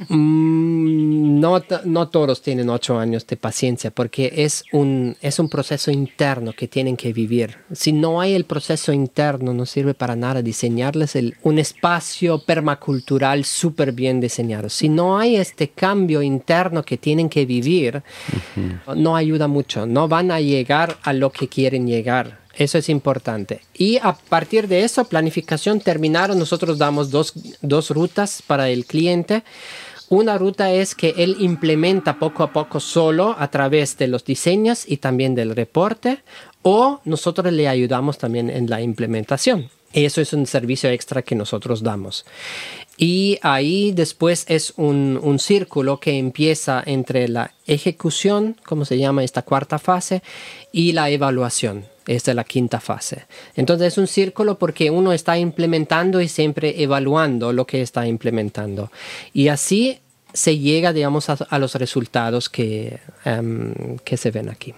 Mm, 0.09 1.41
no, 1.41 1.63
no, 1.85 2.09
todos 2.09 2.41
tienen 2.41 2.71
ocho 2.71 2.99
años 2.99 3.27
de 3.27 3.37
paciencia 3.37 3.91
porque 3.91 4.33
es 4.35 4.65
un, 4.73 5.17
es 5.21 5.39
un 5.39 5.51
proceso 5.51 5.91
interno 5.91 6.55
que 6.55 6.69
tienen 6.69 6.97
que 6.97 7.13
vivir. 7.13 7.57
Si 7.73 7.93
no 7.93 8.23
hay 8.23 8.33
el 8.33 8.45
proceso 8.45 8.95
interno, 8.95 9.53
no 9.53 9.67
sirve 9.67 9.93
para 9.93 10.17
nada 10.17 10.41
diseñarles 10.41 11.19
un 11.43 11.59
espacio 11.59 12.39
permacultural 12.39 13.45
súper 13.45 13.93
bien 13.93 14.21
diseñado. 14.21 14.71
Si 14.71 14.89
no 14.89 15.19
hay 15.19 15.37
este 15.37 15.69
cambio 15.69 16.23
interno 16.23 16.83
que 16.83 16.97
tienen 16.97 17.29
que 17.29 17.45
vivir, 17.45 18.03
no 18.97 19.17
ayuda 19.17 19.49
mucho. 19.49 19.87
No 19.87 20.09
van 20.09 20.31
a 20.31 20.41
llegar 20.41 20.97
a 21.03 21.13
lo 21.13 21.31
que 21.31 21.49
quieren 21.49 21.87
llegar 21.87 22.44
eso 22.57 22.79
es 22.79 22.89
importante. 22.89 23.61
Y 23.75 23.99
a 23.99 24.15
partir 24.15 24.69
de 24.69 24.85
eso, 24.85 25.05
planificación 25.05 25.81
terminaron, 25.81 26.39
nosotros 26.39 26.79
damos 26.79 27.11
dos, 27.11 27.33
dos 27.63 27.91
rutas 27.91 28.43
para 28.47 28.69
el 28.69 28.87
cliente. 28.87 29.43
Una 30.09 30.39
ruta 30.39 30.71
es 30.73 30.95
que 30.95 31.15
él 31.17 31.37
implementa 31.41 32.19
poco 32.19 32.43
a 32.43 32.53
poco 32.53 32.79
solo 32.79 33.35
a 33.39 33.51
través 33.51 33.97
de 33.97 34.07
los 34.07 34.25
diseños 34.25 34.85
y 34.87 34.99
también 34.99 35.35
del 35.35 35.57
reporte, 35.57 36.23
o 36.63 37.01
nosotros 37.05 37.53
le 37.53 37.69
ayudamos 37.69 38.19
también 38.19 38.51
en 38.51 38.69
la 38.69 38.81
implementación. 38.81 39.71
Eso 39.93 40.21
es 40.21 40.33
un 40.33 40.47
servicio 40.47 40.91
extra 40.91 41.23
que 41.23 41.37
nosotros 41.37 41.83
damos. 41.83 42.27
Y 42.97 43.39
ahí 43.43 43.93
después 43.93 44.45
es 44.49 44.75
un, 44.77 45.19
un, 45.23 45.39
círculo 45.39 46.01
que 46.01 46.19
empieza 46.19 46.83
entre 46.85 47.29
la 47.29 47.53
ejecución, 47.67 48.57
como 48.65 48.85
se 48.85 48.99
llama 48.99 49.25
esta 49.25 49.43
cuarta 49.43 49.79
fase, 49.79 50.23
y 50.73 50.93
la 50.93 51.11
evaluación. 51.11 51.87
Esta 52.07 52.33
es 52.33 52.35
la 52.35 52.45
quinta 52.45 52.81
fase. 52.81 53.27
Entonces 53.57 53.89
es 53.89 53.99
un 53.99 54.07
círculo 54.07 54.59
porque 54.59 54.91
uno 54.91 55.13
está 55.13 55.39
implementando 55.39 56.21
y 56.21 56.29
siempre 56.29 56.83
evaluando 56.83 57.53
lo 57.53 57.67
que 57.67 57.83
está 57.83 58.07
implementando. 58.07 58.91
Y 59.33 59.49
así 59.49 60.01
se 60.35 60.59
llega, 60.59 60.93
digamos, 60.93 61.31
a, 61.31 61.59
los 61.61 61.77
resultados 61.77 62.49
que, 62.49 62.99
em, 63.25 63.97
que 64.05 64.17
se 64.17 64.33
ven 64.33 64.51
aquí. 64.51 64.75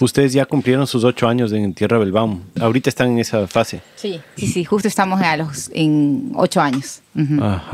Ustedes 0.00 0.32
ya 0.32 0.46
cumplieron 0.46 0.86
sus 0.86 1.04
ocho 1.04 1.28
años 1.28 1.52
en 1.52 1.74
Tierra 1.74 1.98
Belbaum. 1.98 2.40
Ahorita 2.58 2.88
están 2.88 3.12
en 3.12 3.18
esa 3.18 3.46
fase. 3.46 3.82
Sí, 3.96 4.18
sí, 4.34 4.46
sí, 4.46 4.64
justo 4.64 4.88
estamos 4.88 5.20
a 5.20 5.36
los, 5.36 5.70
en 5.74 6.32
ocho 6.36 6.62
años. 6.62 7.02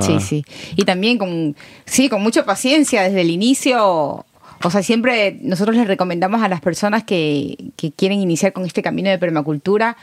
Sí, 0.01 0.19
sí. 0.21 0.45
Y 0.75 0.85
también 0.85 1.19
con, 1.19 1.55
sí, 1.85 2.09
con 2.09 2.21
mucha 2.21 2.45
paciencia 2.45 3.03
desde 3.03 3.21
el 3.21 3.31
inicio. 3.31 4.27
O 4.63 4.71
sea, 4.71 4.83
siempre 4.83 5.39
nosotros 5.43 5.77
les 5.77 5.87
recomendamos 5.87 6.43
a 6.43 6.49
las 6.49 6.61
personas 6.61 7.05
que, 7.05 7.57
que 7.77 7.93
quieren 7.93 8.21
iniciar 8.21 8.53
con 8.53 8.67
este 8.67 8.83
camino 8.83 9.11
de 9.11 9.19
permacultura, 9.19 9.97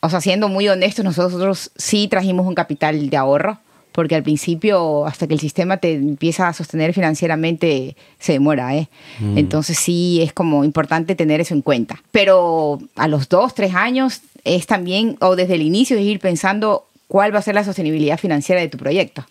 o 0.00 0.10
sea, 0.10 0.20
siendo 0.20 0.48
muy 0.48 0.68
honestos, 0.68 1.04
nosotros 1.04 1.70
sí 1.76 2.08
trajimos 2.08 2.46
un 2.46 2.54
capital 2.54 3.08
de 3.08 3.16
ahorro 3.16 3.58
porque 3.94 4.16
al 4.16 4.24
principio, 4.24 5.06
hasta 5.06 5.28
que 5.28 5.34
el 5.34 5.40
sistema 5.40 5.76
te 5.76 5.94
empieza 5.94 6.48
a 6.48 6.52
sostener 6.52 6.92
financieramente, 6.92 7.96
se 8.18 8.32
demora, 8.32 8.74
¿eh? 8.74 8.88
Mm. 9.20 9.38
Entonces 9.38 9.78
sí 9.78 10.20
es 10.20 10.32
como 10.32 10.64
importante 10.64 11.14
tener 11.14 11.40
eso 11.40 11.54
en 11.54 11.62
cuenta. 11.62 12.02
Pero 12.10 12.80
a 12.96 13.06
los 13.06 13.28
dos, 13.28 13.54
tres 13.54 13.72
años 13.76 14.22
es 14.42 14.66
también, 14.66 15.16
o 15.20 15.36
desde 15.36 15.54
el 15.54 15.62
inicio, 15.62 15.96
es 15.96 16.02
ir 16.02 16.18
pensando 16.18 16.88
cuál 17.06 17.32
va 17.32 17.38
a 17.38 17.42
ser 17.42 17.54
la 17.54 17.62
sostenibilidad 17.62 18.18
financiera 18.18 18.60
de 18.60 18.66
tu 18.66 18.78
proyecto. 18.78 19.24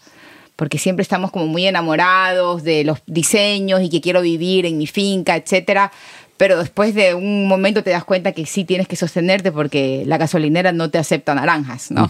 Porque 0.56 0.78
siempre 0.78 1.02
estamos 1.02 1.32
como 1.32 1.48
muy 1.48 1.66
enamorados 1.66 2.64
de 2.64 2.84
los 2.84 3.00
diseños 3.08 3.82
y 3.82 3.90
que 3.90 4.02
quiero 4.02 4.22
vivir 4.22 4.66
en 4.66 4.78
mi 4.78 4.88
finca, 4.88 5.36
etcétera 5.36 5.92
pero 6.38 6.58
después 6.58 6.96
de 6.96 7.14
un 7.14 7.48
momento 7.48 7.84
te 7.84 7.92
das 7.92 8.04
cuenta 8.04 8.32
que 8.32 8.46
sí 8.46 8.66
tienes 8.66 8.88
que 8.88 8.96
sostenerte 8.96 9.52
porque 9.52 10.04
la 10.06 10.18
gasolinera 10.18 10.72
no 10.72 10.90
te 10.90 10.98
acepta 10.98 11.36
naranjas, 11.36 11.92
¿no? 11.92 12.10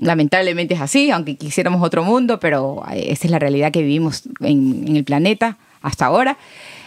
Lamentablemente 0.00 0.74
es 0.74 0.80
así, 0.80 1.10
aunque 1.10 1.36
quisiéramos 1.36 1.80
otro 1.82 2.02
mundo, 2.02 2.40
pero 2.40 2.82
eh, 2.90 3.08
esa 3.10 3.26
es 3.26 3.30
la 3.30 3.38
realidad 3.38 3.70
que 3.70 3.82
vivimos 3.82 4.24
en, 4.40 4.96
el 4.96 5.04
planeta 5.04 5.58
hasta 5.82 6.06
ahora. 6.06 6.38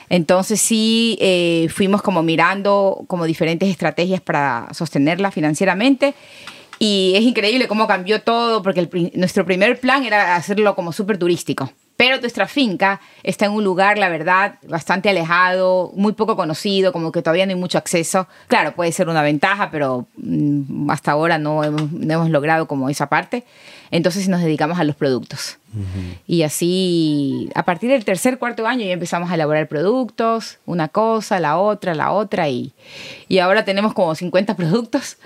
Entonces 0.09 0.59
sí 0.59 1.17
eh, 1.21 1.69
fuimos 1.73 2.01
como 2.01 2.23
mirando 2.23 3.05
como 3.07 3.25
diferentes 3.25 3.69
estrategias 3.69 4.19
para 4.19 4.67
sostenerla 4.73 5.31
financieramente 5.31 6.13
y 6.83 7.13
es 7.15 7.21
increíble 7.21 7.67
cómo 7.67 7.85
cambió 7.85 8.23
todo 8.23 8.63
porque 8.63 9.11
nuestro 9.13 9.45
primer 9.45 9.79
plan 9.79 10.03
era 10.03 10.35
hacerlo 10.35 10.73
como 10.73 10.91
súper 10.91 11.19
turístico. 11.19 11.71
Pero 11.95 12.19
nuestra 12.19 12.47
finca 12.47 12.99
está 13.21 13.45
en 13.45 13.51
un 13.51 13.63
lugar, 13.63 13.99
la 13.99 14.09
verdad, 14.09 14.55
bastante 14.67 15.07
alejado, 15.07 15.91
muy 15.95 16.13
poco 16.13 16.35
conocido, 16.35 16.91
como 16.91 17.11
que 17.11 17.21
todavía 17.21 17.45
no 17.45 17.51
hay 17.51 17.59
mucho 17.59 17.77
acceso. 17.77 18.27
Claro, 18.47 18.73
puede 18.73 18.91
ser 18.91 19.09
una 19.09 19.21
ventaja, 19.21 19.69
pero 19.69 20.07
mm, 20.17 20.89
hasta 20.89 21.11
ahora 21.11 21.37
no 21.37 21.63
hemos, 21.63 22.31
logrado 22.31 22.67
como 22.67 22.89
esa 22.89 23.09
parte. 23.09 23.43
Entonces 23.91 24.27
nos 24.27 24.41
dedicamos 24.41 24.79
a 24.79 24.83
los 24.83 24.95
productos. 24.95 25.59
Y 26.25 26.41
así, 26.41 27.51
a 27.53 27.63
partir 27.63 27.91
del 27.91 28.03
tercer, 28.05 28.39
cuarto 28.39 28.65
año 28.65 28.83
ya 28.85 28.93
empezamos 28.93 29.29
a 29.29 29.35
elaborar 29.35 29.67
productos, 29.67 30.57
una 30.65 30.87
cosa, 30.87 31.39
la 31.39 31.59
otra, 31.59 31.93
la 31.93 32.11
otra, 32.11 32.49
y, 32.49 32.73
y 33.27 33.37
ahora 33.37 33.65
tenemos 33.65 33.93
como 33.93 34.15
50 34.15 34.55
productos. 34.55 35.17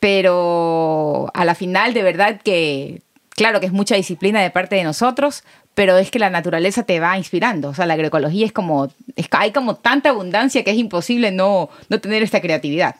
Pero 0.00 1.30
a 1.34 1.44
la 1.44 1.54
final, 1.54 1.94
de 1.94 2.02
verdad 2.02 2.40
que 2.42 3.02
claro 3.38 3.60
que 3.60 3.66
es 3.66 3.72
mucha 3.72 3.94
disciplina 3.94 4.42
de 4.42 4.50
parte 4.50 4.76
de 4.76 4.84
nosotros, 4.84 5.44
pero 5.74 5.96
es 5.96 6.10
que 6.10 6.18
la 6.18 6.28
naturaleza 6.28 6.82
te 6.82 6.98
va 6.98 7.16
inspirando. 7.16 7.68
O 7.68 7.74
sea, 7.74 7.86
la 7.86 7.94
agroecología 7.94 8.44
es 8.44 8.52
como, 8.52 8.90
hay 9.30 9.52
como 9.52 9.76
tanta 9.76 10.10
abundancia 10.10 10.64
que 10.64 10.72
es 10.72 10.76
imposible 10.76 11.30
no, 11.30 11.70
no 11.88 12.00
tener 12.00 12.24
esta 12.24 12.40
creatividad. 12.40 12.96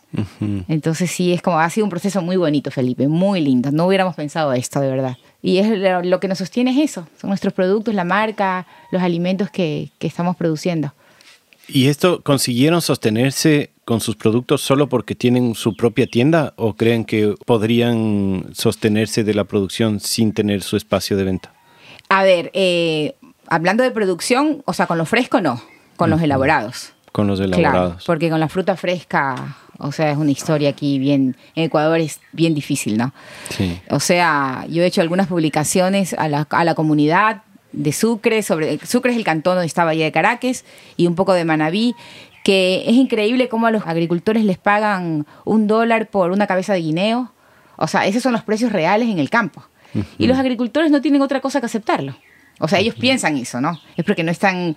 Entonces 0.68 1.10
sí, 1.10 1.32
es 1.32 1.42
como, 1.42 1.58
ha 1.58 1.68
sido 1.70 1.86
un 1.86 1.90
proceso 1.90 2.22
muy 2.22 2.36
bonito, 2.36 2.70
Felipe, 2.70 3.08
muy 3.08 3.40
lindo. 3.40 3.72
No 3.72 3.86
hubiéramos 3.86 4.14
pensado 4.14 4.52
esto, 4.52 4.80
de 4.80 4.90
verdad. 4.90 5.16
Y 5.42 5.58
es 5.58 5.68
lo, 6.04 6.20
que 6.20 6.28
nos 6.28 6.38
sostiene 6.38 6.70
es 6.70 6.90
eso, 6.90 7.08
son 7.20 7.30
nuestros 7.30 7.52
productos, 7.52 7.94
la 7.94 8.04
marca, 8.04 8.64
los 8.92 9.02
alimentos 9.02 9.50
que, 9.50 9.90
que 9.98 10.06
estamos 10.06 10.36
produciendo. 10.36 10.94
¿Y 11.66 11.88
esto 11.88 12.22
consiguieron 12.22 12.80
sostenerse 12.80 13.70
con 13.88 14.02
sus 14.02 14.16
productos 14.16 14.60
solo 14.60 14.90
porque 14.90 15.14
tienen 15.14 15.54
su 15.54 15.74
propia 15.74 16.06
tienda 16.06 16.52
o 16.56 16.74
creen 16.74 17.06
que 17.06 17.34
podrían 17.46 18.44
sostenerse 18.52 19.24
de 19.24 19.32
la 19.32 19.44
producción 19.44 19.98
sin 19.98 20.34
tener 20.34 20.62
su 20.62 20.76
espacio 20.76 21.16
de 21.16 21.24
venta? 21.24 21.54
A 22.10 22.22
ver, 22.22 22.50
eh, 22.52 23.14
hablando 23.46 23.82
de 23.82 23.90
producción, 23.90 24.62
o 24.66 24.74
sea, 24.74 24.86
con 24.86 24.98
lo 24.98 25.06
fresco 25.06 25.40
no, 25.40 25.62
con 25.96 26.10
los 26.10 26.20
elaborados. 26.20 26.92
Con 27.12 27.28
los 27.28 27.40
elaborados. 27.40 27.92
Claro, 27.94 27.98
porque 28.04 28.28
con 28.28 28.40
la 28.40 28.50
fruta 28.50 28.76
fresca, 28.76 29.56
o 29.78 29.90
sea, 29.90 30.10
es 30.10 30.18
una 30.18 30.32
historia 30.32 30.68
aquí 30.68 30.98
bien, 30.98 31.34
en 31.54 31.64
Ecuador 31.64 31.98
es 31.98 32.20
bien 32.32 32.54
difícil, 32.54 32.98
¿no? 32.98 33.14
Sí. 33.48 33.80
O 33.88 34.00
sea, 34.00 34.66
yo 34.68 34.82
he 34.82 34.86
hecho 34.86 35.00
algunas 35.00 35.28
publicaciones 35.28 36.12
a 36.12 36.28
la, 36.28 36.46
a 36.50 36.64
la 36.64 36.74
comunidad 36.74 37.40
de 37.72 37.92
Sucre, 37.92 38.42
sobre, 38.42 38.78
Sucre 38.84 39.12
es 39.12 39.16
el 39.16 39.24
cantón 39.24 39.54
donde 39.54 39.66
está 39.66 39.84
Bahía 39.84 40.04
de 40.04 40.12
Caracas, 40.12 40.64
y 40.96 41.06
un 41.06 41.14
poco 41.14 41.32
de 41.32 41.44
Manabí, 41.44 41.94
que 42.48 42.84
es 42.86 42.94
increíble 42.94 43.50
cómo 43.50 43.66
a 43.66 43.70
los 43.70 43.86
agricultores 43.86 44.42
les 44.42 44.56
pagan 44.56 45.26
un 45.44 45.66
dólar 45.66 46.08
por 46.08 46.30
una 46.30 46.46
cabeza 46.46 46.72
de 46.72 46.80
guineo. 46.80 47.30
O 47.76 47.86
sea, 47.86 48.06
esos 48.06 48.22
son 48.22 48.32
los 48.32 48.42
precios 48.42 48.72
reales 48.72 49.10
en 49.10 49.18
el 49.18 49.28
campo. 49.28 49.62
Y 50.16 50.26
los 50.26 50.38
agricultores 50.38 50.90
no 50.90 51.02
tienen 51.02 51.20
otra 51.20 51.42
cosa 51.42 51.60
que 51.60 51.66
aceptarlo. 51.66 52.16
O 52.58 52.66
sea, 52.66 52.78
ellos 52.78 52.94
piensan 52.94 53.36
eso, 53.36 53.60
¿no? 53.60 53.78
Es 53.98 54.04
porque 54.06 54.24
no 54.24 54.30
están, 54.30 54.76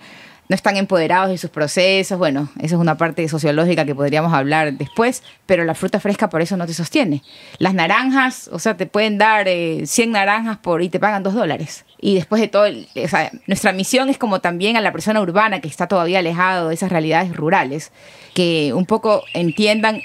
no 0.50 0.54
están 0.54 0.76
empoderados 0.76 1.30
de 1.30 1.38
sus 1.38 1.48
procesos. 1.48 2.18
Bueno, 2.18 2.50
eso 2.58 2.74
es 2.74 2.80
una 2.82 2.98
parte 2.98 3.26
sociológica 3.26 3.86
que 3.86 3.94
podríamos 3.94 4.34
hablar 4.34 4.74
después, 4.74 5.22
pero 5.46 5.64
la 5.64 5.74
fruta 5.74 5.98
fresca 5.98 6.28
por 6.28 6.42
eso 6.42 6.58
no 6.58 6.66
te 6.66 6.74
sostiene. 6.74 7.22
Las 7.56 7.72
naranjas, 7.72 8.50
o 8.52 8.58
sea, 8.58 8.76
te 8.76 8.84
pueden 8.84 9.16
dar 9.16 9.46
100 9.46 9.88
eh, 9.88 10.12
naranjas 10.12 10.58
por 10.58 10.82
y 10.82 10.90
te 10.90 11.00
pagan 11.00 11.22
2 11.22 11.32
dólares. 11.32 11.86
Y 12.04 12.16
después 12.16 12.42
de 12.42 12.48
todo, 12.48 12.64
o 12.66 13.08
sea, 13.08 13.30
nuestra 13.46 13.72
misión 13.72 14.10
es 14.10 14.18
como 14.18 14.40
también 14.40 14.76
a 14.76 14.80
la 14.80 14.90
persona 14.90 15.20
urbana 15.20 15.60
que 15.60 15.68
está 15.68 15.86
todavía 15.86 16.18
alejado 16.18 16.68
de 16.68 16.74
esas 16.74 16.90
realidades 16.90 17.34
rurales, 17.34 17.92
que 18.34 18.72
un 18.74 18.86
poco 18.86 19.22
entiendan 19.34 20.02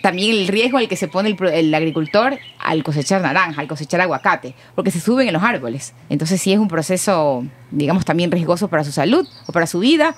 también 0.00 0.34
el 0.36 0.48
riesgo 0.48 0.78
al 0.78 0.88
que 0.88 0.96
se 0.96 1.06
pone 1.06 1.36
el, 1.52 1.74
agricultor 1.74 2.38
al 2.58 2.82
cosechar 2.82 3.20
naranja, 3.20 3.60
al 3.60 3.68
cosechar 3.68 4.00
aguacate, 4.00 4.54
porque 4.74 4.90
se 4.90 5.00
suben 5.00 5.28
en 5.28 5.34
los 5.34 5.42
árboles. 5.42 5.92
Entonces 6.08 6.40
sí 6.40 6.50
es 6.50 6.58
un 6.58 6.68
proceso, 6.68 7.44
digamos, 7.70 8.06
también 8.06 8.30
riesgoso 8.30 8.68
para 8.68 8.82
su 8.82 8.92
salud 8.92 9.28
o 9.46 9.52
para 9.52 9.66
su 9.66 9.80
vida. 9.80 10.14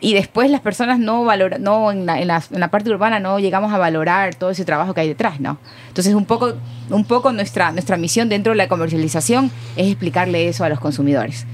Y 0.00 0.12
después 0.12 0.50
las 0.50 0.60
personas 0.60 0.98
no 0.98 1.24
valoran, 1.24 1.62
no 1.62 1.90
en 1.90 2.04
la, 2.04 2.20
en, 2.20 2.28
la, 2.28 2.68
parte 2.68 2.90
urbana 2.90 3.18
no 3.18 3.38
llegamos 3.38 3.72
a 3.72 3.78
valorar 3.78 4.34
todo 4.34 4.50
ese 4.50 4.64
trabajo 4.64 4.92
que 4.92 5.00
hay 5.00 5.08
detrás, 5.08 5.40
¿no? 5.40 5.58
Entonces 5.88 6.14
un 6.14 6.26
poco, 6.26 6.54
un 6.90 7.04
poco 7.04 7.32
nuestra, 7.32 7.72
nuestra 7.72 7.96
misión 7.96 8.28
dentro 8.28 8.52
de 8.52 8.58
la 8.58 8.68
comercialización 8.68 9.50
es 9.74 9.86
explicarle 9.86 10.48
eso 10.48 10.64
a 10.64 10.68
los 10.68 10.80
consumidores. 10.80 11.46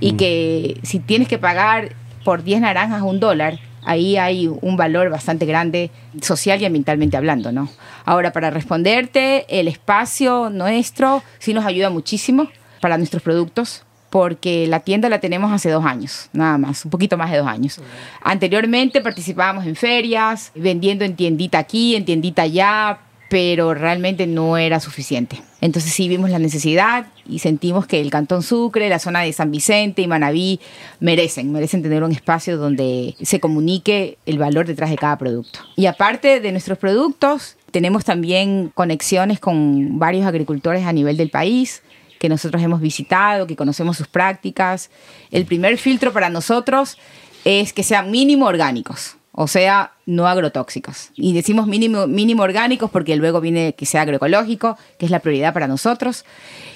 Y 0.00 0.12
que 0.12 0.80
si 0.82 0.98
tienes 0.98 1.28
que 1.28 1.38
pagar 1.38 1.94
por 2.24 2.42
10 2.42 2.62
naranjas 2.62 3.02
un 3.02 3.20
dólar, 3.20 3.58
ahí 3.84 4.16
hay 4.16 4.48
un 4.48 4.76
valor 4.76 5.10
bastante 5.10 5.46
grande 5.46 5.90
social 6.20 6.60
y 6.60 6.64
ambientalmente 6.64 7.16
hablando, 7.16 7.52
¿no? 7.52 7.68
Ahora, 8.04 8.32
para 8.32 8.50
responderte, 8.50 9.46
el 9.48 9.68
espacio 9.68 10.50
nuestro 10.50 11.22
sí 11.38 11.54
nos 11.54 11.64
ayuda 11.64 11.90
muchísimo 11.90 12.48
para 12.80 12.98
nuestros 12.98 13.22
productos 13.22 13.84
porque 14.14 14.68
la 14.68 14.78
tienda 14.78 15.08
la 15.08 15.18
tenemos 15.18 15.50
hace 15.50 15.70
dos 15.70 15.84
años, 15.84 16.28
nada 16.32 16.56
más, 16.56 16.84
un 16.84 16.90
poquito 16.92 17.16
más 17.16 17.32
de 17.32 17.38
dos 17.38 17.48
años. 17.48 17.80
Anteriormente 18.22 19.00
participábamos 19.00 19.66
en 19.66 19.74
ferias, 19.74 20.52
vendiendo 20.54 21.04
en 21.04 21.16
tiendita 21.16 21.58
aquí, 21.58 21.96
en 21.96 22.04
tiendita 22.04 22.42
allá, 22.42 23.00
pero 23.28 23.74
realmente 23.74 24.28
no 24.28 24.56
era 24.56 24.78
suficiente. 24.78 25.42
Entonces 25.60 25.92
sí 25.92 26.08
vimos 26.08 26.30
la 26.30 26.38
necesidad 26.38 27.06
y 27.26 27.40
sentimos 27.40 27.88
que 27.88 28.00
el 28.00 28.10
Cantón 28.10 28.44
Sucre, 28.44 28.88
la 28.88 29.00
zona 29.00 29.22
de 29.22 29.32
San 29.32 29.50
Vicente 29.50 30.00
y 30.00 30.06
Manabí 30.06 30.60
merecen, 31.00 31.50
merecen 31.50 31.82
tener 31.82 32.04
un 32.04 32.12
espacio 32.12 32.56
donde 32.56 33.16
se 33.20 33.40
comunique 33.40 34.18
el 34.26 34.38
valor 34.38 34.68
detrás 34.68 34.90
de 34.90 34.96
cada 34.96 35.18
producto. 35.18 35.58
Y 35.74 35.86
aparte 35.86 36.38
de 36.38 36.52
nuestros 36.52 36.78
productos, 36.78 37.56
tenemos 37.72 38.04
también 38.04 38.70
conexiones 38.74 39.40
con 39.40 39.98
varios 39.98 40.24
agricultores 40.24 40.86
a 40.86 40.92
nivel 40.92 41.16
del 41.16 41.30
país 41.30 41.82
que 42.24 42.30
nosotros 42.30 42.62
hemos 42.62 42.80
visitado, 42.80 43.46
que 43.46 43.54
conocemos 43.54 43.98
sus 43.98 44.08
prácticas. 44.08 44.88
El 45.30 45.44
primer 45.44 45.76
filtro 45.76 46.10
para 46.10 46.30
nosotros 46.30 46.96
es 47.44 47.74
que 47.74 47.82
sean 47.82 48.10
mínimo 48.10 48.46
orgánicos 48.46 49.18
o 49.36 49.46
sea, 49.46 49.92
no 50.06 50.26
agrotóxicos. 50.26 51.10
Y 51.16 51.34
decimos 51.34 51.66
mínimo, 51.66 52.06
mínimo 52.06 52.44
orgánicos 52.44 52.90
porque 52.90 53.14
luego 53.16 53.42
viene 53.42 53.74
que 53.74 53.84
sea 53.84 54.02
agroecológico, 54.02 54.78
que 54.96 55.04
es 55.04 55.10
la 55.10 55.18
prioridad 55.18 55.52
para 55.52 55.66
nosotros. 55.66 56.24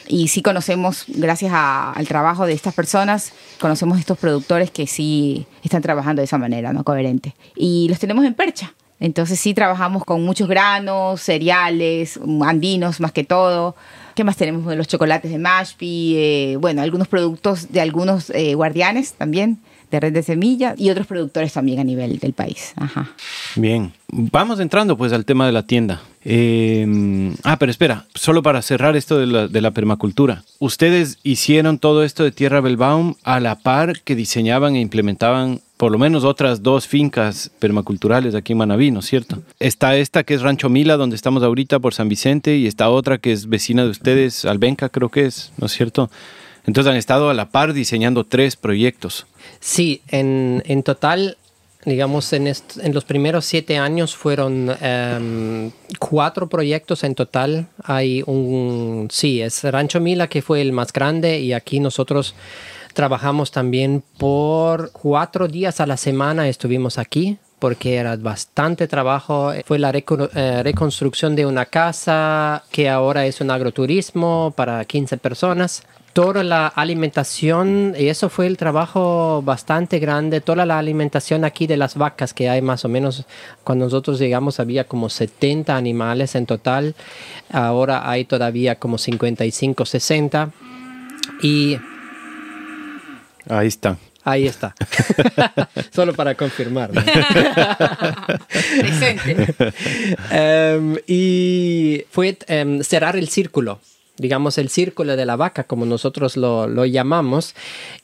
Y 0.06 0.28
sí 0.28 0.42
conocemos, 0.42 1.04
gracias 1.06 1.52
al 1.54 2.06
trabajo 2.08 2.44
de 2.44 2.52
estas 2.52 2.74
personas, 2.74 3.32
conocemos 3.58 3.98
estos 3.98 4.18
productores 4.18 4.70
que 4.70 4.86
sí 4.86 5.46
están 5.62 5.80
trabajando 5.80 6.20
de 6.20 6.24
esa 6.24 6.36
manera, 6.36 6.74
¿no? 6.74 6.84
Coherente. 6.84 7.34
Y 7.56 7.88
los 7.88 8.00
tenemos 8.00 8.24
en 8.26 8.34
percha. 8.34 8.74
Entonces 9.00 9.38
sí 9.38 9.54
trabajamos 9.54 10.04
con 10.04 10.24
muchos 10.24 10.48
granos, 10.48 11.22
cereales, 11.22 12.18
andinos 12.44 13.00
más 13.00 13.12
que 13.12 13.22
todo. 13.22 13.76
¿Qué 14.18 14.24
más 14.24 14.36
tenemos? 14.36 14.74
Los 14.74 14.88
chocolates 14.88 15.30
de 15.30 15.38
Mashpi, 15.38 16.16
eh, 16.16 16.56
bueno, 16.58 16.82
algunos 16.82 17.06
productos 17.06 17.70
de 17.70 17.80
algunos 17.80 18.30
eh, 18.30 18.56
guardianes 18.56 19.12
también 19.12 19.58
de 19.90 20.00
Red 20.00 20.12
de 20.12 20.22
Semillas 20.22 20.74
y 20.78 20.90
otros 20.90 21.06
productores 21.06 21.52
también 21.52 21.78
a 21.78 21.84
nivel 21.84 22.18
del 22.18 22.32
país. 22.32 22.72
Ajá. 22.76 23.10
Bien, 23.56 23.92
vamos 24.08 24.60
entrando 24.60 24.96
pues 24.96 25.12
al 25.12 25.24
tema 25.24 25.46
de 25.46 25.52
la 25.52 25.62
tienda. 25.64 26.02
Em, 26.24 27.34
ah, 27.44 27.58
pero 27.58 27.70
espera, 27.70 28.06
solo 28.14 28.42
para 28.42 28.60
cerrar 28.62 28.96
esto 28.96 29.18
de 29.18 29.26
la, 29.26 29.48
de 29.48 29.60
la, 29.60 29.70
permacultura. 29.70 30.44
Ustedes 30.58 31.18
hicieron 31.22 31.78
todo 31.78 32.04
esto 32.04 32.24
de 32.24 32.32
Tierra 32.32 32.60
Belbaum 32.60 33.14
a 33.22 33.40
la 33.40 33.56
par 33.56 34.00
que 34.00 34.14
diseñaban 34.14 34.76
e 34.76 34.80
implementaban 34.80 35.60
por 35.78 35.92
lo 35.92 35.98
menos 35.98 36.24
otras 36.24 36.62
dos 36.62 36.88
fincas 36.88 37.50
permaculturales 37.60 38.34
aquí 38.34 38.52
en 38.52 38.58
Manaví, 38.58 38.90
¿no 38.90 38.98
es 38.98 39.06
cierto? 39.06 39.42
Está 39.60 39.96
esta 39.96 40.24
que 40.24 40.34
es 40.34 40.42
Rancho 40.42 40.68
Mila, 40.68 40.96
donde 40.96 41.14
estamos 41.14 41.42
ahorita 41.44 41.78
por 41.78 41.94
San 41.94 42.08
Vicente, 42.08 42.56
y 42.56 42.66
está 42.66 42.90
otra 42.90 43.18
que 43.18 43.32
es 43.32 43.48
vecina 43.48 43.84
de 43.84 43.90
ustedes, 43.90 44.44
Albenca 44.44 44.88
creo 44.88 45.08
que 45.08 45.24
es, 45.24 45.52
¿no 45.56 45.66
es 45.66 45.72
cierto? 45.72 46.10
Entonces 46.66 46.90
han 46.90 46.98
estado 46.98 47.30
a 47.30 47.34
la 47.34 47.48
par 47.48 47.72
diseñando 47.72 48.24
tres 48.24 48.56
proyectos. 48.56 49.26
Sí, 49.60 50.02
en, 50.08 50.62
en 50.66 50.82
total 50.82 51.36
digamos, 51.84 52.32
en, 52.32 52.46
en, 52.46 52.94
los 52.94 53.04
primeros 53.04 53.44
siete 53.44 53.78
años 53.78 54.14
fueron 54.14 54.76
em, 54.80 55.70
cuatro 55.98 56.48
proyectos 56.48 57.04
en 57.04 57.14
total. 57.14 57.66
Hay 57.82 58.22
un, 58.26 59.08
sí, 59.10 59.40
es 59.40 59.64
Rancho 59.64 60.00
Mila 60.00 60.28
que 60.28 60.42
fue 60.42 60.60
el 60.60 60.72
más 60.72 60.92
grande 60.92 61.40
y 61.40 61.52
aquí 61.52 61.80
nosotros 61.80 62.34
trabajamos 62.94 63.50
también 63.50 64.02
por 64.18 64.90
cuatro 64.92 65.48
días 65.48 65.80
a 65.80 65.86
la 65.86 65.96
semana, 65.96 66.48
estuvimos 66.48 66.98
aquí 66.98 67.38
porque 67.58 67.96
era 67.96 68.16
bastante 68.16 68.86
trabajo. 68.86 69.52
Fue 69.64 69.78
la 69.78 69.90
eh, 69.90 70.62
reconstrucción 70.62 71.34
de 71.34 71.46
una 71.46 71.66
casa 71.66 72.64
que 72.70 72.88
ahora 72.88 73.26
es 73.26 73.40
un 73.40 73.50
agroturismo 73.50 74.52
para 74.56 74.84
15 74.84 75.16
personas 75.18 75.82
toda 76.12 76.42
la 76.42 76.66
alimentación, 76.66 77.94
y 77.96 78.08
eso 78.08 78.28
fue 78.28 78.46
el 78.46 78.56
trabajo 78.56 79.42
bastante 79.42 79.98
grande, 79.98 80.40
toda 80.40 80.66
la 80.66 80.78
alimentación 80.78 81.44
aquí 81.44 81.66
de 81.66 81.76
las 81.76 81.94
vacas, 81.94 82.34
que 82.34 82.48
hay 82.48 82.62
más 82.62 82.84
o 82.84 82.88
menos, 82.88 83.24
cuando 83.64 83.84
nosotros 83.84 84.18
llegamos 84.18 84.60
había 84.60 84.84
como 84.84 85.08
70 85.08 85.76
animales 85.76 86.34
en 86.34 86.46
total, 86.46 86.94
ahora 87.50 88.08
hay 88.10 88.24
todavía 88.24 88.76
como 88.76 88.98
55, 88.98 89.84
60. 89.84 90.50
Y... 91.42 91.78
Ahí 93.48 93.68
está. 93.68 93.96
Ahí 94.24 94.46
está. 94.46 94.74
Solo 95.90 96.12
para 96.14 96.34
confirmar. 96.34 96.90
Presente. 98.78 99.54
Em, 100.30 100.96
y 101.06 102.04
fue 102.10 102.36
em, 102.46 102.82
cerrar 102.82 103.16
el 103.16 103.28
círculo 103.28 103.80
digamos, 104.18 104.58
el 104.58 104.68
círculo 104.68 105.16
de 105.16 105.24
la 105.24 105.36
vaca, 105.36 105.64
como 105.64 105.86
nosotros 105.86 106.36
lo, 106.36 106.66
lo, 106.66 106.84
llamamos, 106.84 107.54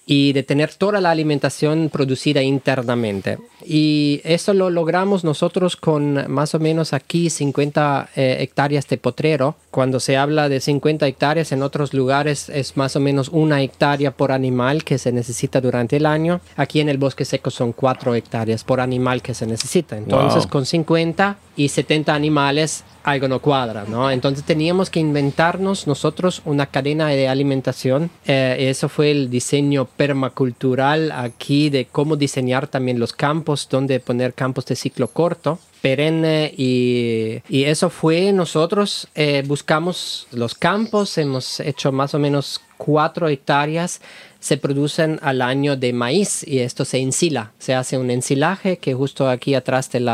y 0.06 0.32
de 0.32 0.42
tener 0.42 0.72
toda 0.74 1.00
la 1.00 1.10
alimentación 1.10 1.90
producida 1.92 2.42
internamente. 2.42 3.38
Y 3.64 4.20
eso 4.24 4.52
lo 4.52 4.70
logramos 4.70 5.24
nosotros 5.24 5.76
con 5.76 6.30
más 6.30 6.54
o 6.54 6.58
menos 6.58 6.92
aquí 6.92 7.30
50 7.30 8.10
eh, 8.14 8.36
hectáreas 8.40 8.86
de 8.88 8.98
potrero. 8.98 9.56
Cuando 9.70 10.00
se 10.00 10.16
habla 10.16 10.48
de 10.48 10.60
50 10.60 11.06
hectáreas 11.06 11.52
en 11.52 11.62
otros 11.62 11.94
lugares 11.94 12.48
es 12.50 12.76
más 12.76 12.96
o 12.96 13.00
menos 13.00 13.28
una 13.30 13.62
hectárea 13.62 14.10
por 14.10 14.32
animal 14.32 14.84
que 14.84 14.98
se 14.98 15.12
necesita 15.12 15.60
durante 15.60 15.96
el 15.96 16.06
año. 16.06 16.40
Aquí 16.56 16.80
en 16.80 16.90
el 16.90 16.98
bosque 16.98 17.24
seco 17.24 17.50
son 17.50 17.72
4 17.72 18.14
hectáreas 18.14 18.62
por 18.62 18.80
animal 18.80 19.22
que 19.22 19.34
se 19.34 19.46
necesita. 19.46 19.96
Entonces 19.96 20.46
con 20.46 20.66
50 20.66 21.38
y 21.56 21.68
70 21.68 22.14
animales 22.14 22.84
algo 23.04 23.28
no 23.28 23.40
cuadra, 23.40 23.84
¿no? 23.86 24.10
Entonces 24.10 24.44
teníamos 24.44 24.90
que 24.90 24.98
inventarnos 24.98 25.86
nosotros 25.86 26.03
una 26.44 26.66
cadena 26.66 27.08
de 27.08 27.28
alimentación. 27.28 28.10
Eh, 28.26 28.56
eso 28.70 28.88
fue 28.88 29.10
el 29.10 29.30
diseño 29.30 29.86
permacultural 29.86 31.12
aquí 31.12 31.70
de 31.70 31.86
cómo 31.86 32.16
diseñar 32.16 32.66
también 32.66 32.98
los 32.98 33.12
campos, 33.12 33.68
donde 33.70 34.00
poner 34.00 34.34
campos 34.34 34.66
de 34.66 34.76
ciclo 34.76 35.08
corto 35.08 35.58
perenne 35.84 36.50
y, 36.56 37.42
y 37.46 37.64
eso 37.64 37.90
fue 37.90 38.32
nosotros 38.32 39.06
eh, 39.14 39.42
buscamos 39.46 40.26
los 40.30 40.54
campos 40.54 41.18
hemos 41.18 41.60
hecho 41.60 41.92
más 41.92 42.14
o 42.14 42.18
menos 42.18 42.62
cuatro 42.78 43.28
hectáreas 43.28 44.00
se 44.44 44.58
producen 44.58 45.18
al 45.22 45.40
año 45.40 45.74
de 45.74 45.94
maíz 45.94 46.46
y 46.46 46.58
esto 46.58 46.84
se 46.84 46.98
ensila. 46.98 47.52
Se 47.58 47.72
hace 47.72 47.96
un 47.96 48.10
ensilaje 48.10 48.76
que 48.76 48.92
justo 48.92 49.30
aquí 49.30 49.54
atrás 49.54 49.90
del, 49.90 50.04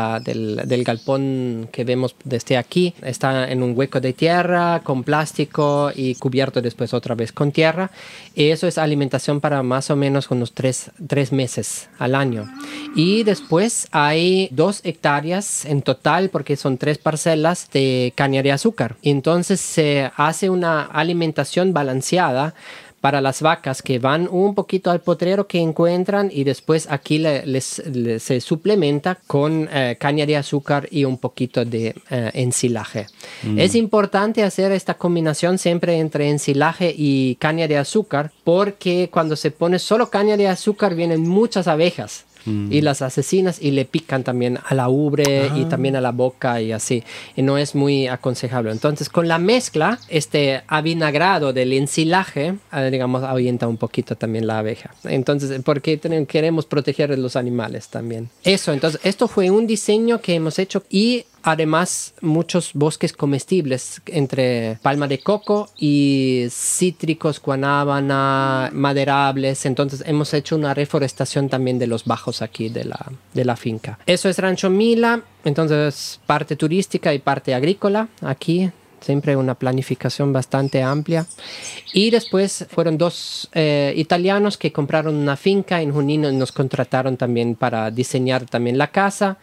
del, 0.63 0.83
galpón 0.85 1.67
que 1.69 1.83
vemos 1.83 2.15
desde 2.23 2.55
aquí 2.55 2.93
está 3.01 3.51
en 3.51 3.61
un 3.61 3.77
hueco 3.77 3.99
de 3.99 4.13
tierra 4.13 4.83
con 4.85 5.03
plástico 5.03 5.91
y 5.93 6.15
cubierto 6.15 6.61
después 6.61 6.93
otra 6.93 7.13
vez 7.13 7.33
con 7.33 7.51
tierra. 7.51 7.91
Y 8.33 8.51
eso 8.51 8.67
es 8.67 8.77
alimentación 8.77 9.41
para 9.41 9.63
más 9.63 9.89
o 9.91 9.97
menos 9.97 10.31
unos 10.31 10.53
tres, 10.53 10.91
tres 11.05 11.33
meses 11.33 11.89
al 11.99 12.15
año. 12.15 12.49
Y 12.95 13.23
después 13.23 13.89
hay 13.91 14.47
dos 14.51 14.79
hectáreas 14.85 15.60
en 15.65 15.81
total 15.81 16.29
porque 16.29 16.55
son 16.55 16.77
tres 16.77 16.97
parcelas 16.97 17.69
de 17.71 18.13
caña 18.15 18.43
de 18.43 18.51
azúcar. 18.51 18.95
Entonces 19.01 19.59
se 19.59 20.11
hace 20.15 20.49
una 20.49 20.83
alimentación 20.83 21.73
balanceada 21.73 22.53
para 23.01 23.19
las 23.19 23.41
vacas 23.41 23.81
que 23.81 23.99
van 23.99 24.29
un 24.31 24.53
poquito 24.53 24.91
al 24.91 25.01
potrero 25.01 25.47
que 25.47 25.59
encuentran 25.59 26.29
y 26.31 26.43
después 26.43 26.87
aquí 26.89 27.17
les, 27.17 27.81
se 28.19 28.41
suplementa 28.41 29.17
con 29.25 29.67
eh, 29.73 29.97
caña 29.99 30.25
de 30.27 30.37
azúcar 30.37 30.87
y 30.91 31.03
un 31.03 31.17
poquito 31.17 31.65
de 31.65 31.95
eh, 32.11 32.31
ensilaje. 32.35 33.07
Mm. 33.41 33.59
Es 33.59 33.73
importante 33.73 34.43
hacer 34.43 34.71
esta 34.71 34.93
combinación 34.93 35.57
siempre 35.57 35.97
entre 35.97 36.29
ensilaje 36.29 36.93
y 36.95 37.35
caña 37.35 37.67
de 37.67 37.77
azúcar 37.77 38.31
porque 38.43 39.09
cuando 39.11 39.35
se 39.35 39.49
pone 39.49 39.79
solo 39.79 40.11
caña 40.11 40.37
de 40.37 40.47
azúcar 40.47 40.93
vienen 40.93 41.27
muchas 41.27 41.67
abejas 41.67 42.25
y 42.45 42.81
las 42.81 43.01
asesinas 43.01 43.61
y 43.61 43.71
le 43.71 43.85
pican 43.85 44.23
también 44.23 44.59
a 44.65 44.73
la 44.73 44.89
ubre 44.89 45.51
y 45.55 45.63
ah. 45.63 45.69
también 45.69 45.95
a 45.95 46.01
la 46.01 46.11
boca 46.11 46.61
y 46.61 46.71
así. 46.71 47.03
Y 47.35 47.41
no 47.41 47.57
es 47.57 47.75
muy 47.75 48.07
aconsejable. 48.07 48.71
Entonces, 48.71 49.09
con 49.09 49.27
la 49.27 49.37
mezcla, 49.37 49.99
este 50.09 50.63
avinagrado 50.67 51.53
del 51.53 51.73
ensilaje, 51.73 52.55
eh, 52.73 52.89
digamos, 52.91 53.23
ahuyenta 53.23 53.67
un 53.67 53.77
poquito 53.77 54.15
también 54.15 54.47
la 54.47 54.59
abeja. 54.59 54.91
Entonces, 55.03 55.61
porque 55.63 55.99
queremos 56.27 56.65
proteger 56.65 57.11
a 57.11 57.17
los 57.17 57.35
animales 57.35 57.89
también. 57.89 58.29
Eso, 58.43 58.73
entonces, 58.73 59.01
esto 59.03 59.27
fue 59.27 59.51
un 59.51 59.67
diseño 59.67 60.21
que 60.21 60.35
hemos 60.35 60.59
hecho 60.59 60.83
y 60.89 61.25
además 61.43 62.13
muchos 62.21 62.71
bosques 62.73 63.13
comestibles 63.13 64.01
entre 64.05 64.77
palma 64.81 65.07
de 65.07 65.19
coco 65.19 65.69
y 65.77 66.47
cítricos, 66.49 67.41
guanábana, 67.41 68.69
maderables. 68.73 69.65
Entonces 69.65 70.03
hemos 70.05 70.33
hecho 70.33 70.55
una 70.55 70.73
reforestación 70.73 71.49
también 71.49 71.79
de 71.79 71.87
los 71.87 72.05
bajos 72.05 72.41
aquí 72.41 72.69
de 72.69 72.85
la, 72.85 73.11
de 73.33 73.45
la 73.45 73.55
finca. 73.55 73.99
Eso 74.05 74.29
es 74.29 74.37
Rancho 74.39 74.69
Mila, 74.69 75.21
entonces 75.43 76.19
parte 76.25 76.55
turística 76.55 77.13
y 77.13 77.19
parte 77.19 77.53
agrícola 77.53 78.07
aquí. 78.21 78.69
Siempre 79.01 79.35
una 79.35 79.55
planificación 79.55 80.31
bastante 80.31 80.83
amplia. 80.83 81.25
Y 81.91 82.11
después 82.11 82.67
fueron 82.69 82.99
dos 82.99 83.49
eh, 83.51 83.93
italianos 83.97 84.59
que 84.59 84.71
compraron 84.71 85.15
una 85.15 85.35
finca 85.37 85.81
en 85.81 85.91
Junín 85.91 86.23
y 86.23 86.31
nos 86.31 86.51
contrataron 86.51 87.17
también 87.17 87.55
para 87.55 87.89
diseñar 87.89 88.45
también 88.45 88.77
la 88.77 88.91
casa 88.91 89.39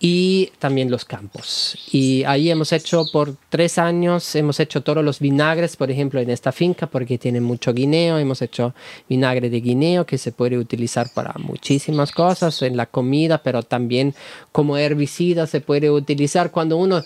y 0.00 0.52
también 0.58 0.90
los 0.90 1.04
campos. 1.04 1.78
Y 1.90 2.24
ahí 2.24 2.50
hemos 2.50 2.72
hecho 2.72 3.04
por 3.12 3.36
tres 3.48 3.78
años, 3.78 4.34
hemos 4.34 4.60
hecho 4.60 4.82
todos 4.82 5.04
los 5.04 5.20
vinagres, 5.20 5.76
por 5.76 5.90
ejemplo, 5.90 6.20
en 6.20 6.30
esta 6.30 6.52
finca, 6.52 6.86
porque 6.86 7.16
tiene 7.16 7.40
mucho 7.40 7.72
guineo, 7.72 8.18
hemos 8.18 8.42
hecho 8.42 8.74
vinagre 9.08 9.50
de 9.50 9.60
guineo 9.60 10.04
que 10.04 10.18
se 10.18 10.32
puede 10.32 10.58
utilizar 10.58 11.08
para 11.14 11.34
muchísimas 11.38 12.12
cosas, 12.12 12.60
en 12.62 12.76
la 12.76 12.86
comida, 12.86 13.42
pero 13.42 13.62
también 13.62 14.14
como 14.52 14.76
herbicida 14.76 15.46
se 15.46 15.60
puede 15.60 15.90
utilizar 15.90 16.50
cuando 16.50 16.76
uno 16.76 17.02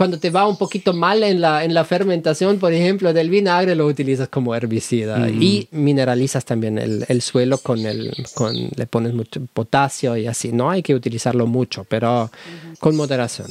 cuando 0.00 0.18
te 0.18 0.30
va 0.30 0.46
un 0.46 0.56
poquito 0.56 0.94
mal 0.94 1.22
en 1.22 1.42
la, 1.42 1.62
en 1.62 1.74
la 1.74 1.84
fermentación, 1.84 2.58
por 2.58 2.72
ejemplo, 2.72 3.12
del 3.12 3.28
vinagre, 3.28 3.74
lo 3.74 3.84
utilizas 3.84 4.28
como 4.28 4.54
herbicida 4.54 5.28
y 5.28 5.68
mineralizas 5.72 6.46
también 6.46 6.78
el, 6.78 7.04
el, 7.06 7.20
suelo 7.20 7.58
con 7.58 7.84
el, 7.84 8.10
con, 8.32 8.54
le 8.74 8.86
pones 8.86 9.12
mucho 9.12 9.42
potasio 9.52 10.16
y 10.16 10.26
así. 10.26 10.52
No 10.52 10.70
hay 10.70 10.82
que 10.82 10.94
utilizarlo 10.94 11.46
mucho, 11.46 11.84
pero 11.84 12.30
con 12.78 12.96
moderación. 12.96 13.48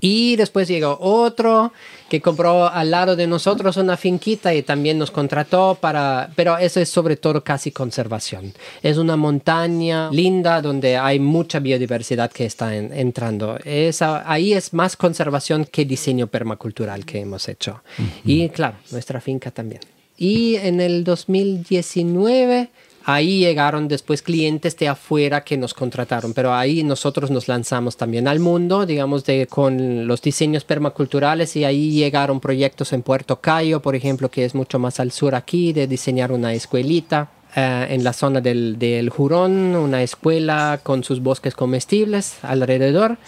Y 0.00 0.36
después 0.36 0.68
llegó 0.68 0.98
otro 1.00 1.72
que 2.08 2.20
compró 2.20 2.68
al 2.68 2.90
lado 2.90 3.16
de 3.16 3.26
nosotros 3.26 3.76
una 3.76 3.96
finquita 3.96 4.52
y 4.54 4.62
también 4.62 4.98
nos 4.98 5.10
contrató 5.10 5.78
para, 5.80 6.30
pero 6.34 6.58
eso 6.58 6.80
es 6.80 6.88
sobre 6.88 7.16
todo 7.16 7.42
casi 7.44 7.70
conservación. 7.70 8.52
Es 8.82 8.98
una 8.98 9.16
montaña 9.16 10.10
linda 10.10 10.60
donde 10.60 10.96
hay 10.96 11.20
mucha 11.20 11.60
biodiversidad 11.60 12.32
que 12.32 12.46
está 12.46 12.74
entrando. 12.74 13.58
Esa, 13.64 14.30
ahí 14.30 14.52
es 14.52 14.72
más 14.72 14.96
conservación 14.96 15.64
que 15.64 15.84
diseño 15.84 16.26
permacultural 16.26 17.04
que 17.04 17.20
hemos 17.20 17.48
hecho. 17.48 17.82
Y 18.24 18.48
claro, 18.48 18.76
nuestra 18.90 19.20
finca 19.20 19.50
también. 19.50 19.80
Y 20.16 20.56
en 20.56 20.80
el 20.80 21.04
2019 21.04 22.70
Ahí 23.12 23.40
llegaron 23.40 23.88
después 23.88 24.22
clientes 24.22 24.76
de 24.76 24.88
afuera 24.88 25.42
que 25.42 25.56
nos 25.56 25.74
contrataron, 25.74 26.32
pero 26.32 26.54
ahí 26.54 26.84
nosotros 26.84 27.30
nos 27.30 27.48
lanzamos 27.48 27.96
también 27.96 28.28
al 28.28 28.38
mundo, 28.38 28.86
digamos, 28.86 29.24
de, 29.24 29.46
con 29.48 30.06
los 30.06 30.22
diseños 30.22 30.64
permaculturales 30.64 31.56
y 31.56 31.64
ahí 31.64 31.90
llegaron 31.90 32.38
proyectos 32.38 32.92
en 32.92 33.02
Puerto 33.02 33.40
Cayo, 33.40 33.80
por 33.82 33.96
ejemplo, 33.96 34.30
que 34.30 34.44
es 34.44 34.54
mucho 34.54 34.78
más 34.78 35.00
al 35.00 35.10
sur 35.10 35.34
aquí, 35.34 35.72
de 35.72 35.86
diseñar 35.86 36.30
una 36.30 36.54
escuelita 36.54 37.30
eh, 37.56 37.88
en 37.90 38.04
la 38.04 38.12
zona 38.12 38.40
del, 38.40 38.78
del 38.78 39.10
Jurón, 39.10 39.74
una 39.74 40.04
escuela 40.04 40.78
con 40.80 41.02
sus 41.02 41.20
bosques 41.20 41.54
comestibles 41.54 42.38
alrededor 42.42 43.18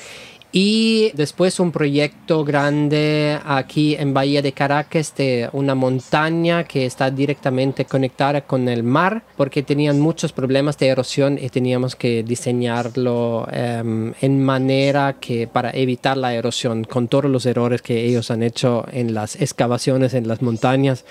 y 0.52 1.10
después 1.14 1.58
un 1.58 1.72
proyecto 1.72 2.44
grande 2.44 3.40
aquí 3.42 3.96
en 3.98 4.12
Bahía 4.12 4.42
de 4.42 4.52
Caracas 4.52 5.14
de 5.16 5.48
una 5.52 5.74
montaña 5.74 6.64
que 6.64 6.84
está 6.84 7.10
directamente 7.10 7.86
conectada 7.86 8.42
con 8.42 8.68
el 8.68 8.82
mar 8.82 9.22
porque 9.38 9.62
tenían 9.62 9.98
muchos 9.98 10.32
problemas 10.32 10.76
de 10.76 10.88
erosión 10.88 11.38
y 11.40 11.48
teníamos 11.48 11.96
que 11.96 12.22
diseñarlo 12.22 13.48
em, 13.50 14.12
en 14.20 14.44
manera 14.44 15.16
que 15.18 15.46
para 15.46 15.70
evitar 15.70 16.18
la 16.18 16.34
erosión 16.34 16.84
con 16.84 17.08
todos 17.08 17.30
los 17.30 17.46
errores 17.46 17.80
que 17.80 18.04
ellos 18.04 18.30
han 18.30 18.42
hecho 18.42 18.84
en 18.92 19.14
las 19.14 19.40
excavaciones 19.40 20.12
en 20.12 20.28
las 20.28 20.42
montañas 20.42 21.06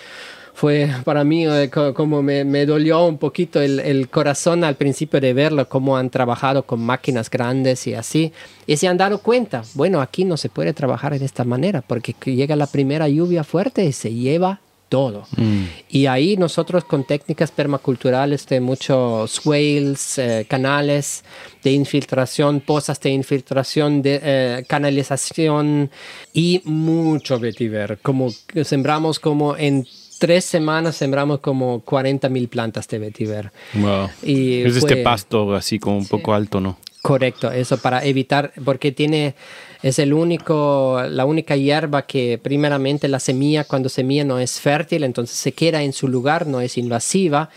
fue 0.53 0.89
para 1.03 1.23
mí 1.23 1.45
eh, 1.47 1.69
como 1.69 2.21
me, 2.21 2.43
me, 2.43 2.65
dolió 2.65 3.05
un 3.05 3.17
poquito 3.17 3.61
el, 3.61 3.79
el, 3.79 4.09
corazón 4.09 4.63
al 4.63 4.75
principio 4.75 5.19
de 5.19 5.33
verlo, 5.33 5.67
cómo 5.67 5.97
han 5.97 6.09
trabajado 6.09 6.63
con 6.63 6.79
máquinas 6.81 7.29
grandes 7.29 7.87
y 7.87 7.93
así. 7.93 8.31
Y 8.67 8.77
se 8.77 8.87
han 8.87 8.97
dado 8.97 9.19
cuenta, 9.19 9.63
bueno, 9.73 10.01
aquí 10.01 10.25
no 10.25 10.37
se 10.37 10.49
puede 10.49 10.73
trabajar 10.73 11.17
de 11.17 11.25
esta 11.25 11.43
manera 11.43 11.81
porque 11.81 12.15
llega 12.25 12.55
la 12.55 12.67
primera 12.67 13.07
lluvia 13.07 13.43
fuerte 13.43 13.83
y 13.85 13.91
se 13.91 14.13
lleva 14.13 14.59
todo. 14.91 15.25
Mm. 15.37 15.63
Y 15.89 16.05
ahí 16.07 16.35
nosotros 16.35 16.83
con 16.83 17.05
técnicas 17.05 17.49
permaculturales 17.49 18.45
de 18.45 18.59
muchos 18.59 19.31
swales, 19.31 20.17
eh, 20.17 20.45
canales 20.49 21.23
de 21.63 21.71
infiltración, 21.71 22.59
pozas 22.59 22.99
de 22.99 23.11
infiltración, 23.11 24.01
de 24.01 24.19
eh, 24.21 24.65
canalización 24.67 25.89
y 26.33 26.61
mucho 26.65 27.39
vetiver. 27.39 27.99
Como 28.01 28.31
sembramos 28.65 29.17
como 29.21 29.55
en 29.55 29.87
tres 30.21 30.45
semanas 30.45 30.95
sembramos 30.95 31.39
como 31.39 31.79
40 31.79 32.29
mil 32.29 32.47
plantas 32.47 32.87
de 32.87 32.99
vetiver. 32.99 33.51
Wow. 33.73 34.07
Y 34.21 34.61
es 34.61 34.77
este 34.77 34.97
pasto 34.97 35.55
así 35.55 35.79
como 35.79 35.97
un 35.97 36.05
poco 36.05 36.35
alto, 36.35 36.61
¿no? 36.61 36.77
Correcto, 37.01 37.51
eso 37.51 37.79
para 37.79 38.05
evitar, 38.05 38.53
porque 38.63 38.91
tiene, 38.91 39.33
es 39.81 39.97
el 39.97 40.13
único, 40.13 41.01
la 41.09 41.25
única 41.25 41.55
hierba 41.55 42.03
que 42.03 42.37
primeramente 42.37 43.07
la 43.07 43.19
semilla, 43.19 43.63
cuando 43.63 43.89
semilla 43.89 44.23
no 44.23 44.37
es 44.37 44.59
fértil, 44.59 45.03
entonces 45.03 45.35
se 45.35 45.53
queda 45.53 45.81
en 45.81 45.91
su 45.91 46.07
lugar, 46.07 46.45
no 46.45 46.61
es 46.61 46.77
invasiva 46.77 47.49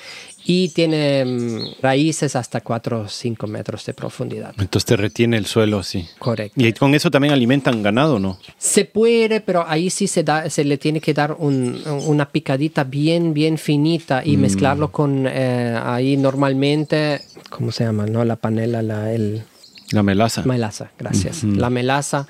y 0.44 0.68
tiene 0.68 1.24
mm, 1.24 1.82
raíces 1.82 2.36
hasta 2.36 2.60
4 2.60 3.00
o 3.00 3.08
5 3.08 3.46
metros 3.46 3.86
de 3.86 3.94
profundidad. 3.94 4.54
Entonces 4.58 4.84
te 4.84 4.96
retiene 4.96 5.36
el 5.36 5.46
suelo 5.46 5.78
así. 5.78 6.06
Correcto. 6.18 6.60
¿Y 6.60 6.72
con 6.72 6.94
eso 6.94 7.10
también 7.10 7.32
alimentan 7.32 7.82
ganado, 7.82 8.18
no? 8.18 8.38
Se 8.58 8.84
puede, 8.84 9.40
pero 9.40 9.64
ahí 9.66 9.90
sí 9.90 10.06
se, 10.06 10.22
da, 10.22 10.50
se 10.50 10.64
le 10.64 10.78
tiene 10.78 11.00
que 11.00 11.14
dar 11.14 11.36
una 11.38 12.28
picadita 12.28 12.84
bien, 12.84 13.32
bien 13.34 13.58
finita 13.58 14.22
y 14.24 14.36
mm. 14.36 14.40
mezclarlo 14.40 14.92
con 14.92 15.26
eh, 15.26 15.78
ahí 15.82 16.16
normalmente, 16.16 17.20
¿cómo 17.50 17.72
se 17.72 17.84
llama? 17.84 18.06
¿No? 18.06 18.24
La 18.24 18.36
panela, 18.36 18.82
la, 18.82 19.12
el... 19.12 19.44
La 19.90 20.02
melaza. 20.02 20.42
Melaza, 20.44 20.90
gracias. 20.98 21.44
La 21.44 21.70
melaza 21.70 22.26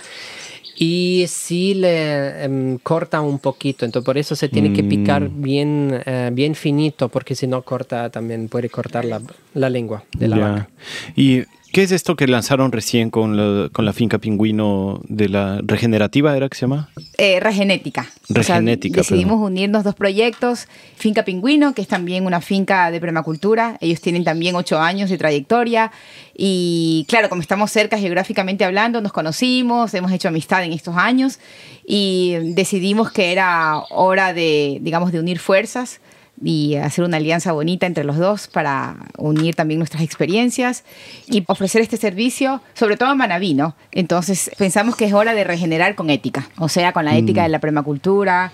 y 0.77 1.25
sí 1.29 1.75
le 1.75 2.45
em, 2.45 2.79
corta 2.79 3.20
un 3.20 3.39
poquito, 3.39 3.85
entonces 3.85 4.05
por 4.05 4.18
eso 4.18 4.35
se 4.35 4.49
tiene 4.49 4.72
que 4.72 4.83
picar 4.83 5.29
mm. 5.29 5.43
bien, 5.43 6.03
eh, 6.05 6.31
bien 6.33 6.55
finito, 6.55 7.09
porque 7.09 7.35
si 7.35 7.47
no 7.47 7.62
corta 7.62 8.11
también 8.11 8.49
puede 8.49 8.68
cortar 8.68 9.05
la, 9.05 9.20
la 9.55 9.70
lengua 9.70 10.05
de 10.16 10.29
la 10.29 10.39
vaca. 10.39 10.68
Y 11.14 11.45
¿Qué 11.75 11.83
es 11.83 11.91
esto 11.91 12.14
que 12.14 12.29
lanzaron 12.29 12.70
recién 12.70 13.11
con 13.11 13.37
la, 13.37 13.68
con 13.68 13.85
la 13.85 13.93
finca 13.93 14.18
pingüino 14.18 15.01
de 15.09 15.29
la 15.29 15.61
regenerativa, 15.61 16.37
era 16.37 16.49
que 16.49 16.55
se 16.55 16.61
llama? 16.61 16.89
Eh, 17.18 17.41
regenética. 17.41 18.07
Regenética. 18.29 18.99
decidimos 18.99 19.41
unirnos 19.41 19.83
dos 19.83 19.97
proyectos. 19.97 20.68
Finca 20.95 21.25
Pingüino, 21.25 21.75
que 21.75 21.83
es 21.83 21.89
también 21.89 22.27
una 22.27 22.41
finca 22.41 22.93
de 22.93 23.01
permacultura. 23.01 23.77
Ellos 23.81 24.01
tienen 24.01 24.22
también 24.22 24.55
ocho 24.55 24.79
años 24.79 25.11
de 25.11 25.18
trayectoria. 25.18 25.91
Y 26.33 27.07
claro, 27.09 27.29
como 27.29 27.43
estamos 27.43 27.72
cerca 27.72 27.99
geográficamente 27.99 28.64
hablando, 28.64 29.01
nos 29.01 29.12
conocimos, 29.12 29.95
hemos 29.95 30.12
hecho 30.12 30.29
amistad 30.29 30.62
en 30.62 30.72
estos 30.72 30.97
años 30.97 31.41
y 31.85 32.37
decidimos 32.55 33.11
que 33.11 33.33
era 33.33 33.81
hora 33.91 34.33
de, 34.33 34.79
digamos, 34.81 35.11
de 35.11 35.18
unir 35.18 35.41
fuerzas 35.41 36.01
y 36.43 36.76
hacer 36.76 37.05
una 37.05 37.18
alianza 37.18 37.53
bonita 37.53 37.87
entre 37.87 38.05
los 38.05 38.18
dos 38.18 38.49
para 38.49 38.97
unir 39.16 39.55
también 39.55 39.78
nuestras 39.78 40.03
experiencias 40.03 40.85
y 41.26 41.45
ofrecer 41.47 41.82
este 41.82 41.97
servicio, 41.97 42.61
sobre 42.74 42.97
todo 42.97 43.12
en 43.12 43.18
Manaví, 43.18 43.55
¿no? 43.55 43.76
Entonces 43.93 44.51
pensamos 44.59 44.97
que 44.97 45.05
es 45.05 45.12
hora 45.12 45.35
de 45.35 45.45
regenerar 45.45 45.95
con 45.95 46.11
ética, 46.11 46.49
o 46.59 46.68
sea, 46.68 46.93
con 46.93 47.05
la 47.05 47.16
ética 47.16 47.43
mm. 47.43 47.45
de 47.45 47.49
la 47.51 47.59
permacultura 47.61 48.53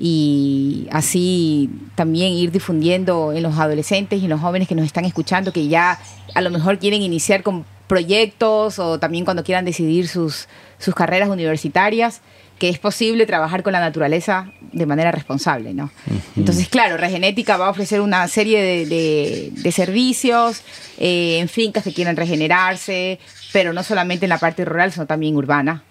y 0.00 0.86
así 0.90 1.70
también 1.94 2.32
ir 2.32 2.52
difundiendo 2.52 3.32
en 3.32 3.42
los 3.42 3.58
adolescentes 3.58 4.20
y 4.20 4.24
en 4.24 4.30
los 4.30 4.40
jóvenes 4.40 4.68
que 4.68 4.74
nos 4.74 4.86
están 4.86 5.04
escuchando 5.04 5.52
que 5.52 5.68
ya 5.68 5.98
a 6.34 6.40
lo 6.40 6.50
mejor 6.50 6.78
quieren 6.78 7.02
iniciar 7.02 7.42
con 7.42 7.64
proyectos 7.88 8.78
o 8.78 8.98
también 8.98 9.24
cuando 9.24 9.42
quieran 9.42 9.64
decidir 9.64 10.08
sus, 10.08 10.46
sus 10.78 10.94
carreras 10.94 11.28
universitarias 11.28 12.20
que 12.58 12.68
es 12.68 12.78
posible 12.78 13.24
trabajar 13.26 13.62
con 13.62 13.72
la 13.72 13.80
naturaleza 13.80 14.50
de 14.72 14.84
manera 14.84 15.12
responsable, 15.12 15.74
¿no? 15.74 15.90
Entonces, 16.36 16.68
claro, 16.68 16.96
Regenética 16.96 17.56
va 17.56 17.68
a 17.68 17.70
ofrecer 17.70 18.00
una 18.00 18.26
serie 18.28 18.86
de, 18.86 19.72
servicios 19.72 20.62
eh, 20.98 21.38
en 21.38 21.48
fincas 21.48 21.84
que 21.84 21.92
quieran 21.92 22.16
regenerarse, 22.16 23.20
pero 23.52 23.72
no 23.72 23.82
solamente 23.82 24.26
en 24.26 24.30
la 24.30 24.38
parte 24.38 24.64
rural, 24.64 24.92
sino 24.92 25.06
también 25.06 25.36
urbana. 25.36 25.84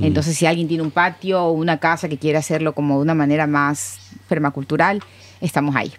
Entonces, 0.00 0.36
si 0.36 0.46
alguien 0.46 0.68
tiene 0.68 0.82
un 0.82 0.90
patio 0.90 1.44
o 1.44 1.52
una 1.52 1.78
casa 1.78 2.08
que 2.08 2.18
quiere 2.18 2.38
hacerlo 2.38 2.74
como 2.74 2.96
de 2.96 3.02
una 3.02 3.14
manera 3.14 3.46
más 3.46 3.98
permacultural, 4.28 5.02
estamos 5.40 5.76
ahí. 5.76 5.92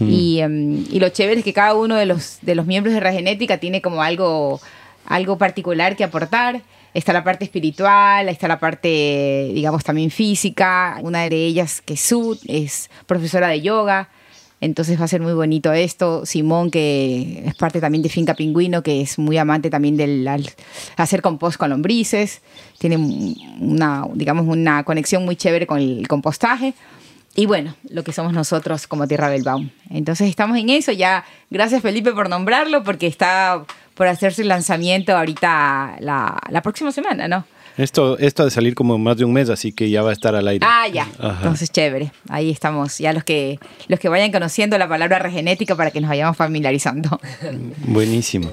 y, 0.00 0.40
em, 0.40 0.84
y, 0.90 0.98
lo 1.00 1.08
chévere 1.08 1.38
es 1.38 1.44
que 1.44 1.52
cada 1.52 1.74
uno 1.74 1.94
de 1.94 2.06
los, 2.06 2.38
de 2.42 2.54
los 2.54 2.66
miembros 2.66 2.92
de 2.92 3.00
Regenética 3.00 3.58
tiene 3.58 3.80
como 3.80 4.02
algo, 4.02 4.60
algo 5.06 5.38
particular 5.38 5.96
que 5.96 6.04
aportar 6.04 6.62
está 6.94 7.12
la 7.12 7.24
parte 7.24 7.44
espiritual, 7.44 8.28
está 8.28 8.48
la 8.48 8.58
parte, 8.58 9.50
digamos, 9.52 9.84
también 9.84 10.10
física. 10.10 10.98
Una 11.02 11.28
de 11.28 11.44
ellas, 11.44 11.82
que 11.82 11.94
es 11.94 12.00
Sud, 12.00 12.38
es 12.46 12.90
profesora 13.06 13.48
de 13.48 13.60
yoga. 13.60 14.08
Entonces 14.60 14.98
va 14.98 15.04
a 15.04 15.08
ser 15.08 15.20
muy 15.20 15.34
bonito 15.34 15.72
esto. 15.72 16.24
Simón, 16.24 16.70
que 16.70 17.42
es 17.44 17.54
parte 17.56 17.80
también 17.80 18.02
de 18.02 18.08
Finca 18.08 18.34
Pingüino, 18.34 18.82
que 18.82 19.02
es 19.02 19.18
muy 19.18 19.36
amante 19.36 19.68
también 19.68 19.96
del 19.96 20.26
hacer 20.96 21.20
compost 21.20 21.58
con 21.58 21.68
lombrices. 21.68 22.40
Tiene 22.78 22.96
una, 23.60 24.06
digamos, 24.14 24.46
una 24.46 24.84
conexión 24.84 25.24
muy 25.24 25.36
chévere 25.36 25.66
con 25.66 25.80
el 25.80 26.08
compostaje. 26.08 26.72
Y 27.36 27.46
bueno, 27.46 27.74
lo 27.90 28.04
que 28.04 28.12
somos 28.12 28.32
nosotros 28.32 28.86
como 28.86 29.08
Tierra 29.08 29.28
Belbaum. 29.28 29.70
Entonces 29.90 30.28
estamos 30.30 30.56
en 30.56 30.70
eso. 30.70 30.92
Ya, 30.92 31.24
gracias 31.50 31.82
Felipe 31.82 32.12
por 32.12 32.30
nombrarlo, 32.30 32.84
porque 32.84 33.08
está 33.08 33.64
por 33.94 34.06
hacerse 34.06 34.42
el 34.42 34.48
lanzamiento 34.48 35.16
ahorita 35.16 35.96
la, 36.00 36.40
la 36.50 36.62
próxima 36.62 36.92
semana, 36.92 37.28
¿no? 37.28 37.46
Esto, 37.76 38.16
esto 38.18 38.42
ha 38.42 38.44
de 38.44 38.50
salir 38.52 38.74
como 38.76 38.98
más 38.98 39.16
de 39.16 39.24
un 39.24 39.32
mes, 39.32 39.50
así 39.50 39.72
que 39.72 39.90
ya 39.90 40.02
va 40.02 40.10
a 40.10 40.12
estar 40.12 40.36
al 40.36 40.46
aire. 40.46 40.64
Ah, 40.68 40.86
ya. 40.86 41.08
Entonces, 41.20 41.72
chévere. 41.72 42.12
Ahí 42.28 42.50
estamos. 42.50 42.98
Ya 42.98 43.12
los 43.12 43.24
que, 43.24 43.58
los 43.88 43.98
que 43.98 44.08
vayan 44.08 44.30
conociendo 44.30 44.78
la 44.78 44.88
palabra 44.88 45.18
regenética 45.18 45.74
para 45.74 45.90
que 45.90 46.00
nos 46.00 46.08
vayamos 46.08 46.36
familiarizando. 46.36 47.20
Buenísimo. 47.88 48.52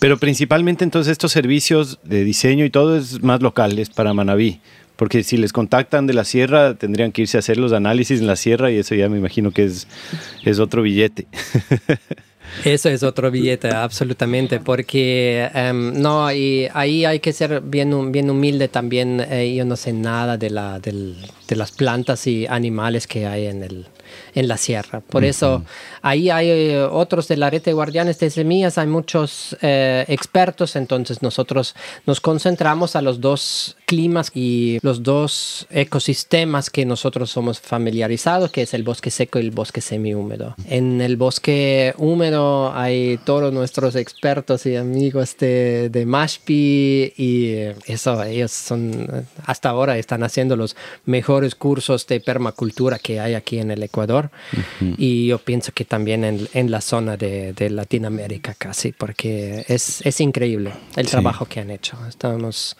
Pero 0.00 0.16
principalmente 0.16 0.84
entonces 0.84 1.12
estos 1.12 1.32
servicios 1.32 1.98
de 2.02 2.24
diseño 2.24 2.64
y 2.64 2.70
todo 2.70 2.96
es 2.96 3.22
más 3.22 3.42
locales 3.42 3.90
para 3.90 4.14
Manabí. 4.14 4.60
Porque 4.96 5.22
si 5.22 5.36
les 5.36 5.52
contactan 5.52 6.06
de 6.06 6.14
la 6.14 6.24
sierra, 6.24 6.74
tendrían 6.74 7.12
que 7.12 7.22
irse 7.22 7.36
a 7.36 7.40
hacer 7.40 7.58
los 7.58 7.74
análisis 7.74 8.20
en 8.20 8.26
la 8.26 8.36
sierra 8.36 8.70
y 8.70 8.78
eso 8.78 8.94
ya 8.94 9.10
me 9.10 9.18
imagino 9.18 9.50
que 9.50 9.64
es, 9.64 9.86
es 10.42 10.58
otro 10.58 10.80
billete. 10.80 11.26
Eso 12.64 12.88
es 12.88 13.02
otro 13.02 13.30
billete, 13.30 13.68
absolutamente, 13.68 14.60
porque 14.60 15.48
em, 15.54 16.00
no, 16.00 16.32
y 16.32 16.68
ahí 16.72 17.04
hay 17.04 17.20
que 17.20 17.32
ser 17.32 17.60
bien, 17.60 18.12
bien 18.12 18.30
humilde 18.30 18.68
también. 18.68 19.20
Eh, 19.20 19.54
yo 19.54 19.64
no 19.64 19.76
sé 19.76 19.92
nada 19.92 20.36
de, 20.36 20.50
la, 20.50 20.80
de 21.48 21.56
las 21.56 21.72
plantas 21.72 22.26
y 22.26 22.46
animales 22.46 23.06
que 23.06 23.26
hay 23.26 23.46
en 23.46 23.62
el, 23.62 23.86
en 24.34 24.48
la 24.48 24.56
sierra. 24.56 25.00
Por 25.00 25.24
eso 25.24 25.64
ahí 26.02 26.30
hay 26.30 26.48
eh, 26.48 26.82
otros 26.82 27.28
de 27.28 27.36
la 27.36 27.50
red 27.50 27.62
de 27.62 27.72
guardianes 27.72 28.18
de 28.18 28.30
semillas, 28.30 28.78
hay 28.78 28.86
muchos 28.86 29.56
eh, 29.62 30.04
expertos, 30.08 30.76
entonces 30.76 31.22
nosotros 31.22 31.74
nos 32.06 32.20
concentramos 32.20 32.96
a 32.96 33.02
los 33.02 33.20
dos 33.20 33.76
climas 33.86 34.30
y 34.34 34.78
los 34.82 35.02
dos 35.02 35.66
ecosistemas 35.70 36.70
que 36.70 36.84
nosotros 36.84 37.30
somos 37.30 37.60
familiarizados, 37.60 38.50
que 38.50 38.62
es 38.62 38.74
el 38.74 38.82
bosque 38.82 39.10
seco 39.10 39.38
y 39.38 39.42
el 39.42 39.50
bosque 39.52 39.80
semihúmedo. 39.80 40.54
En 40.68 41.00
el 41.00 41.16
bosque 41.16 41.94
húmedo 41.98 42.74
hay 42.74 43.18
todos 43.24 43.52
nuestros 43.52 43.94
expertos 43.94 44.66
y 44.66 44.76
amigos 44.76 45.36
de, 45.38 45.88
de 45.90 46.06
Mashpi 46.06 47.12
y 47.16 47.56
eso, 47.86 48.22
ellos 48.24 48.52
son, 48.52 49.26
hasta 49.44 49.68
ahora 49.68 49.96
están 49.98 50.22
haciendo 50.22 50.56
los 50.56 50.76
mejores 51.04 51.35
mejores 51.36 51.54
cursos 51.54 52.06
de 52.06 52.18
permacultura 52.20 52.98
que 52.98 53.20
hay 53.20 53.34
aquí 53.34 53.58
en 53.58 53.70
el 53.70 53.82
Ecuador 53.82 54.30
y 54.96 55.26
yo 55.26 55.38
pienso 55.38 55.70
que 55.72 55.84
también 55.84 56.24
en, 56.24 56.48
en 56.54 56.70
la 56.70 56.80
zona 56.80 57.18
de, 57.18 57.52
de, 57.52 57.68
Latinoamérica 57.68 58.54
casi, 58.54 58.92
porque 58.92 59.62
es, 59.68 60.00
es 60.06 60.20
increíble 60.22 60.72
el 60.96 61.06
trabajo 61.06 61.44
que 61.44 61.60
han 61.60 61.70
hecho. 61.70 61.98
Estamos 62.08 62.76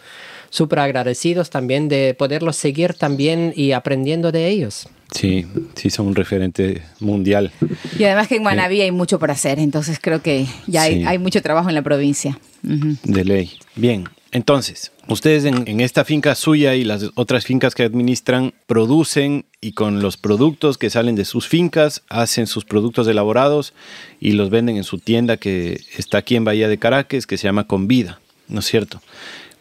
súper 0.49 0.79
agradecidos 0.79 1.51
también 1.51 1.89
de 1.89 2.15
poderlos 2.15 2.57
seguir 2.57 2.95
también 2.95 3.53
y 3.55 3.73
aprendiendo 3.73 4.33
de 4.33 4.49
ellos. 4.49 4.89
Sí, 5.13 5.47
sí, 5.75 5.91
son 5.91 6.07
un 6.07 6.15
referente 6.15 6.83
mundial. 6.99 7.53
Y 7.99 8.05
además 8.05 8.27
que 8.27 8.37
en 8.37 8.43
Manaví 8.43 8.81
hay 8.81 8.91
mucho 8.91 9.19
por 9.19 9.31
hacer, 9.31 9.59
entonces 9.59 9.99
creo 10.01 10.23
que 10.23 10.47
ya 10.67 10.83
hay, 10.83 11.05
hay, 11.05 11.19
mucho 11.19 11.43
trabajo 11.43 11.69
en 11.69 11.75
la 11.75 11.83
provincia. 11.83 12.39
De 12.63 13.25
ley. 13.25 13.51
Bien, 13.77 14.05
entonces, 14.33 14.93
ustedes 15.09 15.45
en, 15.45 15.81
esta 15.81 16.05
finca 16.05 16.35
suya 16.35 16.75
y 16.75 16.85
las 16.85 17.11
otras 17.15 17.45
fincas 17.45 17.75
que 17.75 17.85
administran 17.85 18.55
producen 18.67 19.47
y 19.61 19.73
con 19.73 20.03
los 20.03 20.17
productos 20.17 20.79
que 20.79 20.91
salen 20.91 21.15
de 21.15 21.25
sus 21.25 21.47
fincas 21.47 22.03
hacen 22.09 22.47
sus 22.47 22.65
productos 22.65 23.07
elaborados 23.07 23.73
y 24.21 24.33
los 24.33 24.51
venden 24.51 24.77
en 24.77 24.85
su 24.85 24.99
tienda 24.99 25.37
que 25.37 25.81
está 25.97 26.19
aquí 26.19 26.37
en 26.37 26.45
Bahía 26.45 26.69
de 26.69 26.79
Caracas, 26.79 27.27
que 27.27 27.39
se 27.39 27.45
llama 27.45 27.67
Convida, 27.67 28.21
¿no 28.49 28.61
es 28.61 28.67
cierto? 28.67 29.01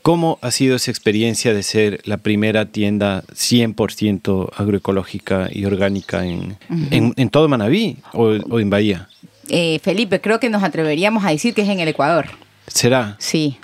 ¿Cómo 0.01 0.37
ha 0.41 0.51
sido 0.51 0.75
esa 0.75 0.91
experiencia 0.91 1.53
de 1.53 1.63
ser 1.63 2.01
la 2.05 2.17
primera 2.17 2.65
tienda 2.65 3.23
100% 3.33 4.51
agroecológica 4.55 5.49
y 5.51 5.65
orgánica 5.65 6.25
en, 6.25 6.57
en, 6.69 7.29
todo 7.29 7.47
Manabí 7.47 7.97
o, 8.13 8.59
en 8.59 8.69
Bahía? 8.69 9.09
Eh, 9.49 9.79
Felipe, 9.79 10.21
creo 10.21 10.39
que 10.39 10.49
nos 10.49 10.63
atreveríamos 10.63 11.23
a 11.23 11.29
decir 11.29 11.55
que 11.55 11.63
es 11.63 11.69
en 11.69 11.79
el 11.79 11.87
Ecuador. 11.87 12.27
¿Será? 12.67 13.15
Sí 13.19 13.57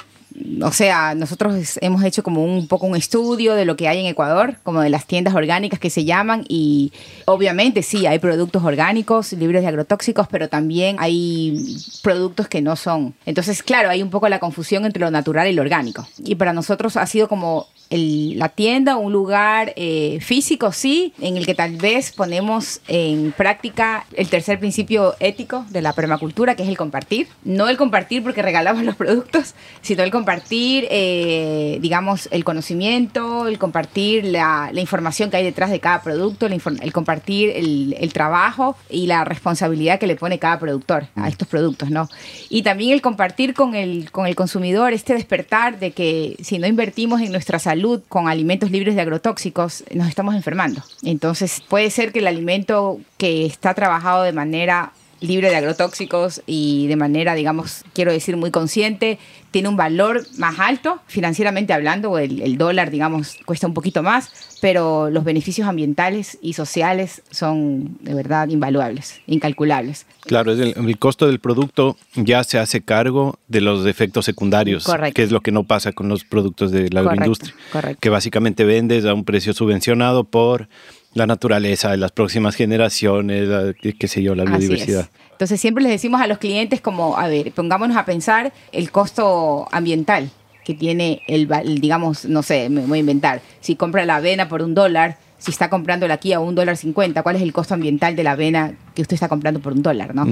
o 0.62 0.72
sea, 0.72 1.16
nosotros 1.16 1.78
hemos 1.82 2.04
hecho 2.04 2.24
como 2.24 2.44
un 2.44 2.68
poco 2.68 2.86
un 2.86 2.96
estudio 2.96 3.56
de 3.56 3.66
lo 3.66 3.76
que 3.76 3.88
hay 3.88 4.00
en 4.00 4.06
Ecuador, 4.06 4.56
como 4.64 4.82
de 4.82 4.90
las 4.90 5.06
tiendas 5.06 5.34
orgánicas 5.34 5.80
que 5.80 5.90
se 5.90 6.06
llaman 6.06 6.46
y 6.48 6.92
obviamente 7.26 7.84
sí, 7.84 8.06
hay 8.06 8.20
productos 8.20 8.64
orgánicos 8.64 9.34
libres 9.34 9.62
de 9.62 9.68
agrotóxicos, 9.68 10.28
pero 10.28 10.50
también 10.50 10.98
hay 11.00 11.78
productos 12.04 12.48
que 12.48 12.62
no 12.62 12.76
son. 12.76 13.14
Entonces, 13.26 13.64
claro, 13.64 13.90
hay 13.90 14.02
un 14.02 14.10
poco 14.10 14.30
la 14.30 14.40
confusión 14.40 14.86
entre 14.86 15.02
lo 15.02 15.12
natural 15.12 15.48
y 15.48 15.54
lo 15.54 15.62
orgánico. 15.62 16.08
Y 16.24 16.36
para 16.36 16.54
nosotros 16.54 16.98
ha 16.98 17.06
sido 17.06 17.28
como 17.28 17.68
la 17.92 18.48
tienda, 18.50 18.96
un 18.96 19.12
lugar 19.12 19.74
eh, 19.76 20.20
físico, 20.22 20.72
sí, 20.72 21.14
en 21.20 21.36
el 21.36 21.46
que 21.46 21.54
tal 21.54 21.76
vez 21.76 22.14
ponemos 22.14 22.80
en 22.88 23.34
práctica 23.34 24.06
el 24.14 24.30
tercer 24.30 24.60
principio 24.60 25.16
ético 25.20 25.66
de 25.70 25.82
la 25.82 25.92
permacultura, 25.92 26.56
que 26.56 26.64
es 26.64 26.70
el 26.70 26.78
compartir. 26.78 27.28
No 27.44 27.68
el 27.68 27.76
compartir 27.76 28.24
porque 28.24 28.42
regalamos 28.42 28.84
los 28.86 28.96
productos, 28.96 29.56
sino 29.82 30.04
el 30.04 30.12
compartir, 30.12 30.31
eh, 30.90 31.78
digamos, 31.82 32.28
el 32.32 32.44
conocimiento, 32.44 33.48
el 33.48 33.58
compartir 33.58 34.26
la, 34.26 34.72
información 34.74 35.30
que 35.30 35.38
hay 35.38 35.44
detrás 35.44 35.70
de 35.70 35.80
cada 35.80 36.02
producto, 36.02 36.48
el, 36.48 36.94
compartir 36.94 37.52
el, 37.56 37.96
el, 38.00 38.14
trabajo 38.14 38.76
y 38.90 39.08
la 39.08 39.24
responsabilidad 39.26 40.00
que 40.00 40.08
le 40.08 40.16
pone 40.16 40.40
cada 40.40 40.60
productor 40.60 41.08
a 41.16 41.28
estos 41.28 41.48
productos, 41.48 41.90
¿no? 41.90 42.10
Y 42.50 42.64
también 42.64 42.94
el 42.94 43.02
compartir 43.02 43.54
con 43.54 43.76
el, 43.76 44.12
con 44.12 44.26
el 44.26 44.36
consumidor 44.36 44.94
este 44.94 45.14
despertar 45.14 45.80
de 45.80 45.92
que 45.92 46.36
si 46.42 46.60
no 46.60 46.68
invertimos 46.68 47.22
en 47.22 47.32
nuestra 47.32 47.60
salud, 47.60 48.02
con 48.08 48.28
alimentos 48.28 48.72
libres 48.72 48.96
de 48.96 49.02
agrotóxicos, 49.02 49.84
nos 49.94 50.08
estamos 50.08 50.36
enfermando. 50.36 50.84
Entonces 51.04 51.62
puede 51.68 51.90
ser 51.90 52.12
que 52.12 52.20
el 52.20 52.28
alimento 52.28 53.00
que 53.18 53.46
está 53.46 53.74
trabajado 53.74 54.24
de 54.24 54.34
manera 54.34 54.94
libre 55.22 55.50
de 55.50 55.56
agrotóxicos 55.56 56.42
y 56.46 56.88
de 56.88 56.96
manera, 56.96 57.36
digamos, 57.36 57.84
quiero 57.94 58.12
decir, 58.12 58.36
muy 58.36 58.52
consciente, 58.52 59.20
tiene 59.52 59.70
un 59.70 59.78
valor 59.78 60.26
más 60.38 60.60
alto, 60.60 61.00
financieramente 61.08 61.74
hablando, 61.74 62.18
el, 62.18 62.42
el, 62.42 62.58
dólar, 62.58 62.90
digamos, 62.90 63.38
cuesta 63.46 63.68
un 63.68 63.74
poquito 63.74 64.02
más, 64.02 64.32
pero 64.62 65.10
los 65.10 65.24
beneficios 65.24 65.68
ambientales 65.68 66.40
y 66.42 66.54
sociales 66.54 67.22
son 67.30 67.98
de 68.02 68.16
verdad 68.16 68.48
invaluables, 68.50 69.22
incalculables. 69.28 70.08
Claro, 70.22 70.54
el, 70.54 70.74
el 70.76 70.98
costo 70.98 71.28
del 71.28 71.40
producto 71.40 71.98
ya 72.16 72.44
se 72.44 72.58
hace 72.58 72.82
cargo 72.82 73.38
de 73.48 73.62
los 73.62 73.86
efectos 73.86 74.26
secundarios, 74.26 74.90
que 75.14 75.24
es 75.24 75.32
lo 75.32 75.42
que 75.42 75.52
no 75.52 75.66
pasa 75.66 75.92
con 75.92 76.10
los 76.10 76.24
productos 76.24 76.72
de 76.72 76.90
la 76.90 77.02
agroindustria, 77.02 77.54
que 78.00 78.10
básicamente 78.10 78.64
vendes 78.64 79.06
a 79.06 79.14
un 79.14 79.24
precio 79.24 79.54
subvencionado 79.54 80.24
por 80.24 80.68
la 81.14 81.28
naturaleza 81.28 81.92
de 81.92 81.98
las 81.98 82.12
próximas 82.12 82.56
generaciones, 82.56 83.76
qué 84.00 84.08
sé 84.08 84.24
yo, 84.24 84.36
la 84.36 84.46
biodiversidad. 84.46 85.10
Entonces 85.32 85.60
siempre 85.60 85.84
les 85.84 85.92
decimos 85.92 86.22
a 86.22 86.28
los 86.28 86.38
clientes 86.38 86.82
como, 86.82 87.18
a 87.18 87.28
ver, 87.28 87.52
pongámonos 87.52 87.98
a 87.98 88.06
pensar 88.06 88.54
el 88.72 88.92
costo 88.92 89.68
ambiental 89.72 90.30
que 90.64 90.76
tiene 90.76 91.24
el, 91.28 91.50
digamos, 91.82 92.26
no 92.26 92.44
sé, 92.44 92.70
me 92.70 92.82
voy 92.82 93.00
a 93.00 93.02
inventar, 93.02 93.42
si 93.60 93.76
compra 93.76 94.06
la 94.06 94.18
avena 94.18 94.48
por 94.48 94.62
un 94.62 94.76
dólar, 94.76 95.18
si 95.40 95.50
está 95.50 95.72
comprándola 95.72 96.14
aquí 96.14 96.34
a 96.34 96.40
un 96.40 96.54
dólar 96.54 96.78
cincuenta, 96.78 97.24
¿cuál 97.24 97.36
es 97.36 97.42
el 97.42 97.52
costo 97.52 97.74
ambiental 97.74 98.16
de 98.16 98.24
la 98.24 98.34
avena 98.34 98.76
que 98.94 99.02
usted 99.02 99.16
está 99.16 99.28
comprando 99.28 99.60
por 99.60 99.74
un 99.74 99.82
dólar, 99.82 100.14
no? 100.14 100.28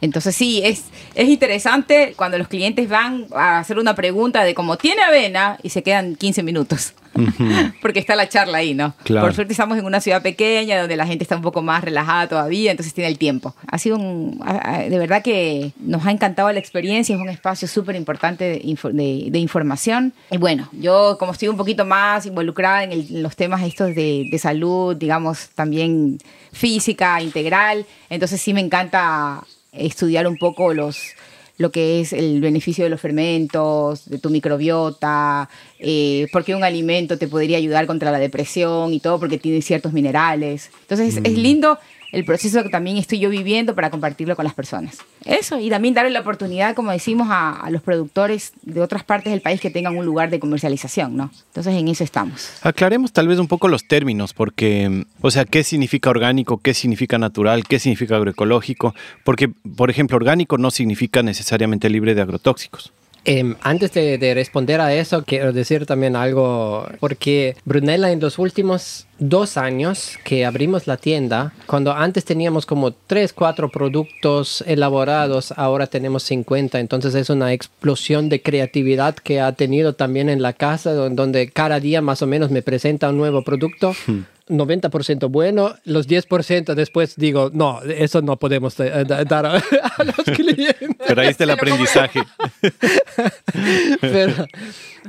Entonces 0.00 0.34
sí, 0.34 0.60
es, 0.64 0.84
es 1.14 1.28
interesante 1.28 2.14
cuando 2.16 2.38
los 2.38 2.48
clientes 2.48 2.88
van 2.88 3.26
a 3.34 3.58
hacer 3.58 3.78
una 3.78 3.94
pregunta 3.94 4.44
de 4.44 4.54
cómo 4.54 4.76
tiene 4.76 5.02
avena 5.02 5.58
y 5.62 5.70
se 5.70 5.82
quedan 5.82 6.14
15 6.14 6.42
minutos. 6.42 6.94
Porque 7.82 7.98
está 7.98 8.14
la 8.14 8.28
charla 8.28 8.58
ahí, 8.58 8.74
¿no? 8.74 8.94
Por 9.04 9.34
suerte 9.34 9.52
estamos 9.52 9.78
en 9.78 9.84
una 9.84 10.00
ciudad 10.00 10.22
pequeña 10.22 10.78
donde 10.78 10.96
la 10.96 11.06
gente 11.06 11.24
está 11.24 11.36
un 11.36 11.42
poco 11.42 11.62
más 11.62 11.82
relajada 11.82 12.28
todavía, 12.28 12.70
entonces 12.70 12.94
tiene 12.94 13.08
el 13.08 13.18
tiempo. 13.18 13.54
Ha 13.66 13.78
sido 13.78 13.96
un, 13.96 14.40
de 14.88 14.98
verdad 14.98 15.22
que 15.22 15.72
nos 15.80 16.06
ha 16.06 16.10
encantado 16.10 16.52
la 16.52 16.58
experiencia, 16.58 17.14
es 17.16 17.20
un 17.20 17.28
espacio 17.28 17.66
súper 17.66 17.96
importante 17.96 18.44
de, 18.44 19.30
de, 19.30 19.38
información. 19.38 20.12
Y 20.30 20.38
bueno, 20.38 20.68
yo 20.72 21.16
como 21.18 21.32
estoy 21.32 21.48
un 21.48 21.56
poquito 21.56 21.84
más 21.84 22.26
involucrada 22.26 22.84
en, 22.84 23.22
los 23.22 23.36
temas 23.36 23.62
estos 23.62 23.94
de, 23.94 24.28
de 24.30 24.38
salud, 24.38 24.96
digamos, 24.96 25.48
también 25.50 26.18
física, 26.52 27.20
integral, 27.20 27.86
entonces 28.10 28.40
sí 28.40 28.54
me 28.54 28.60
encanta 28.60 29.42
estudiar 29.78 30.26
un 30.26 30.36
poco 30.36 30.74
los, 30.74 31.14
lo 31.56 31.70
que 31.70 32.00
es 32.00 32.12
el 32.12 32.40
beneficio 32.40 32.84
de 32.84 32.90
los 32.90 33.00
fermentos, 33.00 34.08
de 34.08 34.18
tu 34.18 34.30
microbiota, 34.30 35.48
eh, 35.78 36.26
porque 36.32 36.54
un 36.54 36.64
alimento 36.64 37.18
te 37.18 37.28
podría 37.28 37.58
ayudar 37.58 37.86
contra 37.86 38.10
la 38.10 38.18
depresión 38.18 38.94
y 38.94 39.00
todo 39.00 39.18
porque 39.18 39.38
tiene 39.38 39.62
ciertos 39.62 39.92
minerales. 39.92 40.70
Entonces 40.82 41.20
es 41.22 41.32
mm. 41.32 41.40
lindo 41.40 41.78
el 42.12 42.24
proceso 42.24 42.62
que 42.62 42.68
también 42.68 42.96
estoy 42.96 43.18
yo 43.18 43.30
viviendo 43.30 43.74
para 43.74 43.90
compartirlo 43.90 44.34
con 44.36 44.44
las 44.44 44.54
personas. 44.54 44.98
Eso, 45.24 45.58
y 45.58 45.68
también 45.68 45.94
darle 45.94 46.10
la 46.10 46.20
oportunidad, 46.20 46.74
como 46.74 46.90
decimos, 46.90 47.28
a, 47.30 47.68
los 47.70 47.82
productores 47.82 48.52
de 48.62 48.80
otras 48.80 49.04
partes 49.04 49.30
del 49.30 49.42
país 49.42 49.60
que 49.60 49.70
tengan 49.70 49.96
un 49.96 50.06
lugar 50.06 50.30
de 50.30 50.40
comercialización, 50.40 51.16
¿no? 51.16 51.30
Entonces 51.48 51.74
en 51.74 51.88
eso 51.88 52.04
estamos. 52.04 52.50
Aclaremos 52.62 53.12
tal 53.12 53.28
vez 53.28 53.38
un 53.38 53.48
poco 53.48 53.68
los 53.68 53.86
términos, 53.86 54.32
porque, 54.32 55.04
o 55.20 55.30
sea, 55.30 55.44
¿qué 55.44 55.64
significa 55.64 56.10
orgánico? 56.10 56.58
¿Qué 56.58 56.72
significa 56.72 57.18
natural? 57.18 57.64
¿Qué 57.66 57.78
significa 57.78 58.16
agroecológico? 58.16 58.94
Porque, 59.24 59.48
por 59.48 59.90
ejemplo, 59.90 60.16
orgánico 60.16 60.56
no 60.56 60.70
significa 60.70 61.22
necesariamente 61.22 61.90
libre 61.90 62.14
de 62.14 62.22
agrotóxicos. 62.22 62.92
Em, 63.30 63.56
antes 63.60 63.92
de, 63.92 64.32
responder 64.32 64.80
a 64.80 64.94
eso, 64.94 65.22
quiero 65.22 65.52
decir 65.52 65.84
también 65.84 66.16
algo, 66.16 66.88
porque 66.98 67.56
Brunella 67.66 68.10
en 68.10 68.20
los 68.20 68.38
últimos 68.38 69.06
dos 69.18 69.58
años 69.58 70.16
que 70.24 70.46
abrimos 70.46 70.86
la 70.86 70.96
tienda, 70.96 71.52
cuando 71.66 71.92
antes 71.92 72.24
teníamos 72.24 72.64
como 72.64 72.92
tres, 72.92 73.34
cuatro 73.34 73.68
productos 73.68 74.64
elaborados, 74.66 75.52
ahora 75.58 75.88
tenemos 75.88 76.22
50, 76.22 76.80
entonces 76.80 77.14
es 77.14 77.28
una 77.28 77.52
explosión 77.52 78.30
de 78.30 78.40
creatividad 78.40 79.14
que 79.16 79.42
ha 79.42 79.52
tenido 79.52 79.92
también 79.92 80.30
en 80.30 80.40
la 80.40 80.54
casa, 80.54 80.94
donde 80.94 81.50
cada 81.50 81.80
día 81.80 82.00
más 82.00 82.22
o 82.22 82.26
menos 82.26 82.50
me 82.50 82.62
presenta 82.62 83.10
un 83.10 83.18
nuevo 83.18 83.42
producto. 83.44 83.94
Hmm. 84.06 84.20
90% 84.48 85.28
bueno, 85.30 85.74
los 85.84 86.08
10% 86.08 86.74
después 86.74 87.16
digo, 87.16 87.50
no, 87.52 87.80
eso 87.82 88.22
no 88.22 88.38
podemos 88.38 88.78
eh, 88.80 89.04
dar 89.06 89.46
a, 89.46 89.52
los 90.04 90.24
clientes. 90.36 90.88
Pero 91.06 91.20
ahí 91.20 91.28
está 91.28 91.44
el 91.44 91.50
aprendizaje. 91.50 92.20
pero, 94.00 94.46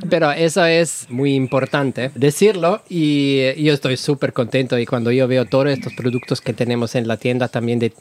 pero, 0.10 0.32
eso 0.32 0.66
es 0.66 1.08
muy 1.10 1.34
importante 1.36 2.12
decirlo 2.16 2.82
y 2.90 3.62
yo 3.62 3.74
estoy 3.74 3.98
súper 3.98 4.34
contento 4.34 4.78
y 4.78 4.86
cuando 4.86 5.12
yo 5.12 5.28
veo 5.28 5.46
todos 5.46 5.68
estos 5.68 5.94
productos 5.94 6.42
que 6.42 6.54
tenemos 6.54 6.96
en 6.96 7.08
la 7.08 7.18
tienda 7.18 7.48
también 7.48 7.80
de, 7.80 7.94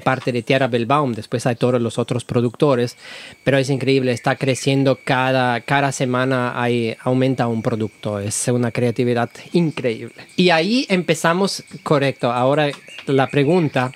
parte 0.00 0.32
de 0.32 0.42
Tierra 0.42 0.66
Belbaum, 0.68 1.12
después 1.12 1.46
hay 1.46 1.56
todos 1.56 1.80
los 1.80 1.98
otros 1.98 2.24
productores, 2.24 2.96
pero 3.44 3.58
es 3.58 3.70
increíble, 3.70 4.12
está 4.12 4.36
creciendo 4.36 4.98
cada, 5.02 5.60
cada 5.60 5.92
semana, 5.92 6.60
hay, 6.60 6.96
aumenta 7.00 7.46
un 7.46 7.62
producto, 7.62 8.18
es 8.18 8.48
una 8.48 8.70
creatividad 8.70 9.30
increíble. 9.52 10.14
Y 10.36 10.50
ahí 10.50 10.86
empezamos 10.88 11.64
correcto. 11.82 12.32
Ahora 12.32 12.70
la 13.06 13.28
pregunta 13.28 13.92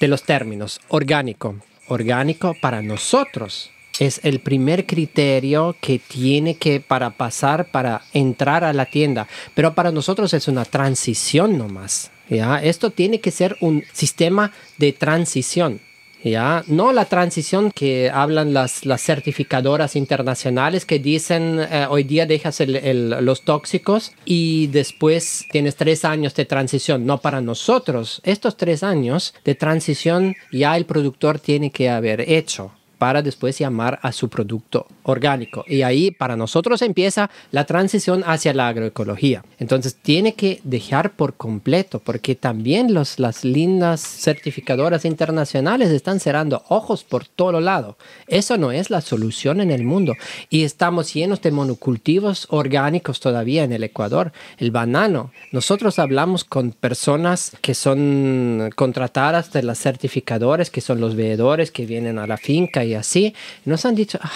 de 0.00 0.08
los 0.08 0.22
términos. 0.22 0.80
Orgánico. 0.88 1.56
Orgánico 1.88 2.54
para 2.60 2.82
nosotros 2.82 3.70
es 4.00 4.20
el 4.24 4.40
primer 4.40 4.86
criterio 4.86 5.76
que 5.80 6.00
tiene 6.00 6.56
que 6.56 6.80
para 6.80 7.10
pasar, 7.10 7.70
para 7.70 8.02
entrar 8.12 8.64
a 8.64 8.72
la 8.72 8.86
tienda. 8.86 9.28
Pero 9.54 9.74
para 9.74 9.92
nosotros 9.92 10.32
es 10.34 10.48
una 10.48 10.64
transición 10.64 11.58
nomás. 11.58 12.10
¿ya? 12.28 12.60
Esto 12.62 12.90
tiene 12.90 13.20
que 13.20 13.30
ser 13.30 13.56
un 13.60 13.84
sistema 13.92 14.52
de 14.78 14.94
transición. 14.94 15.80
¿ya? 16.24 16.64
No 16.66 16.94
la 16.94 17.04
transición 17.04 17.70
que 17.70 18.10
hablan 18.10 18.54
las, 18.54 18.86
las 18.86 19.02
certificadoras 19.02 19.94
internacionales 19.96 20.86
que 20.86 20.98
dicen 20.98 21.60
eh, 21.60 21.86
hoy 21.86 22.04
día 22.04 22.24
dejas 22.24 22.62
los 22.66 23.42
tóxicos 23.42 24.12
y 24.24 24.68
después 24.68 25.44
tienes 25.52 25.76
tres 25.76 26.06
años 26.06 26.34
de 26.34 26.46
transición. 26.46 27.04
No 27.04 27.18
para 27.18 27.42
nosotros, 27.42 28.22
estos 28.24 28.56
tres 28.56 28.82
años 28.82 29.34
de 29.44 29.54
transición 29.54 30.34
ya 30.50 30.78
el 30.78 30.86
productor 30.86 31.38
tiene 31.38 31.70
que 31.70 31.90
haber 31.90 32.22
hecho 32.22 32.72
para 33.00 33.22
después 33.22 33.58
llamar 33.58 33.98
a 34.02 34.12
su 34.12 34.28
producto 34.28 34.86
orgánico. 35.04 35.64
Y 35.66 35.80
ahí 35.80 36.10
para 36.10 36.36
nosotros 36.36 36.82
empieza 36.82 37.30
la 37.50 37.64
transición 37.64 38.22
hacia 38.26 38.52
la 38.52 38.68
agroecología. 38.68 39.42
Entonces 39.58 39.94
tiene 39.94 40.34
que 40.34 40.60
dejar 40.64 41.12
por 41.12 41.32
completo, 41.32 42.02
porque 42.04 42.34
también 42.34 42.92
los, 42.92 43.18
las 43.18 43.42
lindas 43.42 44.02
certificadoras 44.02 45.06
internacionales 45.06 45.88
están 45.88 46.20
cerrando 46.20 46.62
ojos 46.68 47.02
por 47.02 47.24
todo 47.26 47.58
lado. 47.62 47.96
Eso 48.26 48.58
no 48.58 48.70
es 48.70 48.90
la 48.90 49.00
solución 49.00 49.62
en 49.62 49.70
el 49.70 49.82
mundo. 49.82 50.12
Y 50.50 50.64
estamos 50.64 51.14
llenos 51.14 51.40
de 51.40 51.52
monocultivos 51.52 52.48
orgánicos 52.50 53.18
todavía 53.18 53.64
en 53.64 53.72
el 53.72 53.82
Ecuador. 53.82 54.30
El 54.58 54.72
banano. 54.72 55.30
Nosotros 55.52 55.98
hablamos 55.98 56.44
con 56.44 56.72
personas 56.72 57.52
que 57.62 57.74
son 57.74 58.68
contratadas 58.76 59.54
de 59.54 59.62
las 59.62 59.78
certificadoras, 59.78 60.68
que 60.68 60.82
son 60.82 61.00
los 61.00 61.16
veedores 61.16 61.70
que 61.70 61.86
vienen 61.86 62.18
a 62.18 62.26
la 62.26 62.36
finca 62.36 62.84
y 62.84 62.89
así, 62.94 63.34
nos 63.64 63.84
han 63.84 63.94
dicho, 63.94 64.18
ah, 64.22 64.30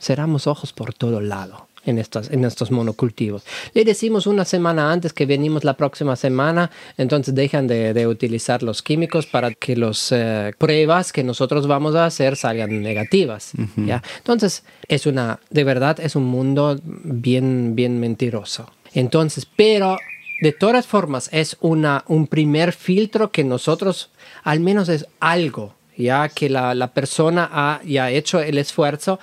cerramos 0.00 0.46
ojos 0.46 0.72
por 0.72 0.94
todo 0.94 1.20
lado. 1.20 1.68
En 1.86 1.98
estos, 1.98 2.30
en 2.30 2.46
estos 2.46 2.70
monocultivos. 2.70 3.44
Le 3.74 3.84
decimos 3.84 4.26
una 4.26 4.46
semana 4.46 4.90
antes 4.90 5.12
que 5.12 5.26
venimos 5.26 5.64
la 5.64 5.74
próxima 5.74 6.16
semana, 6.16 6.70
entonces 6.96 7.34
dejan 7.34 7.66
de, 7.66 8.06
utilizar 8.06 8.62
los 8.62 8.80
químicos 8.80 9.26
para 9.26 9.52
que 9.52 9.76
las 9.76 10.10
eh, 10.10 10.54
pruebas 10.56 11.12
que 11.12 11.22
nosotros 11.22 11.66
vamos 11.66 11.94
a 11.94 12.06
hacer 12.06 12.36
salgan 12.36 12.80
negativas. 12.80 13.52
¿ya? 13.76 14.02
Entonces, 14.16 14.64
es 14.88 15.04
una, 15.04 15.40
de 15.50 15.62
verdad, 15.62 16.00
es 16.00 16.16
un 16.16 16.24
mundo 16.24 16.80
bien, 16.82 17.76
bien 17.76 18.00
mentiroso. 18.00 18.70
Entonces, 18.94 19.44
pero 19.44 19.98
de 20.40 20.52
todas 20.52 20.86
formas, 20.86 21.28
es 21.32 21.56
una, 21.60 22.04
un 22.08 22.26
primer 22.26 22.72
filtro 22.72 23.30
que 23.30 23.44
nosotros, 23.44 24.10
al 24.42 24.60
menos 24.60 24.88
es 24.88 25.06
algo 25.20 25.74
ya 25.96 26.28
que 26.28 26.48
la, 26.48 26.90
persona 26.92 27.48
ha 27.52 27.80
ya 27.84 28.10
hecho 28.10 28.40
el 28.40 28.58
esfuerzo 28.58 29.18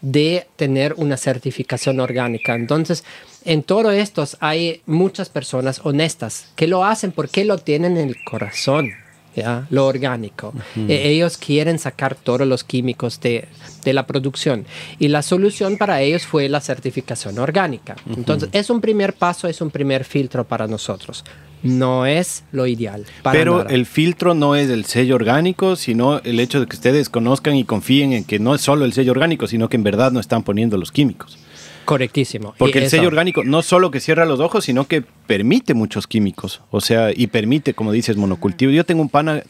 de 0.00 0.46
tener 0.56 0.94
una 0.96 1.16
certificación 1.16 2.00
orgánica. 2.00 2.54
Entonces, 2.54 3.04
en 3.44 3.62
todo 3.62 3.90
esto 3.90 4.26
hay 4.40 4.82
muchas 4.86 5.28
personas 5.28 5.80
honestas 5.84 6.48
que 6.56 6.66
lo 6.66 6.84
hacen 6.84 7.12
porque 7.12 7.44
lo 7.44 7.58
tienen 7.58 7.96
en 7.96 8.08
el 8.08 8.16
corazón, 8.24 8.90
¿ya? 9.34 9.66
lo 9.70 9.86
orgánico. 9.86 10.52
E, 10.88 11.08
ellos 11.08 11.38
quieren 11.38 11.78
sacar 11.78 12.14
todos 12.14 12.46
los 12.46 12.64
químicos 12.64 13.18
de, 13.20 13.48
la 13.84 14.06
producción 14.06 14.66
y 14.98 15.08
la 15.08 15.22
solución 15.22 15.78
para 15.78 16.02
ellos 16.02 16.26
fue 16.26 16.48
la 16.48 16.60
certificación 16.60 17.38
orgánica. 17.38 17.96
Entonces, 18.14 18.50
es 18.52 18.68
un 18.68 18.82
primer 18.82 19.14
paso, 19.14 19.48
es 19.48 19.60
un 19.62 19.70
primer 19.70 20.04
filtro 20.04 20.44
para 20.44 20.66
nosotros 20.66 21.24
no 21.64 22.06
es 22.06 22.44
lo 22.52 22.66
ideal. 22.66 23.06
Pero 23.24 23.66
el 23.68 23.86
filtro 23.86 24.34
no 24.34 24.54
es 24.54 24.70
el 24.70 24.84
sello 24.84 25.16
orgánico, 25.16 25.76
sino 25.76 26.20
el 26.20 26.38
hecho 26.38 26.60
de 26.60 26.66
que 26.66 26.76
ustedes 26.76 27.08
conozcan 27.08 27.56
y 27.56 27.64
confíen 27.64 28.12
en 28.12 28.24
que 28.24 28.38
no 28.38 28.54
es 28.54 28.60
solo 28.60 28.84
el 28.84 28.92
sello 28.92 29.12
orgánico, 29.12 29.46
sino 29.46 29.68
que 29.68 29.76
en 29.76 29.82
verdad 29.82 30.12
no 30.12 30.20
están 30.20 30.42
poniendo 30.42 30.76
los 30.76 30.92
químicos. 30.92 31.38
Correctísimo. 31.84 32.54
Porque 32.58 32.78
el 32.78 32.88
sello 32.88 33.08
orgánico 33.08 33.44
no 33.44 33.62
solo 33.62 33.90
que 33.90 34.00
cierra 34.00 34.24
los 34.24 34.40
ojos, 34.40 34.64
sino 34.64 34.86
que 34.86 35.02
permite 35.02 35.74
muchos 35.74 36.06
químicos. 36.06 36.60
O 36.70 36.80
sea, 36.80 37.10
y 37.14 37.26
permite, 37.26 37.74
como 37.74 37.92
dices, 37.92 38.16
monocultivo. 38.16 38.70
Yo 38.72 38.84
tengo 38.84 39.02
un 39.02 39.08
pana, 39.08 39.42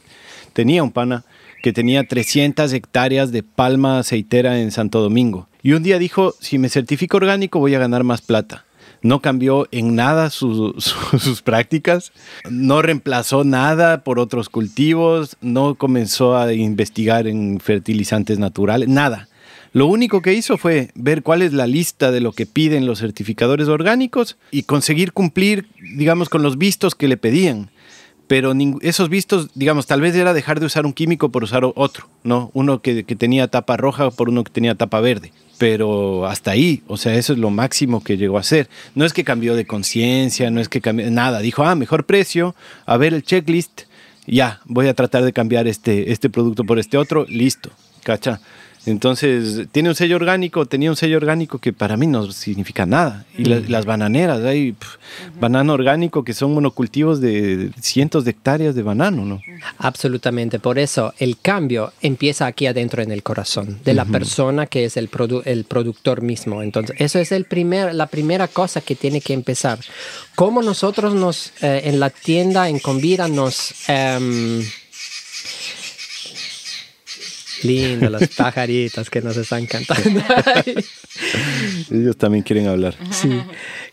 tenía 0.53 0.83
un 0.83 0.91
pana 0.91 1.25
que 1.63 1.73
tenía 1.73 2.05
300 2.07 2.73
hectáreas 2.73 3.33
de 3.33 3.43
palma 3.43 3.99
aceitera 3.99 4.61
en 4.61 4.71
Santo 4.71 5.01
Domingo. 5.01 5.49
Y 5.63 5.73
un 5.73 5.83
día 5.83 5.99
dijo, 5.99 6.35
si 6.41 6.59
me 6.59 6.69
certifico 6.69 7.17
orgánico 7.17 7.59
voy 7.59 7.75
a 7.75 7.79
ganar 7.79 8.05
más 8.05 8.21
plata 8.21 8.65
no 9.05 9.21
cambió 9.21 9.69
en 9.71 9.95
nada 9.95 10.31
sus 10.31 11.43
prácticas, 11.45 12.13
no 12.51 12.83
reemplazó 12.83 13.45
nada 13.45 14.03
por 14.03 14.19
otros 14.19 14.49
cultivos, 14.49 15.37
no 15.41 15.77
comenzó 15.77 16.37
a 16.37 16.53
investigar 16.53 17.29
en 17.29 17.61
fertilizantes 17.61 18.41
naturales, 18.41 18.89
nada. 18.89 19.29
Lo 19.73 19.87
único 19.87 20.23
que 20.23 20.33
hizo 20.33 20.57
fue 20.57 20.91
ver 20.95 21.23
cuál 21.23 21.43
es 21.43 21.53
la 21.53 21.67
lista 21.67 22.11
de 22.13 22.21
lo 22.21 22.33
que 22.33 22.47
piden 22.47 22.87
los 22.87 23.01
certificadores 23.01 23.69
orgánicos 23.69 24.39
y 24.51 24.63
conseguir 24.63 25.13
cumplir, 25.13 25.67
digamos, 25.97 26.29
con 26.29 26.43
los 26.43 26.59
vistos 26.59 26.95
que 26.95 27.07
le 27.07 27.17
pedían 27.17 27.71
pero 28.27 28.55
esos 28.81 29.11
vistos, 29.11 29.51
digamos, 29.55 29.87
tal 29.87 30.01
vez 30.01 30.17
era 30.17 30.33
dejar 30.33 30.59
de 30.59 30.65
usar 30.65 30.87
un 30.87 30.95
químico 30.95 31.29
por 31.29 31.45
usar 31.45 31.63
otro, 31.75 32.09
¿no? 32.23 32.51
Uno 32.55 32.81
que, 32.81 33.05
que, 33.05 33.17
tenía 33.17 33.49
tapa 33.49 33.77
roja 33.77 34.11
por 34.11 34.31
uno 34.31 34.45
que 34.45 34.51
tenía 34.51 34.75
tapa 34.75 35.01
verde 35.01 35.31
pero 35.59 36.27
hasta 36.27 36.51
ahí, 36.51 36.83
o 36.87 36.97
sea, 36.97 37.15
eso 37.15 37.33
es 37.33 37.39
lo 37.39 37.51
máximo 37.51 38.03
que 38.03 38.17
llegó 38.17 38.39
a 38.39 38.43
ser. 38.43 38.69
No 38.95 39.05
es 39.05 39.13
que 39.13 39.25
cambió 39.25 39.55
de 39.55 39.67
conciencia, 39.67 40.51
no 40.51 40.61
es 40.61 40.69
que 40.69 40.81
cambió 40.81 41.11
nada, 41.11 41.41
dijo, 41.41 41.65
ah, 41.65 41.75
mejor 41.75 42.07
precio, 42.07 42.55
a 42.87 42.97
ver 42.97 43.15
el 43.15 43.23
checklist, 43.23 43.83
ya, 44.27 44.61
voy 44.65 44.89
a 44.89 44.95
tratar 44.95 45.23
de 45.23 45.33
cambiar 45.33 45.67
este, 45.67 46.13
este 46.13 46.31
producto 46.31 46.65
por 46.65 46.79
este 46.79 46.97
otro, 46.97 47.27
listo, 47.29 47.71
cacha. 48.03 48.41
Entonces, 48.87 49.67
tiene 49.73 49.89
un 49.89 49.95
sello 49.95 50.17
orgánico, 50.17 50.67
tenía 50.67 50.91
un 50.91 50.97
sello 50.97 51.17
orgánico 51.17 51.59
que 51.59 51.73
para 51.73 51.97
mí 51.97 52.07
no 52.07 52.31
significa 52.33 52.85
nada. 52.85 53.25
Y 53.37 53.45
las 53.45 53.87
bananeras, 53.87 54.43
hay 54.43 54.75
banano 55.41 55.73
orgánico 55.73 56.23
que 56.25 56.35
son 56.35 56.53
monocultivos 56.53 57.21
de 57.21 57.71
cientos 57.81 58.25
de 58.25 58.33
hectáreas 58.33 58.75
de 58.75 58.83
banano, 58.83 59.25
¿no? 59.25 59.41
Absolutamente. 59.79 60.59
Por 60.59 60.79
eso 60.79 61.15
el 61.19 61.39
cambio 61.39 61.93
empieza 62.03 62.47
aquí 62.47 62.67
adentro 62.67 63.03
en 63.03 63.11
el 63.11 63.23
corazón 63.23 63.79
de 63.85 63.95
la 63.95 64.05
persona 64.05 64.67
que 64.67 64.85
es 64.85 64.97
el, 64.97 65.09
el 65.45 65.65
productor 65.65 66.21
mismo. 66.21 66.63
Entonces, 66.63 66.97
eso 66.99 67.19
es 67.19 67.33
el 67.33 67.45
primer, 67.45 67.95
la 67.95 68.07
primera 68.07 68.49
cosa 68.49 68.81
que 68.81 68.95
tiene 68.95 69.21
que 69.21 69.33
empezar. 69.33 69.79
Cómo 70.35 70.63
nosotros 70.63 71.15
nos, 71.15 71.53
eh, 71.63 71.83
en 71.85 72.01
la 72.01 72.11
tienda, 72.11 72.69
en 72.69 72.79
Convida, 72.79 73.29
nos... 73.29 73.75
Em, 73.89 74.63
Lindo, 77.65 78.11
las 78.11 78.29
pajaritas 78.37 79.11
que 79.11 79.21
nos 79.23 79.37
están 79.37 79.67
cantando. 79.67 80.21
Ellos 81.91 82.17
también 82.17 82.45
quieren 82.45 82.69
hablar. 82.69 82.95
Sí. 83.11 83.31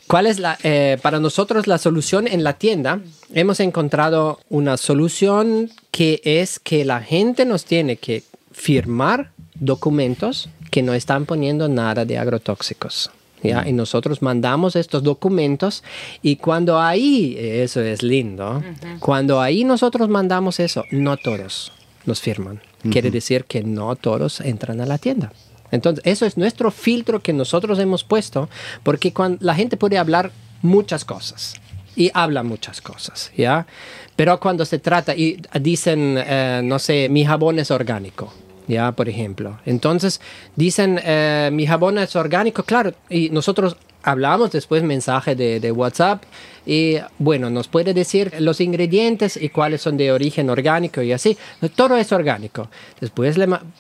¿Cuál 0.08 0.28
es 0.28 0.40
la, 0.40 0.58
eh, 0.64 0.98
para 1.02 1.20
nosotros 1.20 1.68
la 1.68 1.78
solución 1.78 2.28
en 2.28 2.44
la 2.44 2.54
tienda? 2.54 3.00
Hemos 3.34 3.60
encontrado 3.60 4.40
una 4.50 4.78
solución 4.78 5.72
que 5.92 6.22
es 6.26 6.60
que 6.60 6.84
la 6.84 7.02
gente 7.02 7.46
nos 7.46 7.66
tiene 7.66 7.96
que 7.96 8.24
firmar 8.52 9.32
documentos 9.56 10.50
que 10.70 10.82
no 10.82 10.94
están 10.94 11.26
poniendo 11.26 11.68
nada 11.70 12.06
de 12.06 12.18
agrotóxicos. 12.18 13.12
¿Ya? 13.44 13.68
Y 13.68 13.74
nosotros 13.74 14.22
mandamos 14.22 14.76
estos 14.76 15.02
documentos 15.02 15.84
y 16.22 16.36
cuando 16.36 16.80
ahí, 16.80 17.36
eso 17.40 17.82
es 17.82 18.04
lindo, 18.04 18.62
cuando 19.00 19.42
ahí 19.42 19.64
nosotros 19.64 20.10
mandamos 20.10 20.60
eso, 20.60 20.84
no 20.92 21.18
todos 21.18 21.72
nos 22.06 22.22
firman 22.22 22.62
quiere 22.90 23.12
decir 23.12 23.46
que 23.46 23.64
no 23.64 23.96
todos 23.96 24.42
entran 24.42 24.82
a 24.82 24.86
la 24.86 24.98
tienda. 24.98 25.32
Entonces, 25.72 26.04
eso 26.06 26.26
es 26.26 26.38
nuestro 26.38 26.72
filtro 26.72 27.22
que 27.22 27.34
nosotros 27.34 27.80
hemos 27.80 28.04
puesto, 28.04 28.50
porque 28.84 29.14
cuando 29.14 29.38
la 29.42 29.56
gente 29.56 29.78
puede 29.78 29.98
hablar 29.98 30.32
muchas 30.62 31.06
cosas 31.06 31.56
y 31.96 32.12
habla 32.14 32.44
muchas 32.44 32.82
cosas, 32.82 33.32
¿ya? 33.36 33.66
Pero 34.16 34.40
cuando 34.40 34.66
se 34.66 34.80
trata 34.80 35.16
y 35.16 35.42
dicen, 35.60 36.18
eh, 36.18 36.62
no 36.64 36.78
sé, 36.80 37.08
mi 37.10 37.26
jabón 37.26 37.60
es 37.60 37.72
orgánico, 37.72 38.34
¿ya? 38.68 38.92
Por 38.92 39.10
ejemplo. 39.10 39.60
Entonces, 39.66 40.20
dicen, 40.56 41.00
eh, 41.04 41.50
mi 41.52 41.66
jabón 41.66 41.98
es 41.98 42.16
orgánico, 42.16 42.64
claro, 42.64 42.94
y 43.10 43.30
nosotros 43.30 43.78
hablamos 44.04 44.52
después 44.52 44.84
mensaje 44.84 45.36
de, 45.36 45.60
de, 45.60 45.72
WhatsApp 45.72 46.24
y 46.66 46.98
bueno, 47.18 47.50
nos 47.50 47.68
puede 47.68 47.94
decir 47.94 48.34
los 48.40 48.62
ingredientes 48.62 49.38
y 49.38 49.50
cuáles 49.50 49.82
son 49.82 49.98
de 49.98 50.12
origen 50.12 50.50
orgánico 50.50 51.02
y 51.02 51.12
así. 51.12 51.38
Todo 51.76 51.98
es 51.98 52.12
orgánico. 52.12 52.70
Después, 53.00 53.38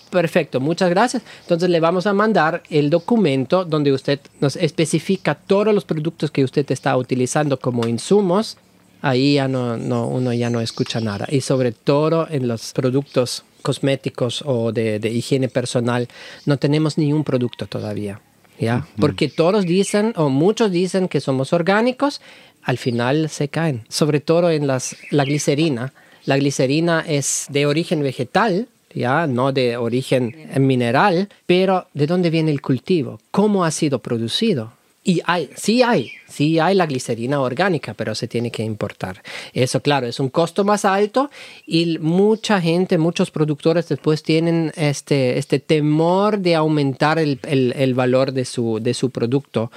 perfecto, 0.09 0.59
muchas 0.59 0.89
gracias. 0.89 1.24
Entonces 1.41 1.69
le 1.69 1.80
vamos 1.80 2.07
a 2.07 2.13
mandar 2.13 2.63
el 2.69 2.89
documento 2.89 3.65
donde 3.65 3.91
usted 3.91 4.19
nos 4.39 4.55
especifica 4.55 5.36
todos 5.36 5.74
los 5.74 5.86
productos 5.86 6.32
que 6.32 6.43
usted 6.43 6.69
está 6.72 6.97
utilizando 6.97 7.59
como 7.59 7.88
insumos. 7.88 8.57
Ahí 9.03 9.36
ya 9.36 9.47
no 9.47 9.76
uno 10.07 10.34
ya 10.34 10.49
no 10.49 10.61
escucha 10.61 10.99
nada. 10.99 11.28
Y 11.30 11.41
sobre 11.41 11.72
todo 11.72 12.28
en 12.30 12.47
los 12.47 12.74
productos 12.74 13.43
cosméticos 13.61 14.43
o 14.45 14.72
de, 14.72 14.99
de 14.99 15.09
higiene 15.09 15.47
personal, 15.47 16.07
no 16.45 16.57
tenemos 16.57 16.97
ningún 16.97 17.24
producto 17.24 17.67
todavía. 17.67 18.22
¿Ya? 18.62 18.88
Porque 18.99 19.28
todos 19.28 19.66
dicen, 19.66 20.14
o 20.16 20.30
muchos 20.30 20.72
dicen 20.72 21.07
que 21.07 21.20
somos 21.20 21.51
orgánicos, 21.51 22.22
al 22.64 22.78
final 22.78 23.30
se 23.30 23.49
caen, 23.49 23.84
sobre 23.89 24.20
todo 24.20 24.51
en 24.51 24.68
las, 24.68 24.95
la 25.09 25.26
glicerina. 25.26 25.93
La 26.26 26.38
glicerina 26.38 27.03
es 27.05 27.47
de 27.49 27.66
origen 27.66 28.03
vegetal, 28.03 28.68
ya 28.93 29.26
no 29.26 29.51
de 29.51 29.78
origen 29.78 30.36
mineral, 30.59 31.30
pero 31.45 31.88
¿de 31.93 32.07
dónde 32.07 32.30
viene 32.30 32.51
el 32.51 32.62
cultivo? 32.62 33.20
¿Cómo 33.32 33.66
ha 33.66 33.72
sido 33.72 33.99
producido? 33.99 34.74
Y 35.04 35.22
hay, 35.26 35.49
sí 35.56 35.82
hay, 35.82 36.12
sí 36.28 36.60
hay 36.60 36.76
la 36.76 36.86
glicerina 36.86 37.41
orgánica, 37.41 37.95
pero 37.95 38.14
se 38.14 38.28
tiene 38.28 38.52
que 38.52 38.64
importar. 38.64 39.24
Eso, 39.52 39.82
claro, 39.82 40.06
es 40.06 40.20
un 40.20 40.30
costo 40.30 40.64
más 40.64 40.86
alto 40.86 41.32
y 41.66 41.97
mucha 41.97 42.62
gente, 42.62 42.99
muchos 42.99 43.32
productores 43.32 43.89
después 43.89 44.22
tienen 44.22 44.72
este, 44.76 45.39
este 45.39 45.60
temor 45.60 46.38
de 46.38 46.54
aumentar 46.54 47.18
el, 47.18 47.39
el 47.43 47.93
valor 47.95 48.32
de 48.32 48.45
su, 48.45 48.80
de 48.80 48.93
su 48.93 49.10
producto. 49.10 49.72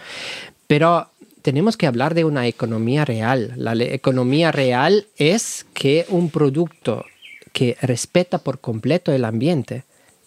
Pero 0.66 1.08
tenemos 1.40 1.78
que 1.78 1.86
hablar 1.86 2.14
de 2.14 2.24
una 2.24 2.46
economía 2.46 3.06
real. 3.06 3.54
La 3.56 3.74
economía 3.74 4.52
real 4.52 5.06
es 5.16 5.64
que 5.72 6.04
un 6.08 6.28
producto 6.28 7.06
que 7.52 7.78
respeta 7.80 8.38
por 8.38 8.60
completo 8.60 9.12
el 9.12 9.24
ambiente 9.24 9.84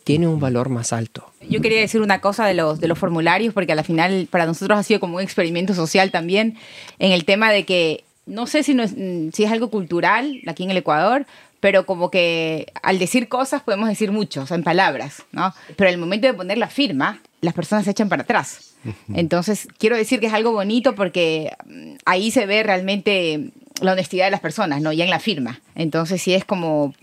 tiene 0.07 0.25
un 0.25 0.39
valor 0.39 0.69
más 0.69 0.93
alto. 0.93 1.29
Yo 1.49 1.59
quería 1.59 1.81
decir 1.81 1.99
una 1.99 2.21
cosa 2.21 2.45
de 2.45 2.53
los, 2.53 2.79
de 2.79 2.87
los 2.87 2.97
formularios, 2.97 3.53
porque 3.53 3.73
al 3.73 3.83
final 3.83 4.29
para 4.31 4.45
nosotros 4.45 4.79
ha 4.79 4.83
sido 4.83 5.01
como 5.01 5.17
un 5.17 5.21
experimento 5.21 5.73
social 5.73 6.11
también, 6.11 6.55
en 6.97 7.11
el 7.11 7.25
tema 7.25 7.51
de 7.51 7.65
que 7.65 8.05
no 8.25 8.47
sé 8.47 8.63
si, 8.63 8.73
no 8.73 8.83
es, 8.83 8.91
si 8.91 9.43
es 9.43 9.51
algo 9.51 9.69
cultural 9.69 10.39
aquí 10.47 10.63
en 10.63 10.71
el 10.71 10.77
Ecuador, 10.77 11.25
pero 11.59 11.85
como 11.85 12.09
que 12.09 12.67
al 12.83 12.99
decir 12.99 13.27
cosas 13.27 13.63
podemos 13.63 13.89
decir 13.89 14.13
mucho, 14.13 14.43
o 14.43 14.45
sea, 14.45 14.55
en 14.55 14.63
palabras, 14.63 15.23
¿no? 15.33 15.53
Pero 15.75 15.89
el 15.89 15.97
momento 15.97 16.25
de 16.25 16.33
poner 16.33 16.57
la 16.57 16.69
firma, 16.69 17.19
las 17.41 17.53
personas 17.53 17.83
se 17.83 17.91
echan 17.91 18.07
para 18.07 18.23
atrás. 18.23 18.75
Entonces, 19.13 19.67
quiero 19.77 19.97
decir 19.97 20.21
que 20.21 20.27
es 20.27 20.33
algo 20.33 20.53
bonito 20.53 20.95
porque 20.95 21.51
mm, 21.65 21.95
ahí 22.05 22.31
se 22.31 22.45
ve 22.45 22.63
realmente 22.63 23.51
la 23.81 23.91
honestidad 23.91 24.25
de 24.27 24.31
las 24.31 24.39
personas, 24.39 24.81
¿no? 24.81 24.93
Ya 24.93 25.03
en 25.03 25.09
la 25.09 25.19
firma. 25.19 25.59
Entonces, 25.75 26.21
sí 26.21 26.33
es 26.33 26.45
como 26.45 26.93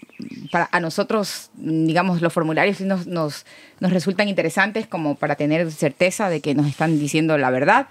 para 0.51 0.69
a 0.71 0.81
nosotros, 0.81 1.51
digamos, 1.55 2.23
los 2.23 2.33
formularios 2.33 2.81
nos, 2.81 3.07
nos, 3.07 3.45
nos, 3.81 3.93
resultan 3.93 4.29
interesantes 4.29 4.87
como 4.87 5.17
para 5.17 5.35
tener 5.35 5.71
certeza 5.73 6.29
de 6.29 6.41
que 6.41 6.55
nos 6.55 6.67
están 6.67 6.99
diciendo 6.99 7.37
la 7.39 7.51
verdad. 7.51 7.87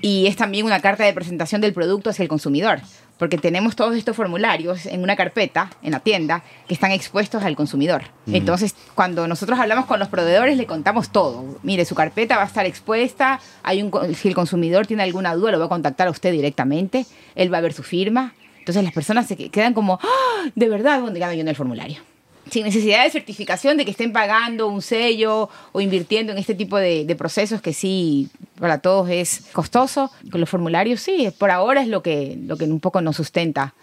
Y 0.00 0.26
es 0.26 0.36
también 0.36 0.66
una 0.66 0.80
carta 0.80 1.04
de 1.04 1.12
presentación 1.12 1.60
del 1.60 1.72
producto 1.72 2.10
hacia 2.10 2.22
el 2.22 2.28
consumidor, 2.28 2.80
porque 3.18 3.38
tenemos 3.38 3.76
todos 3.76 3.96
estos 3.96 4.16
formularios 4.16 4.86
en 4.86 5.02
una 5.02 5.16
carpeta 5.16 5.70
en 5.82 5.92
la 5.92 6.00
tienda 6.00 6.42
que 6.68 6.74
están 6.74 6.92
expuestos 6.92 7.42
al 7.42 7.56
consumidor. 7.56 8.02
Entonces, 8.26 8.74
cuando 8.94 9.26
nosotros 9.26 9.58
hablamos 9.58 9.86
con 9.86 9.98
los 9.98 10.08
proveedores, 10.08 10.56
le 10.56 10.66
contamos 10.66 11.10
todo. 11.10 11.58
Mire, 11.62 11.84
su 11.84 11.94
carpeta 11.94 12.36
va 12.36 12.42
a 12.42 12.46
estar 12.46 12.66
expuesta, 12.66 13.40
hay 13.62 13.82
un, 13.82 13.92
si 14.14 14.28
el 14.28 14.34
consumidor 14.34 14.86
tiene 14.86 15.02
alguna 15.02 15.34
duda, 15.34 15.52
lo 15.52 15.58
va 15.58 15.66
a 15.66 15.68
contactar 15.68 16.08
a 16.08 16.10
usted 16.10 16.32
directamente, 16.32 17.06
él 17.34 17.52
va 17.52 17.58
a 17.58 17.62
ver 17.62 17.72
su 17.72 17.82
firma, 17.82 18.34
entonces 18.64 18.82
las 18.82 18.94
personas 18.94 19.26
se 19.26 19.36
quedan 19.36 19.74
como, 19.74 19.98
¡Ah! 20.02 20.50
de 20.54 20.68
verdad, 20.70 20.98
¿dónde 20.98 21.20
yo 21.20 21.28
en 21.28 21.48
el 21.48 21.54
formulario? 21.54 21.98
Sin 22.50 22.64
necesidad 22.64 23.04
de 23.04 23.10
certificación 23.10 23.76
de 23.76 23.84
que 23.84 23.90
estén 23.90 24.10
pagando 24.10 24.68
un 24.68 24.80
sello 24.80 25.50
o 25.72 25.82
invirtiendo 25.82 26.32
en 26.32 26.38
este 26.38 26.54
tipo 26.54 26.78
de, 26.78 27.14
procesos 27.18 27.60
que 27.60 27.74
sí 27.74 28.30
para 28.58 28.78
todos 28.78 29.10
es 29.10 29.48
costoso. 29.52 30.10
Con 30.30 30.40
los 30.40 30.48
formularios 30.48 31.00
sí, 31.00 31.28
por 31.36 31.50
ahora 31.50 31.82
es 31.82 31.88
lo 31.88 32.02
que, 32.02 32.38
lo 32.42 32.56
que 32.56 32.64
un 32.64 32.80
poco 32.80 33.02
nos 33.02 33.16
sustenta 33.16 33.74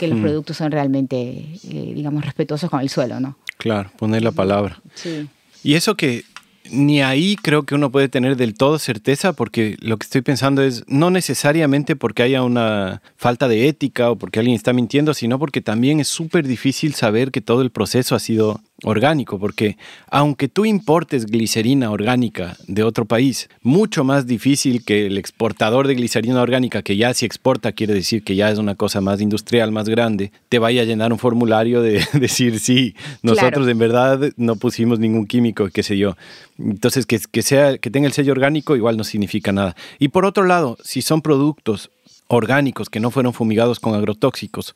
que 0.00 0.08
los 0.08 0.18
productos 0.18 0.56
son 0.56 0.72
realmente, 0.72 1.16
eh, 1.18 1.92
digamos, 1.94 2.24
respetuosos 2.24 2.68
con 2.68 2.80
el 2.80 2.88
suelo, 2.88 3.20
¿no? 3.20 3.38
Claro, 3.56 3.92
poner 3.96 4.24
la 4.24 4.32
palabra. 4.32 4.80
Sí. 4.94 5.28
Y 5.62 5.74
eso 5.74 5.96
que 5.96 6.24
ni 6.70 7.02
ahí 7.02 7.36
creo 7.36 7.64
que 7.64 7.74
uno 7.74 7.90
puede 7.90 8.08
tener 8.08 8.36
del 8.36 8.54
todo 8.54 8.78
certeza 8.78 9.32
porque 9.32 9.76
lo 9.80 9.96
que 9.96 10.04
estoy 10.04 10.22
pensando 10.22 10.62
es 10.62 10.84
no 10.86 11.10
necesariamente 11.10 11.96
porque 11.96 12.22
haya 12.22 12.42
una 12.42 13.02
falta 13.16 13.48
de 13.48 13.68
ética 13.68 14.10
o 14.10 14.16
porque 14.16 14.38
alguien 14.38 14.56
está 14.56 14.72
mintiendo, 14.72 15.14
sino 15.14 15.38
porque 15.38 15.60
también 15.60 16.00
es 16.00 16.08
súper 16.08 16.46
difícil 16.46 16.94
saber 16.94 17.30
que 17.30 17.40
todo 17.40 17.62
el 17.62 17.70
proceso 17.70 18.14
ha 18.14 18.20
sido 18.20 18.60
orgánico, 18.84 19.38
porque 19.38 19.76
aunque 20.08 20.48
tú 20.48 20.64
importes 20.64 21.26
glicerina 21.26 21.90
orgánica 21.90 22.56
de 22.68 22.84
otro 22.84 23.06
país, 23.06 23.48
mucho 23.62 24.04
más 24.04 24.26
difícil 24.26 24.84
que 24.84 25.06
el 25.06 25.18
exportador 25.18 25.88
de 25.88 25.96
glicerina 25.96 26.40
orgánica, 26.40 26.82
que 26.82 26.96
ya 26.96 27.12
si 27.12 27.26
exporta 27.26 27.72
quiere 27.72 27.94
decir 27.94 28.22
que 28.22 28.36
ya 28.36 28.50
es 28.50 28.58
una 28.58 28.76
cosa 28.76 29.00
más 29.00 29.20
industrial, 29.20 29.72
más 29.72 29.88
grande, 29.88 30.30
te 30.48 30.60
vaya 30.60 30.82
a 30.82 30.84
llenar 30.84 31.12
un 31.12 31.18
formulario 31.18 31.82
de 31.82 32.06
decir, 32.14 32.60
sí, 32.60 32.94
nosotros 33.22 33.66
en 33.68 33.78
verdad 33.78 34.30
no 34.36 34.56
pusimos 34.56 35.00
ningún 35.00 35.26
químico, 35.26 35.68
qué 35.72 35.82
sé 35.82 35.98
yo. 35.98 36.16
Entonces, 36.58 37.06
que, 37.06 37.18
que, 37.18 37.42
sea, 37.42 37.78
que 37.78 37.90
tenga 37.90 38.06
el 38.06 38.12
sello 38.12 38.32
orgánico 38.32 38.76
igual 38.76 38.96
no 38.96 39.04
significa 39.04 39.52
nada. 39.52 39.74
Y 39.98 40.08
por 40.08 40.24
otro 40.24 40.44
lado, 40.44 40.78
si 40.82 41.02
son 41.02 41.22
productos 41.22 41.90
orgánicos 42.28 42.90
que 42.90 43.00
no 43.00 43.10
fueron 43.10 43.32
fumigados 43.32 43.80
con 43.80 43.94
agrotóxicos, 43.94 44.74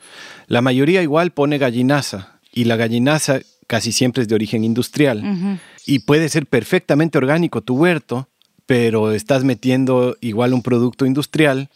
la 0.49 0.61
mayoría 0.61 1.03
igual 1.03 1.31
pone 1.31 1.59
gallinaza 1.59 2.41
y 2.53 2.65
la 2.65 2.77
gallinaza 2.77 3.41
casi 3.73 3.91
siempre 3.91 4.21
es 4.21 4.29
de 4.29 4.35
origen 4.35 4.65
industrial 4.65 5.59
y 5.87 6.01
puede 6.01 6.29
ser 6.29 6.45
perfectamente 6.45 7.17
orgánico 7.17 7.63
tu 7.63 7.75
huerto, 7.75 8.29
pero 8.67 9.13
estás 9.13 9.45
metiendo 9.45 10.15
igual 10.21 10.53
un 10.53 10.61
producto 10.61 11.07
industrial 11.07 11.71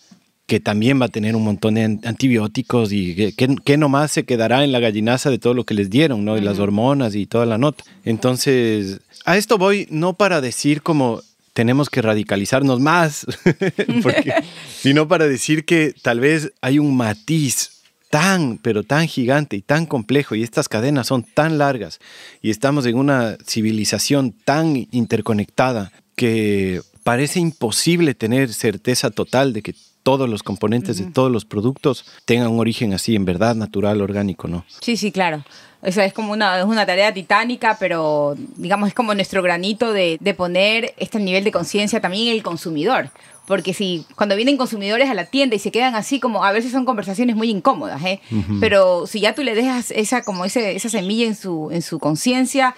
que 0.44 0.61
también 0.61 1.01
va 1.01 1.07
a 1.07 1.09
tener 1.09 1.34
un 1.34 1.42
montón 1.42 1.72
de 1.72 1.84
antibióticos 2.05 2.92
y 2.92 3.32
que, 3.32 3.76
nomás 3.78 4.12
se 4.12 4.26
quedará 4.26 4.62
en 4.62 4.72
la 4.72 4.78
gallinaza 4.78 5.30
de 5.30 5.38
todo 5.38 5.55
lo 5.55 5.64
que 5.64 5.72
les 5.72 5.88
dieron, 5.88 6.22
¿no? 6.22 6.34
De 6.34 6.42
las 6.42 6.59
hormonas 6.59 7.14
y 7.14 7.24
toda 7.24 7.47
la 7.47 7.57
nota. 7.57 7.82
Entonces, 8.05 9.01
a 9.24 9.38
esto 9.38 9.57
voy 9.57 9.88
no 9.88 10.18
para 10.18 10.42
decir 10.42 10.82
como 10.82 11.22
tenemos 11.55 11.88
que 11.88 12.03
radicalizarnos 12.03 12.78
más, 12.78 13.24
sino 14.82 15.09
para 15.09 15.26
decir 15.26 15.64
que 15.64 15.94
tal 16.03 16.20
vez 16.20 16.53
hay 16.61 16.78
un 16.78 16.94
matiz 16.94 17.76
tan, 18.17 18.57
pero 18.57 18.83
tan 18.83 19.09
gigante 19.09 19.57
y 19.57 19.61
tan 19.61 19.85
complejo 19.85 20.35
y 20.35 20.43
estas 20.43 20.71
cadenas 20.71 21.09
son 21.09 21.23
tan 21.23 21.59
largas 21.59 22.01
y 22.41 22.49
estamos 22.49 22.87
en 22.87 22.97
una 22.97 23.37
civilización 23.47 24.33
tan 24.33 24.89
interconectada 24.91 25.93
que 26.14 26.81
parece 27.05 27.41
imposible 27.41 28.14
tener 28.14 28.55
certeza 28.55 29.11
total 29.11 29.53
de 29.53 29.61
que 29.61 29.75
todos 30.03 30.31
los 30.31 30.43
componentes 30.43 30.97
de 30.97 31.05
todos 31.12 31.31
los 31.31 31.45
productos 31.45 32.07
tengan 32.25 32.49
un 32.49 32.59
origen 32.59 32.95
así, 32.95 33.14
en 33.17 33.27
verdad, 33.27 33.55
natural, 33.55 34.01
orgánico, 34.01 34.49
¿no? 34.49 34.64
Sí, 34.81 34.97
sí, 34.97 35.12
claro. 35.12 35.45
O 35.83 35.93
sea, 35.93 36.07
es 36.07 36.14
como 36.14 36.33
una, 36.33 36.59
es 36.59 36.64
una 36.64 36.87
tarea 36.87 37.12
titánica, 37.12 37.77
pero 37.79 38.35
digamos 38.57 38.89
es 38.89 38.95
como 38.95 39.14
nuestro 39.14 39.43
granito 39.43 39.93
de, 39.93 40.17
de 40.21 40.33
poner 40.33 40.95
este 40.97 41.19
nivel 41.19 41.45
de 41.45 41.53
conciencia 41.53 42.01
también 42.01 42.29
en 42.29 42.37
el 42.37 42.43
consumidor. 42.43 43.11
Porque 43.47 43.74
si 43.74 44.05
cuando 44.16 44.36
vienen 44.36 44.57
consumidores 44.57 45.09
a 45.09 45.14
la 45.14 45.26
tienda 45.26 45.57
y 45.57 45.59
se 45.59 45.70
quedan 45.70 45.94
así 45.94 46.20
como, 46.20 46.44
a 46.44 46.53
veces 46.53 46.72
son 46.72 46.84
conversaciones 46.84 47.36
muy 47.36 47.51
incómodas, 47.51 48.03
¿eh? 48.05 48.20
Pero 48.61 49.07
si 49.07 49.20
ya 49.20 49.34
tú 49.34 49.42
le 49.42 49.55
dejas 49.55 49.90
esa, 49.90 50.22
como 50.22 50.44
ese, 50.44 50.74
esa 50.76 50.88
semilla 50.88 51.26
en 51.26 51.36
su, 51.36 51.70
en 51.70 51.82
su 51.82 51.99
conciencia, 51.99 52.74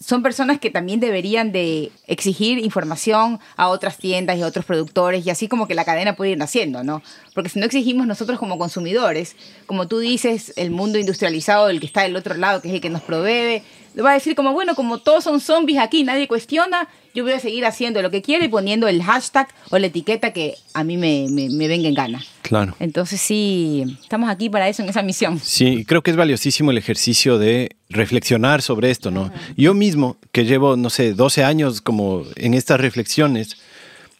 son 0.00 0.22
personas 0.22 0.58
que 0.58 0.70
también 0.70 0.98
deberían 0.98 1.52
de 1.52 1.92
exigir 2.06 2.58
información 2.58 3.38
a 3.56 3.68
otras 3.68 3.98
tiendas 3.98 4.38
y 4.38 4.42
a 4.42 4.46
otros 4.46 4.64
productores 4.64 5.26
y 5.26 5.30
así 5.30 5.46
como 5.46 5.68
que 5.68 5.74
la 5.74 5.84
cadena 5.84 6.16
puede 6.16 6.30
ir 6.30 6.38
naciendo, 6.38 6.82
¿no? 6.82 7.02
Porque 7.34 7.50
si 7.50 7.60
no 7.60 7.66
exigimos 7.66 8.06
nosotros 8.06 8.38
como 8.38 8.58
consumidores, 8.58 9.36
como 9.66 9.88
tú 9.88 9.98
dices, 9.98 10.54
el 10.56 10.70
mundo 10.70 10.98
industrializado, 10.98 11.68
el 11.68 11.80
que 11.80 11.86
está 11.86 12.02
del 12.02 12.16
otro 12.16 12.34
lado, 12.34 12.62
que 12.62 12.68
es 12.68 12.74
el 12.74 12.80
que 12.80 12.88
nos 12.88 13.02
provee, 13.02 13.62
va 13.98 14.10
a 14.10 14.14
decir 14.14 14.34
como, 14.34 14.52
bueno, 14.52 14.74
como 14.74 14.98
todos 14.98 15.24
son 15.24 15.40
zombies 15.40 15.78
aquí, 15.78 16.04
nadie 16.04 16.28
cuestiona, 16.28 16.88
yo 17.14 17.24
voy 17.24 17.32
a 17.32 17.40
seguir 17.40 17.64
haciendo 17.66 18.02
lo 18.02 18.10
que 18.10 18.22
quiero 18.22 18.44
y 18.44 18.48
poniendo 18.48 18.86
el 18.88 19.02
hashtag 19.02 19.48
o 19.70 19.78
la 19.78 19.88
etiqueta 19.88 20.32
que 20.32 20.54
a 20.74 20.84
mí 20.84 20.96
me, 20.96 21.26
me, 21.28 21.68
venga 21.68 21.88
en 21.88 21.94
gana. 21.94 22.24
Claro. 22.42 22.76
Entonces 22.78 23.20
sí, 23.20 23.98
estamos 24.02 24.30
aquí 24.30 24.48
para 24.48 24.68
eso, 24.68 24.82
en 24.82 24.88
esa 24.88 25.02
misión. 25.02 25.40
Sí, 25.40 25.84
creo 25.84 26.02
que 26.02 26.10
es 26.10 26.16
valiosísimo 26.16 26.70
el 26.70 26.78
ejercicio 26.78 27.38
de 27.38 27.76
reflexionar 27.88 28.62
sobre 28.62 28.90
esto, 28.90 29.10
¿no? 29.10 29.32
Yo 29.56 29.74
mismo, 29.74 30.16
que 30.32 30.44
llevo, 30.44 30.76
no 30.76 30.90
sé, 30.90 31.14
12 31.14 31.44
años 31.44 31.80
como 31.80 32.24
en 32.36 32.54
estas 32.54 32.80
reflexiones, 32.80 33.56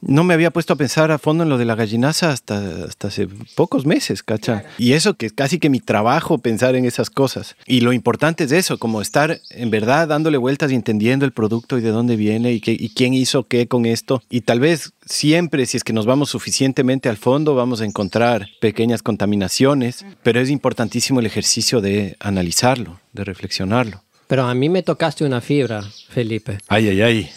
no 0.01 0.25
me 0.25 0.35
había 0.35 0.51
puesto 0.51 0.73
a 0.73 0.77
pensar 0.77 1.11
a 1.11 1.19
fondo 1.19 1.45
en 1.45 1.51
lo 1.51 1.59
de 1.59 1.65
la 1.65 1.75
gallinaza 1.75 2.31
hasta, 2.31 2.85
hasta 2.85 3.09
hace 3.09 3.29
pocos 3.55 3.87
meses, 3.87 4.23
¿cacha? 4.23 4.65
Y 4.79 4.93
eso 4.93 5.15
que 5.15 5.27
es 5.27 5.33
casi 5.33 5.59
que 5.59 5.71
mi 5.71 5.81
trabajo 5.81 6.39
pensar 6.39 6.75
en 6.75 6.85
esas 6.85 7.11
cosas. 7.11 7.57
Y 7.67 7.81
lo 7.81 7.93
importante 7.93 8.45
es 8.45 8.53
eso, 8.53 8.79
como 8.79 9.03
estar 9.03 9.41
en 9.51 9.71
verdad 9.71 10.09
dándole 10.09 10.39
vueltas 10.39 10.73
y 10.73 10.75
entendiendo 10.75 11.25
el 11.25 11.33
producto 11.33 11.79
y 11.79 11.81
de 11.81 11.91
dónde 11.91 12.17
viene 12.17 12.53
y, 12.53 12.61
qué, 12.61 12.73
y 12.73 12.91
quién 12.91 13.15
hizo 13.15 13.45
qué 13.45 13.67
con 13.67 13.87
esto. 13.87 14.23
Y 14.31 14.43
tal 14.43 14.61
vez 14.61 14.93
siempre, 15.05 15.67
si 15.67 15.77
es 15.77 15.85
que 15.85 15.93
nos 15.93 16.07
vamos 16.07 16.31
suficientemente 16.31 17.09
al 17.09 17.17
fondo, 17.17 17.55
vamos 17.55 17.81
a 17.81 17.85
encontrar 17.85 18.47
pequeñas 18.61 19.03
contaminaciones, 19.03 20.05
pero 20.23 20.41
es 20.41 20.51
importantísimo 20.51 21.21
el 21.21 21.27
ejercicio 21.27 21.81
de 21.81 22.17
analizarlo, 22.21 23.01
de 23.13 23.25
reflexionarlo. 23.25 24.03
Pero 24.31 24.47
a 24.47 24.55
mí 24.55 24.69
me 24.69 24.85
tocaste 24.85 25.25
una 25.25 25.41
fibra, 25.41 25.83
Felipe. 25.83 26.59
Ay, 26.69 26.91
ay, 26.91 27.03
ay. 27.03 27.31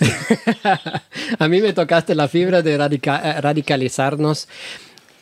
a 1.39 1.47
mí 1.47 1.59
me 1.59 1.73
tocaste 1.73 2.13
la 2.13 2.27
fibra 2.27 2.61
de 2.61 2.75
eh, 2.75 3.41
radicalizarnos 3.41 4.47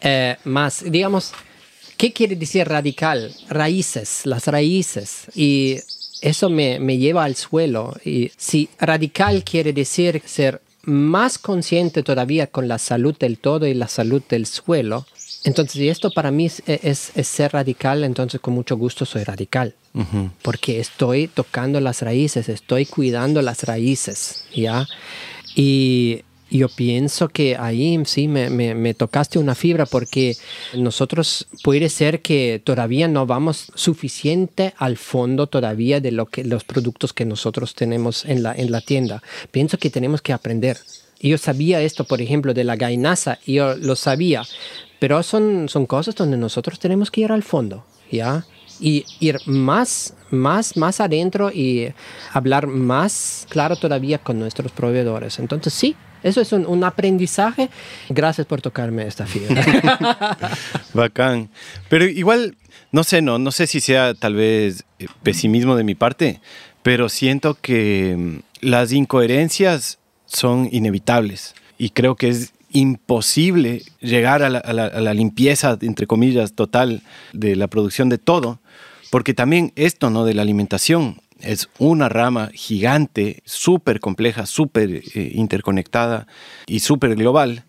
eh, 0.01 0.35
más. 0.43 0.83
Digamos, 0.85 1.31
¿qué 1.95 2.11
quiere 2.11 2.35
decir 2.35 2.67
radical? 2.67 3.33
Raíces, 3.47 4.25
las 4.25 4.47
raíces. 4.47 5.27
Y 5.33 5.77
eso 6.19 6.49
me, 6.49 6.77
me 6.81 6.97
lleva 6.97 7.23
al 7.23 7.37
suelo. 7.37 7.95
Y 8.03 8.33
si 8.35 8.67
radical 8.77 9.45
quiere 9.45 9.71
decir 9.71 10.21
ser 10.25 10.59
más 10.81 11.37
consciente 11.37 12.03
todavía 12.03 12.47
con 12.47 12.67
la 12.67 12.79
salud 12.79 13.15
del 13.17 13.37
todo 13.37 13.65
y 13.65 13.73
la 13.73 13.87
salud 13.87 14.21
del 14.27 14.45
suelo, 14.45 15.05
entonces, 15.43 15.73
si 15.73 15.89
esto 15.89 16.11
para 16.11 16.29
mí 16.29 16.45
es, 16.65 17.11
ser 17.23 17.53
radical, 17.53 18.03
entonces 18.03 18.39
con 18.39 18.53
mucho 18.53 18.77
gusto 18.77 19.05
soy 19.05 19.23
radical. 19.23 19.73
Porque 20.41 20.79
estoy 20.79 21.27
tocando 21.27 21.81
las 21.81 22.01
raíces, 22.01 22.47
estoy 22.47 22.85
cuidando 22.85 23.41
las 23.41 23.63
raíces, 23.63 24.45
¿ya? 24.55 24.87
Y 25.55 26.23
Yo 26.49 26.67
pienso 26.69 27.29
que 27.29 27.55
ahí 27.57 27.97
sí 28.05 28.27
me, 28.27 28.49
me, 28.49 28.93
tocaste 28.93 29.39
una 29.39 29.55
fibra 29.55 29.85
porque 29.85 30.35
nosotros 30.73 31.47
puede 31.63 31.89
ser 31.89 32.21
que 32.21 32.61
todavía 32.63 33.07
no 33.07 33.25
vamos 33.25 33.71
suficiente 33.73 34.73
al 34.77 34.97
fondo 34.97 35.47
todavía 35.47 36.01
de 36.01 36.11
lo 36.11 36.25
que, 36.25 36.43
los 36.43 36.65
productos 36.65 37.13
que 37.13 37.25
nosotros 37.25 37.73
tenemos 37.73 38.25
en 38.25 38.43
la, 38.43 38.53
en 38.53 38.69
la 38.69 38.81
tienda. 38.81 39.23
Pienso 39.51 39.77
que 39.77 39.89
tenemos 39.89 40.21
que 40.21 40.33
aprender. 40.33 40.77
Yo 41.21 41.37
sabía 41.37 41.81
esto, 41.81 42.03
por 42.03 42.21
ejemplo, 42.21 42.53
de 42.53 42.63
la 42.65 42.75
gainaza, 42.75 43.39
yo 43.45 43.75
lo 43.75 43.95
sabía, 43.95 44.43
pero 45.01 45.23
son, 45.23 45.67
son 45.67 45.87
cosas 45.87 46.13
donde 46.13 46.37
nosotros 46.37 46.77
tenemos 46.77 47.09
que 47.09 47.21
ir 47.21 47.31
al 47.31 47.41
fondo, 47.41 47.83
¿ya? 48.11 48.45
Y 48.79 49.03
ir 49.19 49.39
más, 49.47 50.13
más, 50.29 50.77
más 50.77 51.01
adentro 51.01 51.51
y 51.51 51.91
hablar 52.31 52.67
más 52.67 53.47
claro 53.49 53.77
todavía 53.77 54.19
con 54.19 54.37
nuestros 54.37 54.71
proveedores. 54.71 55.39
Entonces, 55.39 55.73
sí, 55.73 55.95
eso 56.21 56.39
es 56.39 56.53
un, 56.53 56.83
aprendizaje. 56.83 57.71
Gracias 58.09 58.45
por 58.45 58.61
tocarme 58.61 59.07
esta 59.07 59.25
fibra. 59.25 59.65
Bacán. 60.93 61.49
Pero 61.89 62.05
igual, 62.05 62.55
no 62.91 63.03
sé, 63.03 63.23
no, 63.23 63.39
no 63.39 63.51
sé 63.51 63.65
si 63.65 63.79
sea 63.79 64.13
tal 64.13 64.35
vez 64.35 64.83
eh, 64.99 65.07
pesimismo 65.23 65.75
de 65.75 65.83
mi 65.83 65.95
parte, 65.95 66.41
pero 66.83 67.09
siento 67.09 67.57
que 67.59 68.15
mm, 68.15 68.67
las 68.67 68.91
incoherencias 68.91 69.97
son 70.27 70.69
inevitables 70.71 71.55
y 71.79 71.89
creo 71.89 72.15
que 72.15 72.29
es 72.29 72.53
imposible 72.71 73.83
llegar 73.99 74.43
a 74.43 74.49
la, 74.49 74.59
a 74.59 74.73
la 74.73 75.13
limpieza, 75.13 75.77
entre 75.81 76.07
comillas, 76.07 76.53
total 76.53 77.01
de 77.33 77.55
la 77.55 77.67
producción 77.67 78.09
de 78.09 78.17
todo, 78.17 78.59
porque 79.09 79.33
también 79.33 79.73
esto, 79.75 80.09
¿no? 80.09 80.25
De 80.25 80.33
la 80.33 80.41
alimentación 80.41 81.21
es 81.41 81.69
una 81.79 82.09
rama 82.09 82.49
gigante, 82.53 83.41
súper 83.45 83.99
compleja, 83.99 84.45
súper 84.45 85.03
interconectada 85.15 86.27
y 86.67 86.79
súper 86.79 87.15
global, 87.15 87.65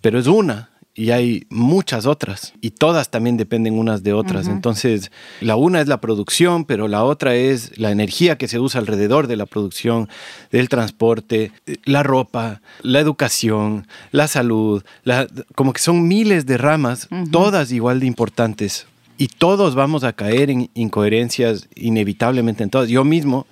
pero 0.00 0.18
es 0.18 0.26
una 0.26 0.70
y 0.96 1.10
hay 1.10 1.46
muchas 1.50 2.06
otras 2.06 2.54
y 2.62 2.70
todas 2.70 3.10
también 3.10 3.36
dependen 3.36 3.78
unas 3.78 4.02
de 4.02 4.14
otras. 4.14 4.48
Entonces, 4.48 5.12
la 5.42 5.54
una 5.54 5.82
es 5.82 5.88
la 5.88 6.00
producción, 6.00 6.64
pero 6.64 6.88
la 6.88 7.04
otra 7.04 7.34
es 7.34 7.78
la 7.78 7.90
energía 7.90 8.38
que 8.38 8.48
se 8.48 8.58
usa 8.58 8.80
alrededor 8.80 9.26
de 9.26 9.36
la 9.36 9.44
producción, 9.44 10.08
del 10.50 10.70
transporte, 10.70 11.52
la 11.84 12.02
ropa, 12.02 12.62
la 12.80 13.00
educación, 13.00 13.86
la 14.10 14.26
salud, 14.26 14.82
como 15.54 15.74
que 15.74 15.80
son 15.80 16.08
miles 16.08 16.46
de 16.46 16.56
ramas, 16.56 17.08
todas 17.30 17.70
igual 17.72 18.00
de 18.00 18.06
importantes 18.06 18.86
y 19.18 19.28
todos 19.28 19.74
vamos 19.74 20.04
a 20.04 20.12
caer 20.12 20.50
en 20.50 20.70
incoherencias 20.74 21.68
inevitablemente 21.74 22.62
en 22.62 22.70
todas. 22.70 22.88
Yo 22.88 23.04
mismo 23.04 23.46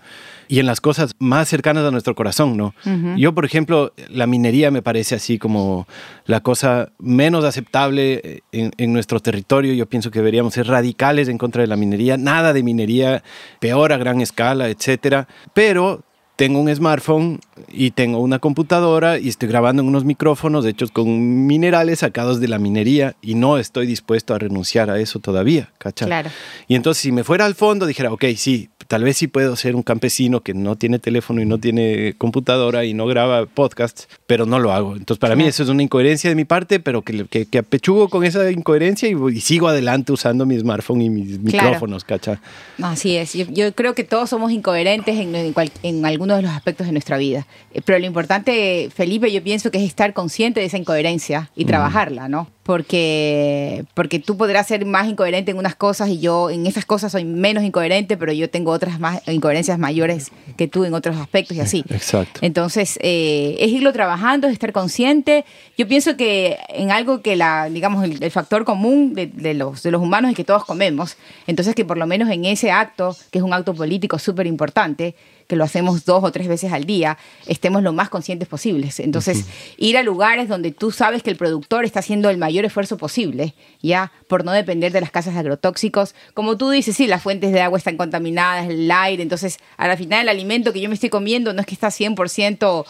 y 0.49 0.61
en 0.61 0.67
las 0.67 0.81
cosas 0.81 1.13
más 1.19 1.49
cercanas 1.49 1.85
a 1.85 1.91
nuestro 1.91 2.15
corazón, 2.15 2.57
¿no? 2.57 2.75
Yo, 3.17 3.35
por 3.35 3.45
ejemplo, 3.45 3.93
la 4.09 4.27
minería 4.27 4.71
me 4.71 4.83
parece 4.83 5.15
así 5.15 5.39
como 5.39 5.87
la 6.27 6.41
cosa 6.41 6.91
menos 6.99 7.45
aceptable 7.45 8.43
en, 8.53 8.73
en, 8.77 8.93
nuestro 8.93 9.21
territorio. 9.21 9.73
Yo 9.75 9.87
pienso 9.87 10.11
que 10.11 10.19
deberíamos 10.19 10.55
ser 10.55 10.67
radicales 10.67 11.29
en 11.29 11.39
contra 11.39 11.63
de 11.63 11.69
la 11.69 11.77
minería, 11.77 12.17
nada 12.17 12.53
de 12.53 12.63
minería, 12.63 13.23
peor 13.61 13.93
a 13.93 13.97
gran 13.97 14.21
escala, 14.21 14.69
etcétera. 14.69 15.29
Pero 15.53 16.05
tengo 16.37 16.61
un 16.61 16.75
smartphone 16.75 17.41
y 17.69 17.93
tengo 17.93 18.19
una 18.19 18.41
computadora 18.41 19.19
y 19.19 19.29
estoy 19.29 19.49
grabando 19.49 19.83
en 19.83 19.89
unos 19.89 20.05
micrófonos 20.05 20.67
hechos 20.67 20.91
con 20.91 21.47
minerales 21.47 22.01
sacados 22.01 22.41
de 22.41 22.49
la 22.49 22.59
minería 22.59 23.15
y 23.23 23.37
no 23.37 23.59
estoy 23.59 23.87
dispuesto 23.87 24.35
a 24.35 24.39
renunciar 24.39 24.91
a 24.91 24.99
eso 24.99 25.21
todavía, 25.21 25.71
¿cachai? 25.79 26.09
Claro. 26.09 26.31
Y 26.67 26.75
entonces 26.75 27.03
si 27.03 27.13
me 27.13 27.23
fuera 27.23 27.45
al 27.45 27.55
fondo 27.55 27.87
dijera, 27.87 28.13
ok, 28.13 28.25
sí, 28.37 28.69
tal 28.89 29.05
vez 29.05 29.17
sí 29.17 29.29
puedo 29.29 29.55
ser 29.55 29.77
un 29.77 29.83
campesino 29.83 30.41
que 30.41 30.55
no 30.55 30.77
tiene 30.77 30.99
teléfono 30.99 31.41
y 31.41 31.47
no 31.47 31.59
tiene 31.59 32.15
computadora 32.19 32.85
y 32.85 32.95
no 32.95 33.07
graba 33.07 33.47
podcasts, 33.47 34.09
pero 34.27 34.45
no 34.45 34.59
lo 34.59 34.73
hago. 34.73 34.97
Entonces 34.97 35.21
para 35.21 35.37
mí 35.37 35.45
eso 35.45 35.63
es 35.63 35.69
una 35.69 35.85
incoherencia 35.85 36.31
de 36.31 36.37
mi 36.37 36.45
parte, 36.45 36.81
pero 36.81 37.03
que, 37.03 37.27
que, 37.27 37.59
apechugo 37.59 38.09
con 38.09 38.25
esa 38.25 38.51
incoherencia 38.51 39.09
y, 39.09 39.41
sigo 39.41 39.69
adelante 39.69 40.13
usando 40.13 40.47
mi 40.47 40.59
smartphone 40.59 41.03
y 41.03 41.11
mis 41.11 41.39
micrófonos, 41.39 42.03
¿cachai? 42.03 42.39
Así 42.83 43.17
es, 43.17 43.35
yo, 43.35 43.73
creo 43.75 43.95
que 43.95 44.05
todos 44.05 44.31
somos 44.31 44.51
incoherentes 44.51 45.17
en, 45.17 45.35
en, 45.35 45.55
en 45.83 46.07
algún 46.07 46.24
de 46.33 46.43
los 46.43 46.51
aspectos 46.51 46.87
de 46.87 46.93
nuestra 46.93 47.19
vida. 47.19 47.47
Eh, 47.73 47.83
pero 47.85 47.99
lo 47.99 48.07
importante, 48.07 48.89
Felipe, 48.95 49.31
yo 49.31 49.43
pienso 49.43 49.71
que 49.71 49.79
es 49.79 49.85
estar 49.85 50.15
consciente 50.15 50.61
de 50.61 50.67
esa 50.67 50.79
incoherencia 50.79 51.51
y 51.55 51.67
trabajarla, 51.67 52.29
¿no? 52.29 52.49
Porque, 52.65 53.85
porque 53.95 54.19
tú 54.19 54.37
podrás 54.37 54.67
ser 54.67 54.87
más 54.87 55.07
incoherente 55.07 55.51
en 55.51 55.59
unas 55.59 55.75
cosas 55.75 56.09
y 56.09 56.19
yo 56.19 56.51
en 56.51 56.67
esas 56.67 56.85
cosas 56.85 57.13
soy 57.13 57.25
menos 57.25 57.63
incoherente, 57.63 58.17
pero 58.17 58.33
yo 58.33 58.49
tengo 58.49 58.71
otras 58.71 58.99
más 58.99 59.21
incoherencias 59.29 59.79
mayores 59.79 60.31
que 60.57 60.67
tú 60.67 60.85
en 60.85 60.95
otros 60.95 61.17
aspectos 61.17 61.57
y 61.57 61.61
así. 61.61 61.85
Exacto. 61.91 62.41
Entonces, 62.43 62.99
eh, 63.03 63.57
es 63.61 63.71
irlo 63.71 63.93
trabajando, 63.93 64.47
es 64.47 64.55
estar 64.55 64.73
consciente. 64.73 65.45
Yo 65.77 65.87
pienso 65.87 66.17
que 66.17 66.57
en 66.71 66.91
algo 66.91 67.21
que 67.21 67.37
la, 67.37 67.69
digamos, 67.69 68.03
el, 68.03 68.31
factor 68.31 68.65
común 68.65 69.15
de, 69.15 69.27
de, 69.27 69.55
los, 69.55 69.83
de 69.83 69.91
los 69.91 70.01
humanos 70.01 70.31
es 70.31 70.37
que 70.37 70.45
todos 70.45 70.65
comemos. 70.65 71.17
Entonces, 71.47 71.75
que 71.75 71.85
por 71.85 71.99
lo 71.99 72.07
menos 72.07 72.31
en 72.31 72.47
ese 72.47 72.71
acto, 72.71 73.15
que 73.31 73.39
es 73.39 73.45
un 73.45 73.53
acto 73.53 73.75
político 73.75 74.19
súper 74.19 74.47
importante, 74.47 75.15
que 75.47 75.57
lo 75.57 75.65
hacemos 75.65 76.05
dos 76.05 76.25
o 76.25 76.33
tres 76.33 76.49
veces 76.49 76.73
al 76.73 76.85
día, 76.85 77.19
estemos 77.47 77.83
lo 77.83 77.93
más 77.93 78.09
conscientes 78.09 78.49
posibles. 78.49 79.01
Entonces, 79.01 79.45
ir 79.77 79.97
a 79.97 80.03
lugares 80.03 80.49
donde 80.49 80.71
tú 80.71 80.91
sabes 80.91 81.23
que 81.23 81.31
el 81.31 81.37
productor 81.37 81.85
está 81.85 82.01
haciendo 82.01 82.31
el 82.31 82.39
mayor 82.39 82.54
esfuerzo 82.63 82.97
posible, 82.97 83.55
ya, 83.83 84.13
por 84.29 84.45
no 84.45 84.53
depender 84.53 84.93
de 84.93 85.01
las 85.01 85.11
casas 85.11 85.35
de 85.35 85.41
agrotóxicos. 85.41 86.15
Como 86.35 86.57
tú 86.57 86.71
dices, 86.71 86.95
sí, 86.95 87.09
las 87.09 87.23
fuentes 87.23 87.53
de 87.53 87.61
agua 87.61 87.79
están 87.79 87.97
contaminadas, 87.97 88.69
el 88.69 88.89
aire, 88.91 89.23
entonces, 89.23 89.59
al 89.77 89.97
final 89.97 90.23
el 90.23 90.29
alimento 90.29 90.73
que 90.73 90.81
yo 90.81 90.89
me 90.89 90.95
estoy 90.95 91.11
comiendo 91.11 91.53
no 91.53 91.61
es 91.61 91.67
que 91.67 91.75
está 91.75 91.89
100% 91.89 92.85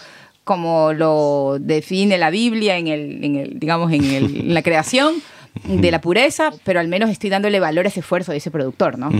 como 0.45 0.93
lo 0.93 1.57
define 1.59 2.19
la 2.19 2.29
Biblia 2.29 2.77
en 2.77 2.89
el, 2.89 3.25
en 3.25 3.37
el 3.37 3.59
digamos, 3.59 3.91
en, 3.93 4.05
el, 4.05 4.37
en 4.37 4.53
la 4.53 4.63
creación, 4.63 5.23
de 5.63 5.91
la 5.91 6.01
pureza, 6.01 6.51
pero 6.65 6.81
al 6.81 6.89
menos 6.89 7.11
estoy 7.11 7.31
dándole 7.31 7.61
valor 7.61 7.87
a 7.87 7.89
ese 7.89 8.01
esfuerzo 8.01 8.33
de 8.33 8.39
ese 8.39 8.51
productor, 8.51 8.99
¿no? 8.99 9.11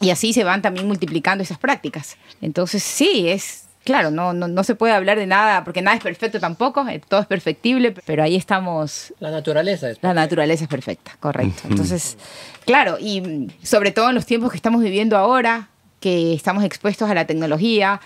Y 0.00 0.10
así 0.10 0.32
se 0.32 0.42
van 0.42 0.62
también 0.62 0.86
multiplicando 0.86 1.44
esas 1.44 1.58
prácticas. 1.58 2.16
Entonces, 2.40 2.82
sí, 2.82 3.28
es 3.28 3.64
claro, 3.84 4.10
no, 4.10 4.32
no, 4.32 4.48
no, 4.48 4.64
se 4.64 4.74
puede 4.74 4.92
hablar 4.92 5.18
de 5.18 5.26
nada, 5.26 5.64
porque 5.64 5.82
nada 5.82 5.96
es 5.96 6.02
perfecto 6.02 6.40
tampoco, 6.40 6.86
eh, 6.88 7.00
todo 7.06 7.20
es 7.20 7.26
perfectible, 7.26 7.94
pero 8.06 8.22
ahí 8.22 8.36
estamos. 8.36 9.12
La 9.20 9.30
naturaleza 9.30 9.86
es 9.88 9.98
perfecta. 9.98 10.08
La 10.08 10.14
naturaleza 10.14 10.64
es 10.64 10.70
perfecta, 10.70 11.16
correcto. 11.20 11.62
Entonces, 11.68 12.16
claro, 12.64 12.98
y 13.00 13.48
sobre 13.62 13.92
todo 13.92 14.08
en 14.08 14.14
los 14.14 14.26
tiempos 14.26 14.50
que 14.50 14.56
estamos 14.56 14.82
viviendo 14.82 15.16
ahora, 15.16 15.68
que 16.00 16.34
estamos 16.34 16.64
expuestos 16.64 17.08
a 17.10 17.14
la 17.14 17.26
tecnología, 17.26 18.00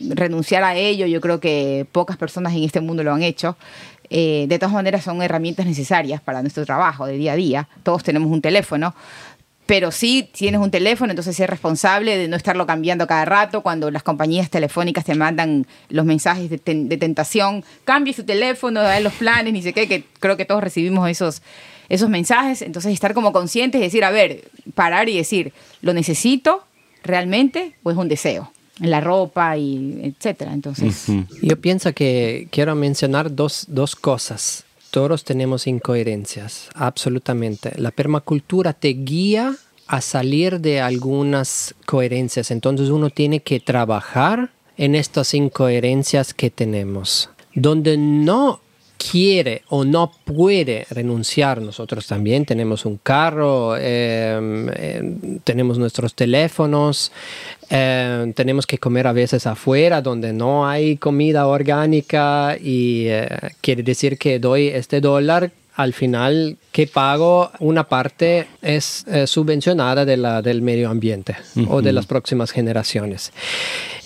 renunciar 0.00 0.64
a 0.64 0.74
ello, 0.74 1.06
yo 1.06 1.20
creo 1.20 1.40
que 1.40 1.86
pocas 1.92 2.16
personas 2.16 2.54
en 2.54 2.64
este 2.64 2.80
mundo 2.80 3.02
lo 3.02 3.12
han 3.12 3.22
hecho. 3.22 3.56
Eh, 4.14 4.44
de 4.46 4.58
todas 4.58 4.74
maneras 4.74 5.04
son 5.04 5.22
herramientas 5.22 5.64
necesarias 5.64 6.20
para 6.20 6.42
nuestro 6.42 6.66
trabajo 6.66 7.06
de 7.06 7.14
día 7.14 7.32
a 7.32 7.36
día. 7.36 7.68
Todos 7.82 8.02
tenemos 8.02 8.30
un 8.30 8.42
teléfono, 8.42 8.94
pero 9.66 9.92
sí 9.92 10.28
tienes 10.32 10.60
un 10.60 10.70
teléfono, 10.70 11.12
entonces 11.12 11.38
es 11.38 11.48
responsable 11.48 12.16
de 12.18 12.28
no 12.28 12.36
estarlo 12.36 12.66
cambiando 12.66 13.06
cada 13.06 13.24
rato 13.24 13.62
cuando 13.62 13.90
las 13.90 14.02
compañías 14.02 14.50
telefónicas 14.50 15.04
te 15.04 15.14
mandan 15.14 15.66
los 15.88 16.04
mensajes 16.04 16.50
de, 16.50 16.58
tentación, 16.58 17.64
cambie 17.84 18.12
su 18.12 18.24
teléfono, 18.24 18.82
da 18.82 18.98
los 19.00 19.12
planes, 19.14 19.52
ni 19.52 19.62
sé 19.62 19.72
qué, 19.72 19.86
que 19.86 20.04
creo 20.18 20.36
que 20.36 20.44
todos 20.44 20.62
recibimos 20.62 21.08
esos, 21.08 21.42
esos 21.88 22.08
mensajes, 22.08 22.62
entonces 22.62 22.92
estar 22.92 23.14
como 23.14 23.32
conscientes 23.32 23.80
y 23.80 23.84
decir, 23.84 24.04
a 24.04 24.10
ver, 24.10 24.50
parar 24.74 25.08
y 25.08 25.16
decir, 25.16 25.52
¿lo 25.80 25.94
necesito 25.94 26.64
realmente 27.02 27.74
o 27.82 27.90
es 27.90 27.96
un 27.96 28.08
deseo? 28.08 28.52
la 28.80 29.00
ropa 29.00 29.56
y 29.56 30.00
etcétera. 30.02 30.52
Entonces, 30.52 31.06
yo 31.40 31.60
pienso 31.60 31.92
que 31.92 32.48
quiero 32.50 32.74
mencionar 32.74 33.34
dos, 33.34 33.66
dos 33.68 33.94
cosas. 33.94 34.64
Todos 34.92 35.24
tenemos 35.24 35.66
incoherencias, 35.66 36.68
absolutamente. 36.74 37.72
La 37.78 37.92
permacultura 37.92 38.74
te 38.74 38.88
guía 38.88 39.56
a 39.86 40.02
salir 40.02 40.60
de 40.60 40.82
algunas 40.82 41.74
coherencias, 41.86 42.50
entonces 42.50 42.90
uno 42.90 43.08
tiene 43.08 43.40
que 43.40 43.58
trabajar 43.58 44.52
en 44.76 44.94
estas 44.94 45.32
incoherencias 45.32 46.34
que 46.34 46.50
tenemos. 46.50 47.30
Donde 47.54 47.96
no 47.96 48.60
quiere 49.10 49.62
o 49.68 49.84
no 49.84 50.12
puede 50.24 50.86
renunciar, 50.90 51.60
nosotros 51.60 52.06
también 52.06 52.44
tenemos 52.44 52.84
un 52.84 52.98
carro, 53.02 53.76
em, 53.76 54.68
em, 54.68 55.38
tenemos 55.44 55.78
nuestros 55.78 56.14
teléfonos, 56.14 57.10
em, 57.68 58.32
tenemos 58.32 58.66
que 58.66 58.78
comer 58.78 59.06
a 59.06 59.12
veces 59.12 59.46
afuera 59.46 60.02
donde 60.02 60.32
no 60.32 60.68
hay 60.68 60.96
comida 60.96 61.46
orgánica 61.46 62.56
y 62.60 63.06
eh, 63.08 63.28
quiere 63.60 63.82
decir 63.82 64.18
que 64.18 64.38
doy 64.38 64.68
este 64.68 65.00
dólar 65.00 65.50
al 65.74 65.92
final 65.92 66.58
que 66.70 66.86
pago 66.86 67.50
una 67.58 67.88
parte 67.88 68.46
es 68.60 69.04
eh, 69.06 69.26
subvencionada 69.26 70.04
de 70.04 70.16
la, 70.16 70.42
del 70.42 70.62
medio 70.62 70.90
ambiente 70.90 71.36
o 71.68 71.80
de 71.80 71.92
las 71.92 72.06
próximas 72.06 72.50
generaciones. 72.50 73.32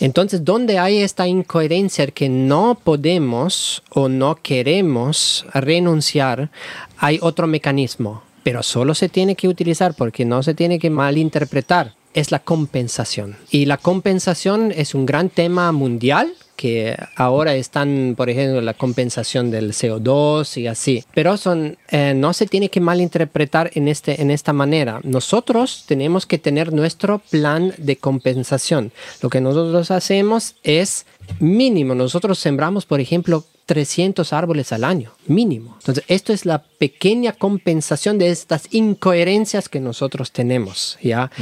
Entonces, 0.00 0.44
donde 0.44 0.78
hay 0.78 0.98
esta 0.98 1.26
incoherencia 1.26 2.06
que 2.08 2.28
no 2.28 2.78
podemos 2.82 3.82
o 3.90 4.08
no 4.08 4.36
queremos 4.36 5.46
renunciar, 5.54 6.50
hay 6.98 7.18
otro 7.22 7.46
mecanismo, 7.46 8.22
pero 8.42 8.62
solo 8.62 8.94
se 8.94 9.08
tiene 9.08 9.34
que 9.34 9.48
utilizar 9.48 9.94
porque 9.94 10.24
no 10.24 10.42
se 10.42 10.54
tiene 10.54 10.78
que 10.78 10.90
malinterpretar. 10.90 11.94
Es 12.14 12.30
la 12.30 12.38
compensación. 12.38 13.36
Y 13.50 13.66
la 13.66 13.76
compensación 13.76 14.72
es 14.74 14.94
un 14.94 15.04
gran 15.04 15.28
tema 15.28 15.70
mundial 15.72 16.32
que 16.56 16.96
ahora 17.14 17.54
están, 17.54 18.14
por 18.16 18.30
ejemplo, 18.30 18.60
la 18.60 18.74
compensación 18.74 19.50
del 19.50 19.72
CO2 19.72 20.56
y 20.56 20.66
así. 20.66 21.04
Pero 21.14 21.36
son, 21.36 21.76
eh, 21.90 22.14
no 22.16 22.32
se 22.32 22.46
tiene 22.46 22.70
que 22.70 22.80
malinterpretar 22.80 23.70
en, 23.74 23.88
este, 23.88 24.20
en 24.20 24.30
esta 24.30 24.52
manera. 24.52 25.00
Nosotros 25.04 25.84
tenemos 25.86 26.26
que 26.26 26.38
tener 26.38 26.72
nuestro 26.72 27.20
plan 27.30 27.72
de 27.78 27.96
compensación. 27.96 28.92
Lo 29.22 29.30
que 29.30 29.40
nosotros 29.40 29.90
hacemos 29.90 30.56
es 30.62 31.06
mínimo. 31.40 31.94
Nosotros 31.94 32.38
sembramos, 32.38 32.86
por 32.86 33.00
ejemplo, 33.00 33.44
300 33.66 34.32
árboles 34.32 34.72
al 34.72 34.84
año, 34.84 35.12
mínimo. 35.26 35.76
Entonces, 35.80 36.04
esto 36.06 36.32
es 36.32 36.46
la 36.46 36.62
pequeña 36.62 37.32
compensación 37.32 38.16
de 38.16 38.30
estas 38.30 38.68
incoherencias 38.70 39.68
que 39.68 39.80
nosotros 39.80 40.30
tenemos, 40.30 40.96
¿ya? 41.02 41.32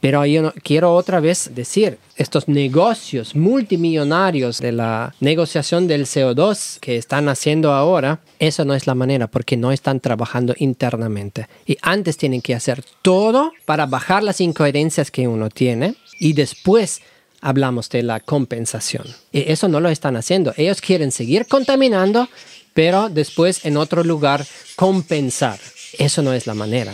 Pero 0.00 0.24
yo 0.24 0.54
quiero 0.62 0.94
otra 0.94 1.20
vez 1.20 1.50
decir, 1.54 1.98
estos 2.16 2.48
negocios 2.48 3.36
multimillonarios 3.36 4.58
de 4.58 4.72
la 4.72 5.14
negociación 5.20 5.86
del 5.86 6.06
CO2 6.06 6.80
que 6.80 6.96
están 6.96 7.28
haciendo 7.28 7.72
ahora, 7.72 8.20
eso 8.38 8.64
no 8.64 8.74
es 8.74 8.86
la 8.86 8.94
manera 8.94 9.26
porque 9.26 9.58
no 9.58 9.70
están 9.70 10.00
trabajando 10.00 10.54
internamente. 10.56 11.46
Y 11.66 11.76
antes 11.82 12.16
tienen 12.16 12.40
que 12.40 12.54
hacer 12.54 12.82
todo 13.02 13.52
para 13.66 13.84
bajar 13.84 14.22
las 14.22 14.40
incoherencias 14.40 15.10
que 15.10 15.28
uno 15.28 15.50
tiene 15.50 15.94
y 16.18 16.32
después 16.32 17.02
hablamos 17.46 17.88
de 17.90 18.02
la 18.02 18.18
compensación. 18.18 19.06
Y 19.30 19.50
eso 19.52 19.68
no 19.68 19.78
lo 19.78 19.88
están 19.88 20.16
haciendo. 20.16 20.52
Ellos 20.56 20.80
quieren 20.80 21.12
seguir 21.12 21.46
contaminando, 21.46 22.28
pero 22.74 23.08
después 23.08 23.64
en 23.64 23.76
otro 23.76 24.02
lugar 24.02 24.44
compensar. 24.74 25.60
Eso 25.96 26.22
no 26.22 26.32
es 26.32 26.48
la 26.48 26.54
manera. 26.54 26.92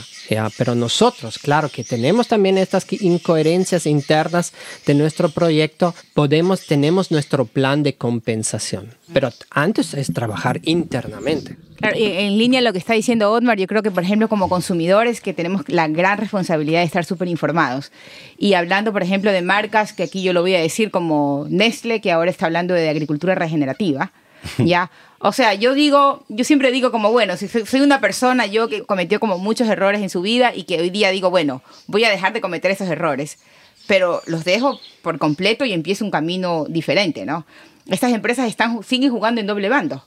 Pero 0.56 0.74
nosotros, 0.74 1.38
claro 1.38 1.68
que 1.68 1.84
tenemos 1.84 2.28
también 2.28 2.58
estas 2.58 2.86
incoherencias 2.90 3.86
internas 3.86 4.52
de 4.86 4.94
nuestro 4.94 5.28
proyecto, 5.28 5.94
podemos, 6.14 6.66
tenemos 6.66 7.10
nuestro 7.10 7.44
plan 7.44 7.82
de 7.82 7.94
compensación. 7.94 8.94
Pero 9.12 9.30
antes 9.50 9.94
es 9.94 10.12
trabajar 10.12 10.60
internamente. 10.62 11.56
en 11.80 12.38
línea 12.38 12.60
lo 12.60 12.72
que 12.72 12.78
está 12.78 12.94
diciendo 12.94 13.30
Otmar, 13.30 13.58
yo 13.58 13.66
creo 13.66 13.82
que, 13.82 13.90
por 13.90 14.04
ejemplo, 14.04 14.28
como 14.28 14.48
consumidores, 14.48 15.20
que 15.20 15.34
tenemos 15.34 15.68
la 15.68 15.88
gran 15.88 16.18
responsabilidad 16.18 16.80
de 16.80 16.86
estar 16.86 17.04
súper 17.04 17.28
informados. 17.28 17.92
Y 18.38 18.54
hablando, 18.54 18.92
por 18.92 19.02
ejemplo, 19.02 19.32
de 19.32 19.42
marcas, 19.42 19.92
que 19.92 20.04
aquí 20.04 20.22
yo 20.22 20.32
lo 20.32 20.40
voy 20.42 20.54
a 20.54 20.60
decir 20.60 20.90
como 20.90 21.46
Nestle, 21.50 22.00
que 22.00 22.12
ahora 22.12 22.30
está 22.30 22.46
hablando 22.46 22.74
de 22.74 22.88
agricultura 22.88 23.34
regenerativa, 23.34 24.12
¿ya? 24.58 24.90
O 25.18 25.32
sea, 25.32 25.54
yo 25.54 25.74
digo, 25.74 26.24
yo 26.28 26.44
siempre 26.44 26.72
digo 26.72 26.90
como, 26.90 27.12
bueno, 27.12 27.36
si 27.36 27.48
soy 27.48 27.80
una 27.80 28.00
persona 28.00 28.46
yo 28.46 28.68
que 28.68 28.82
cometió 28.82 29.20
como 29.20 29.38
muchos 29.38 29.68
errores 29.68 30.02
en 30.02 30.10
su 30.10 30.20
vida 30.20 30.52
y 30.54 30.64
que 30.64 30.80
hoy 30.80 30.90
día 30.90 31.10
digo, 31.10 31.30
bueno, 31.30 31.62
voy 31.86 32.04
a 32.04 32.10
dejar 32.10 32.32
de 32.32 32.40
cometer 32.40 32.70
esos 32.72 32.88
errores, 32.88 33.38
pero 33.86 34.22
los 34.26 34.44
dejo 34.44 34.80
por 35.00 35.18
completo 35.18 35.64
y 35.64 35.72
empiezo 35.72 36.04
un 36.04 36.10
camino 36.10 36.66
diferente, 36.68 37.24
¿no? 37.24 37.46
Estas 37.88 38.12
empresas 38.12 38.48
están, 38.48 38.82
siguen 38.82 39.12
jugando 39.12 39.40
en 39.40 39.46
doble 39.46 39.68
bando. 39.68 40.04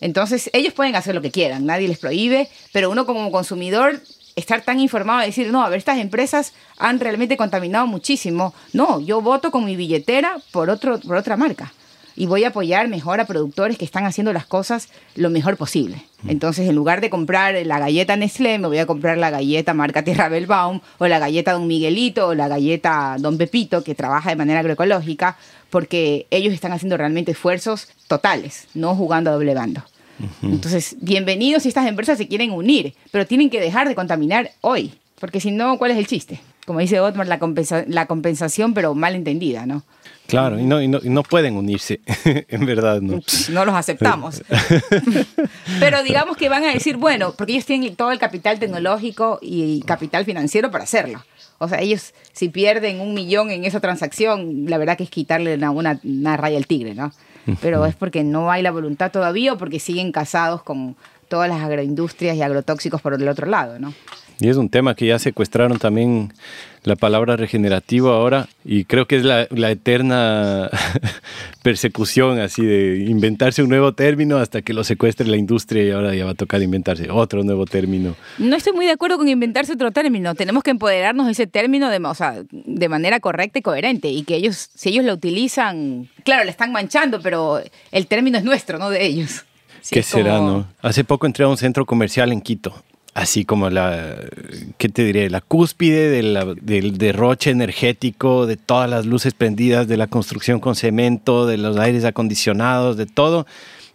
Entonces, 0.00 0.50
ellos 0.52 0.74
pueden 0.74 0.96
hacer 0.96 1.14
lo 1.14 1.22
que 1.22 1.30
quieran, 1.30 1.66
nadie 1.66 1.88
les 1.88 1.98
prohíbe, 1.98 2.48
pero 2.72 2.90
uno 2.90 3.06
como 3.06 3.30
consumidor 3.30 4.00
estar 4.34 4.62
tan 4.62 4.80
informado 4.80 5.22
y 5.22 5.26
decir, 5.26 5.50
no, 5.50 5.62
a 5.62 5.68
ver, 5.68 5.78
estas 5.78 5.98
empresas 5.98 6.52
han 6.78 7.00
realmente 7.00 7.36
contaminado 7.36 7.86
muchísimo. 7.86 8.54
No, 8.72 9.00
yo 9.00 9.20
voto 9.20 9.50
con 9.50 9.64
mi 9.64 9.76
billetera 9.76 10.38
por, 10.52 10.70
otro, 10.70 10.98
por 11.00 11.16
otra 11.16 11.36
marca 11.36 11.72
y 12.16 12.26
voy 12.26 12.44
a 12.44 12.48
apoyar 12.48 12.88
mejor 12.88 13.20
a 13.20 13.26
productores 13.26 13.78
que 13.78 13.84
están 13.84 14.04
haciendo 14.04 14.32
las 14.32 14.46
cosas 14.46 14.88
lo 15.14 15.30
mejor 15.30 15.56
posible. 15.56 16.02
Mm. 16.22 16.30
Entonces, 16.30 16.68
en 16.68 16.74
lugar 16.74 17.00
de 17.00 17.10
comprar 17.10 17.54
la 17.66 17.78
galleta 17.78 18.16
Nestlé, 18.16 18.58
me 18.58 18.68
voy 18.68 18.78
a 18.78 18.86
comprar 18.86 19.18
la 19.18 19.30
galleta 19.30 19.74
marca 19.74 20.02
Tierra 20.04 20.28
Belbaum 20.28 20.80
o 20.98 21.06
la 21.06 21.18
galleta 21.18 21.52
Don 21.52 21.66
Miguelito 21.66 22.28
o 22.28 22.34
la 22.34 22.48
galleta 22.48 23.16
Don 23.18 23.38
Pepito, 23.38 23.84
que 23.84 23.94
trabaja 23.94 24.30
de 24.30 24.36
manera 24.36 24.60
agroecológica, 24.60 25.36
porque 25.70 26.26
ellos 26.30 26.52
están 26.52 26.72
haciendo 26.72 26.96
realmente 26.96 27.32
esfuerzos 27.32 27.88
totales, 28.08 28.66
no 28.74 28.94
jugando 28.94 29.30
a 29.30 29.34
doble 29.34 29.54
bando. 29.54 29.82
Entonces, 30.42 30.96
bienvenidos 31.00 31.64
si 31.64 31.68
estas 31.68 31.88
empresas 31.88 32.18
se 32.18 32.28
quieren 32.28 32.52
unir, 32.52 32.94
pero 33.10 33.26
tienen 33.26 33.50
que 33.50 33.58
dejar 33.58 33.88
de 33.88 33.94
contaminar 33.94 34.52
hoy, 34.60 34.94
porque 35.18 35.40
si 35.40 35.50
no, 35.50 35.78
¿cuál 35.78 35.90
es 35.90 35.98
el 35.98 36.06
chiste? 36.06 36.40
Como 36.64 36.78
dice 36.78 37.00
Otmar, 37.00 37.26
la, 37.26 37.40
la 37.88 38.06
compensación, 38.06 38.72
pero 38.72 38.94
mal 38.94 39.16
entendida, 39.16 39.66
¿no? 39.66 39.82
Claro, 40.32 40.58
y 40.58 40.64
no, 40.64 40.80
y 40.80 40.88
no, 40.88 41.22
pueden 41.22 41.58
unirse, 41.58 42.00
en 42.48 42.64
verdad. 42.64 43.02
No. 43.02 43.20
no 43.50 43.64
los 43.66 43.74
aceptamos. 43.74 44.42
Pero 45.78 46.02
digamos 46.02 46.38
que 46.38 46.48
van 46.48 46.64
a 46.64 46.72
decir, 46.72 46.96
bueno, 46.96 47.34
porque 47.36 47.52
ellos 47.52 47.66
tienen 47.66 47.94
todo 47.96 48.12
el 48.12 48.18
capital 48.18 48.58
tecnológico 48.58 49.38
y 49.42 49.82
capital 49.82 50.24
financiero 50.24 50.70
para 50.70 50.84
hacerlo. 50.84 51.22
O 51.58 51.68
sea, 51.68 51.80
ellos 51.80 52.14
si 52.32 52.48
pierden 52.48 53.00
un 53.00 53.12
millón 53.12 53.50
en 53.50 53.66
esa 53.66 53.80
transacción, 53.80 54.64
la 54.68 54.78
verdad 54.78 54.96
que 54.96 55.04
es 55.04 55.10
quitarle 55.10 55.54
una, 55.68 56.00
una, 56.02 56.36
raya 56.38 56.56
al 56.56 56.66
tigre, 56.66 56.94
¿no? 56.94 57.12
Pero 57.60 57.84
es 57.84 57.94
porque 57.94 58.24
no 58.24 58.50
hay 58.50 58.62
la 58.62 58.70
voluntad 58.70 59.10
todavía 59.10 59.52
o 59.52 59.58
porque 59.58 59.80
siguen 59.80 60.12
casados 60.12 60.62
con 60.62 60.96
todas 61.28 61.50
las 61.50 61.60
agroindustrias 61.60 62.36
y 62.36 62.42
agrotóxicos 62.42 63.02
por 63.02 63.12
el 63.12 63.28
otro 63.28 63.46
lado, 63.46 63.78
¿no? 63.78 63.92
Y 64.40 64.48
es 64.48 64.56
un 64.56 64.68
tema 64.68 64.94
que 64.94 65.06
ya 65.06 65.18
secuestraron 65.18 65.78
también 65.78 66.32
la 66.84 66.96
palabra 66.96 67.36
regenerativo 67.36 68.10
ahora 68.10 68.48
y 68.64 68.84
creo 68.84 69.06
que 69.06 69.16
es 69.16 69.24
la, 69.24 69.70
eterna 69.70 70.68
persecución 71.62 72.40
así 72.40 72.64
de 72.64 73.04
inventarse 73.08 73.62
un 73.62 73.68
nuevo 73.68 73.92
término 73.92 74.38
hasta 74.38 74.62
que 74.62 74.72
lo 74.72 74.82
secuestre 74.82 75.28
la 75.28 75.36
industria 75.36 75.84
y 75.84 75.90
ahora 75.90 76.14
ya 76.14 76.24
va 76.24 76.32
a 76.32 76.34
tocar 76.34 76.60
inventarse 76.60 77.08
otro 77.10 77.44
nuevo 77.44 77.66
término. 77.66 78.16
No 78.38 78.56
estoy 78.56 78.72
muy 78.72 78.86
de 78.86 78.92
acuerdo 78.92 79.16
con 79.16 79.28
inventarse 79.28 79.72
otro 79.72 79.92
término. 79.92 80.34
Tenemos 80.34 80.64
que 80.64 80.70
empoderarnos 80.70 81.26
de 81.26 81.32
ese 81.32 81.46
término 81.46 81.88
de, 81.88 81.98
o 81.98 82.14
sea, 82.14 82.42
de 82.50 82.88
manera 82.88 83.20
correcta 83.20 83.60
y 83.60 83.62
coherente 83.62 84.08
y 84.08 84.24
que 84.24 84.34
ellos, 84.34 84.70
si 84.74 84.88
ellos 84.88 85.04
lo 85.04 85.12
utilizan, 85.12 86.08
claro, 86.24 86.44
le 86.44 86.50
están 86.50 86.72
manchando, 86.72 87.20
pero 87.20 87.60
el 87.92 88.06
término 88.08 88.38
es 88.38 88.44
nuestro, 88.44 88.78
no 88.78 88.90
de 88.90 89.04
ellos. 89.04 89.44
¿Qué 89.88 90.02
será, 90.02 90.38
no? 90.38 90.66
Hace 90.80 91.04
poco 91.04 91.26
entré 91.26 91.44
a 91.44 91.48
un 91.48 91.56
centro 91.56 91.86
comercial 91.86 92.32
en 92.32 92.40
Quito 92.40 92.74
así 93.14 93.44
como 93.44 93.70
la, 93.70 94.16
¿qué 94.78 94.88
te 94.88 95.04
diré? 95.04 95.28
La 95.30 95.40
cúspide 95.40 96.10
del 96.10 96.98
derroche 96.98 97.50
energético, 97.50 98.46
de 98.46 98.56
todas 98.56 98.88
las 98.88 99.06
luces 99.06 99.34
prendidas, 99.34 99.88
de 99.88 99.96
la 99.96 100.06
construcción 100.06 100.60
con 100.60 100.74
cemento, 100.74 101.46
de 101.46 101.58
los 101.58 101.76
aires 101.76 102.04
acondicionados, 102.04 102.96
de 102.96 103.06
todo. 103.06 103.46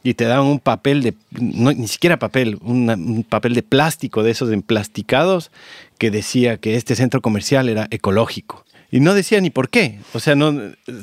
Y 0.04 0.14
te 0.14 0.26
daban 0.26 0.46
un 0.46 0.60
papel 0.60 1.02
de, 1.02 1.16
ni 1.32 1.88
siquiera 1.88 2.18
papel, 2.18 2.60
un 2.62 3.26
papel 3.28 3.56
de 3.56 3.64
plástico, 3.64 4.24
de 4.24 4.32
esos 4.32 4.52
emplasticados, 4.52 5.52
que 5.98 6.12
decía 6.12 6.58
que 6.58 6.76
este 6.76 6.96
centro 6.96 7.22
comercial 7.22 7.68
era 7.68 7.88
ecológico. 7.90 8.64
Y 8.90 9.02
no 9.02 9.14
decía 9.14 9.42
ni 9.42 9.50
por 9.50 9.70
qué. 9.70 10.00
O 10.14 10.20
sea, 10.20 10.36
no, 10.36 10.54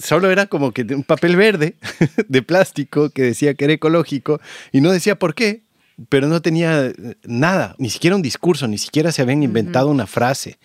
solo 0.02 0.30
era 0.30 0.46
como 0.46 0.72
que 0.72 0.82
un 0.94 1.02
papel 1.02 1.36
verde 1.36 1.74
de 2.28 2.42
plástico 2.42 3.10
que 3.10 3.22
decía 3.22 3.54
que 3.54 3.64
era 3.64 3.74
ecológico 3.74 4.40
y 4.72 4.80
no 4.80 4.90
decía 4.90 5.18
por 5.18 5.34
qué 5.34 5.63
pero 6.08 6.28
no 6.28 6.42
tenía 6.42 6.86
eh, 6.86 6.94
nada, 7.24 7.74
ni 7.78 7.90
siquiera 7.90 8.16
un 8.16 8.22
discurso, 8.22 8.66
ni 8.66 8.78
siquiera 8.78 9.12
se 9.12 9.22
habían 9.22 9.42
inventado 9.42 9.88
una 9.88 10.06
frase 10.06 10.58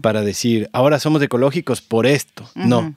para 0.00 0.22
decir, 0.22 0.68
ahora 0.72 0.98
somos 0.98 1.22
ecológicos 1.22 1.80
por 1.80 2.06
esto. 2.06 2.48
No, 2.54 2.94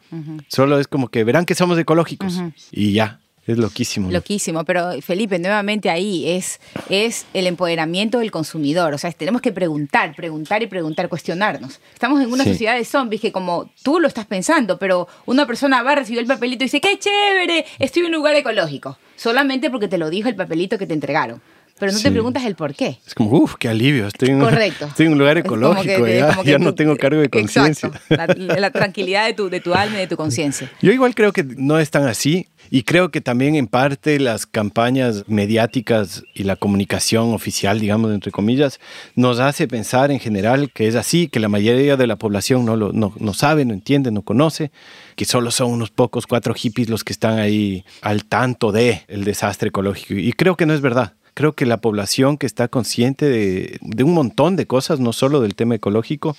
solo 0.48 0.80
es 0.80 0.88
como 0.88 1.10
que 1.10 1.24
verán 1.24 1.46
que 1.46 1.56
somos 1.56 1.78
ecológicos 1.78 2.42
y 2.72 2.94
ya. 2.94 3.20
Es 3.48 3.60
loquísimo. 3.60 4.10
Loquísimo, 4.10 4.66
pero 4.66 5.00
Felipe, 5.04 5.38
nuevamente 5.38 5.92
ahí 5.92 6.28
es, 6.28 6.60
es 6.90 7.28
el 7.32 7.46
empoderamiento 7.46 8.18
del 8.18 8.32
consumidor. 8.32 8.96
O 8.96 8.98
sea, 8.98 9.12
tenemos 9.12 9.40
que 9.40 9.52
preguntar, 9.52 10.16
preguntar 10.16 10.64
y 10.64 10.68
preguntar, 10.68 11.10
cuestionarnos. 11.10 11.80
Estamos 11.94 12.24
en 12.24 12.32
una 12.32 12.44
sociedad 12.44 12.76
de 12.76 12.84
zombies 12.84 13.22
que 13.22 13.32
como 13.32 13.70
tú 13.84 14.00
lo 14.00 14.08
estás 14.08 14.26
pensando, 14.26 14.80
pero 14.80 15.08
una 15.28 15.46
persona 15.46 15.84
va, 15.84 15.92
a 15.92 15.96
recibir 15.96 16.22
el 16.22 16.26
papelito 16.26 16.64
y 16.64 16.66
dice, 16.66 16.82
qué 16.82 16.98
chévere, 16.98 17.66
estoy 17.78 18.02
en 18.02 18.08
un 18.08 18.14
lugar 18.14 18.36
ecológico. 18.36 18.98
Solamente 19.16 19.70
porque 19.70 19.88
te 19.88 20.00
lo 20.00 20.10
dijo 20.10 20.28
el 20.28 20.36
papelito 20.36 20.80
que 20.80 20.88
te 20.88 20.96
entregaron 20.96 21.40
pero 21.78 21.92
no 21.92 22.00
te 22.00 22.10
preguntas 22.10 22.46
el 22.46 22.56
por 22.56 22.74
qué. 22.74 23.00
Es 23.06 23.14
como, 23.14 23.32
uff, 23.32 23.56
qué 23.60 23.68
alivio, 23.68 24.08
estoy 24.08 24.30
en, 24.30 24.40
Correcto. 24.40 24.86
estoy 24.90 25.08
en 25.08 25.12
un 25.12 25.18
lugar 25.18 25.38
ecológico, 25.38 26.08
ya, 26.08 26.58
no 26.58 26.74
tengo 26.74 26.96
cargo 26.96 27.20
de 27.20 27.30
conciencia. 27.30 27.92
La, 28.08 28.28
la, 28.28 28.72
tranquilidad 28.72 29.26
de 29.26 29.34
tu, 29.34 29.50
de 29.50 29.60
tu 29.60 29.74
alma 29.74 29.98
y 29.98 30.00
de 30.00 30.08
tu 30.08 30.16
conciencia. 30.16 30.72
Yo 30.82 30.94
igual 30.94 31.14
creo 31.16 31.34
que 31.34 31.44
no 31.44 31.78
es 31.78 31.92
tan 31.92 32.08
así 32.08 32.48
y 32.72 32.84
creo 32.84 33.12
que 33.12 33.20
también 33.20 33.56
en 33.56 33.68
parte 33.68 34.20
las 34.20 34.46
campañas 34.46 35.26
mediáticas 35.28 36.24
y 36.34 36.44
la 36.44 36.56
comunicación 36.56 37.34
oficial, 37.34 37.80
digamos, 37.80 38.14
entre 38.14 38.32
comillas, 38.32 38.80
nos 39.16 39.40
hace 39.40 39.68
pensar 39.68 40.12
en 40.12 40.20
general 40.20 40.72
que 40.72 40.88
es 40.88 40.96
así, 40.96 41.28
que 41.28 41.42
la 41.42 41.50
mayoría 41.50 41.98
de 41.98 42.08
la 42.08 42.16
población 42.16 42.66
no, 42.66 42.76
lo, 42.76 42.94
no, 42.94 43.14
no 43.20 43.34
sabe, 43.34 43.66
no 43.66 43.74
entiende, 43.74 44.12
no 44.12 44.22
conoce, 44.22 44.72
que 45.16 45.26
solo 45.26 45.52
son 45.52 45.72
unos 45.72 45.92
pocos 45.92 46.26
cuatro 46.26 46.54
hippies 46.54 46.90
los 46.90 47.04
que 47.04 47.14
están 47.14 47.38
ahí 47.38 47.84
al 48.02 48.24
tanto 48.26 48.72
de 48.72 49.04
el 49.08 49.26
desastre 49.26 49.70
ecológico. 49.70 50.14
Y 50.14 50.32
creo 50.34 50.56
que 50.56 50.66
no 50.66 50.74
es 50.74 50.82
verdad 50.82 51.14
creo 51.36 51.54
que 51.54 51.68
la 51.68 51.78
población 51.78 52.38
que 52.38 52.48
está 52.48 52.68
consciente 52.68 53.30
de, 53.30 54.04
un 54.04 54.14
montón 54.14 54.56
de 54.56 54.66
cosas, 54.66 55.00
no 55.00 55.14
solo 55.14 55.42
del 55.42 55.54
tema 55.54 55.76
ecológico, 55.76 56.36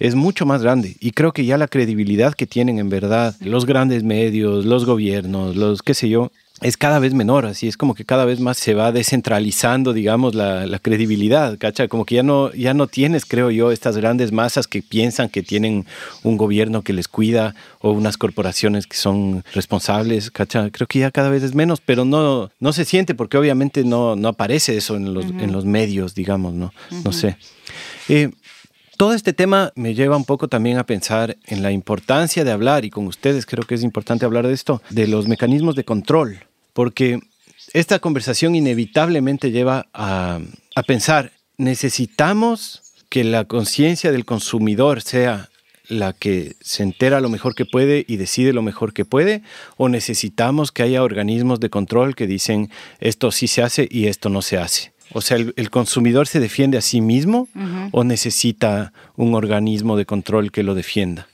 es 0.00 0.16
mucho 0.16 0.46
más 0.46 0.62
grande. 0.62 0.96
Y 0.98 1.12
creo 1.12 1.32
que 1.32 1.44
ya 1.44 1.58
la 1.58 1.68
credibilidad 1.68 2.34
que 2.34 2.46
tienen 2.46 2.78
en 2.78 2.88
verdad 2.88 3.36
los 3.40 3.66
grandes 3.66 4.02
medios, 4.02 4.64
los 4.64 4.86
gobiernos, 4.86 5.54
los 5.54 5.82
qué 5.82 5.94
sé 5.94 6.08
yo, 6.08 6.32
es 6.60 6.76
cada 6.76 6.98
vez 6.98 7.14
menor, 7.14 7.46
así 7.46 7.68
es 7.68 7.76
como 7.76 7.94
que 7.94 8.04
cada 8.04 8.24
vez 8.24 8.40
más 8.40 8.58
se 8.58 8.74
va 8.74 8.90
descentralizando, 8.90 9.92
digamos, 9.92 10.34
la, 10.34 10.78
credibilidad, 10.80 11.56
¿cacha? 11.58 11.88
Como 11.88 12.04
que 12.04 12.16
ya 12.16 12.22
no, 12.22 12.52
ya 12.52 12.74
no 12.74 12.86
tienes, 12.86 13.24
creo 13.24 13.50
yo, 13.50 13.70
estas 13.70 13.96
grandes 13.96 14.32
masas 14.32 14.66
que 14.66 14.82
piensan 14.82 15.28
que 15.28 15.42
tienen 15.42 15.86
un 16.22 16.36
gobierno 16.36 16.82
que 16.82 16.92
les 16.92 17.06
cuida 17.06 17.54
o 17.80 17.92
unas 17.92 18.16
corporaciones 18.16 18.86
que 18.86 18.96
son 18.96 19.44
responsables, 19.54 20.30
¿cacha? 20.30 20.70
Creo 20.70 20.86
que 20.86 21.00
ya 21.00 21.10
cada 21.10 21.30
vez 21.30 21.42
es 21.42 21.54
menos, 21.54 21.80
pero 21.80 22.04
no, 22.04 22.50
no 22.58 22.72
se 22.72 22.84
siente 22.84 23.14
porque 23.14 23.36
obviamente 23.36 23.84
no, 23.84 24.16
no 24.16 24.28
aparece 24.28 24.76
eso 24.76 24.96
en 24.96 25.14
los, 25.14 25.26
en 25.26 25.52
los 25.52 25.64
medios, 25.64 26.14
digamos, 26.14 26.54
¿no? 26.54 26.72
No 27.04 27.12
sé. 27.12 27.36
Eh, 28.08 28.30
todo 28.98 29.14
este 29.14 29.32
tema 29.32 29.72
me 29.76 29.94
lleva 29.94 30.16
un 30.16 30.24
poco 30.24 30.48
también 30.48 30.76
a 30.76 30.84
pensar 30.84 31.36
en 31.46 31.62
la 31.62 31.70
importancia 31.70 32.42
de 32.42 32.50
hablar, 32.50 32.84
y 32.84 32.90
con 32.90 33.06
ustedes 33.06 33.46
creo 33.46 33.64
que 33.64 33.76
es 33.76 33.84
importante 33.84 34.24
hablar 34.24 34.44
de 34.44 34.52
esto, 34.52 34.82
de 34.90 35.06
los 35.06 35.28
mecanismos 35.28 35.76
de 35.76 35.84
control, 35.84 36.47
porque 36.78 37.18
esta 37.72 37.98
conversación 37.98 38.54
inevitablemente 38.54 39.50
lleva 39.50 39.88
a, 39.92 40.38
pensar, 40.86 41.32
necesitamos 41.56 42.94
que 43.08 43.24
la 43.24 43.46
conciencia 43.46 44.12
del 44.12 44.24
consumidor 44.24 45.02
sea 45.02 45.48
la 45.88 46.12
que 46.12 46.54
se 46.60 46.84
entera 46.84 47.20
lo 47.20 47.30
mejor 47.30 47.56
que 47.56 47.64
puede 47.64 48.04
y 48.06 48.16
decide 48.16 48.52
lo 48.52 48.62
mejor 48.62 48.92
que 48.92 49.04
puede, 49.04 49.42
o 49.76 49.88
necesitamos 49.88 50.70
que 50.70 50.84
haya 50.84 51.02
organismos 51.02 51.58
de 51.58 51.68
control 51.68 52.14
que 52.14 52.28
dicen 52.28 52.70
esto 53.00 53.32
sí 53.32 53.48
se 53.48 53.62
hace 53.62 53.88
y 53.90 54.06
esto 54.06 54.28
no 54.28 54.40
se 54.40 54.58
hace. 54.58 54.92
O 55.12 55.20
sea, 55.20 55.36
¿el, 55.36 55.70
consumidor 55.70 56.28
se 56.28 56.38
defiende 56.38 56.78
a 56.78 56.80
sí 56.80 57.00
mismo 57.00 57.48
o 57.90 58.04
necesita 58.04 58.92
un 59.16 59.34
organismo 59.34 59.96
de 59.96 60.06
control 60.06 60.52
que 60.52 60.62
lo 60.62 60.76
defienda? 60.76 61.26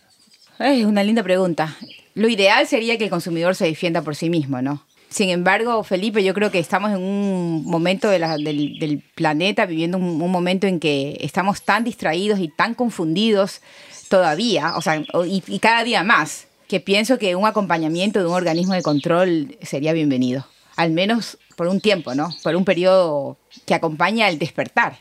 Es 0.58 0.86
una 0.86 1.04
linda 1.04 1.22
pregunta. 1.22 1.76
Lo 2.14 2.30
ideal 2.30 2.66
sería 2.66 2.96
que 2.96 3.04
el 3.04 3.10
consumidor 3.10 3.56
se 3.56 3.66
defienda 3.66 4.00
por 4.00 4.16
sí 4.16 4.30
mismo, 4.30 4.62
¿no? 4.62 4.82
Sin 5.14 5.30
embargo, 5.30 5.84
Felipe, 5.84 6.24
yo 6.24 6.34
creo 6.34 6.50
que 6.50 6.58
estamos 6.58 6.90
en 6.90 6.96
un 6.96 7.62
momento 7.66 8.08
del, 8.08 9.04
planeta, 9.14 9.64
viviendo 9.64 9.96
un, 9.96 10.18
momento 10.28 10.66
en 10.66 10.80
que 10.80 11.16
estamos 11.20 11.62
tan 11.62 11.84
distraídos 11.84 12.40
y 12.40 12.48
tan 12.48 12.74
confundidos 12.74 13.60
todavía, 14.08 14.76
o 14.76 14.82
sea, 14.82 14.96
y, 15.24 15.40
y 15.46 15.58
cada 15.60 15.84
día 15.84 16.02
más, 16.02 16.48
que 16.66 16.80
pienso 16.80 17.16
que 17.16 17.36
un 17.36 17.46
acompañamiento 17.46 18.18
de 18.18 18.26
un 18.26 18.32
organismo 18.32 18.74
de 18.74 18.82
control 18.82 19.56
sería 19.62 19.92
bienvenido. 19.92 20.48
Al 20.74 20.90
menos 20.90 21.38
por 21.54 21.68
un 21.68 21.80
tiempo, 21.80 22.16
¿no? 22.16 22.34
Por 22.42 22.56
un 22.56 22.64
periodo 22.64 23.36
que 23.66 23.74
acompaña 23.74 24.26
al 24.26 24.40
despertar. 24.40 24.98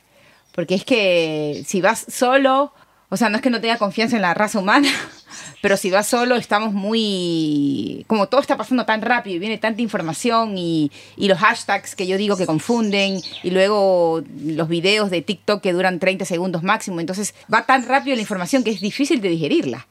Porque 0.54 0.76
es 0.76 0.86
que 0.86 1.64
si 1.66 1.82
vas 1.82 2.06
solo, 2.08 2.72
o 3.14 3.18
sea, 3.18 3.30
no 3.30 3.36
es 3.36 3.44
que 3.44 3.52
no 3.52 3.62
tenga 3.62 3.78
confianza 3.78 4.16
en 4.16 4.24
la 4.24 4.34
raza 4.34 4.58
humana, 4.58 4.90
pero 5.62 5.78
si 5.78 5.92
vas 5.92 6.08
solo 6.08 6.36
estamos 6.36 6.74
muy... 6.74 8.04
Como 8.08 8.28
todo 8.28 8.42
está 8.42 8.58
pasando 8.58 8.88
tan 8.88 9.04
rápido 9.04 9.36
y 9.36 9.40
viene 9.40 9.60
tanta 9.60 9.84
información 9.84 10.58
y, 10.58 10.92
y 11.16 11.28
los 11.28 11.38
hashtags 11.38 11.94
que 11.94 12.08
yo 12.08 12.18
digo 12.18 12.38
que 12.38 12.48
confunden 12.48 13.22
y 13.44 13.52
luego 13.52 14.24
los 14.44 14.68
videos 14.68 15.12
de 15.12 15.22
TikTok 15.22 15.62
que 15.62 15.74
duran 15.74 16.00
30 16.00 16.26
segundos 16.26 16.64
máximo, 16.64 17.02
entonces 17.02 17.36
va 17.54 17.68
tan 17.68 17.88
rápido 17.88 18.16
la 18.16 18.22
información 18.24 18.64
que 18.64 18.72
es 18.72 18.82
difícil 18.82 19.22
de 19.22 19.30
digerirla. 19.30 19.86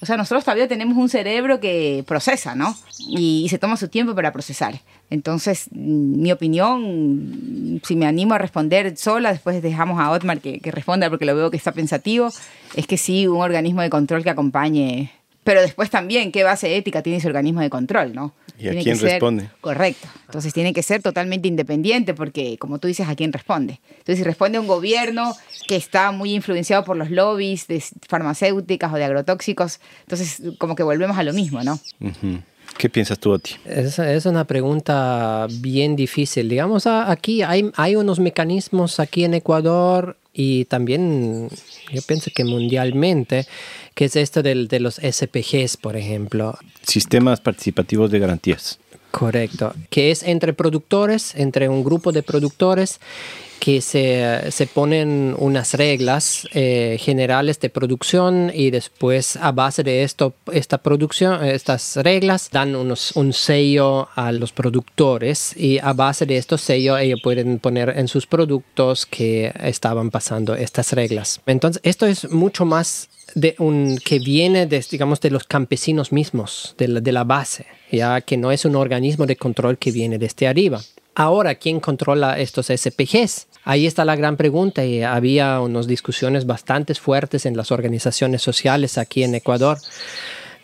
O 0.00 0.06
sea, 0.06 0.16
nosotros 0.16 0.44
todavía 0.44 0.68
tenemos 0.68 0.96
un 0.96 1.08
cerebro 1.08 1.58
que 1.58 2.04
procesa, 2.06 2.54
¿no? 2.54 2.76
Y, 3.08 3.48
se 3.48 3.58
toma 3.58 3.76
su 3.76 3.88
tiempo 3.88 4.14
para 4.14 4.32
procesar. 4.32 4.80
Entonces, 5.10 5.68
mm, 5.72 6.22
mi 6.22 6.30
opinión, 6.30 7.80
si 7.84 7.96
me 7.96 8.06
animo 8.06 8.34
a 8.34 8.38
responder 8.38 8.96
sola, 8.96 9.32
después 9.32 9.60
dejamos 9.60 10.00
a 10.00 10.10
Otmar 10.10 10.40
que, 10.40 10.60
que 10.60 10.70
responda 10.70 11.10
porque 11.10 11.24
lo 11.24 11.34
veo 11.34 11.50
que 11.50 11.56
está 11.56 11.72
pensativo, 11.72 12.30
es 12.76 12.86
que 12.86 12.96
sí, 12.96 13.26
un 13.26 13.40
organismo 13.40 13.82
de 13.82 13.90
control 13.90 14.22
que 14.22 14.30
acompañe 14.30 15.10
pero 15.48 15.62
después 15.62 15.88
también, 15.88 16.30
¿qué 16.30 16.44
base 16.44 16.76
ética 16.76 17.00
tiene 17.00 17.20
ese 17.20 17.26
organismo 17.26 17.62
de 17.62 17.70
control, 17.70 18.12
no? 18.12 18.34
¿Y 18.58 18.68
a 18.68 18.72
quién 18.72 18.98
responde? 18.98 19.48
Correcto. 19.62 20.06
Entonces 20.26 20.52
tiene 20.52 20.74
que 20.74 20.82
ser 20.82 21.00
totalmente 21.00 21.48
independiente 21.48 22.12
porque, 22.12 22.58
como 22.58 22.78
tú 22.78 22.86
dices, 22.86 23.08
¿a 23.08 23.16
quién 23.16 23.32
responde? 23.32 23.80
Entonces, 23.92 24.18
si 24.18 24.24
responde 24.24 24.58
a 24.58 24.60
un 24.60 24.66
gobierno 24.66 25.34
que 25.66 25.76
está 25.76 26.12
muy 26.12 26.34
influenciado 26.34 26.84
por 26.84 26.98
los 26.98 27.10
lobbies 27.10 27.66
de 27.66 27.82
farmacéuticas 28.06 28.92
o 28.92 28.96
de 28.96 29.04
agrotóxicos, 29.04 29.80
entonces 30.00 30.42
como 30.58 30.76
que 30.76 30.82
volvemos 30.82 31.16
a 31.16 31.22
lo 31.22 31.32
mismo, 31.32 31.64
¿no? 31.64 31.80
¿Qué 32.76 32.90
piensas 32.90 33.18
tú, 33.18 33.30
Oti? 33.30 33.52
Es, 33.64 33.98
es 33.98 34.26
una 34.26 34.44
pregunta 34.44 35.46
bien 35.62 35.96
difícil. 35.96 36.50
Digamos, 36.50 36.86
aquí 36.86 37.40
hay, 37.40 37.70
hay 37.74 37.96
unos 37.96 38.20
mecanismos 38.20 39.00
aquí 39.00 39.24
en 39.24 39.32
Ecuador 39.32 40.18
y 40.40 40.66
también 40.66 41.48
yo 41.92 42.00
pienso 42.02 42.30
que 42.32 42.44
mundialmente, 42.44 43.44
que 43.94 44.04
es 44.04 44.14
esto 44.14 44.40
del, 44.40 44.68
de 44.68 44.78
los 44.78 44.94
SPGs, 44.94 45.76
por 45.76 45.96
ejemplo. 45.96 46.56
Sistemas 46.86 47.40
participativos 47.40 48.12
de 48.12 48.20
garantías. 48.20 48.78
Correcto, 49.10 49.74
que 49.90 50.10
es 50.10 50.22
entre 50.22 50.52
productores, 50.52 51.34
entre 51.34 51.68
un 51.68 51.82
grupo 51.82 52.12
de 52.12 52.22
productores 52.22 53.00
que 53.58 53.80
se, 53.80 54.50
se 54.50 54.66
ponen 54.66 55.34
unas 55.38 55.74
reglas 55.74 56.46
eh, 56.52 56.96
generales 57.00 57.58
de 57.60 57.70
producción 57.70 58.52
y 58.54 58.70
después 58.70 59.36
a 59.36 59.52
base 59.52 59.82
de 59.82 60.04
esto, 60.04 60.34
esta 60.52 60.78
producción, 60.78 61.44
estas 61.44 61.96
reglas 61.96 62.50
dan 62.52 62.76
unos, 62.76 63.12
un 63.16 63.32
sello 63.32 64.08
a 64.14 64.30
los 64.32 64.52
productores 64.52 65.56
y 65.56 65.78
a 65.78 65.92
base 65.92 66.24
de 66.26 66.36
estos 66.36 66.60
sellos 66.60 67.00
ellos 67.00 67.20
pueden 67.22 67.58
poner 67.58 67.94
en 67.96 68.08
sus 68.08 68.26
productos 68.26 69.06
que 69.06 69.52
estaban 69.60 70.10
pasando 70.10 70.54
estas 70.54 70.92
reglas. 70.92 71.40
Entonces 71.46 71.80
esto 71.84 72.06
es 72.06 72.30
mucho 72.30 72.64
más 72.64 73.08
de 73.40 73.54
un, 73.58 73.98
que 74.04 74.18
viene 74.18 74.66
de, 74.66 74.84
digamos, 74.90 75.20
de 75.20 75.30
los 75.30 75.44
campesinos 75.44 76.12
mismos, 76.12 76.74
de 76.76 76.88
la, 76.88 77.00
de 77.00 77.12
la 77.12 77.24
base, 77.24 77.66
ya 77.92 78.20
que 78.20 78.36
no 78.36 78.50
es 78.50 78.64
un 78.64 78.76
organismo 78.76 79.26
de 79.26 79.36
control 79.36 79.78
que 79.78 79.92
viene 79.92 80.18
desde 80.18 80.48
arriba. 80.48 80.80
Ahora, 81.14 81.54
¿quién 81.54 81.80
controla 81.80 82.38
estos 82.38 82.66
SPGs? 82.66 83.48
Ahí 83.64 83.86
está 83.86 84.04
la 84.04 84.16
gran 84.16 84.36
pregunta 84.36 84.84
y 84.84 85.02
había 85.02 85.60
unas 85.60 85.86
discusiones 85.86 86.46
bastante 86.46 86.94
fuertes 86.94 87.44
en 87.44 87.56
las 87.56 87.70
organizaciones 87.70 88.42
sociales 88.42 88.98
aquí 88.98 89.22
en 89.24 89.34
Ecuador 89.34 89.78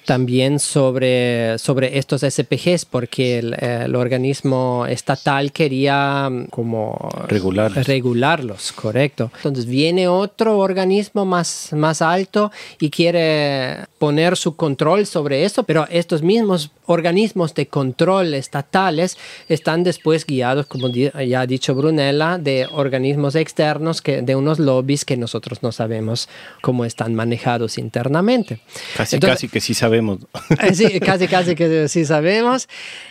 también 0.04 0.58
sobre, 0.58 1.58
sobre 1.58 1.98
estos 1.98 2.22
SPGs, 2.22 2.84
porque 2.84 3.38
el, 3.38 3.94
organismo 3.96 4.86
estatal 4.88 5.52
quería 5.52 6.28
mm, 6.30 6.46
como 6.46 6.96
regularlos. 7.28 7.86
regularlos, 7.86 8.72
correcto. 8.72 9.30
Entonces 9.36 9.66
viene 9.66 10.08
otro 10.08 10.58
organismo 10.58 11.24
más, 11.24 11.70
más 11.72 12.02
alto 12.02 12.50
y 12.80 12.90
quiere 12.90 13.86
poner 13.98 14.36
su 14.36 14.56
control 14.56 15.06
sobre 15.06 15.44
eso, 15.44 15.62
pero 15.62 15.86
estos 15.90 16.22
mismos 16.22 16.70
organismos 16.86 17.54
de 17.54 17.66
control 17.66 18.34
estatales 18.34 19.16
están 19.48 19.82
después 19.82 20.26
guiados, 20.26 20.66
como 20.66 20.88
ya 20.88 21.40
ha 21.40 21.46
dicho 21.46 21.74
Brunella, 21.74 22.38
de 22.38 22.66
organismos 22.70 23.34
externos, 23.34 24.02
que, 24.02 24.22
de 24.22 24.36
unos 24.36 24.58
lobbies 24.58 25.04
que 25.04 25.16
nosotros 25.16 25.62
no 25.62 25.72
sabemos 25.72 26.28
cómo 26.60 26.84
están 26.84 27.14
manejados 27.14 27.78
internamente. 27.78 28.60
Casi, 28.96 29.18
casi 29.18 29.48
que 29.48 29.60
sí 29.60 29.74
sabemos. 29.74 30.18
Eh, 30.62 30.74
sí, 30.74 31.00
casi, 31.00 31.28
casi 31.28 31.54
que 31.54 31.88
sí 31.88 32.04
sabemos. 32.04 32.68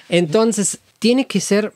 Entonces, 0.10 0.80
tiene 1.00 1.28
que 1.28 1.40
ser 1.40 1.74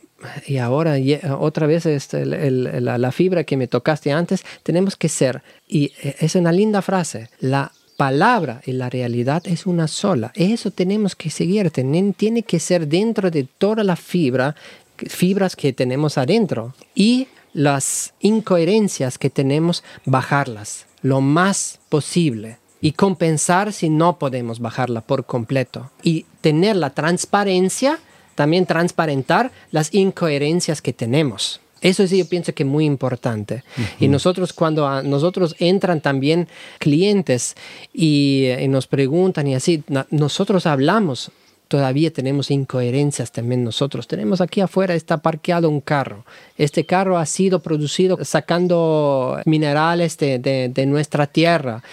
y 0.47 0.57
ahora 0.57 0.95
otra 1.37 1.67
vez 1.67 1.85
este, 1.85 2.25
la, 2.25 2.97
la, 2.97 3.11
fibra 3.11 3.43
que 3.43 3.55
me 3.55 3.67
tocaste 3.67 4.11
antes, 4.11 4.43
tenemos 4.63 4.95
que 4.95 5.09
ser, 5.09 5.43
y 5.67 5.91
eh, 6.01 6.15
es 6.19 6.35
una 6.35 6.51
linda 6.51 6.81
frase, 6.81 7.29
la 7.39 7.71
palabra 7.97 8.61
y 8.65 8.71
la 8.71 8.89
realidad 8.89 9.43
es 9.45 9.65
una 9.65 9.87
sola. 9.87 10.31
Eso 10.35 10.71
tenemos 10.71 11.15
que 11.15 11.29
seguir, 11.29 11.71
tiene 11.71 12.43
que 12.43 12.59
ser 12.59 12.87
dentro 12.87 13.29
de 13.31 13.43
toda 13.43 13.83
la 13.83 13.95
fibra, 13.95 14.55
fibras 14.95 15.55
que 15.55 15.73
tenemos 15.73 16.17
adentro. 16.17 16.73
Y 16.95 17.27
las 17.53 18.13
incoherencias 18.21 19.17
que 19.17 19.29
tenemos, 19.29 19.83
bajarlas 20.05 20.85
lo 21.01 21.21
más 21.21 21.79
posible 21.89 22.57
y 22.81 22.91
compensar 22.91 23.73
si 23.73 23.89
no 23.89 24.19
podemos 24.19 24.59
bajarla 24.59 25.01
por 25.01 25.25
completo. 25.25 25.91
Y 26.03 26.25
tener 26.41 26.75
la 26.75 26.91
transparencia, 26.91 27.99
también 28.35 28.65
transparentar 28.65 29.51
las 29.71 29.93
incoherencias 29.93 30.81
que 30.81 30.93
tenemos. 30.93 31.59
Eso 31.87 32.05
sí, 32.05 32.17
yo 32.17 32.27
pienso 32.27 32.53
que 32.53 32.63
es 32.63 32.69
muy 32.69 32.85
importante. 32.85 33.63
Y 33.99 34.07
nosotros, 34.07 34.51
cuando 34.51 34.87
a 34.87 35.03
nosotros 35.03 35.55
entran 35.59 36.01
también 36.01 36.47
clientes 36.79 37.55
y, 37.93 38.47
y, 38.59 38.67
nos 38.67 38.87
preguntan 38.87 39.47
y 39.47 39.55
así, 39.55 39.83
nosotros 40.09 40.65
hablamos 40.65 41.31
todavía 41.67 42.11
tenemos 42.11 42.49
incoherencias 42.51 43.31
también 43.31 43.63
nosotros. 43.63 44.07
Tenemos 44.07 44.41
aquí 44.41 44.61
afuera, 44.61 44.95
está 44.95 45.17
parqueado 45.17 45.69
un 45.69 45.81
carro. 45.81 46.25
Este 46.57 46.85
carro 46.85 47.17
ha 47.17 47.25
sido 47.25 47.59
producido 47.59 48.17
sacando 48.23 49.39
minerales 49.45 50.17
de, 50.17 50.85
nuestra 50.87 51.27
tierra, 51.27 51.83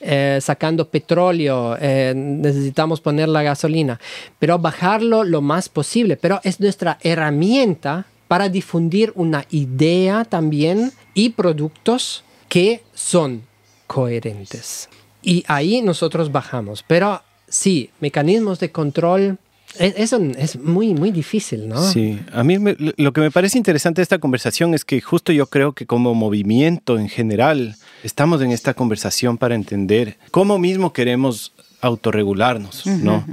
eh, 0.00 0.38
sacando 0.40 0.88
petróleo, 0.88 1.76
eh, 1.80 2.12
necesitamos 2.14 3.00
poner 3.00 3.28
la 3.28 3.42
gasolina, 3.42 3.98
pero 4.38 4.58
bajarlo 4.58 5.24
lo 5.24 5.40
más 5.40 5.68
posible. 5.68 6.16
Pero 6.16 6.40
es 6.44 6.60
nuestra 6.60 6.98
herramienta 7.02 8.06
para 8.32 8.48
difundir 8.48 9.12
una 9.14 9.44
idea 9.50 10.24
también 10.24 10.90
y 11.12 11.28
productos 11.28 12.24
que 12.48 12.82
son 12.94 13.42
coherentes. 13.86 14.88
Y 15.20 15.44
ahí 15.48 15.82
nosotros 15.82 16.32
bajamos, 16.32 16.82
pero 16.82 17.20
Sí, 17.52 17.90
mecanismos 18.00 18.58
de 18.58 18.72
control 18.72 19.36
Eso 19.78 20.18
es 20.38 20.58
muy, 20.58 20.94
muy 20.94 21.10
difícil, 21.10 21.68
¿no? 21.68 21.82
Sí, 21.82 22.18
a 22.32 22.42
mí 22.42 22.56
lo 22.96 23.12
que 23.12 23.20
me 23.20 23.30
parece 23.30 23.58
interesante 23.58 24.00
de 24.00 24.04
esta 24.04 24.18
conversación 24.18 24.72
es 24.72 24.86
que 24.86 25.02
justo 25.02 25.30
yo 25.32 25.46
creo 25.48 25.74
que 25.74 25.84
como 25.84 26.14
movimiento 26.14 26.98
en 26.98 27.10
general 27.10 27.76
estamos 28.02 28.40
en 28.40 28.50
esta 28.50 28.72
conversación 28.72 29.36
para 29.36 29.54
entender 29.54 30.16
cómo 30.30 30.58
mismo 30.58 30.94
queremos 30.94 31.52
autorregularnos, 31.82 32.86
¿no? 32.86 33.24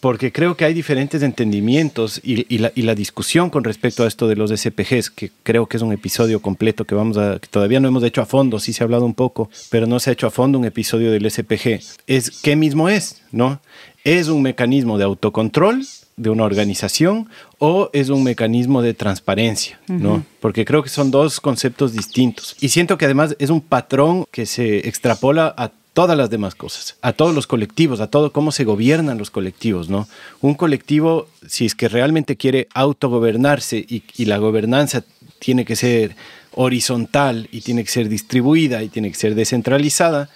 Porque 0.00 0.32
creo 0.32 0.56
que 0.56 0.64
hay 0.64 0.74
diferentes 0.74 1.22
entendimientos 1.22 2.20
y, 2.22 2.58
la, 2.58 2.94
discusión 2.94 3.48
con 3.48 3.64
respecto 3.64 4.02
a 4.02 4.08
esto 4.08 4.28
de 4.28 4.36
los 4.36 4.50
SPGs, 4.50 5.10
que 5.10 5.30
creo 5.44 5.66
que 5.66 5.76
es 5.78 5.82
un 5.82 5.92
episodio 5.92 6.42
completo 6.42 6.84
que 6.84 6.94
vamos 6.94 7.16
a, 7.16 7.38
que 7.38 7.46
todavía 7.46 7.80
no 7.80 7.88
hemos 7.88 8.02
hecho 8.02 8.20
a 8.20 8.26
fondo, 8.26 8.58
sí 8.58 8.72
se 8.72 8.82
ha 8.82 8.84
hablado 8.84 9.06
un 9.06 9.14
poco, 9.14 9.48
pero 9.70 9.86
no 9.86 10.00
se 10.00 10.10
ha 10.10 10.12
hecho 10.12 10.26
a 10.26 10.30
fondo 10.30 10.58
un 10.58 10.64
episodio 10.64 11.12
del 11.12 11.30
SPG. 11.30 11.80
Es 12.08 12.42
qué 12.42 12.56
mismo 12.56 12.88
es, 12.88 13.22
¿no? 13.30 13.60
¿Es 14.04 14.26
un 14.26 14.42
mecanismo 14.42 14.98
de 14.98 15.04
autocontrol 15.04 15.84
de 16.16 16.30
una 16.30 16.44
organización 16.44 17.28
o 17.58 17.88
es 17.92 18.08
un 18.08 18.24
mecanismo 18.24 18.82
de 18.82 18.94
transparencia, 18.94 19.80
¿no? 19.86 20.24
Porque 20.40 20.64
creo 20.64 20.82
que 20.82 20.88
son 20.88 21.12
dos 21.12 21.40
conceptos 21.40 21.92
distintos. 21.92 22.56
Y 22.60 22.70
siento 22.70 22.98
que 22.98 23.04
además 23.04 23.36
es 23.38 23.50
un 23.50 23.60
patrón 23.60 24.24
que 24.32 24.44
se 24.46 24.88
extrapola 24.88 25.54
a 25.56 25.70
todas 25.92 26.16
las 26.16 26.30
demás 26.30 26.54
cosas, 26.54 26.96
a 27.02 27.12
todos 27.12 27.34
los 27.34 27.46
colectivos, 27.46 28.00
a 28.00 28.06
todo 28.06 28.32
cómo 28.32 28.52
se 28.52 28.64
gobiernan 28.64 29.18
los 29.18 29.30
colectivos, 29.30 29.88
¿no? 29.88 30.08
Un 30.40 30.54
colectivo, 30.54 31.28
si 31.46 31.66
es 31.66 31.74
que 31.74 31.88
realmente 31.88 32.36
quiere 32.36 32.68
autogobernarse 32.74 33.78
y, 33.78 34.02
y 34.16 34.24
la 34.24 34.38
gobernanza 34.38 35.04
tiene 35.38 35.64
que 35.64 35.76
ser 35.76 36.16
horizontal 36.54 37.48
y 37.52 37.60
tiene 37.60 37.84
que 37.84 37.90
ser 37.90 38.08
distribuida 38.08 38.82
y 38.82 38.88
tiene 38.88 39.10
que 39.10 39.16
ser 39.16 39.34
descentralizada, 39.34 40.30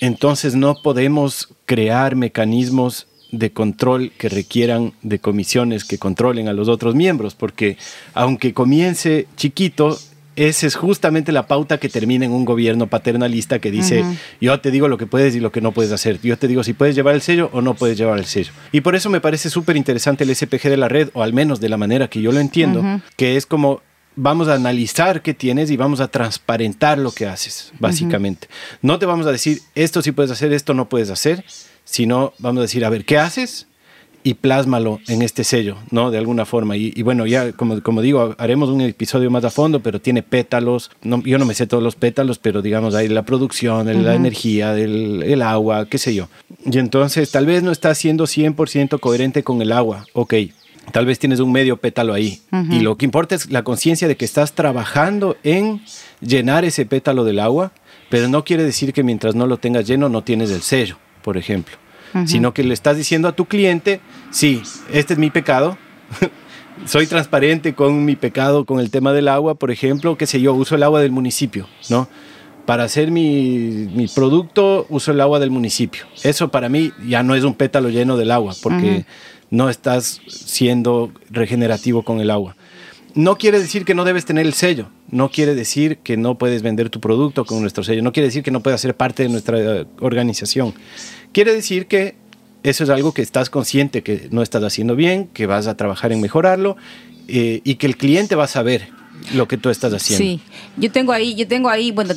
entonces 0.00 0.54
no 0.54 0.76
podemos 0.82 1.48
crear 1.66 2.16
mecanismos 2.16 3.06
de 3.32 3.52
control 3.52 4.12
que 4.18 4.28
requieran 4.28 4.92
de 5.02 5.18
comisiones 5.18 5.84
que 5.84 5.98
controlen 5.98 6.48
a 6.48 6.52
los 6.52 6.68
otros 6.68 6.94
miembros, 6.94 7.34
porque 7.34 7.76
aunque 8.14 8.54
comience 8.54 9.28
chiquito, 9.36 9.98
esa 10.36 10.66
es 10.66 10.74
justamente 10.74 11.32
la 11.32 11.46
pauta 11.46 11.78
que 11.78 11.88
termina 11.88 12.24
en 12.24 12.32
un 12.32 12.44
gobierno 12.44 12.86
paternalista 12.86 13.58
que 13.58 13.70
dice, 13.70 14.04
yo 14.40 14.60
te 14.60 14.70
digo 14.70 14.88
lo 14.88 14.98
que 14.98 15.06
puedes 15.06 15.34
y 15.34 15.40
lo 15.40 15.52
que 15.52 15.60
no 15.60 15.72
puedes 15.72 15.92
hacer, 15.92 16.20
yo 16.22 16.38
te 16.38 16.48
digo 16.48 16.64
si 16.64 16.72
puedes 16.72 16.94
llevar 16.94 17.14
el 17.14 17.20
sello 17.20 17.50
o 17.52 17.60
no 17.60 17.74
puedes 17.74 17.98
llevar 17.98 18.18
el 18.18 18.26
sello. 18.26 18.52
Y 18.72 18.80
por 18.80 18.94
eso 18.94 19.10
me 19.10 19.20
parece 19.20 19.50
súper 19.50 19.76
interesante 19.76 20.24
el 20.24 20.34
SPG 20.34 20.68
de 20.68 20.76
la 20.76 20.88
red, 20.88 21.10
o 21.14 21.22
al 21.22 21.32
menos 21.32 21.60
de 21.60 21.68
la 21.68 21.76
manera 21.76 22.08
que 22.08 22.22
yo 22.22 22.32
lo 22.32 22.40
entiendo, 22.40 22.82
que 23.16 23.36
es 23.36 23.46
como 23.46 23.82
vamos 24.16 24.48
a 24.48 24.54
analizar 24.54 25.22
qué 25.22 25.34
tienes 25.34 25.70
y 25.70 25.76
vamos 25.76 26.00
a 26.00 26.08
transparentar 26.08 26.98
lo 26.98 27.12
que 27.12 27.26
haces, 27.26 27.72
básicamente. 27.78 28.48
No 28.82 28.98
te 28.98 29.06
vamos 29.06 29.26
a 29.26 29.32
decir, 29.32 29.60
esto 29.74 30.02
sí 30.02 30.12
puedes 30.12 30.30
hacer, 30.30 30.52
esto 30.52 30.74
no 30.74 30.88
puedes 30.88 31.10
hacer, 31.10 31.44
sino 31.84 32.34
vamos 32.38 32.60
a 32.60 32.62
decir, 32.62 32.84
a 32.84 32.90
ver, 32.90 33.04
¿qué 33.04 33.18
haces? 33.18 33.66
Y 34.22 34.34
plásmalo 34.34 35.00
en 35.08 35.22
este 35.22 35.44
sello, 35.44 35.76
¿no? 35.90 36.10
De 36.10 36.18
alguna 36.18 36.44
forma. 36.44 36.76
Y, 36.76 37.02
bueno, 37.02 37.26
ya 37.26 37.52
como, 37.52 37.82
como 37.82 38.02
digo, 38.02 38.34
haremos 38.38 38.68
un 38.68 38.80
episodio 38.82 39.30
más 39.30 39.44
a 39.44 39.50
fondo, 39.50 39.80
pero 39.80 40.00
tiene 40.00 40.22
pétalos. 40.22 40.90
No, 41.02 41.22
yo 41.22 41.38
no 41.38 41.46
me 41.46 41.54
sé 41.54 41.66
todos 41.66 41.82
los 41.82 41.96
pétalos, 41.96 42.38
pero 42.38 42.62
digamos, 42.62 42.94
hay 42.94 43.08
la 43.08 43.22
producción, 43.22 43.86
la 44.04 44.14
energía, 44.14 44.76
el, 44.76 45.22
el, 45.22 45.42
agua, 45.42 45.86
qué 45.86 45.98
sé 45.98 46.14
yo. 46.14 46.28
Y 46.64 46.78
entonces 46.78 47.30
tal 47.30 47.46
vez 47.46 47.62
no 47.62 47.72
está 47.72 47.94
siendo 47.94 48.24
100% 48.24 49.00
coherente 49.00 49.42
con 49.42 49.62
el 49.62 49.72
agua. 49.72 50.04
Ok, 50.12 50.34
tal 50.92 51.06
vez 51.06 51.18
tienes 51.18 51.40
un 51.40 51.52
medio 51.52 51.78
pétalo 51.78 52.12
ahí. 52.12 52.40
Y 52.70 52.80
lo 52.80 52.96
que 52.96 53.06
importa 53.06 53.34
es 53.34 53.50
la 53.50 53.64
conciencia 53.64 54.06
de 54.06 54.16
que 54.16 54.24
estás 54.24 54.52
trabajando 54.52 55.36
en 55.44 55.80
llenar 56.20 56.64
ese 56.64 56.84
pétalo 56.84 57.24
del 57.24 57.40
agua, 57.40 57.72
pero 58.10 58.28
no 58.28 58.44
quiere 58.44 58.64
decir 58.64 58.92
que 58.92 59.02
mientras 59.02 59.34
no 59.34 59.46
lo 59.46 59.56
tengas 59.56 59.86
lleno 59.86 60.08
no 60.08 60.22
tienes 60.22 60.50
el 60.50 60.62
sello, 60.62 60.98
por 61.22 61.38
ejemplo 61.38 61.76
sino 62.26 62.54
que 62.54 62.64
le 62.64 62.74
estás 62.74 62.96
diciendo 62.96 63.28
a 63.28 63.32
tu 63.32 63.46
cliente, 63.46 64.00
sí, 64.30 64.62
este 64.92 65.14
es 65.14 65.18
mi 65.18 65.30
pecado, 65.30 65.78
soy 66.86 67.06
transparente 67.06 67.74
con 67.74 68.04
mi 68.04 68.16
pecado, 68.16 68.64
con 68.64 68.80
el 68.80 68.90
tema 68.90 69.12
del 69.12 69.28
agua, 69.28 69.54
por 69.54 69.70
ejemplo, 69.70 70.16
qué 70.16 70.26
sé 70.26 70.40
yo, 70.40 70.54
uso 70.54 70.74
el 70.74 70.82
agua 70.82 71.00
del 71.00 71.12
municipio, 71.12 71.66
¿no? 71.88 72.08
Para 72.66 72.84
hacer 72.84 73.10
mi, 73.10 73.88
mi 73.94 74.06
producto 74.06 74.86
uso 74.88 75.12
el 75.12 75.20
agua 75.20 75.40
del 75.40 75.50
municipio. 75.50 76.04
Eso 76.22 76.50
para 76.50 76.68
mí 76.68 76.92
ya 77.06 77.22
no 77.22 77.34
es 77.34 77.42
un 77.42 77.54
pétalo 77.54 77.88
lleno 77.88 78.16
del 78.16 78.30
agua, 78.30 78.54
porque 78.62 79.04
no 79.50 79.68
estás 79.68 80.20
siendo 80.28 81.12
regenerativo 81.30 82.02
con 82.02 82.20
el 82.20 82.30
agua. 82.30 82.56
No 83.14 83.36
quiere 83.36 83.58
decir 83.58 83.84
que 83.84 83.94
no 83.94 84.04
debes 84.04 84.24
tener 84.24 84.46
el 84.46 84.54
sello, 84.54 84.88
no 85.10 85.30
quiere 85.30 85.56
decir 85.56 85.98
que 85.98 86.16
no 86.16 86.38
puedes 86.38 86.62
vender 86.62 86.90
tu 86.90 87.00
producto 87.00 87.44
con 87.44 87.60
nuestro 87.60 87.82
sello, 87.82 88.02
no 88.02 88.12
quiere 88.12 88.28
decir 88.28 88.44
que 88.44 88.52
no 88.52 88.60
puedas 88.60 88.80
ser 88.80 88.94
parte 88.94 89.24
de 89.24 89.28
nuestra 89.28 89.84
organización. 89.98 90.74
Quiere 91.32 91.54
decir 91.54 91.86
que 91.86 92.14
eso 92.62 92.84
es 92.84 92.90
algo 92.90 93.12
que 93.12 93.22
estás 93.22 93.50
consciente 93.50 94.02
que 94.02 94.28
no 94.30 94.42
estás 94.42 94.62
haciendo 94.62 94.96
bien, 94.96 95.28
que 95.28 95.46
vas 95.46 95.66
a 95.66 95.76
trabajar 95.76 96.12
en 96.12 96.20
mejorarlo 96.20 96.76
eh, 97.28 97.60
y 97.64 97.76
que 97.76 97.86
el 97.86 97.96
cliente 97.96 98.34
va 98.34 98.44
a 98.44 98.48
saber 98.48 98.88
lo 99.34 99.48
que 99.48 99.56
tú 99.56 99.70
estás 99.70 99.92
haciendo. 99.92 100.24
Sí, 100.24 100.40
yo 100.76 100.90
tengo 100.90 101.12
ahí, 101.12 101.34
yo 101.34 101.46
tengo 101.46 101.68
ahí, 101.68 101.90
bueno, 101.90 102.14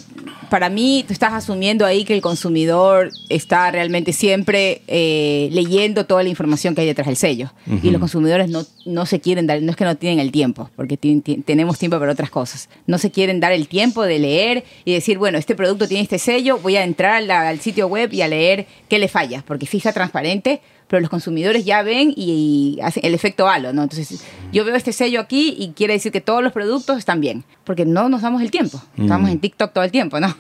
para 0.54 0.70
mí 0.70 1.04
tú 1.08 1.14
estás 1.14 1.34
asumiendo 1.34 1.84
ahí 1.84 2.06
que 2.06 2.14
el 2.14 2.22
consumidor 2.22 3.10
está 3.30 3.72
realmente 3.72 4.14
siempre 4.14 4.84
eh, 4.86 5.50
leyendo 5.52 6.06
toda 6.06 6.22
la 6.22 6.30
información 6.30 6.76
que 6.76 6.82
hay 6.82 6.88
detrás 6.88 7.08
del 7.08 7.16
sello. 7.16 7.52
Y 7.82 7.90
los 7.90 8.00
consumidores 8.00 8.50
no, 8.50 8.64
no 8.86 9.08
se 9.08 9.20
quieren 9.20 9.48
dar, 9.48 9.64
no 9.64 9.72
es 9.72 9.76
que 9.76 9.84
no 9.84 9.96
tienen 9.96 10.20
el 10.20 10.32
tiempo, 10.32 10.70
porque 10.76 10.96
tenemos 10.98 11.80
tiempo 11.80 11.98
para 12.00 12.12
otras 12.12 12.30
cosas. 12.30 12.70
No 12.86 13.00
se 13.00 13.10
quieren 13.10 13.40
dar 13.40 13.52
el 13.52 13.68
tiempo 13.68 14.04
de 14.04 14.20
leer 14.20 14.64
y 14.86 14.94
decir, 14.94 15.18
bueno, 15.18 15.40
este 15.40 15.56
producto 15.56 15.88
tiene 15.88 16.04
este 16.04 16.20
sello, 16.20 16.60
voy 16.60 16.76
a 16.76 16.84
entrar 16.84 17.30
al 17.32 17.60
sitio 17.60 17.88
web 17.88 18.14
y 18.14 18.22
a 18.22 18.28
leer 18.28 18.68
qué 18.90 19.00
le 19.00 19.08
falla, 19.08 19.44
porque 19.48 19.66
fija 19.66 19.92
transparente 19.92 20.62
pero 20.88 21.02
los 21.02 21.10
consumidores 21.10 21.66
ya 21.66 21.82
ven 21.84 22.14
y, 22.16 22.80
hacen 22.84 23.06
el 23.06 23.14
efecto 23.14 23.48
halo, 23.48 23.74
¿no? 23.74 23.84
Entonces, 23.84 24.24
yo 24.52 24.66
veo 24.66 24.76
este 24.76 24.94
sello 24.94 25.20
aquí 25.20 25.56
y 25.58 25.70
quiere 25.70 25.94
decir 25.94 26.12
que 26.12 26.22
todos 26.22 26.44
los 26.44 26.54
productos 26.54 26.98
están 26.98 27.22
bien, 27.22 27.44
porque 27.64 27.86
no 27.86 28.10
nos 28.10 28.22
damos 28.22 28.42
el 28.42 28.52
tiempo. 28.52 28.82
Estamos 28.98 29.30
en 29.30 29.40
TikTok 29.40 29.74
todo 29.74 29.84
el 29.84 29.92
tiempo, 29.92 30.20
¿no? 30.20 30.36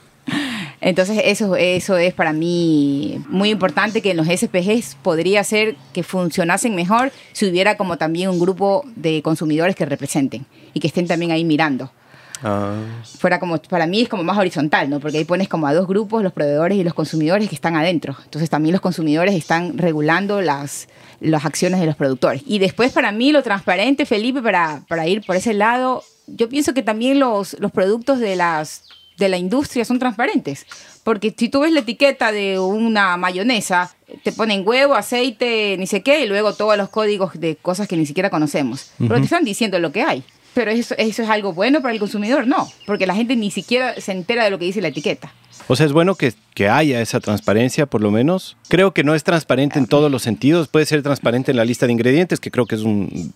Entonces 0.82 1.22
eso, 1.24 1.56
eso 1.56 1.98
es 1.98 2.14
para 2.14 2.34
mí 2.34 3.24
muy 3.30 3.52
importante 3.52 4.02
que 4.02 4.11
en 4.11 4.18
los 4.18 4.28
SPGs 4.28 4.98
podría 5.02 5.41
ser 5.45 5.78
que 5.94 6.03
funcionasen 6.03 6.76
mejor 6.76 7.14
si 7.32 7.45
hubiera 7.45 7.78
como 7.78 7.98
también 7.98 8.30
un 8.30 8.38
grupo 8.38 8.84
de 8.98 9.22
consumidores 9.22 9.78
que 9.78 9.86
representen 9.86 10.45
y 10.74 10.82
que 10.82 10.88
estén 10.88 11.07
también 11.07 11.32
ahí 11.32 11.45
mirando. 11.45 11.90
Ah. 12.44 12.76
Fuera 13.20 13.40
como, 13.40 13.57
para 13.57 13.88
mí 13.88 14.02
es 14.02 14.10
como 14.10 14.24
más 14.24 14.38
horizontal, 14.38 14.90
¿no? 14.90 14.99
Porque 14.99 15.18
ahí 15.18 15.26
pones 15.26 15.48
como 15.48 15.68
a 15.68 15.74
dos 15.74 15.88
grupos, 15.88 16.22
los 16.24 16.34
proveedores 16.34 16.78
y 16.78 16.84
los 16.84 16.94
consumidores 16.94 17.49
que 17.49 17.56
están 17.56 17.76
adentro. 17.76 18.15
Entonces 18.24 18.49
también 18.49 18.74
los 18.74 18.82
consumidores 18.82 19.36
están 19.36 19.78
regulando 19.78 20.41
las, 20.41 20.88
las 21.20 21.45
acciones 21.45 21.80
de 21.80 21.86
los 21.86 21.95
productores. 21.95 22.44
Y 22.45 22.60
después 22.60 22.91
para 22.91 23.11
mí 23.11 23.32
lo 23.32 23.44
transparente, 23.44 24.06
Felipe, 24.06 24.41
para, 24.41 24.82
para 24.88 25.07
ir 25.07 25.26
por 25.26 25.36
ese 25.36 25.53
lado, 25.53 26.03
yo 26.28 26.49
pienso 26.49 26.74
que 26.74 26.84
también 26.84 27.20
los, 27.20 27.60
los 27.60 27.72
productos 27.72 28.20
de 28.20 28.36
las 28.36 28.84
de 29.18 29.30
la 29.30 29.38
industria 29.38 29.86
son 29.86 29.99
transparentes. 29.99 30.65
Porque 31.03 31.34
si 31.38 31.49
tú 31.49 31.61
ves 31.61 31.72
la 31.72 31.82
etiqueta 31.82 32.32
de 32.32 32.60
una 32.60 33.18
mayonesa, 33.18 33.94
te 34.24 34.32
ponen 34.32 34.68
huevo, 34.68 34.95
aceite, 34.95 35.76
ni 35.78 35.88
sé 35.88 36.02
qué, 36.02 36.24
y 36.24 36.28
luego 36.28 36.53
todos 36.53 36.78
los 36.78 36.90
códigos 36.90 37.40
de 37.40 37.56
cosas 37.56 37.88
que 37.88 37.98
ni 37.98 38.06
siquiera 38.06 38.30
conocemos. 38.30 38.91
Pero 38.98 39.15
te 39.15 39.24
están 39.24 39.44
diciendo 39.44 39.80
lo 39.80 39.91
que 39.91 40.03
hay. 40.03 40.24
Pero 40.54 40.72
eso, 40.72 40.96
es 40.98 41.20
algo 41.20 41.54
bueno 41.54 41.82
para 41.82 41.94
el 41.94 42.00
consumidor, 42.00 42.48
no, 42.48 42.70
porque 42.86 43.08
la 43.08 43.16
gente 43.16 43.36
ni 43.36 43.52
siquiera 43.52 44.00
se 44.00 44.12
entera 44.12 44.44
de 44.44 44.50
lo 44.50 44.60
que 44.60 44.66
dice 44.66 44.82
la 44.82 44.90
etiqueta. 44.90 45.34
O 45.68 45.76
sea, 45.76 45.86
es 45.86 45.94
bueno 45.94 46.16
que, 46.16 46.34
haya 46.70 47.02
esa 47.02 47.20
transparencia, 47.20 47.88
por 47.88 48.02
lo 48.02 48.12
menos. 48.12 48.58
Creo 48.70 48.94
que 48.94 49.04
no 49.04 49.16
es 49.16 49.24
transparente 49.24 49.80
en 49.80 49.88
todos 49.88 50.12
los 50.12 50.22
sentidos. 50.22 50.68
Puede 50.68 50.86
ser 50.86 51.02
transparente 51.02 51.52
en 51.52 51.58
la 51.58 51.66
lista 51.66 51.88
de 51.88 51.94
ingredientes, 51.94 52.40
que 52.40 52.52
creo 52.52 52.66
que 52.66 52.76
es 52.76 52.84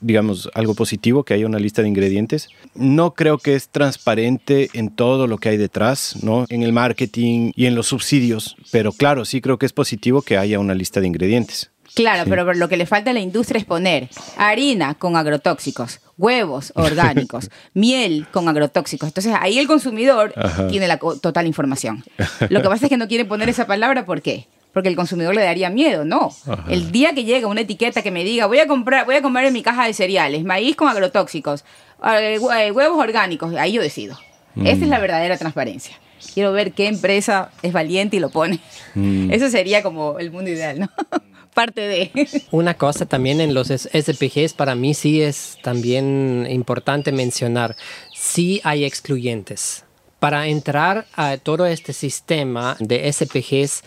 digamos, 0.01 0.49
algo 0.53 0.75
positivo 0.75 1.23
que 1.23 1.33
haya 1.33 1.45
una 1.45 1.59
lista 1.59 1.81
de 1.81 1.87
ingredientes. 1.87 2.49
No 2.75 3.13
creo 3.13 3.37
que 3.37 3.55
es 3.55 3.69
transparente 3.69 4.69
en 4.73 4.89
todo 4.89 5.25
lo 5.27 5.39
que 5.39 5.49
hay 5.49 5.57
detrás, 5.57 6.17
¿no? 6.21 6.45
En 6.49 6.61
el 6.61 6.73
marketing 6.73 7.51
y 7.55 7.65
en 7.65 7.75
los 7.75 7.87
subsidios. 7.87 8.55
Pero 8.71 8.91
claro, 8.91 9.25
sí 9.25 9.41
creo 9.41 9.57
que 9.57 9.65
es 9.65 9.73
positivo 9.73 10.21
que 10.21 10.37
haya 10.37 10.59
una 10.59 10.75
lista 10.75 11.01
de 11.01 11.07
ingredientes. 11.07 11.71
Claro, 11.97 12.29
pero 12.29 12.53
lo 12.53 12.69
que 12.69 12.77
le 12.77 12.85
falta 12.85 13.09
a 13.09 13.13
la 13.13 13.19
industria 13.19 13.57
es 13.57 13.65
poner 13.65 14.07
harina 14.37 14.93
con 14.93 15.15
agrotóxicos, 15.15 15.99
huevos 16.15 16.71
orgánicos, 16.75 17.49
miel 17.73 18.27
con 18.31 18.47
agrotóxicos. 18.47 19.09
Entonces 19.09 19.33
ahí 19.39 19.57
el 19.57 19.65
consumidor 19.65 20.31
tiene 20.69 20.87
la 20.87 20.97
total 20.97 21.47
información. 21.47 22.03
Lo 22.49 22.61
que 22.61 22.69
pasa 22.69 22.85
es 22.85 22.89
que 22.89 22.97
no 22.97 23.07
quiere 23.07 23.25
poner 23.25 23.49
esa 23.49 23.65
palabra, 23.65 24.05
¿por 24.05 24.21
qué? 24.21 24.47
Porque 24.73 24.89
el 24.89 24.95
consumidor 24.95 25.33
le 25.33 25.41
daría 25.41 25.71
miedo, 25.71 26.05
no. 26.05 26.29
El 26.69 26.91
día 26.91 27.15
que 27.15 27.23
llega 27.23 27.47
una 27.47 27.61
etiqueta 27.61 28.03
que 28.03 28.11
me 28.11 28.23
diga, 28.23 28.45
voy 28.45 28.59
a 28.59 28.67
comprar, 28.67 29.07
voy 29.07 29.15
a 29.15 29.23
comer 29.23 29.45
en 29.45 29.53
mi 29.53 29.63
caja 29.63 29.87
de 29.87 29.93
cereales, 29.93 30.43
maíz 30.43 30.75
con 30.75 30.87
agrotóxicos, 30.89 31.65
eh, 32.05 32.37
eh, 32.59 32.71
huevos 32.71 32.99
orgánicos, 32.99 33.55
ahí 33.55 33.71
yo 33.71 33.81
decido. 33.81 34.19
Esa 34.55 34.83
es 34.83 34.87
la 34.87 34.99
mm. 34.99 35.01
verdadera 35.01 35.37
transparencia. 35.37 35.97
Quiero 36.33 36.51
ver 36.51 36.73
qué 36.73 36.87
empresa 36.87 37.49
es 37.63 37.73
valiente 37.73 38.17
y 38.17 38.19
lo 38.19 38.29
pone. 38.29 38.59
Mm. 38.93 39.31
Eso 39.31 39.49
sería 39.49 39.81
como 39.81 40.19
el 40.19 40.31
mundo 40.31 40.51
ideal, 40.51 40.79
¿no? 40.79 40.89
parte 41.57 41.81
de. 41.81 42.43
Una 42.51 42.75
cosa 42.75 43.07
también 43.07 43.41
en 43.41 43.55
los 43.55 43.69
SPGs 43.69 44.53
para 44.53 44.75
mí 44.75 44.93
sí 44.93 45.23
es 45.23 45.57
también 45.63 46.45
importante 46.47 47.11
mencionar, 47.11 47.75
sí 48.13 48.61
hay 48.63 48.85
excluyentes. 48.85 49.83
Para 50.19 50.47
entrar 50.47 51.07
a 51.15 51.37
todo 51.37 51.65
este 51.65 51.93
sistema 51.93 52.77
de 52.79 53.11
SPGs, 53.11 53.83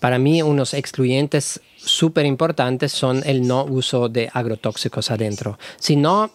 para 0.00 0.18
mí 0.18 0.42
unos 0.42 0.74
excluyentes 0.74 1.60
súper 1.76 2.26
importantes 2.26 2.90
son 2.90 3.22
el 3.24 3.46
no 3.46 3.64
uso 3.64 4.08
de 4.08 4.28
agrotóxicos 4.32 5.12
adentro. 5.12 5.56
Si 5.78 5.94
no, 5.94 6.32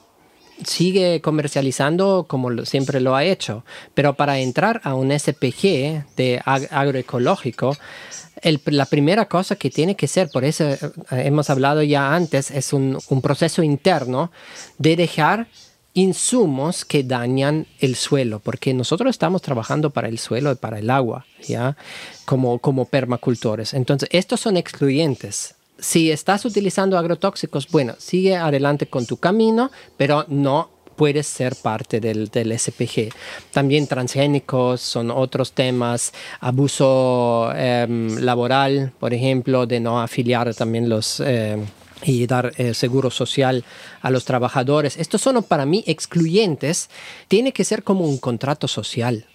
sigue 0.64 1.19
comercializando 1.19 2.26
como 2.27 2.65
siempre 2.65 3.01
lo 3.01 3.15
ha 3.15 3.26
hecho, 3.26 3.65
pero 3.93 4.14
para 4.14 4.39
entrar 4.39 4.80
a 4.85 4.93
un 4.93 5.11
SPG 5.11 6.06
de 6.15 6.41
agroecológico, 6.45 7.76
la 8.66 8.86
primera 8.86 9.26
cosa 9.26 9.56
que 9.56 9.70
tiene 9.70 9.95
que 9.95 10.07
ser, 10.07 10.30
por 10.30 10.44
eso 10.44 10.70
eh, 10.70 10.78
hemos 11.11 11.49
hablado 11.49 11.84
ya 11.84 12.16
antes, 12.16 12.52
es 12.52 12.74
un, 12.74 12.98
un 13.10 13.22
proceso 13.22 13.64
interno 13.64 14.32
de 14.78 14.95
dejar 14.95 15.48
insumos 15.94 16.86
que 16.86 17.03
dañan 17.03 17.68
el 17.80 17.95
suelo, 17.95 18.40
porque 18.40 18.74
nosotros 18.74 19.10
estamos 19.10 19.41
trabajando 19.41 19.90
para 19.90 20.07
el 20.07 20.20
suelo 20.20 20.52
y 20.52 20.56
para 20.56 20.80
el 20.80 20.90
agua, 20.90 21.26
¿ya? 21.48 21.76
Como, 22.26 22.60
como 22.60 22.86
permacultores. 22.86 23.74
Entonces, 23.74 24.07
estos 24.11 24.40
son 24.40 24.57
excluyentes. 24.57 25.56
Si 25.78 26.11
estás 26.11 26.45
utilizando 26.45 26.98
agrotóxicos, 26.98 27.68
bueno, 27.70 27.95
sigue 27.98 28.36
adelante 28.36 28.88
con 28.88 29.06
tu 29.06 29.18
camino, 29.18 29.72
pero 29.98 30.26
no 30.28 30.70
puedes 30.99 31.27
ser 31.27 31.55
parte 31.55 32.01
del, 32.01 32.27
del 32.27 32.59
SPG. 32.59 33.13
También 33.53 33.88
transgénicos 33.88 34.81
son 34.81 35.11
otros 35.11 35.53
temas, 35.53 36.11
abuso 36.41 37.53
em, 37.55 38.17
laboral, 38.17 38.91
por 38.99 39.13
ejemplo, 39.13 39.65
de 39.65 39.80
no 39.80 40.01
afiliar 40.01 40.53
también 40.53 40.89
los... 40.89 41.21
Em, 41.21 41.65
y 42.01 42.27
dar 42.27 42.53
eh, 42.57 42.73
seguro 42.73 43.11
social 43.11 43.65
a 44.01 44.09
los 44.09 44.23
trabajadores. 44.23 44.95
Estos 44.97 45.19
son 45.21 45.43
para 45.43 45.65
mí 45.65 45.84
excluyentes. 45.85 46.89
Tiene 47.27 47.51
que 47.51 47.65
ser 47.65 47.84
como 47.84 48.05
un 48.05 48.17
contrato 48.17 48.69
social 48.69 49.26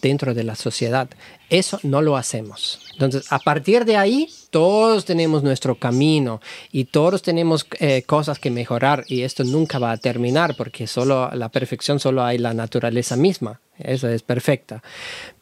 dentro 0.00 0.34
de 0.34 0.44
la 0.44 0.54
sociedad. 0.54 1.08
Eso 1.50 1.78
no 1.82 2.02
lo 2.02 2.16
hacemos. 2.16 2.80
Entonces, 2.92 3.30
a 3.30 3.38
partir 3.38 3.84
de 3.84 3.96
ahí, 3.96 4.28
todos 4.50 5.04
tenemos 5.04 5.42
nuestro 5.42 5.74
camino 5.76 6.40
y 6.72 6.84
todos 6.84 7.22
tenemos 7.22 7.66
eh, 7.80 8.02
cosas 8.02 8.38
que 8.38 8.50
mejorar 8.50 9.04
y 9.08 9.22
esto 9.22 9.44
nunca 9.44 9.78
va 9.78 9.92
a 9.92 9.96
terminar 9.96 10.54
porque 10.56 10.86
solo 10.86 11.30
la 11.32 11.48
perfección 11.48 12.00
solo 12.00 12.24
hay 12.24 12.38
la 12.38 12.54
naturaleza 12.54 13.16
misma. 13.16 13.60
Eso 13.78 14.08
es 14.08 14.22
perfecta. 14.22 14.82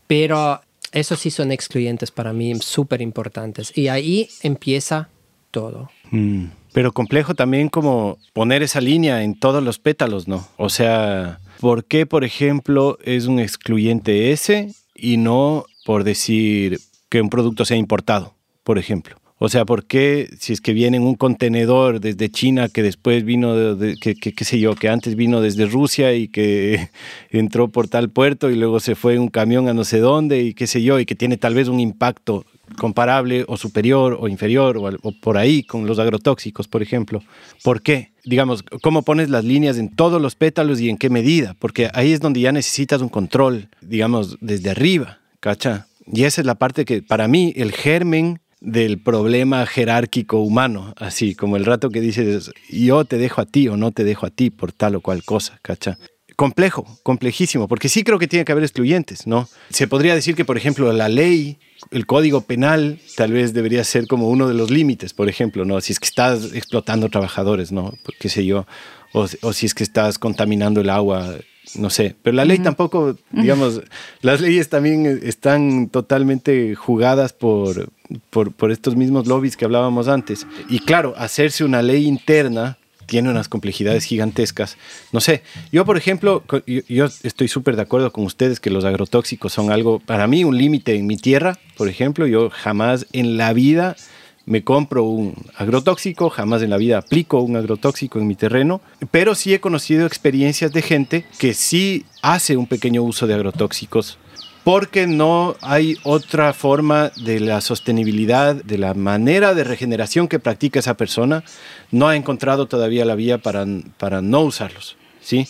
Pero 0.07 0.61
esos 0.93 1.21
sí 1.21 1.31
son 1.31 1.53
excluyentes 1.53 2.11
para 2.11 2.33
mí, 2.33 2.55
súper 2.61 3.01
importantes. 3.01 3.77
Y 3.77 3.89
ahí 3.89 4.29
empieza 4.43 5.09
todo. 5.51 5.91
Mm. 6.11 6.47
Pero 6.73 6.93
complejo 6.93 7.35
también 7.35 7.69
como 7.69 8.19
poner 8.33 8.63
esa 8.63 8.81
línea 8.81 9.23
en 9.23 9.39
todos 9.39 9.63
los 9.63 9.79
pétalos, 9.79 10.27
¿no? 10.27 10.49
O 10.57 10.71
sea, 10.71 11.39
¿por 11.63 11.85
qué, 11.85 12.07
por 12.07 12.25
ejemplo, 12.25 12.99
es 13.05 13.29
un 13.29 13.39
excluyente 13.39 14.33
ese 14.33 14.75
y 14.97 15.17
no 15.17 15.65
por 15.85 16.03
decir 16.03 16.81
que 17.09 17.21
un 17.21 17.31
producto 17.31 17.65
sea 17.65 17.77
importado, 17.77 18.35
por 18.65 18.79
ejemplo? 18.79 19.15
O 19.39 19.49
sea, 19.49 19.65
¿por 19.65 19.85
qué 19.85 20.29
si 20.41 20.53
es 20.53 20.61
que 20.61 20.73
viene 20.73 20.97
en 20.97 21.05
un 21.05 21.15
contenedor 21.15 22.01
desde 22.01 22.31
China 22.31 22.69
que 22.69 22.83
después 22.83 23.23
vino, 23.23 23.77
de, 23.77 23.95
que, 23.95 24.17
qué 24.17 24.45
sé 24.45 24.59
yo, 24.59 24.75
que 24.75 24.89
antes 24.89 25.15
vino 25.15 25.41
desde 25.41 25.67
Rusia 25.67 26.15
y 26.15 26.27
que 26.27 26.89
entró 27.31 27.69
por 27.69 27.87
tal 27.87 28.11
puerto 28.11 28.51
y 28.51 28.57
luego 28.57 28.81
se 28.81 28.97
fue 28.97 29.15
en 29.15 29.21
un 29.21 29.29
camión 29.29 29.69
a 29.69 29.73
no 29.73 29.85
sé 29.85 30.01
dónde 30.01 30.43
y 30.43 30.55
qué 30.55 30.67
sé 30.67 30.83
yo, 30.83 30.99
y 30.99 31.07
que 31.07 31.15
tiene 31.15 31.37
tal 31.37 31.55
vez 31.55 31.69
un 31.69 31.79
impacto 31.79 32.45
comparable 32.77 33.45
o 33.49 33.57
superior 33.57 34.17
o 34.21 34.29
inferior 34.29 34.77
o, 34.77 35.13
por 35.21 35.37
ahí 35.37 35.63
con 35.63 35.87
los 35.87 35.99
agrotóxicos, 35.99 36.69
por 36.69 36.83
ejemplo. 36.83 37.23
¿Por 37.63 37.83
qué? 37.83 38.13
Digamos, 38.25 38.65
¿cómo 38.83 39.03
pones 39.03 39.31
las 39.31 39.45
líneas 39.45 39.79
en 39.79 39.95
todos 39.95 40.21
los 40.21 40.35
pétalos 40.35 40.81
y 40.81 40.89
en 40.89 40.99
qué 40.99 41.11
medida? 41.11 41.55
Porque 41.59 41.91
ahí 41.95 42.13
es 42.13 42.21
donde 42.21 42.41
ya 42.41 42.53
necesitas 42.53 43.03
un 43.03 43.09
control, 43.09 43.69
digamos, 43.81 44.39
desde 44.41 44.71
arriba, 44.71 45.19
¿cacha? 45.41 45.87
Y 46.07 46.25
esa 46.25 46.41
es 46.41 46.47
la 46.47 46.57
parte 46.57 46.85
que 46.85 47.03
para 47.03 47.29
mí 47.29 47.53
el 47.57 47.73
germen 47.73 48.41
del 48.63 49.01
problema 49.01 49.67
jerárquico 49.67 50.39
humano, 50.39 50.95
así 50.97 51.35
como 51.35 51.57
el 51.57 51.65
rato 51.65 51.91
que 51.91 52.01
dices, 52.01 52.53
yo 52.71 53.05
te 53.05 53.19
dejo 53.19 53.41
a 53.41 53.47
ti 53.47 53.69
o 53.69 53.77
no 53.77 53.91
te 53.91 54.05
dejo 54.05 54.25
a 54.25 54.31
ti 54.31 54.51
por 54.51 54.73
tal 54.73 54.95
o 54.95 55.01
cual 55.01 55.25
cosa, 55.25 55.59
¿cacha? 55.63 55.99
Complejo, 56.37 56.87
complejísimo, 57.03 57.67
porque 57.67 57.89
sí 57.89 58.05
creo 58.05 58.19
que 58.19 58.29
tiene 58.29 58.45
que 58.45 58.53
haber 58.53 58.65
excluyentes, 58.65 59.27
¿no? 59.27 59.49
Se 59.71 59.89
podría 59.89 60.15
decir 60.15 60.35
que, 60.35 60.45
por 60.45 60.57
ejemplo, 60.57 60.93
la 60.93 61.09
ley 61.09 61.59
el 61.91 62.07
código 62.07 62.43
penal 62.43 62.99
tal 63.17 63.33
vez 63.33 63.53
debería 63.53 63.85
ser 63.85 64.07
como 64.07 64.29
uno 64.29 64.49
de 64.49 64.55
los 64.55 64.71
límites, 64.71 65.13
por 65.13 65.29
ejemplo, 65.29 65.65
¿no? 65.65 65.81
Si 65.81 65.93
es 65.93 66.01
que 66.01 66.07
estás 66.07 66.53
explotando 66.55 67.09
trabajadores, 67.09 67.73
¿no? 67.73 67.95
Qué 68.19 68.29
sé 68.29 68.47
yo, 68.47 68.67
o, 69.13 69.27
si 69.53 69.67
es 69.67 69.75
que 69.75 69.85
estás 69.85 70.19
contaminando 70.19 70.81
el 70.81 70.91
agua, 70.91 71.35
no 71.75 71.91
sé. 71.91 72.17
Pero 72.23 72.37
la 72.37 72.45
ley 72.45 72.59
tampoco, 72.59 73.17
digamos, 73.31 73.83
las 74.23 74.41
leyes 74.41 74.69
también 74.69 75.21
están 75.23 75.89
totalmente 75.89 76.75
jugadas 76.75 77.33
por, 77.33 77.91
por, 78.31 78.53
por 78.53 78.73
estos 78.73 78.97
mismos 78.97 79.27
lobbies 79.27 79.57
que 79.57 79.65
hablábamos 79.65 80.09
antes. 80.09 80.47
Y 80.69 80.79
claro, 80.81 81.15
hacerse 81.17 81.65
una 81.65 81.83
ley 81.83 82.07
interna 82.07 82.79
tiene 83.07 83.31
unas 83.31 83.49
complejidades 83.49 84.05
gigantescas. 84.05 84.77
No 85.13 85.21
sé, 85.21 85.43
yo 85.71 85.85
por 85.85 85.97
ejemplo, 85.97 86.45
yo, 86.67 87.07
estoy 87.23 87.49
súper 87.49 87.77
de 87.77 87.83
acuerdo 87.83 88.13
con 88.13 88.25
ustedes 88.25 88.61
que 88.61 88.71
los 88.71 88.85
agrotóxicos 88.85 89.53
son 89.53 89.71
algo, 89.71 89.99
para 90.01 90.27
mí, 90.27 90.45
un 90.45 90.57
límite 90.57 90.95
en 90.95 91.07
mi 91.07 91.17
tierra, 91.17 91.59
por 91.77 91.89
ejemplo, 91.89 92.27
yo 92.27 92.51
jamás 92.51 93.07
en 93.13 93.37
la 93.37 93.53
vida 93.53 93.97
me 94.45 94.65
compro 94.65 95.05
un 95.05 95.35
agrotóxico, 95.57 96.31
jamás 96.31 96.63
en 96.63 96.71
la 96.71 96.77
vida 96.77 96.99
aplico 96.99 97.41
un 97.41 97.57
agrotóxico 97.57 98.19
en 98.19 98.27
mi 98.27 98.35
terreno, 98.35 98.81
pero 99.11 99.35
sí 99.35 99.55
he 99.55 99.61
conocido 99.61 100.07
experiencias 100.07 100.73
de 100.73 100.83
gente 100.83 101.25
que 101.39 101.55
sí 101.55 102.05
hace 102.23 102.57
un 102.57 102.67
pequeño 102.67 103.03
uso 103.03 103.27
de 103.27 103.35
agrotóxicos 103.35 104.19
porque 104.65 105.07
no 105.07 105.57
hay 105.61 105.97
otra 106.05 106.53
forma 106.53 107.11
de 107.17 107.41
la 107.41 107.61
sostenibilidad, 107.61 108.55
de 108.55 108.79
la 108.79 108.95
manera 108.95 109.55
de 109.55 109.65
regeneración 109.65 110.29
que 110.29 110.39
practica 110.39 110.79
esa 110.79 110.97
persona, 110.97 111.43
no 111.91 112.09
ha 112.09 112.17
encontrado 112.17 112.67
todavía 112.67 113.05
la 113.05 113.15
vía 113.15 113.39
para, 113.39 113.67
para 113.99 114.23
no 114.23 114.43
usarlos, 114.43 114.97
¿sí? 115.21 115.49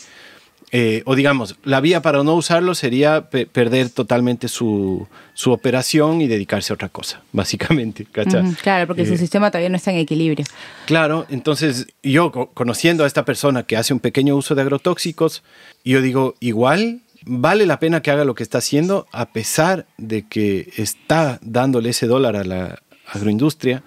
Eh, 0.74 1.02
o 1.04 1.14
digamos, 1.14 1.56
la 1.64 1.82
vía 1.82 2.00
para 2.00 2.24
no 2.24 2.34
usarlos 2.34 2.78
sería 2.78 3.28
perder 3.28 3.90
totalmente 3.90 4.48
su, 4.48 5.06
su, 5.34 5.52
operación 5.52 6.22
y 6.22 6.28
dedicarse 6.28 6.72
a 6.72 6.74
otra 6.74 6.88
cosa, 6.88 7.20
básicamente. 7.32 8.06
claro, 8.06 8.86
porque 8.86 9.04
su 9.04 9.12
eh, 9.12 9.18
sistema 9.18 9.50
todavía 9.50 9.68
no 9.68 9.76
está 9.76 9.90
en 9.90 9.98
equilibrio. 9.98 10.46
Claro, 10.86 11.26
entonces 11.28 11.88
yo 12.02 12.32
conociendo 12.54 13.04
a 13.04 13.06
esta 13.06 13.26
persona 13.26 13.64
que 13.64 13.76
hace 13.76 13.92
un 13.92 14.00
pequeño 14.00 14.34
uso 14.34 14.54
de 14.54 14.62
agrotóxicos, 14.62 15.42
yo 15.84 16.00
digo, 16.00 16.36
igual 16.40 17.01
vale 17.24 17.66
la 17.66 17.78
pena 17.78 18.02
que 18.02 18.10
haga 18.10 18.24
lo 18.24 18.34
que 18.34 18.42
está 18.42 18.58
haciendo 18.58 19.06
a 19.12 19.32
pesar 19.32 19.86
de 19.98 20.26
que 20.26 20.72
está 20.76 21.38
dándole 21.42 21.90
ese 21.90 22.06
dólar 22.06 22.36
a 22.36 22.44
la 22.44 22.82
agroindustria. 23.06 23.82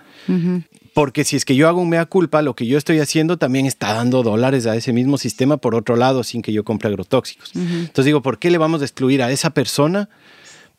Porque 0.93 1.25
si 1.25 1.35
es 1.35 1.43
que 1.43 1.55
yo 1.55 1.67
hago 1.67 1.81
un 1.81 1.89
mea 1.89 2.05
culpa, 2.05 2.41
lo 2.41 2.55
que 2.55 2.65
yo 2.65 2.77
estoy 2.77 2.99
haciendo 2.99 3.37
también 3.37 3.65
está 3.65 3.93
dando 3.93 4.23
dólares 4.23 4.65
a 4.65 4.75
ese 4.75 4.93
mismo 4.93 5.17
sistema 5.17 5.57
por 5.57 5.75
otro 5.75 5.97
lado 5.97 6.23
sin 6.23 6.41
que 6.41 6.53
yo 6.53 6.63
compre 6.63 6.87
agrotóxicos. 6.87 7.51
Entonces 7.53 8.05
digo, 8.05 8.21
¿por 8.21 8.39
qué 8.39 8.49
le 8.49 8.57
vamos 8.57 8.81
a 8.81 8.85
excluir 8.85 9.21
a 9.21 9.31
esa 9.31 9.49
persona 9.49 10.09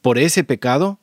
por 0.00 0.18
ese 0.18 0.42
pecado 0.42 0.98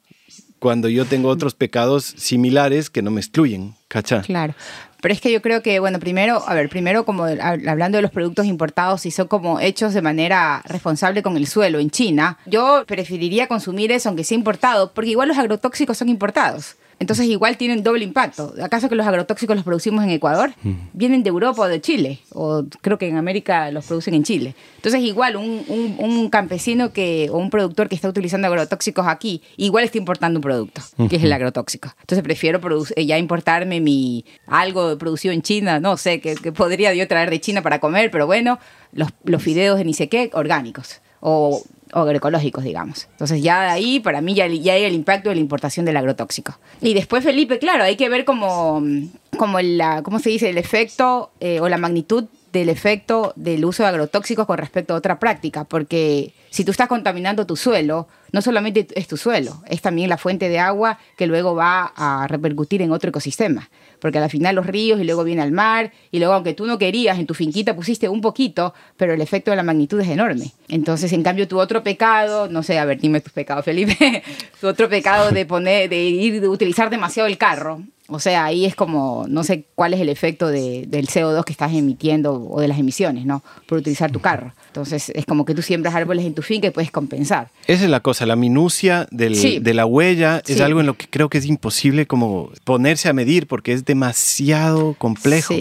cuando 0.57 0.89
yo 0.89 1.05
tengo 1.05 1.29
otros 1.29 1.53
pecados 1.53 2.05
similares 2.17 2.89
que 2.89 3.03
no 3.03 3.11
me 3.11 3.21
excluyen? 3.21 3.75
¿Cacha? 3.87 4.21
Claro. 4.21 4.55
Pero 5.03 5.13
es 5.13 5.19
que 5.19 5.33
yo 5.33 5.41
creo 5.41 5.61
que, 5.61 5.81
bueno, 5.81 5.99
primero, 5.99 6.41
a 6.47 6.53
ver, 6.53 6.69
primero 6.69 7.03
como 7.03 7.25
hablando 7.25 7.97
de 7.97 8.01
los 8.01 8.11
productos 8.11 8.45
importados, 8.45 9.05
y 9.05 9.11
son 9.11 9.27
como 9.27 9.59
hechos 9.59 9.93
de 9.93 10.01
manera 10.01 10.61
responsable 10.63 11.21
con 11.21 11.35
el 11.35 11.45
suelo 11.45 11.79
en 11.79 11.91
China, 11.91 12.37
yo 12.45 12.85
preferiría 12.87 13.47
consumir 13.47 13.91
eso 13.91 14.07
aunque 14.07 14.23
sea 14.23 14.37
importado, 14.37 14.93
porque 14.93 15.09
igual 15.09 15.27
los 15.27 15.37
agrotóxicos 15.37 15.97
son 15.97 16.07
importados. 16.07 16.77
Entonces 16.99 17.25
igual 17.27 17.57
tienen 17.57 17.83
doble 17.83 18.03
impacto. 18.03 18.53
¿Acaso 18.61 18.89
que 18.89 18.95
los 18.95 19.05
agrotóxicos 19.05 19.55
los 19.55 19.65
producimos 19.65 20.03
en 20.03 20.11
Ecuador? 20.11 20.53
Vienen 20.93 21.23
de 21.23 21.29
Europa 21.29 21.63
o 21.63 21.67
de 21.67 21.81
Chile, 21.81 22.19
o 22.31 22.63
creo 22.81 22.97
que 22.97 23.07
en 23.07 23.17
América 23.17 23.71
los 23.71 23.85
producen 23.85 24.13
en 24.13 24.23
Chile. 24.23 24.55
Entonces 24.77 25.01
igual 25.01 25.35
un, 25.35 26.29
campesino 26.29 26.93
que, 26.93 27.29
o 27.31 27.37
un 27.37 27.49
productor 27.49 27.89
que 27.89 27.95
está 27.95 28.09
utilizando 28.09 28.47
agrotóxicos 28.47 29.07
aquí, 29.07 29.41
igual 29.57 29.83
está 29.83 29.97
importando 29.97 30.39
un 30.39 30.43
producto, 30.43 30.81
que 31.09 31.15
es 31.15 31.23
el 31.23 31.33
agrotóxico. 31.33 31.89
Entonces 32.01 32.23
prefiero 32.23 32.59
eh, 32.95 33.05
ya 33.05 33.17
importarme 33.17 33.79
mi 33.79 34.25
algo 34.47 34.97
producido 34.97 35.33
en 35.33 35.41
China, 35.41 35.79
no 35.79 35.97
sé, 35.97 36.21
que, 36.21 36.35
podría 36.51 36.93
yo 36.93 37.07
traer 37.07 37.29
de 37.29 37.39
China 37.39 37.61
para 37.61 37.79
comer, 37.79 38.11
pero 38.11 38.25
bueno, 38.25 38.59
los, 38.91 39.09
los 39.23 39.41
fideos 39.41 39.77
de 39.77 39.85
ni 39.85 39.93
sé 39.93 40.09
qué, 40.09 40.29
orgánicos. 40.33 41.01
O 41.19 41.63
o 41.93 41.99
agroecológicos, 41.99 42.63
digamos. 42.63 43.07
Entonces 43.11 43.41
ya 43.41 43.61
de 43.61 43.69
ahí, 43.69 43.99
para 43.99 44.21
mí, 44.21 44.33
ya, 44.33 44.47
ya, 44.47 44.73
hay 44.73 44.83
el 44.83 44.93
impacto 44.93 45.29
de 45.29 45.35
la 45.35 45.41
importación 45.41 45.85
del 45.85 45.97
agrotóxico. 45.97 46.57
Y 46.81 46.93
después, 46.93 47.23
Felipe, 47.23 47.59
claro, 47.59 47.83
hay 47.83 47.95
que 47.95 48.09
ver 48.09 48.25
como, 48.25 48.81
la, 49.61 50.03
¿cómo 50.03 50.19
se 50.19 50.29
dice? 50.29 50.49
El 50.49 50.57
efecto 50.57 51.31
eh, 51.39 51.59
o 51.59 51.69
la 51.69 51.77
magnitud 51.77 52.25
del 52.53 52.69
efecto 52.69 53.33
del 53.35 53.65
uso 53.65 53.81
de 53.83 53.89
agrotóxicos 53.89 54.45
con 54.45 54.59
respecto 54.59 54.93
a 54.93 54.97
otra 54.97 55.17
práctica, 55.17 55.63
porque 55.63 56.33
si 56.51 56.63
tú 56.63 56.69
estás 56.69 56.87
contaminando 56.87 57.47
tu 57.47 57.55
suelo, 57.55 58.07
no 58.31 58.43
solamente 58.43 58.87
es 58.93 59.07
tu 59.07 59.17
suelo, 59.17 59.63
es 59.67 59.81
también 59.81 60.07
la 60.07 60.19
fuente 60.19 60.49
de 60.49 60.59
agua 60.59 60.99
que 61.17 61.25
luego 61.25 61.55
va 61.55 61.91
a 61.95 62.27
repercutir 62.27 62.83
en 62.83 62.91
otro 62.91 63.09
ecosistema, 63.09 63.69
porque 64.03 64.19
al 64.19 64.29
final 64.29 64.55
los 64.55 64.67
ríos 64.67 64.99
y 64.99 65.05
luego 65.05 65.23
viene 65.23 65.41
al 65.41 65.53
mar, 65.53 65.93
y 66.11 66.19
luego 66.19 66.33
aunque 66.33 66.53
tú 66.53 66.65
no 66.65 66.77
querías, 66.77 67.17
en 67.17 67.25
tu 67.25 67.33
finquita 67.33 67.73
pusiste 67.73 68.09
un 68.09 68.19
poquito, 68.19 68.73
pero 68.97 69.13
el 69.13 69.21
efecto 69.21 69.49
de 69.49 69.55
la 69.55 69.63
magnitud 69.63 69.97
es 70.01 70.09
enorme. 70.09 70.51
Entonces, 70.67 71.13
en 71.13 71.23
cambio, 71.23 71.47
tu 71.47 71.57
otro 71.57 71.83
pecado, 71.83 72.49
no 72.49 72.63
sé, 72.63 72.77
a 72.79 72.83
ver, 72.83 72.99
dime 72.99 73.21
tus 73.21 73.31
pecados, 73.31 73.63
Felipe, 73.63 74.21
tu 74.59 74.67
otro 74.67 74.89
pecado 74.89 75.31
de 75.31 75.45
poner, 75.45 75.89
de 75.89 76.03
ir, 76.03 76.41
de 76.41 76.49
utilizar 76.49 76.89
demasiado 76.89 77.29
el 77.29 77.37
carro, 77.37 77.81
O 78.13 78.19
sea, 78.19 78.45
ahí 78.45 78.65
es 78.65 78.75
como, 78.75 79.25
no 79.27 79.43
sé 79.43 79.65
cuál 79.75 79.93
es 79.93 79.99
el 79.99 80.09
efecto 80.09 80.47
del 80.47 81.07
CO2 81.07 81.43
que 81.43 81.51
estás 81.51 81.73
emitiendo 81.73 82.33
o 82.33 82.61
de 82.61 82.67
las 82.67 82.79
emisiones, 82.79 83.25
¿no? 83.25 83.43
Por 83.67 83.79
utilizar 83.79 84.11
tu 84.11 84.19
carro. 84.19 84.53
Entonces, 84.67 85.11
es 85.15 85.25
como 85.25 85.45
que 85.45 85.55
tú 85.55 85.61
siembras 85.61 85.95
árboles 85.95 86.25
en 86.25 86.33
tu 86.33 86.41
finca 86.41 86.67
y 86.67 86.71
puedes 86.71 86.91
compensar. 86.91 87.49
Esa 87.67 87.83
es 87.85 87.89
la 87.89 87.99
cosa, 87.99 88.25
la 88.25 88.35
minucia 88.35 89.07
de 89.11 89.73
la 89.73 89.85
huella 89.85 90.41
es 90.47 90.61
algo 90.61 90.79
en 90.79 90.85
lo 90.85 90.93
que 90.95 91.07
creo 91.09 91.29
que 91.29 91.39
es 91.39 91.45
imposible 91.45 92.05
como 92.05 92.51
ponerse 92.63 93.09
a 93.09 93.13
medir 93.13 93.47
porque 93.47 93.73
es 93.73 93.85
demasiado 93.85 94.95
complejo. 94.97 95.55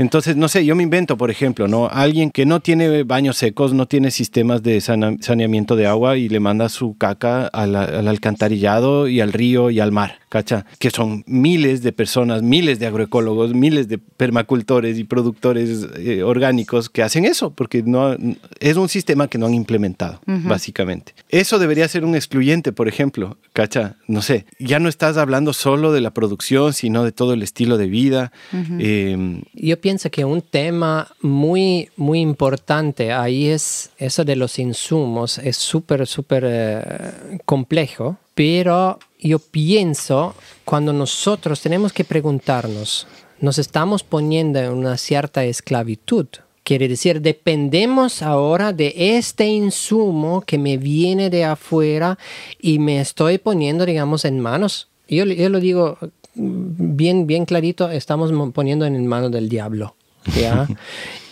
Entonces, 0.00 0.34
no 0.34 0.48
sé, 0.48 0.64
yo 0.64 0.74
me 0.74 0.82
invento, 0.82 1.18
por 1.18 1.30
ejemplo, 1.30 1.68
¿no? 1.68 1.86
Alguien 1.86 2.30
que 2.30 2.46
no 2.46 2.60
tiene 2.60 3.02
baños 3.02 3.36
secos, 3.36 3.74
no 3.74 3.84
tiene 3.84 4.10
sistemas 4.10 4.62
de 4.62 4.80
saneamiento 4.80 5.76
de 5.76 5.86
agua 5.86 6.16
y 6.16 6.30
le 6.30 6.40
manda 6.40 6.70
su 6.70 6.96
caca 6.96 7.46
al, 7.48 7.76
alcantarillado 7.76 9.08
y 9.08 9.20
al 9.20 9.34
río 9.34 9.68
y 9.68 9.78
al 9.78 9.92
mar, 9.92 10.20
¿cacha? 10.30 10.64
Que 10.78 10.88
son 10.88 11.22
miles 11.26 11.82
de 11.82 11.92
personas, 11.92 12.40
miles 12.40 12.78
de 12.78 12.86
agroecólogos, 12.86 13.52
miles 13.52 13.88
de 13.88 13.98
permacultores 13.98 14.98
y 14.98 15.04
productores 15.04 15.86
eh, 15.98 16.22
orgánicos 16.22 16.88
que 16.88 17.02
hacen 17.02 17.26
eso, 17.26 17.50
porque 17.50 17.82
no, 17.82 18.16
es 18.58 18.78
un 18.78 18.88
sistema 18.88 19.28
que 19.28 19.36
no 19.36 19.44
han 19.44 19.54
implementado, 19.54 20.22
básicamente. 20.24 21.12
Eso 21.28 21.58
debería 21.58 21.86
ser 21.88 22.06
un 22.06 22.14
excluyente, 22.14 22.72
por 22.72 22.88
ejemplo, 22.88 23.36
¿cacha? 23.52 23.96
No 24.08 24.22
sé, 24.22 24.46
ya 24.58 24.78
no 24.78 24.88
estás 24.88 25.18
hablando 25.18 25.52
solo 25.52 25.92
de 25.92 26.00
la 26.00 26.14
producción, 26.14 26.72
sino 26.72 27.04
de 27.04 27.12
todo 27.12 27.34
el 27.34 27.42
estilo 27.42 27.76
de 27.76 27.86
vida. 27.86 28.32
Em, 28.78 29.42
yo 29.52 29.78
pienso 29.78 29.89
pienso 29.90 30.08
que 30.08 30.24
un 30.24 30.40
tema 30.40 31.10
muy, 31.20 31.88
muy 31.96 32.20
importante 32.20 33.12
ahí 33.12 33.48
es 33.48 33.90
eso 33.98 34.24
de 34.24 34.36
los 34.36 34.60
insumos. 34.60 35.38
Es 35.38 35.56
súper, 35.56 36.06
súper 36.06 36.44
eh, 36.46 37.38
complejo, 37.44 38.16
pero 38.36 39.00
yo 39.18 39.40
pienso 39.40 40.36
cuando 40.64 40.92
nosotros 40.92 41.60
tenemos 41.60 41.92
que 41.92 42.04
preguntarnos, 42.04 43.08
nos 43.40 43.58
estamos 43.58 44.04
poniendo 44.04 44.60
en 44.60 44.70
una 44.70 44.96
cierta 44.96 45.44
esclavitud. 45.44 46.28
Quiere 46.62 46.86
decir, 46.86 47.20
dependemos 47.20 48.22
ahora 48.22 48.72
de 48.72 48.94
este 48.96 49.48
insumo 49.48 50.42
que 50.42 50.56
me 50.56 50.76
viene 50.76 51.30
de 51.30 51.44
afuera 51.44 52.16
y 52.60 52.78
me 52.78 53.00
estoy 53.00 53.38
poniendo, 53.38 53.84
digamos, 53.84 54.24
en 54.24 54.38
manos. 54.38 54.86
Yo, 55.08 55.24
yo 55.24 55.48
lo 55.48 55.58
digo 55.58 55.98
bien, 56.40 57.26
bien 57.26 57.44
clarito, 57.44 57.90
estamos 57.90 58.32
poniendo 58.52 58.86
en 58.86 59.06
manos 59.06 59.30
del 59.30 59.48
diablo. 59.48 59.94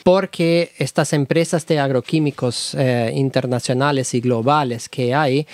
Porque 0.05 0.73
estas 0.79 1.13
empresas 1.13 1.67
de 1.67 1.79
agroquímicos 1.79 2.75
eh, 2.75 3.13
internacionales 3.15 4.15
y 4.15 4.21
globales 4.21 4.89
que 4.89 5.15
hay 5.15 5.47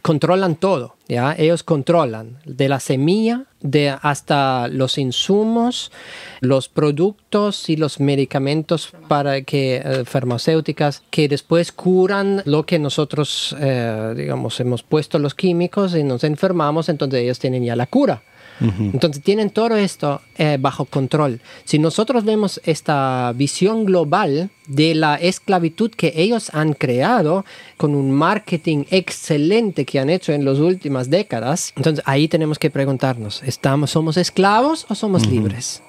controlan 0.00 0.56
todo, 0.56 0.96
¿ya? 1.06 1.34
Ellos 1.36 1.62
controlan 1.62 2.38
de 2.46 2.68
la 2.68 2.80
semilla 2.80 3.44
de 3.60 3.94
hasta 4.00 4.68
los 4.68 4.96
insumos, 4.96 5.92
los 6.40 6.68
productos 6.68 7.68
y 7.68 7.76
los 7.76 8.00
medicamentos 8.00 8.92
para 9.08 9.42
que 9.42 9.76
eh, 9.76 10.04
farmacéuticas 10.04 11.02
que 11.10 11.28
después 11.28 11.72
curan 11.72 12.42
lo 12.46 12.64
que 12.64 12.78
nosotros, 12.78 13.54
eh, 13.60 14.14
digamos, 14.16 14.58
hemos 14.60 14.82
puesto 14.82 15.18
los 15.18 15.34
químicos 15.34 15.94
y 15.94 16.02
nos 16.02 16.24
enfermamos, 16.24 16.88
entonces 16.88 17.20
ellos 17.20 17.38
tienen 17.38 17.64
ya 17.64 17.76
la 17.76 17.86
cura. 17.86 18.22
Entonces 18.62 19.22
tienen 19.22 19.50
todo 19.50 19.76
esto 19.76 20.20
eh, 20.36 20.56
bajo 20.60 20.84
control. 20.84 21.40
Si 21.64 21.78
nosotros 21.78 22.24
vemos 22.24 22.60
esta 22.64 23.32
visión 23.34 23.84
global 23.84 24.50
de 24.66 24.94
la 24.94 25.16
esclavitud 25.16 25.90
que 25.90 26.12
ellos 26.16 26.50
han 26.54 26.72
creado 26.74 27.44
con 27.76 27.94
un 27.94 28.12
marketing 28.12 28.84
excelente 28.90 29.84
que 29.84 29.98
han 29.98 30.10
hecho 30.10 30.32
en 30.32 30.44
las 30.44 30.58
últimas 30.58 31.10
décadas, 31.10 31.72
entonces 31.76 32.02
ahí 32.06 32.28
tenemos 32.28 32.58
que 32.58 32.70
preguntarnos, 32.70 33.42
¿estamos, 33.42 33.90
¿somos 33.90 34.16
esclavos 34.16 34.86
o 34.88 34.94
somos 34.94 35.26
libres? 35.26 35.82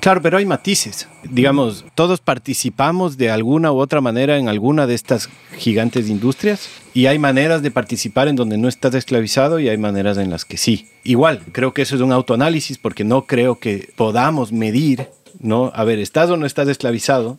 Claro, 0.00 0.22
pero 0.22 0.38
hay 0.38 0.46
matices. 0.46 1.08
Digamos, 1.24 1.84
todos 1.94 2.20
participamos 2.20 3.16
de 3.18 3.30
alguna 3.30 3.72
u 3.72 3.78
otra 3.78 4.00
manera 4.00 4.38
en 4.38 4.48
alguna 4.48 4.86
de 4.86 4.94
estas 4.94 5.28
gigantes 5.58 6.08
industrias 6.08 6.68
y 6.94 7.06
hay 7.06 7.18
maneras 7.18 7.62
de 7.62 7.70
participar 7.70 8.28
en 8.28 8.36
donde 8.36 8.58
no 8.58 8.68
estás 8.68 8.94
esclavizado 8.94 9.60
y 9.60 9.68
hay 9.68 9.78
maneras 9.78 10.18
en 10.18 10.30
las 10.30 10.44
que 10.44 10.56
sí. 10.56 10.88
Igual, 11.04 11.40
creo 11.52 11.74
que 11.74 11.82
eso 11.82 11.94
es 11.94 12.00
un 12.00 12.12
autoanálisis 12.12 12.78
porque 12.78 13.04
no 13.04 13.26
creo 13.26 13.58
que 13.58 13.92
podamos 13.96 14.52
medir, 14.52 15.08
¿no? 15.38 15.70
A 15.74 15.84
ver, 15.84 15.98
¿estás 15.98 16.30
o 16.30 16.36
no 16.36 16.46
estás 16.46 16.68
esclavizado? 16.68 17.38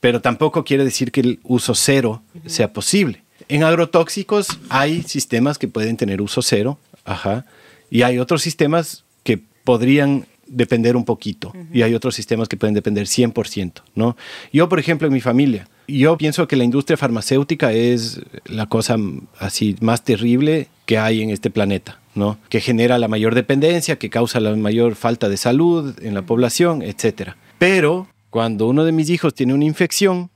Pero 0.00 0.20
tampoco 0.20 0.64
quiere 0.64 0.84
decir 0.84 1.12
que 1.12 1.20
el 1.20 1.40
uso 1.44 1.74
cero 1.74 2.22
sea 2.46 2.72
posible. 2.72 3.22
En 3.48 3.62
agrotóxicos 3.62 4.48
hay 4.70 5.02
sistemas 5.02 5.58
que 5.58 5.68
pueden 5.68 5.96
tener 5.96 6.22
uso 6.22 6.40
cero, 6.40 6.78
ajá, 7.04 7.44
y 7.90 8.02
hay 8.02 8.18
otros 8.18 8.42
sistemas 8.42 9.04
que 9.22 9.38
podrían 9.64 10.26
depender 10.46 10.96
un 10.96 11.04
poquito 11.04 11.52
y 11.72 11.82
hay 11.82 11.94
otros 11.94 12.14
sistemas 12.14 12.48
que 12.48 12.56
pueden 12.56 12.74
depender 12.74 13.06
100%, 13.06 13.82
¿no? 13.94 14.16
Yo, 14.52 14.68
por 14.68 14.78
ejemplo, 14.78 15.06
en 15.06 15.14
mi 15.14 15.20
familia, 15.20 15.68
yo 15.88 16.16
pienso 16.16 16.48
que 16.48 16.56
la 16.56 16.64
industria 16.64 16.96
farmacéutica 16.96 17.72
es 17.72 18.20
la 18.46 18.66
cosa 18.66 18.96
así 19.38 19.76
más 19.80 20.04
terrible 20.04 20.68
que 20.86 20.98
hay 20.98 21.22
en 21.22 21.30
este 21.30 21.50
planeta, 21.50 22.00
¿no? 22.14 22.38
Que 22.48 22.60
genera 22.60 22.98
la 22.98 23.08
mayor 23.08 23.34
dependencia, 23.34 23.96
que 23.96 24.10
causa 24.10 24.40
la 24.40 24.54
mayor 24.56 24.94
falta 24.94 25.28
de 25.28 25.36
salud 25.36 25.94
en 26.02 26.14
la 26.14 26.22
población, 26.22 26.82
etc. 26.82 27.32
Pero 27.58 28.08
cuando 28.30 28.66
uno 28.66 28.84
de 28.84 28.92
mis 28.92 29.10
hijos 29.10 29.34
tiene 29.34 29.54
una 29.54 29.64
infección, 29.64 30.30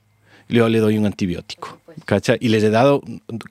yo 0.49 0.69
le 0.69 0.79
doy 0.79 0.99
un 0.99 1.07
antibiótico, 1.07 1.81
¿cacha? 2.05 2.37
Y 2.41 2.49
les 2.49 2.63
he 2.63 2.71
dado 2.71 3.03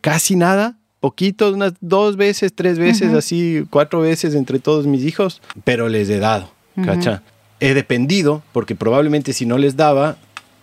casi 0.01 0.35
nada 0.35 0.77
poquito, 0.99 1.53
unas 1.53 1.73
dos 1.81 2.17
veces, 2.17 2.53
tres 2.53 2.79
veces, 2.79 3.13
así, 3.13 3.63
cuatro 3.69 4.01
veces 4.01 4.35
entre 4.35 4.59
todos 4.59 4.87
mis 4.87 5.03
hijos, 5.03 5.41
pero 5.63 5.89
les 5.89 6.09
he 6.09 6.19
dado, 6.19 6.49
¿cacha? 6.83 7.23
He 7.59 7.73
dependido, 7.73 8.43
porque 8.53 8.75
probablemente 8.75 9.33
si 9.33 9.45
no 9.45 9.57
les 9.57 9.75
daba, 9.75 10.17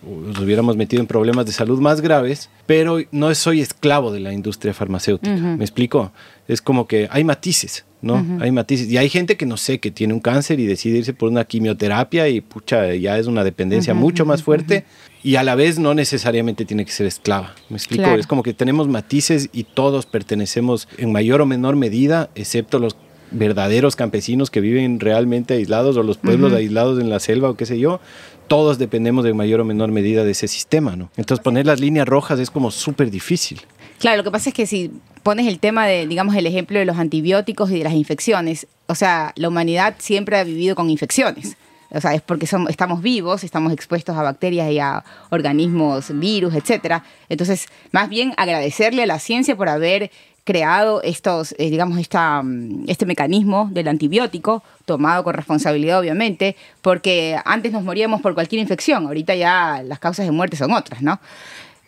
nos 0.05 0.37
hubiéramos 0.39 0.77
metido 0.77 1.01
en 1.01 1.07
problemas 1.07 1.45
de 1.45 1.51
salud 1.51 1.79
más 1.79 2.01
graves, 2.01 2.49
pero 2.65 2.99
no 3.11 3.33
soy 3.33 3.61
esclavo 3.61 4.11
de 4.11 4.19
la 4.19 4.33
industria 4.33 4.73
farmacéutica. 4.73 5.35
¿Me 5.35 5.63
explico? 5.63 6.11
Es 6.47 6.61
como 6.61 6.87
que 6.87 7.07
hay 7.11 7.23
matices, 7.23 7.85
¿no? 8.01 8.23
Hay 8.39 8.51
matices. 8.51 8.87
Y 8.87 8.97
hay 8.97 9.09
gente 9.09 9.35
que 9.35 9.45
no 9.45 9.57
sé, 9.57 9.79
que 9.79 9.89
tiene 9.89 10.13
un 10.13 10.19
cáncer 10.19 10.59
y 10.59 10.65
decide 10.65 10.99
irse 10.99 11.13
por 11.13 11.29
una 11.29 11.45
quimioterapia 11.45 12.27
y 12.29 12.41
pucha, 12.41 12.93
ya 12.93 13.17
es 13.17 13.27
una 13.27 13.43
dependencia 13.43 13.93
mucho 13.93 14.25
más 14.25 14.43
fuerte 14.43 14.85
y 15.25 15.37
a 15.37 15.43
la 15.43 15.55
vez 15.55 15.79
no 15.79 15.95
necesariamente 15.95 16.65
tiene 16.65 16.85
que 16.85 16.91
ser 16.91 17.07
esclava. 17.07 17.55
¿Me 17.69 17.77
explico? 17.77 18.05
Es 18.11 18.27
como 18.27 18.43
que 18.43 18.53
tenemos 18.53 18.87
matices 18.87 19.49
y 19.51 19.63
todos 19.63 20.05
pertenecemos 20.05 20.87
en 20.99 21.11
mayor 21.11 21.41
o 21.41 21.47
menor 21.47 21.75
medida, 21.75 22.29
excepto 22.35 22.77
los 22.77 22.95
verdaderos 23.31 23.95
campesinos 23.95 24.51
que 24.51 24.61
viven 24.61 24.99
realmente 24.99 25.55
aislados 25.55 25.97
o 25.97 26.03
los 26.03 26.19
pueblos 26.19 26.53
aislados 26.53 27.01
en 27.01 27.09
la 27.09 27.19
selva 27.19 27.49
o 27.49 27.57
qué 27.57 27.65
sé 27.65 27.79
yo, 27.79 27.99
todos 28.47 28.77
dependemos 28.77 29.23
de 29.23 29.33
mayor 29.33 29.61
o 29.61 29.65
menor 29.65 29.89
medida 29.89 30.23
de 30.23 30.29
ese 30.29 30.47
sistema, 30.47 30.95
¿no? 30.95 31.09
Entonces 31.17 31.43
poner 31.43 31.65
las 31.65 31.79
líneas 31.79 32.07
rojas 32.07 32.39
es 32.39 32.51
como 32.51 32.69
súper 32.69 33.09
difícil. 33.09 33.61
Claro, 33.97 34.17
lo 34.17 34.23
que 34.23 34.29
pasa 34.29 34.51
es 34.51 34.53
que 34.53 34.67
si 34.67 34.91
pones 35.23 35.47
el 35.47 35.57
tema 35.57 35.87
de, 35.87 36.05
digamos, 36.05 36.35
el 36.35 36.45
ejemplo 36.45 36.77
de 36.77 36.85
los 36.85 36.97
antibióticos 36.97 37.71
y 37.71 37.79
de 37.79 37.83
las 37.83 37.93
infecciones, 37.93 38.67
o 38.85 38.93
sea, 38.93 39.33
la 39.37 39.47
humanidad 39.47 39.95
siempre 39.97 40.37
ha 40.37 40.43
vivido 40.43 40.75
con 40.75 40.91
infecciones. 40.91 41.57
O 41.91 42.01
sea, 42.01 42.13
es 42.13 42.21
porque 42.21 42.47
somos, 42.47 42.69
estamos 42.69 43.01
vivos, 43.01 43.43
estamos 43.43 43.71
expuestos 43.73 44.17
a 44.17 44.23
bacterias 44.23 44.71
y 44.71 44.79
a 44.79 45.03
organismos, 45.29 46.17
virus, 46.17 46.53
etcétera. 46.55 47.03
Entonces, 47.29 47.67
más 47.91 48.09
bien 48.09 48.33
agradecerle 48.37 49.03
a 49.03 49.05
la 49.05 49.19
ciencia 49.19 49.55
por 49.55 49.69
haber 49.69 50.11
creado 50.45 51.01
estos, 51.01 51.53
eh, 51.57 51.69
digamos, 51.69 51.97
esta, 51.97 52.41
mm, 52.41 52.85
este 52.87 53.05
mecanismo 53.05 53.67
del 53.73 53.87
antibiótico, 53.87 54.63
tomado 54.85 55.23
con 55.23 55.33
responsabilidad 55.33 55.99
obviamente, 55.99 56.55
porque 56.81 57.37
antes 57.43 57.71
nos 57.71 57.83
moríamos 57.83 58.21
por 58.21 58.35
cualquier 58.35 58.61
infección, 58.61 59.07
ahorita 59.07 59.35
ya 59.35 59.81
las 59.83 59.99
causas 59.99 60.25
de 60.25 60.31
muerte 60.31 60.55
son 60.55 60.71
otras, 60.71 61.01
¿no? 61.01 61.19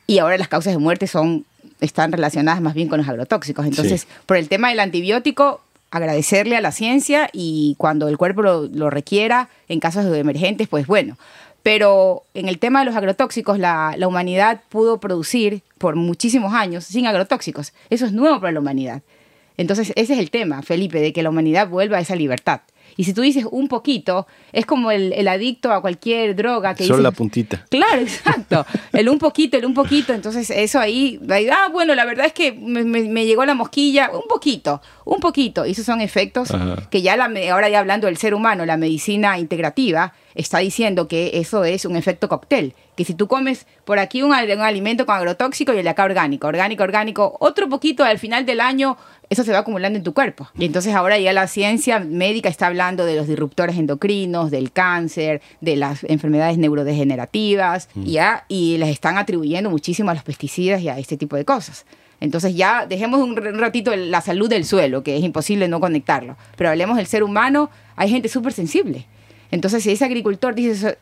Y 0.08 0.18
ahora 0.18 0.38
las 0.38 0.48
causas 0.48 0.74
de 0.74 0.80
muerte 0.80 1.06
son, 1.06 1.46
están 1.82 2.12
relacionadas 2.12 2.60
más 2.60 2.74
bien 2.74 2.88
con 2.88 2.98
los 2.98 3.08
agrotóxicos. 3.08 3.66
Entonces, 3.66 4.08
por 4.26 4.38
el 4.38 4.50
tema 4.50 4.70
del 4.70 4.80
antibiótico, 4.80 5.62
agradecerle 5.92 6.58
a 6.58 6.62
la 6.62 6.72
ciencia 6.72 7.30
y 7.34 7.76
cuando 7.78 8.08
el 8.08 8.18
cuerpo 8.18 8.42
lo, 8.42 8.68
lo 8.68 8.90
requiera, 8.90 9.50
en 9.68 9.80
casos 9.80 10.06
de 10.06 10.20
emergentes, 10.20 10.68
pues 10.68 10.88
bueno, 10.88 11.18
pero 11.68 12.24
en 12.34 12.48
el 12.48 12.60
tema 12.60 12.80
de 12.80 12.86
los 12.86 12.96
agrotóxicos, 12.96 13.60
la, 13.60 13.94
humanidad 14.08 14.62
pudo 14.70 15.02
producir 15.02 15.64
por 15.78 15.98
muchísimos 15.98 16.54
años 16.54 16.86
sin 16.86 17.08
agrotóxicos. 17.08 17.74
Eso 17.90 18.06
es 18.06 18.14
nuevo 18.14 18.40
para 18.40 18.54
la 18.54 18.62
humanidad. 18.62 19.02
Entonces, 19.58 19.92
ese 19.98 20.14
es 20.14 20.20
el 20.20 20.32
tema, 20.32 20.62
Felipe, 20.62 21.02
de 21.02 21.12
que 21.12 21.24
la 21.24 21.30
humanidad 21.30 21.68
vuelva 21.68 21.98
a 21.98 22.00
esa 22.00 22.16
libertad. 22.16 22.62
Y 22.96 23.04
si 23.04 23.14
tú 23.14 23.22
dices 23.22 23.46
un 23.52 23.68
poquito, 23.68 24.28
es 24.54 24.66
como 24.66 24.92
el, 24.92 25.28
adicto 25.28 25.74
a 25.74 25.82
cualquier 25.82 26.38
droga 26.38 26.74
que 26.74 26.86
Solo 26.86 27.02
la 27.04 27.12
puntita. 27.12 27.66
Claro, 27.70 28.00
exacto. 28.02 28.66
El 28.94 29.10
un 29.10 29.20
poquito, 29.20 29.58
el 29.58 29.66
un 29.66 29.74
poquito. 29.74 30.14
Entonces, 30.14 30.50
eso 30.50 30.80
ahí, 30.80 31.20
ah, 31.52 31.68
bueno, 31.70 31.96
la 31.96 32.06
verdad 32.06 32.28
es 32.28 32.34
que 32.34 32.54
me, 32.54 32.86
me, 32.86 33.26
llegó 33.26 33.46
la 33.46 33.56
mosquilla, 33.56 34.10
un 34.14 34.28
poquito. 34.30 34.82
Un 35.08 35.20
poquito. 35.22 35.66
Y 35.66 35.72
esos 35.72 35.86
son 35.86 36.02
efectos 36.02 36.50
que 36.90 37.02
ya 37.02 37.16
la, 37.16 37.32
ahora 37.52 37.70
ya 37.70 37.80
hablando 37.80 38.08
del 38.08 38.18
ser 38.18 38.34
humano, 38.34 38.66
la 38.66 38.78
medicina 38.78 39.40
integrativa 39.40 40.14
está 40.36 40.60
diciendo 40.60 41.08
que 41.08 41.32
eso 41.36 41.64
es 41.64 41.86
un 41.86 41.96
efecto 41.96 42.28
cóctel. 42.28 42.74
Que 42.96 43.06
si 43.06 43.14
tú 43.14 43.28
comes 43.28 43.68
por 43.86 44.00
aquí 44.00 44.22
un, 44.22 44.32
un 44.32 44.62
alimento 44.62 45.06
con 45.06 45.16
agrotóxico 45.16 45.74
y 45.74 45.78
el 45.78 45.84
de 45.84 45.90
acá 45.90 46.04
orgánico, 46.04 46.48
orgánico, 46.48 46.84
orgánico, 46.84 47.38
otro 47.40 47.70
poquito 47.70 48.04
al 48.04 48.20
final 48.20 48.46
del 48.46 48.60
año 48.60 48.98
eso 49.30 49.44
se 49.44 49.52
va 49.52 49.60
acumulando 49.60 49.98
en 49.98 50.04
tu 50.04 50.14
cuerpo. 50.14 50.50
Y 50.58 50.66
entonces 50.66 50.94
ahora 50.94 51.18
ya 51.18 51.34
la 51.34 51.48
ciencia 51.48 52.00
médica 52.00 52.50
está 52.50 52.68
hablando 52.68 53.06
de 53.06 53.16
los 53.16 53.28
disruptores 53.28 53.78
endocrinos, 53.78 54.52
del 54.52 54.72
cáncer, 54.72 55.42
de 55.62 55.76
las 55.76 56.04
enfermedades 56.06 56.58
neurodegenerativas, 56.58 57.90
y, 57.96 58.14
ya, 58.14 58.46
y 58.48 58.78
les 58.78 58.90
están 58.90 59.18
atribuyendo 59.18 59.70
muchísimo 59.70 60.12
a 60.12 60.14
los 60.14 60.24
pesticidas 60.24 60.82
y 60.82 60.90
a 60.90 60.98
este 60.98 61.18
tipo 61.18 61.36
de 61.36 61.46
cosas. 61.46 61.86
Entonces 62.20 62.56
ya 62.56 62.86
dejemos 62.86 63.20
un 63.20 63.36
ratito 63.36 63.96
la 63.96 64.22
salud 64.22 64.50
del 64.50 64.66
suelo, 64.66 65.04
que 65.04 65.18
es 65.18 65.24
imposible 65.24 65.68
no 65.68 65.80
conectarlo, 65.80 66.36
pero 66.56 66.70
hablemos 66.70 66.98
del 66.98 67.08
ser 67.08 67.24
humano, 67.24 67.70
hay 67.96 68.10
gente 68.10 68.30
súper 68.30 68.54
sensible. 68.54 69.06
Entonces, 69.50 69.84
si 69.84 69.92
ese 69.92 70.04
agricultor 70.04 70.56
dice, 70.56 70.98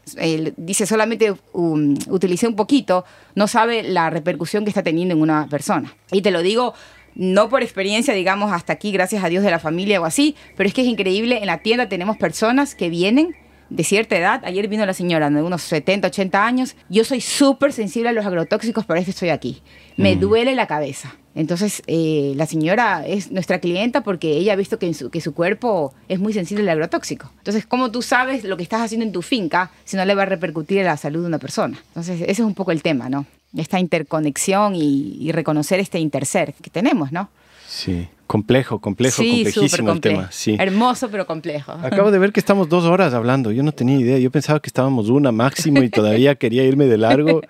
dice 0.58 0.86
solamente 0.86 1.34
um, 1.54 1.96
utilice 2.10 2.48
un 2.48 2.56
poquito, 2.56 3.04
no 3.34 3.48
sabe 3.48 3.82
la 3.82 4.10
repercusión 4.10 4.66
que 4.66 4.70
está 4.70 4.84
teniendo 4.84 5.16
en 5.16 5.22
una 5.22 5.48
persona. 5.48 5.96
Y 6.12 6.22
te 6.22 6.32
lo 6.32 6.44
digo 6.44 6.74
no 7.16 7.48
por 7.50 7.64
experiencia, 7.64 8.14
digamos, 8.14 8.52
hasta 8.52 8.74
aquí, 8.74 8.92
gracias 8.92 9.24
a 9.24 9.30
Dios 9.30 9.44
de 9.44 9.50
la 9.50 9.60
familia 9.60 10.02
o 10.02 10.06
así, 10.06 10.36
pero 10.58 10.68
es 10.68 10.74
que 10.74 10.82
es 10.82 10.88
increíble, 10.88 11.40
en 11.40 11.48
la 11.48 11.60
tienda 11.60 11.88
tenemos 11.88 12.18
personas 12.18 12.76
que 12.76 12.90
vienen 12.90 13.36
de 13.76 13.84
cierta 13.84 14.18
edad, 14.18 14.42
ayer 14.46 14.68
vino 14.68 14.86
la 14.86 14.94
señora 14.94 15.30
de 15.30 15.42
unos 15.42 15.62
70, 15.64 16.08
80 16.08 16.46
años, 16.46 16.76
yo 16.90 17.04
soy 17.04 17.22
súper 17.22 17.74
sensible 17.74 18.10
a 18.10 18.14
los 18.14 18.26
agrotóxicos, 18.26 18.86
por 18.86 18.98
eso 18.98 19.10
estoy 19.10 19.30
aquí. 19.30 19.62
Me 19.98 20.16
mm. 20.16 20.20
duele 20.20 20.56
la 20.56 20.68
cabeza. 20.68 21.16
Entonces, 21.36 21.84
eh, 21.88 22.34
la 22.38 22.46
señora 22.46 23.06
es 23.06 23.32
nuestra 23.32 23.60
clienta 23.60 24.02
porque 24.02 24.38
ella 24.38 24.54
ha 24.54 24.56
visto 24.56 24.80
que, 24.80 24.94
su, 24.94 25.10
que 25.10 25.20
su 25.20 25.34
cuerpo 25.34 25.94
es 26.08 26.20
muy 26.20 26.32
sensible 26.32 26.64
al 26.64 26.70
agrotóxico. 26.70 27.30
Entonces, 27.40 27.66
¿cómo 27.66 27.92
tú 27.92 28.02
sabes 28.02 28.46
lo 28.46 28.56
que 28.56 28.64
estás 28.64 28.82
haciendo 28.82 29.06
en 29.06 29.12
tu 29.12 29.22
finca 29.22 29.72
si 29.84 29.98
no 29.98 30.06
le 30.06 30.16
va 30.16 30.24
a 30.24 30.28
repercutir 30.28 30.78
en 30.78 30.86
la 30.86 30.96
salud 30.96 31.22
de 31.22 31.28
una 31.28 31.40
persona? 31.40 31.78
Entonces, 31.90 32.22
ese 32.22 32.32
es 32.32 32.40
un 32.40 32.54
poco 32.54 32.72
el 32.72 32.82
tema, 32.82 33.10
¿no? 33.10 33.26
esta 33.58 33.80
interconexión 33.80 34.76
y, 34.76 35.32
reconocer 35.32 35.80
este 35.80 36.00
interser 36.00 36.54
que 36.62 36.70
tenemos, 36.70 37.12
¿no? 37.12 37.30
Sí. 37.68 38.08
Complejo, 38.28 38.80
complejo, 38.80 39.22
complejísimo 39.22 39.92
el 39.92 40.02
tema. 40.02 40.30
Sí. 40.32 40.58
Hermoso, 40.60 41.10
pero 41.12 41.28
complejo. 41.28 41.74
Acabo 41.74 42.10
de 42.10 42.18
ver 42.18 42.32
que 42.34 42.40
estamos 42.40 42.68
dos 42.68 42.84
horas 42.86 43.14
hablando. 43.14 43.52
Yo 43.52 43.62
no 43.62 43.72
tenía 43.72 44.00
idea. 44.00 44.18
Yo 44.18 44.32
pensaba 44.32 44.60
que 44.60 44.68
estábamos 44.68 45.10
una 45.10 45.32
máximo 45.32 45.84
y 45.84 45.90
todavía 45.90 46.34
quería 46.36 46.64
irme 46.64 46.86
de 46.86 46.98
largo, 46.98 47.42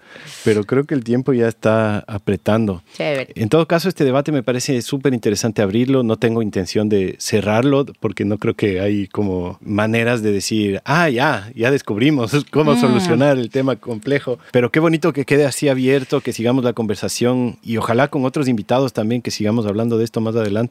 pero 0.44 0.66
creo 0.66 0.84
que 0.84 0.94
el 0.94 1.06
tiempo 1.06 1.32
ya 1.32 1.48
está 1.48 2.00
apretando. 2.00 2.84
Chévere. 2.94 3.32
En 3.36 3.48
todo 3.48 3.66
caso, 3.68 3.88
este 3.88 4.04
debate 4.04 4.34
me 4.34 4.44
parece 4.44 4.82
súper 4.82 5.14
interesante 5.14 5.62
abrirlo. 5.62 6.04
No 6.04 6.18
tengo 6.18 6.42
intención 6.42 6.90
de 6.90 7.16
cerrarlo 7.20 7.86
porque 8.02 8.26
no 8.26 8.38
creo 8.38 8.56
que 8.56 8.82
hay 8.82 9.08
como 9.08 9.58
maneras 9.62 10.24
de 10.24 10.34
decir, 10.34 10.82
ah, 10.84 11.10
ya, 11.10 11.52
ya 11.56 11.72
descubrimos 11.72 12.36
cómo 12.52 12.74
mm. 12.74 12.82
solucionar 12.82 13.38
el 13.38 13.50
tema 13.50 13.78
complejo. 13.78 14.40
Pero 14.52 14.72
qué 14.74 14.82
bonito 14.82 15.14
que 15.14 15.24
quede 15.24 15.46
así 15.46 15.70
abierto, 15.70 16.20
que 16.20 16.34
sigamos 16.34 16.66
la 16.66 16.74
conversación 16.74 17.60
y 17.64 17.78
ojalá 17.78 18.10
con 18.10 18.26
otros 18.26 18.50
invitados 18.50 18.92
también 18.92 19.22
que 19.22 19.32
sigamos 19.32 19.66
hablando 19.66 19.98
de 19.98 20.04
esto 20.04 20.20
más 20.20 20.36
adelante 20.36 20.65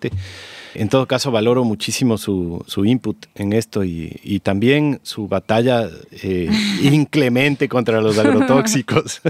en 0.74 0.88
todo 0.88 1.06
caso, 1.06 1.30
valoro 1.30 1.64
muchísimo 1.64 2.18
su, 2.18 2.64
input 2.84 3.26
en 3.36 3.52
esto 3.52 3.84
y, 3.84 4.40
también 4.42 5.00
su 5.02 5.28
batalla 5.28 5.88
eh, 6.22 6.50
inclemente 6.82 7.68
contra 7.68 8.00
los 8.00 8.18
agrotóxicos. 8.18 9.22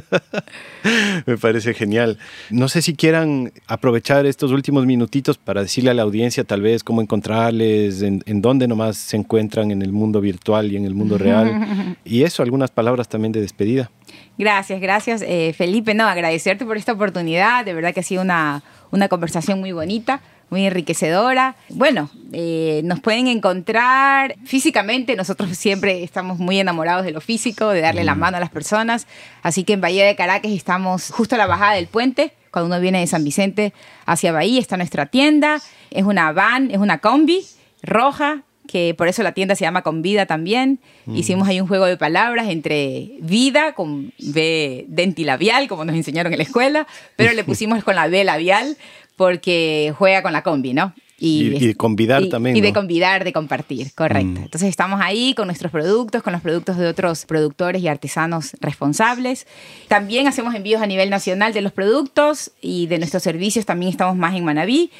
Me 1.26 1.36
parece 1.36 1.74
genial. 1.74 2.18
No 2.50 2.68
sé 2.68 2.82
si 2.82 2.94
quieran 2.94 3.52
aprovechar 3.66 4.26
estos 4.26 4.50
últimos 4.50 4.86
minutitos 4.86 5.36
para 5.38 5.62
decirle 5.62 5.90
a 5.90 5.94
la 5.94 6.02
audiencia 6.02 6.44
tal 6.44 6.62
vez 6.62 6.82
cómo 6.82 7.02
encontrarles, 7.02 8.02
en, 8.02 8.22
en 8.26 8.40
dónde 8.40 8.66
nomás 8.66 8.96
se 8.96 9.16
encuentran 9.16 9.70
en 9.70 9.82
el 9.82 9.92
mundo 9.92 10.20
virtual 10.20 10.72
y 10.72 10.76
en 10.76 10.84
el 10.84 10.94
mundo 10.94 11.18
real. 11.18 11.96
Y 12.04 12.22
eso, 12.22 12.42
algunas 12.42 12.70
palabras 12.70 13.08
también 13.08 13.32
de 13.32 13.40
despedida. 13.40 13.90
Gracias, 14.36 14.80
gracias 14.80 15.22
eh, 15.22 15.54
Felipe. 15.56 15.94
No, 15.94 16.06
agradecerte 16.06 16.64
por 16.64 16.76
esta 16.76 16.92
oportunidad. 16.92 17.64
De 17.64 17.72
verdad 17.72 17.94
que 17.94 18.00
ha 18.00 18.04
sido 18.04 18.22
una, 18.22 18.62
una 18.90 19.08
conversación 19.08 19.60
muy 19.60 19.72
bonita 19.72 20.20
muy 20.50 20.66
enriquecedora. 20.66 21.56
Bueno, 21.68 22.10
eh, 22.32 22.82
nos 22.84 23.00
pueden 23.00 23.26
encontrar 23.26 24.36
físicamente, 24.44 25.16
nosotros 25.16 25.50
siempre 25.56 26.02
estamos 26.02 26.38
muy 26.38 26.58
enamorados 26.60 27.04
de 27.04 27.12
lo 27.12 27.20
físico, 27.20 27.70
de 27.70 27.80
darle 27.80 28.04
la 28.04 28.14
mano 28.14 28.36
a 28.36 28.40
las 28.40 28.50
personas, 28.50 29.06
así 29.42 29.64
que 29.64 29.74
en 29.74 29.80
Bahía 29.80 30.06
de 30.06 30.16
Caracas 30.16 30.52
estamos 30.52 31.10
justo 31.10 31.34
a 31.34 31.38
la 31.38 31.46
bajada 31.46 31.74
del 31.74 31.86
puente, 31.86 32.32
cuando 32.50 32.68
uno 32.68 32.80
viene 32.80 33.00
de 33.00 33.06
San 33.06 33.24
Vicente 33.24 33.72
hacia 34.06 34.30
Bahía 34.32 34.60
está 34.60 34.76
nuestra 34.76 35.06
tienda, 35.06 35.60
es 35.90 36.04
una 36.04 36.32
van, 36.32 36.70
es 36.70 36.78
una 36.78 36.98
combi 36.98 37.44
roja, 37.82 38.44
que 38.66 38.94
por 38.94 39.08
eso 39.08 39.22
la 39.22 39.32
tienda 39.32 39.54
se 39.54 39.64
llama 39.64 39.82
Con 39.82 40.02
Vida 40.02 40.26
también. 40.26 40.80
Hicimos 41.06 41.48
ahí 41.48 41.60
un 41.60 41.68
juego 41.68 41.84
de 41.84 41.96
palabras 41.96 42.48
entre 42.48 43.12
vida 43.20 43.74
con 43.74 44.12
B 44.18 44.86
dentilabial, 44.88 45.68
como 45.68 45.84
nos 45.84 45.94
enseñaron 45.94 46.32
en 46.32 46.38
la 46.38 46.44
escuela, 46.44 46.86
pero 47.16 47.32
le 47.34 47.44
pusimos 47.44 47.84
con 47.84 47.94
la 47.94 48.08
B 48.08 48.24
labial 48.24 48.76
porque 49.16 49.94
juega 49.96 50.22
con 50.22 50.32
la 50.32 50.42
combi, 50.42 50.72
¿no? 50.72 50.94
Y, 51.16 51.50
de 51.50 51.74
convidar 51.74 52.26
también. 52.26 52.56
Y 52.56 52.60
de 52.60 52.72
convidar, 52.72 53.24
de 53.24 53.32
compartir, 53.32 53.92
correcto. 53.94 54.40
Mm. 54.40 54.44
Entonces 54.44 54.68
estamos 54.68 55.00
ahí 55.00 55.32
con 55.34 55.46
nuestros 55.46 55.70
productos, 55.70 56.22
con 56.22 56.32
los 56.32 56.42
productos 56.42 56.76
de 56.76 56.86
otros 56.86 57.24
productores 57.24 57.80
y 57.82 57.88
artesanos 57.88 58.56
responsables. 58.60 59.46
También 59.88 60.26
hacemos 60.26 60.54
envíos 60.54 60.82
a 60.82 60.86
nivel 60.86 61.10
nacional 61.10 61.52
de 61.52 61.62
los 61.62 61.72
productos 61.72 62.50
y 62.60 62.88
de 62.88 62.98
nuestros 62.98 63.22
servicios, 63.22 63.64
también 63.64 63.90
estamos 63.90 64.16
más 64.16 64.34
en 64.34 64.44
Manabí. 64.44 64.90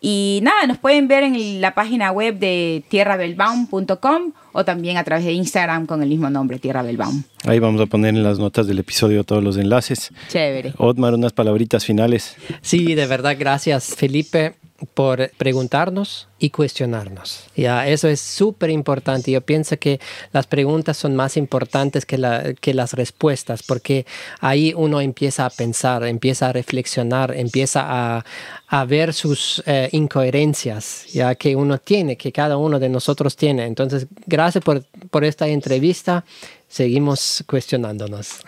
Y 0.00 0.40
nada, 0.42 0.66
nos 0.66 0.78
pueden 0.78 1.08
ver 1.08 1.24
en 1.24 1.60
la 1.60 1.74
página 1.74 2.10
web 2.10 2.38
de 2.38 2.82
tierrabelbaum.com 2.88 4.32
o 4.52 4.64
también 4.64 4.96
a 4.96 5.04
través 5.04 5.24
de 5.26 5.32
Instagram 5.32 5.86
con 5.86 6.02
el 6.02 6.08
mismo 6.08 6.30
nombre, 6.30 6.58
Tierra 6.58 6.82
Belbaum. 6.82 7.22
Ahí 7.44 7.58
vamos 7.58 7.80
a 7.80 7.86
poner 7.86 8.14
en 8.14 8.22
las 8.22 8.38
notas 8.38 8.66
del 8.66 8.78
episodio 8.78 9.24
todos 9.24 9.44
los 9.44 9.56
enlaces. 9.56 10.10
Chévere. 10.28 10.72
Otmar, 10.78 11.14
unas 11.14 11.32
palabritas 11.32 11.84
finales. 11.84 12.36
Sí, 12.62 12.94
de 12.94 13.06
verdad, 13.06 13.36
gracias 13.38 13.94
Felipe 13.94 14.54
por 14.94 15.30
preguntarnos 15.36 16.28
y 16.38 16.50
cuestionarnos. 16.50 17.44
Ya, 17.54 17.86
eso 17.86 18.08
es 18.08 18.20
súper 18.20 18.70
importante. 18.70 19.30
Yo 19.30 19.40
pienso 19.42 19.78
que 19.78 20.00
las 20.32 20.46
preguntas 20.46 20.96
son 20.96 21.14
más 21.14 21.36
importantes 21.36 22.06
que, 22.06 22.18
la, 22.18 22.54
que 22.54 22.72
las 22.72 22.94
respuestas, 22.94 23.62
porque 23.62 24.06
ahí 24.40 24.72
uno 24.74 25.00
empieza 25.00 25.44
a 25.44 25.50
pensar, 25.50 26.04
empieza 26.04 26.48
a 26.48 26.52
reflexionar, 26.52 27.34
empieza 27.36 27.84
a, 27.86 28.24
a 28.68 28.84
ver 28.84 29.12
sus 29.12 29.62
eh, 29.66 29.88
incoherencias 29.92 31.06
ya 31.12 31.34
que 31.34 31.56
uno 31.56 31.78
tiene, 31.78 32.16
que 32.16 32.32
cada 32.32 32.56
uno 32.56 32.78
de 32.78 32.88
nosotros 32.88 33.36
tiene. 33.36 33.66
Entonces, 33.66 34.06
gracias 34.26 34.64
por, 34.64 34.84
por 35.10 35.24
esta 35.24 35.46
entrevista. 35.48 36.24
Seguimos 36.68 37.42
cuestionándonos. 37.46 38.40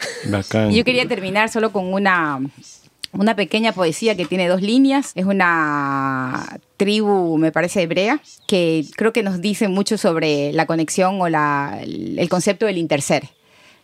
Yo 0.70 0.84
quería 0.84 1.08
terminar 1.08 1.48
solo 1.48 1.72
con 1.72 1.92
una 1.92 2.40
una 3.12 3.36
pequeña 3.36 3.72
poesía 3.72 4.16
que 4.16 4.24
tiene 4.24 4.48
dos 4.48 4.62
líneas. 4.62 5.12
Es 5.14 5.24
una 5.24 6.58
tribu, 6.76 7.36
me 7.38 7.52
parece, 7.52 7.82
hebrea, 7.82 8.20
que 8.46 8.86
creo 8.96 9.12
que 9.12 9.22
nos 9.22 9.40
dice 9.40 9.68
mucho 9.68 9.98
sobre 9.98 10.52
la 10.52 10.66
conexión 10.66 11.20
o 11.20 11.28
la, 11.28 11.78
el 11.82 12.28
concepto 12.28 12.66
del 12.66 12.78
interser. 12.78 13.28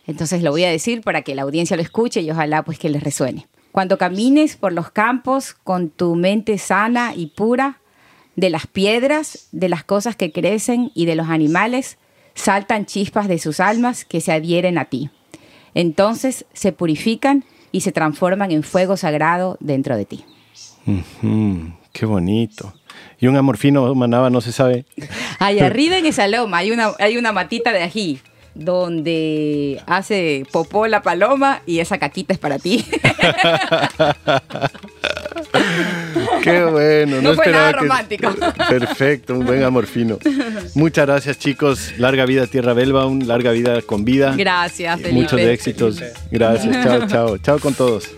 Entonces 0.07 0.41
lo 0.41 0.51
voy 0.51 0.63
a 0.63 0.69
decir 0.69 1.01
para 1.01 1.21
que 1.21 1.35
la 1.35 1.43
audiencia 1.43 1.75
lo 1.75 1.83
escuche 1.83 2.21
y 2.21 2.31
ojalá 2.31 2.63
pues 2.63 2.79
que 2.79 2.89
les 2.89 3.03
resuene. 3.03 3.47
Cuando 3.71 3.99
camines 3.99 4.57
por 4.57 4.73
los 4.73 4.89
campos 4.89 5.53
con 5.53 5.89
tu 5.89 6.15
mente 6.15 6.57
sana 6.57 7.13
y 7.15 7.27
pura, 7.27 7.79
de 8.39 8.49
las 8.49 8.67
piedras, 8.67 9.49
de 9.51 9.69
las 9.69 9.83
cosas 9.83 10.15
que 10.15 10.31
crecen 10.31 10.91
y 10.95 11.05
de 11.05 11.15
los 11.15 11.27
animales, 11.27 11.97
saltan 12.35 12.85
chispas 12.85 13.27
de 13.27 13.37
sus 13.37 13.59
almas 13.59 14.05
que 14.05 14.21
se 14.21 14.31
adhieren 14.31 14.77
a 14.77 14.85
ti. 14.85 15.09
Entonces 15.73 16.45
se 16.53 16.71
purifican 16.71 17.43
y 17.71 17.81
se 17.81 17.91
transforman 17.91 18.51
en 18.51 18.63
fuego 18.63 18.97
sagrado 18.97 19.57
dentro 19.59 19.97
de 19.97 20.05
ti. 20.05 20.25
qué 21.93 22.05
bonito. 22.05 22.73
Y 23.19 23.27
un 23.27 23.35
amorfino 23.35 23.93
manaba 23.95 24.29
no 24.29 24.41
se 24.41 24.51
sabe. 24.51 24.85
Allá 25.39 25.65
arriba 25.65 25.97
en 25.97 26.05
esa 26.05 26.27
loma 26.27 26.57
hay 26.57 26.71
una, 26.71 26.91
hay 26.99 27.17
una 27.17 27.31
matita 27.31 27.71
de 27.71 27.83
ají 27.83 28.19
donde 28.55 29.81
hace 29.87 30.45
popó 30.51 30.87
la 30.87 31.01
paloma 31.01 31.61
y 31.65 31.79
esa 31.79 31.97
caquita 31.97 32.33
es 32.33 32.39
para 32.39 32.59
ti. 32.59 32.85
Qué 36.43 36.63
bueno. 36.63 37.21
No, 37.21 37.33
fue 37.35 37.51
nada 37.51 37.71
romántico. 37.73 38.33
Perfecto, 38.69 39.33
un 39.33 39.45
buen 39.45 39.63
amorfino. 39.63 40.17
Muchas 40.75 41.05
gracias, 41.05 41.39
chicos. 41.39 41.93
Larga 41.97 42.25
vida 42.25 42.47
Tierra 42.47 42.73
un 43.05 43.27
larga 43.27 43.51
vida 43.51 43.81
con 43.81 44.05
vida. 44.05 44.35
Gracias, 44.37 45.01
Felipe. 45.01 45.21
Muchos 45.21 45.39
éxitos. 45.39 46.03
Gracias. 46.31 46.83
Chao, 46.83 47.07
chao. 47.07 47.37
Chao 47.37 47.59
con 47.59 47.73
todos. 47.73 48.09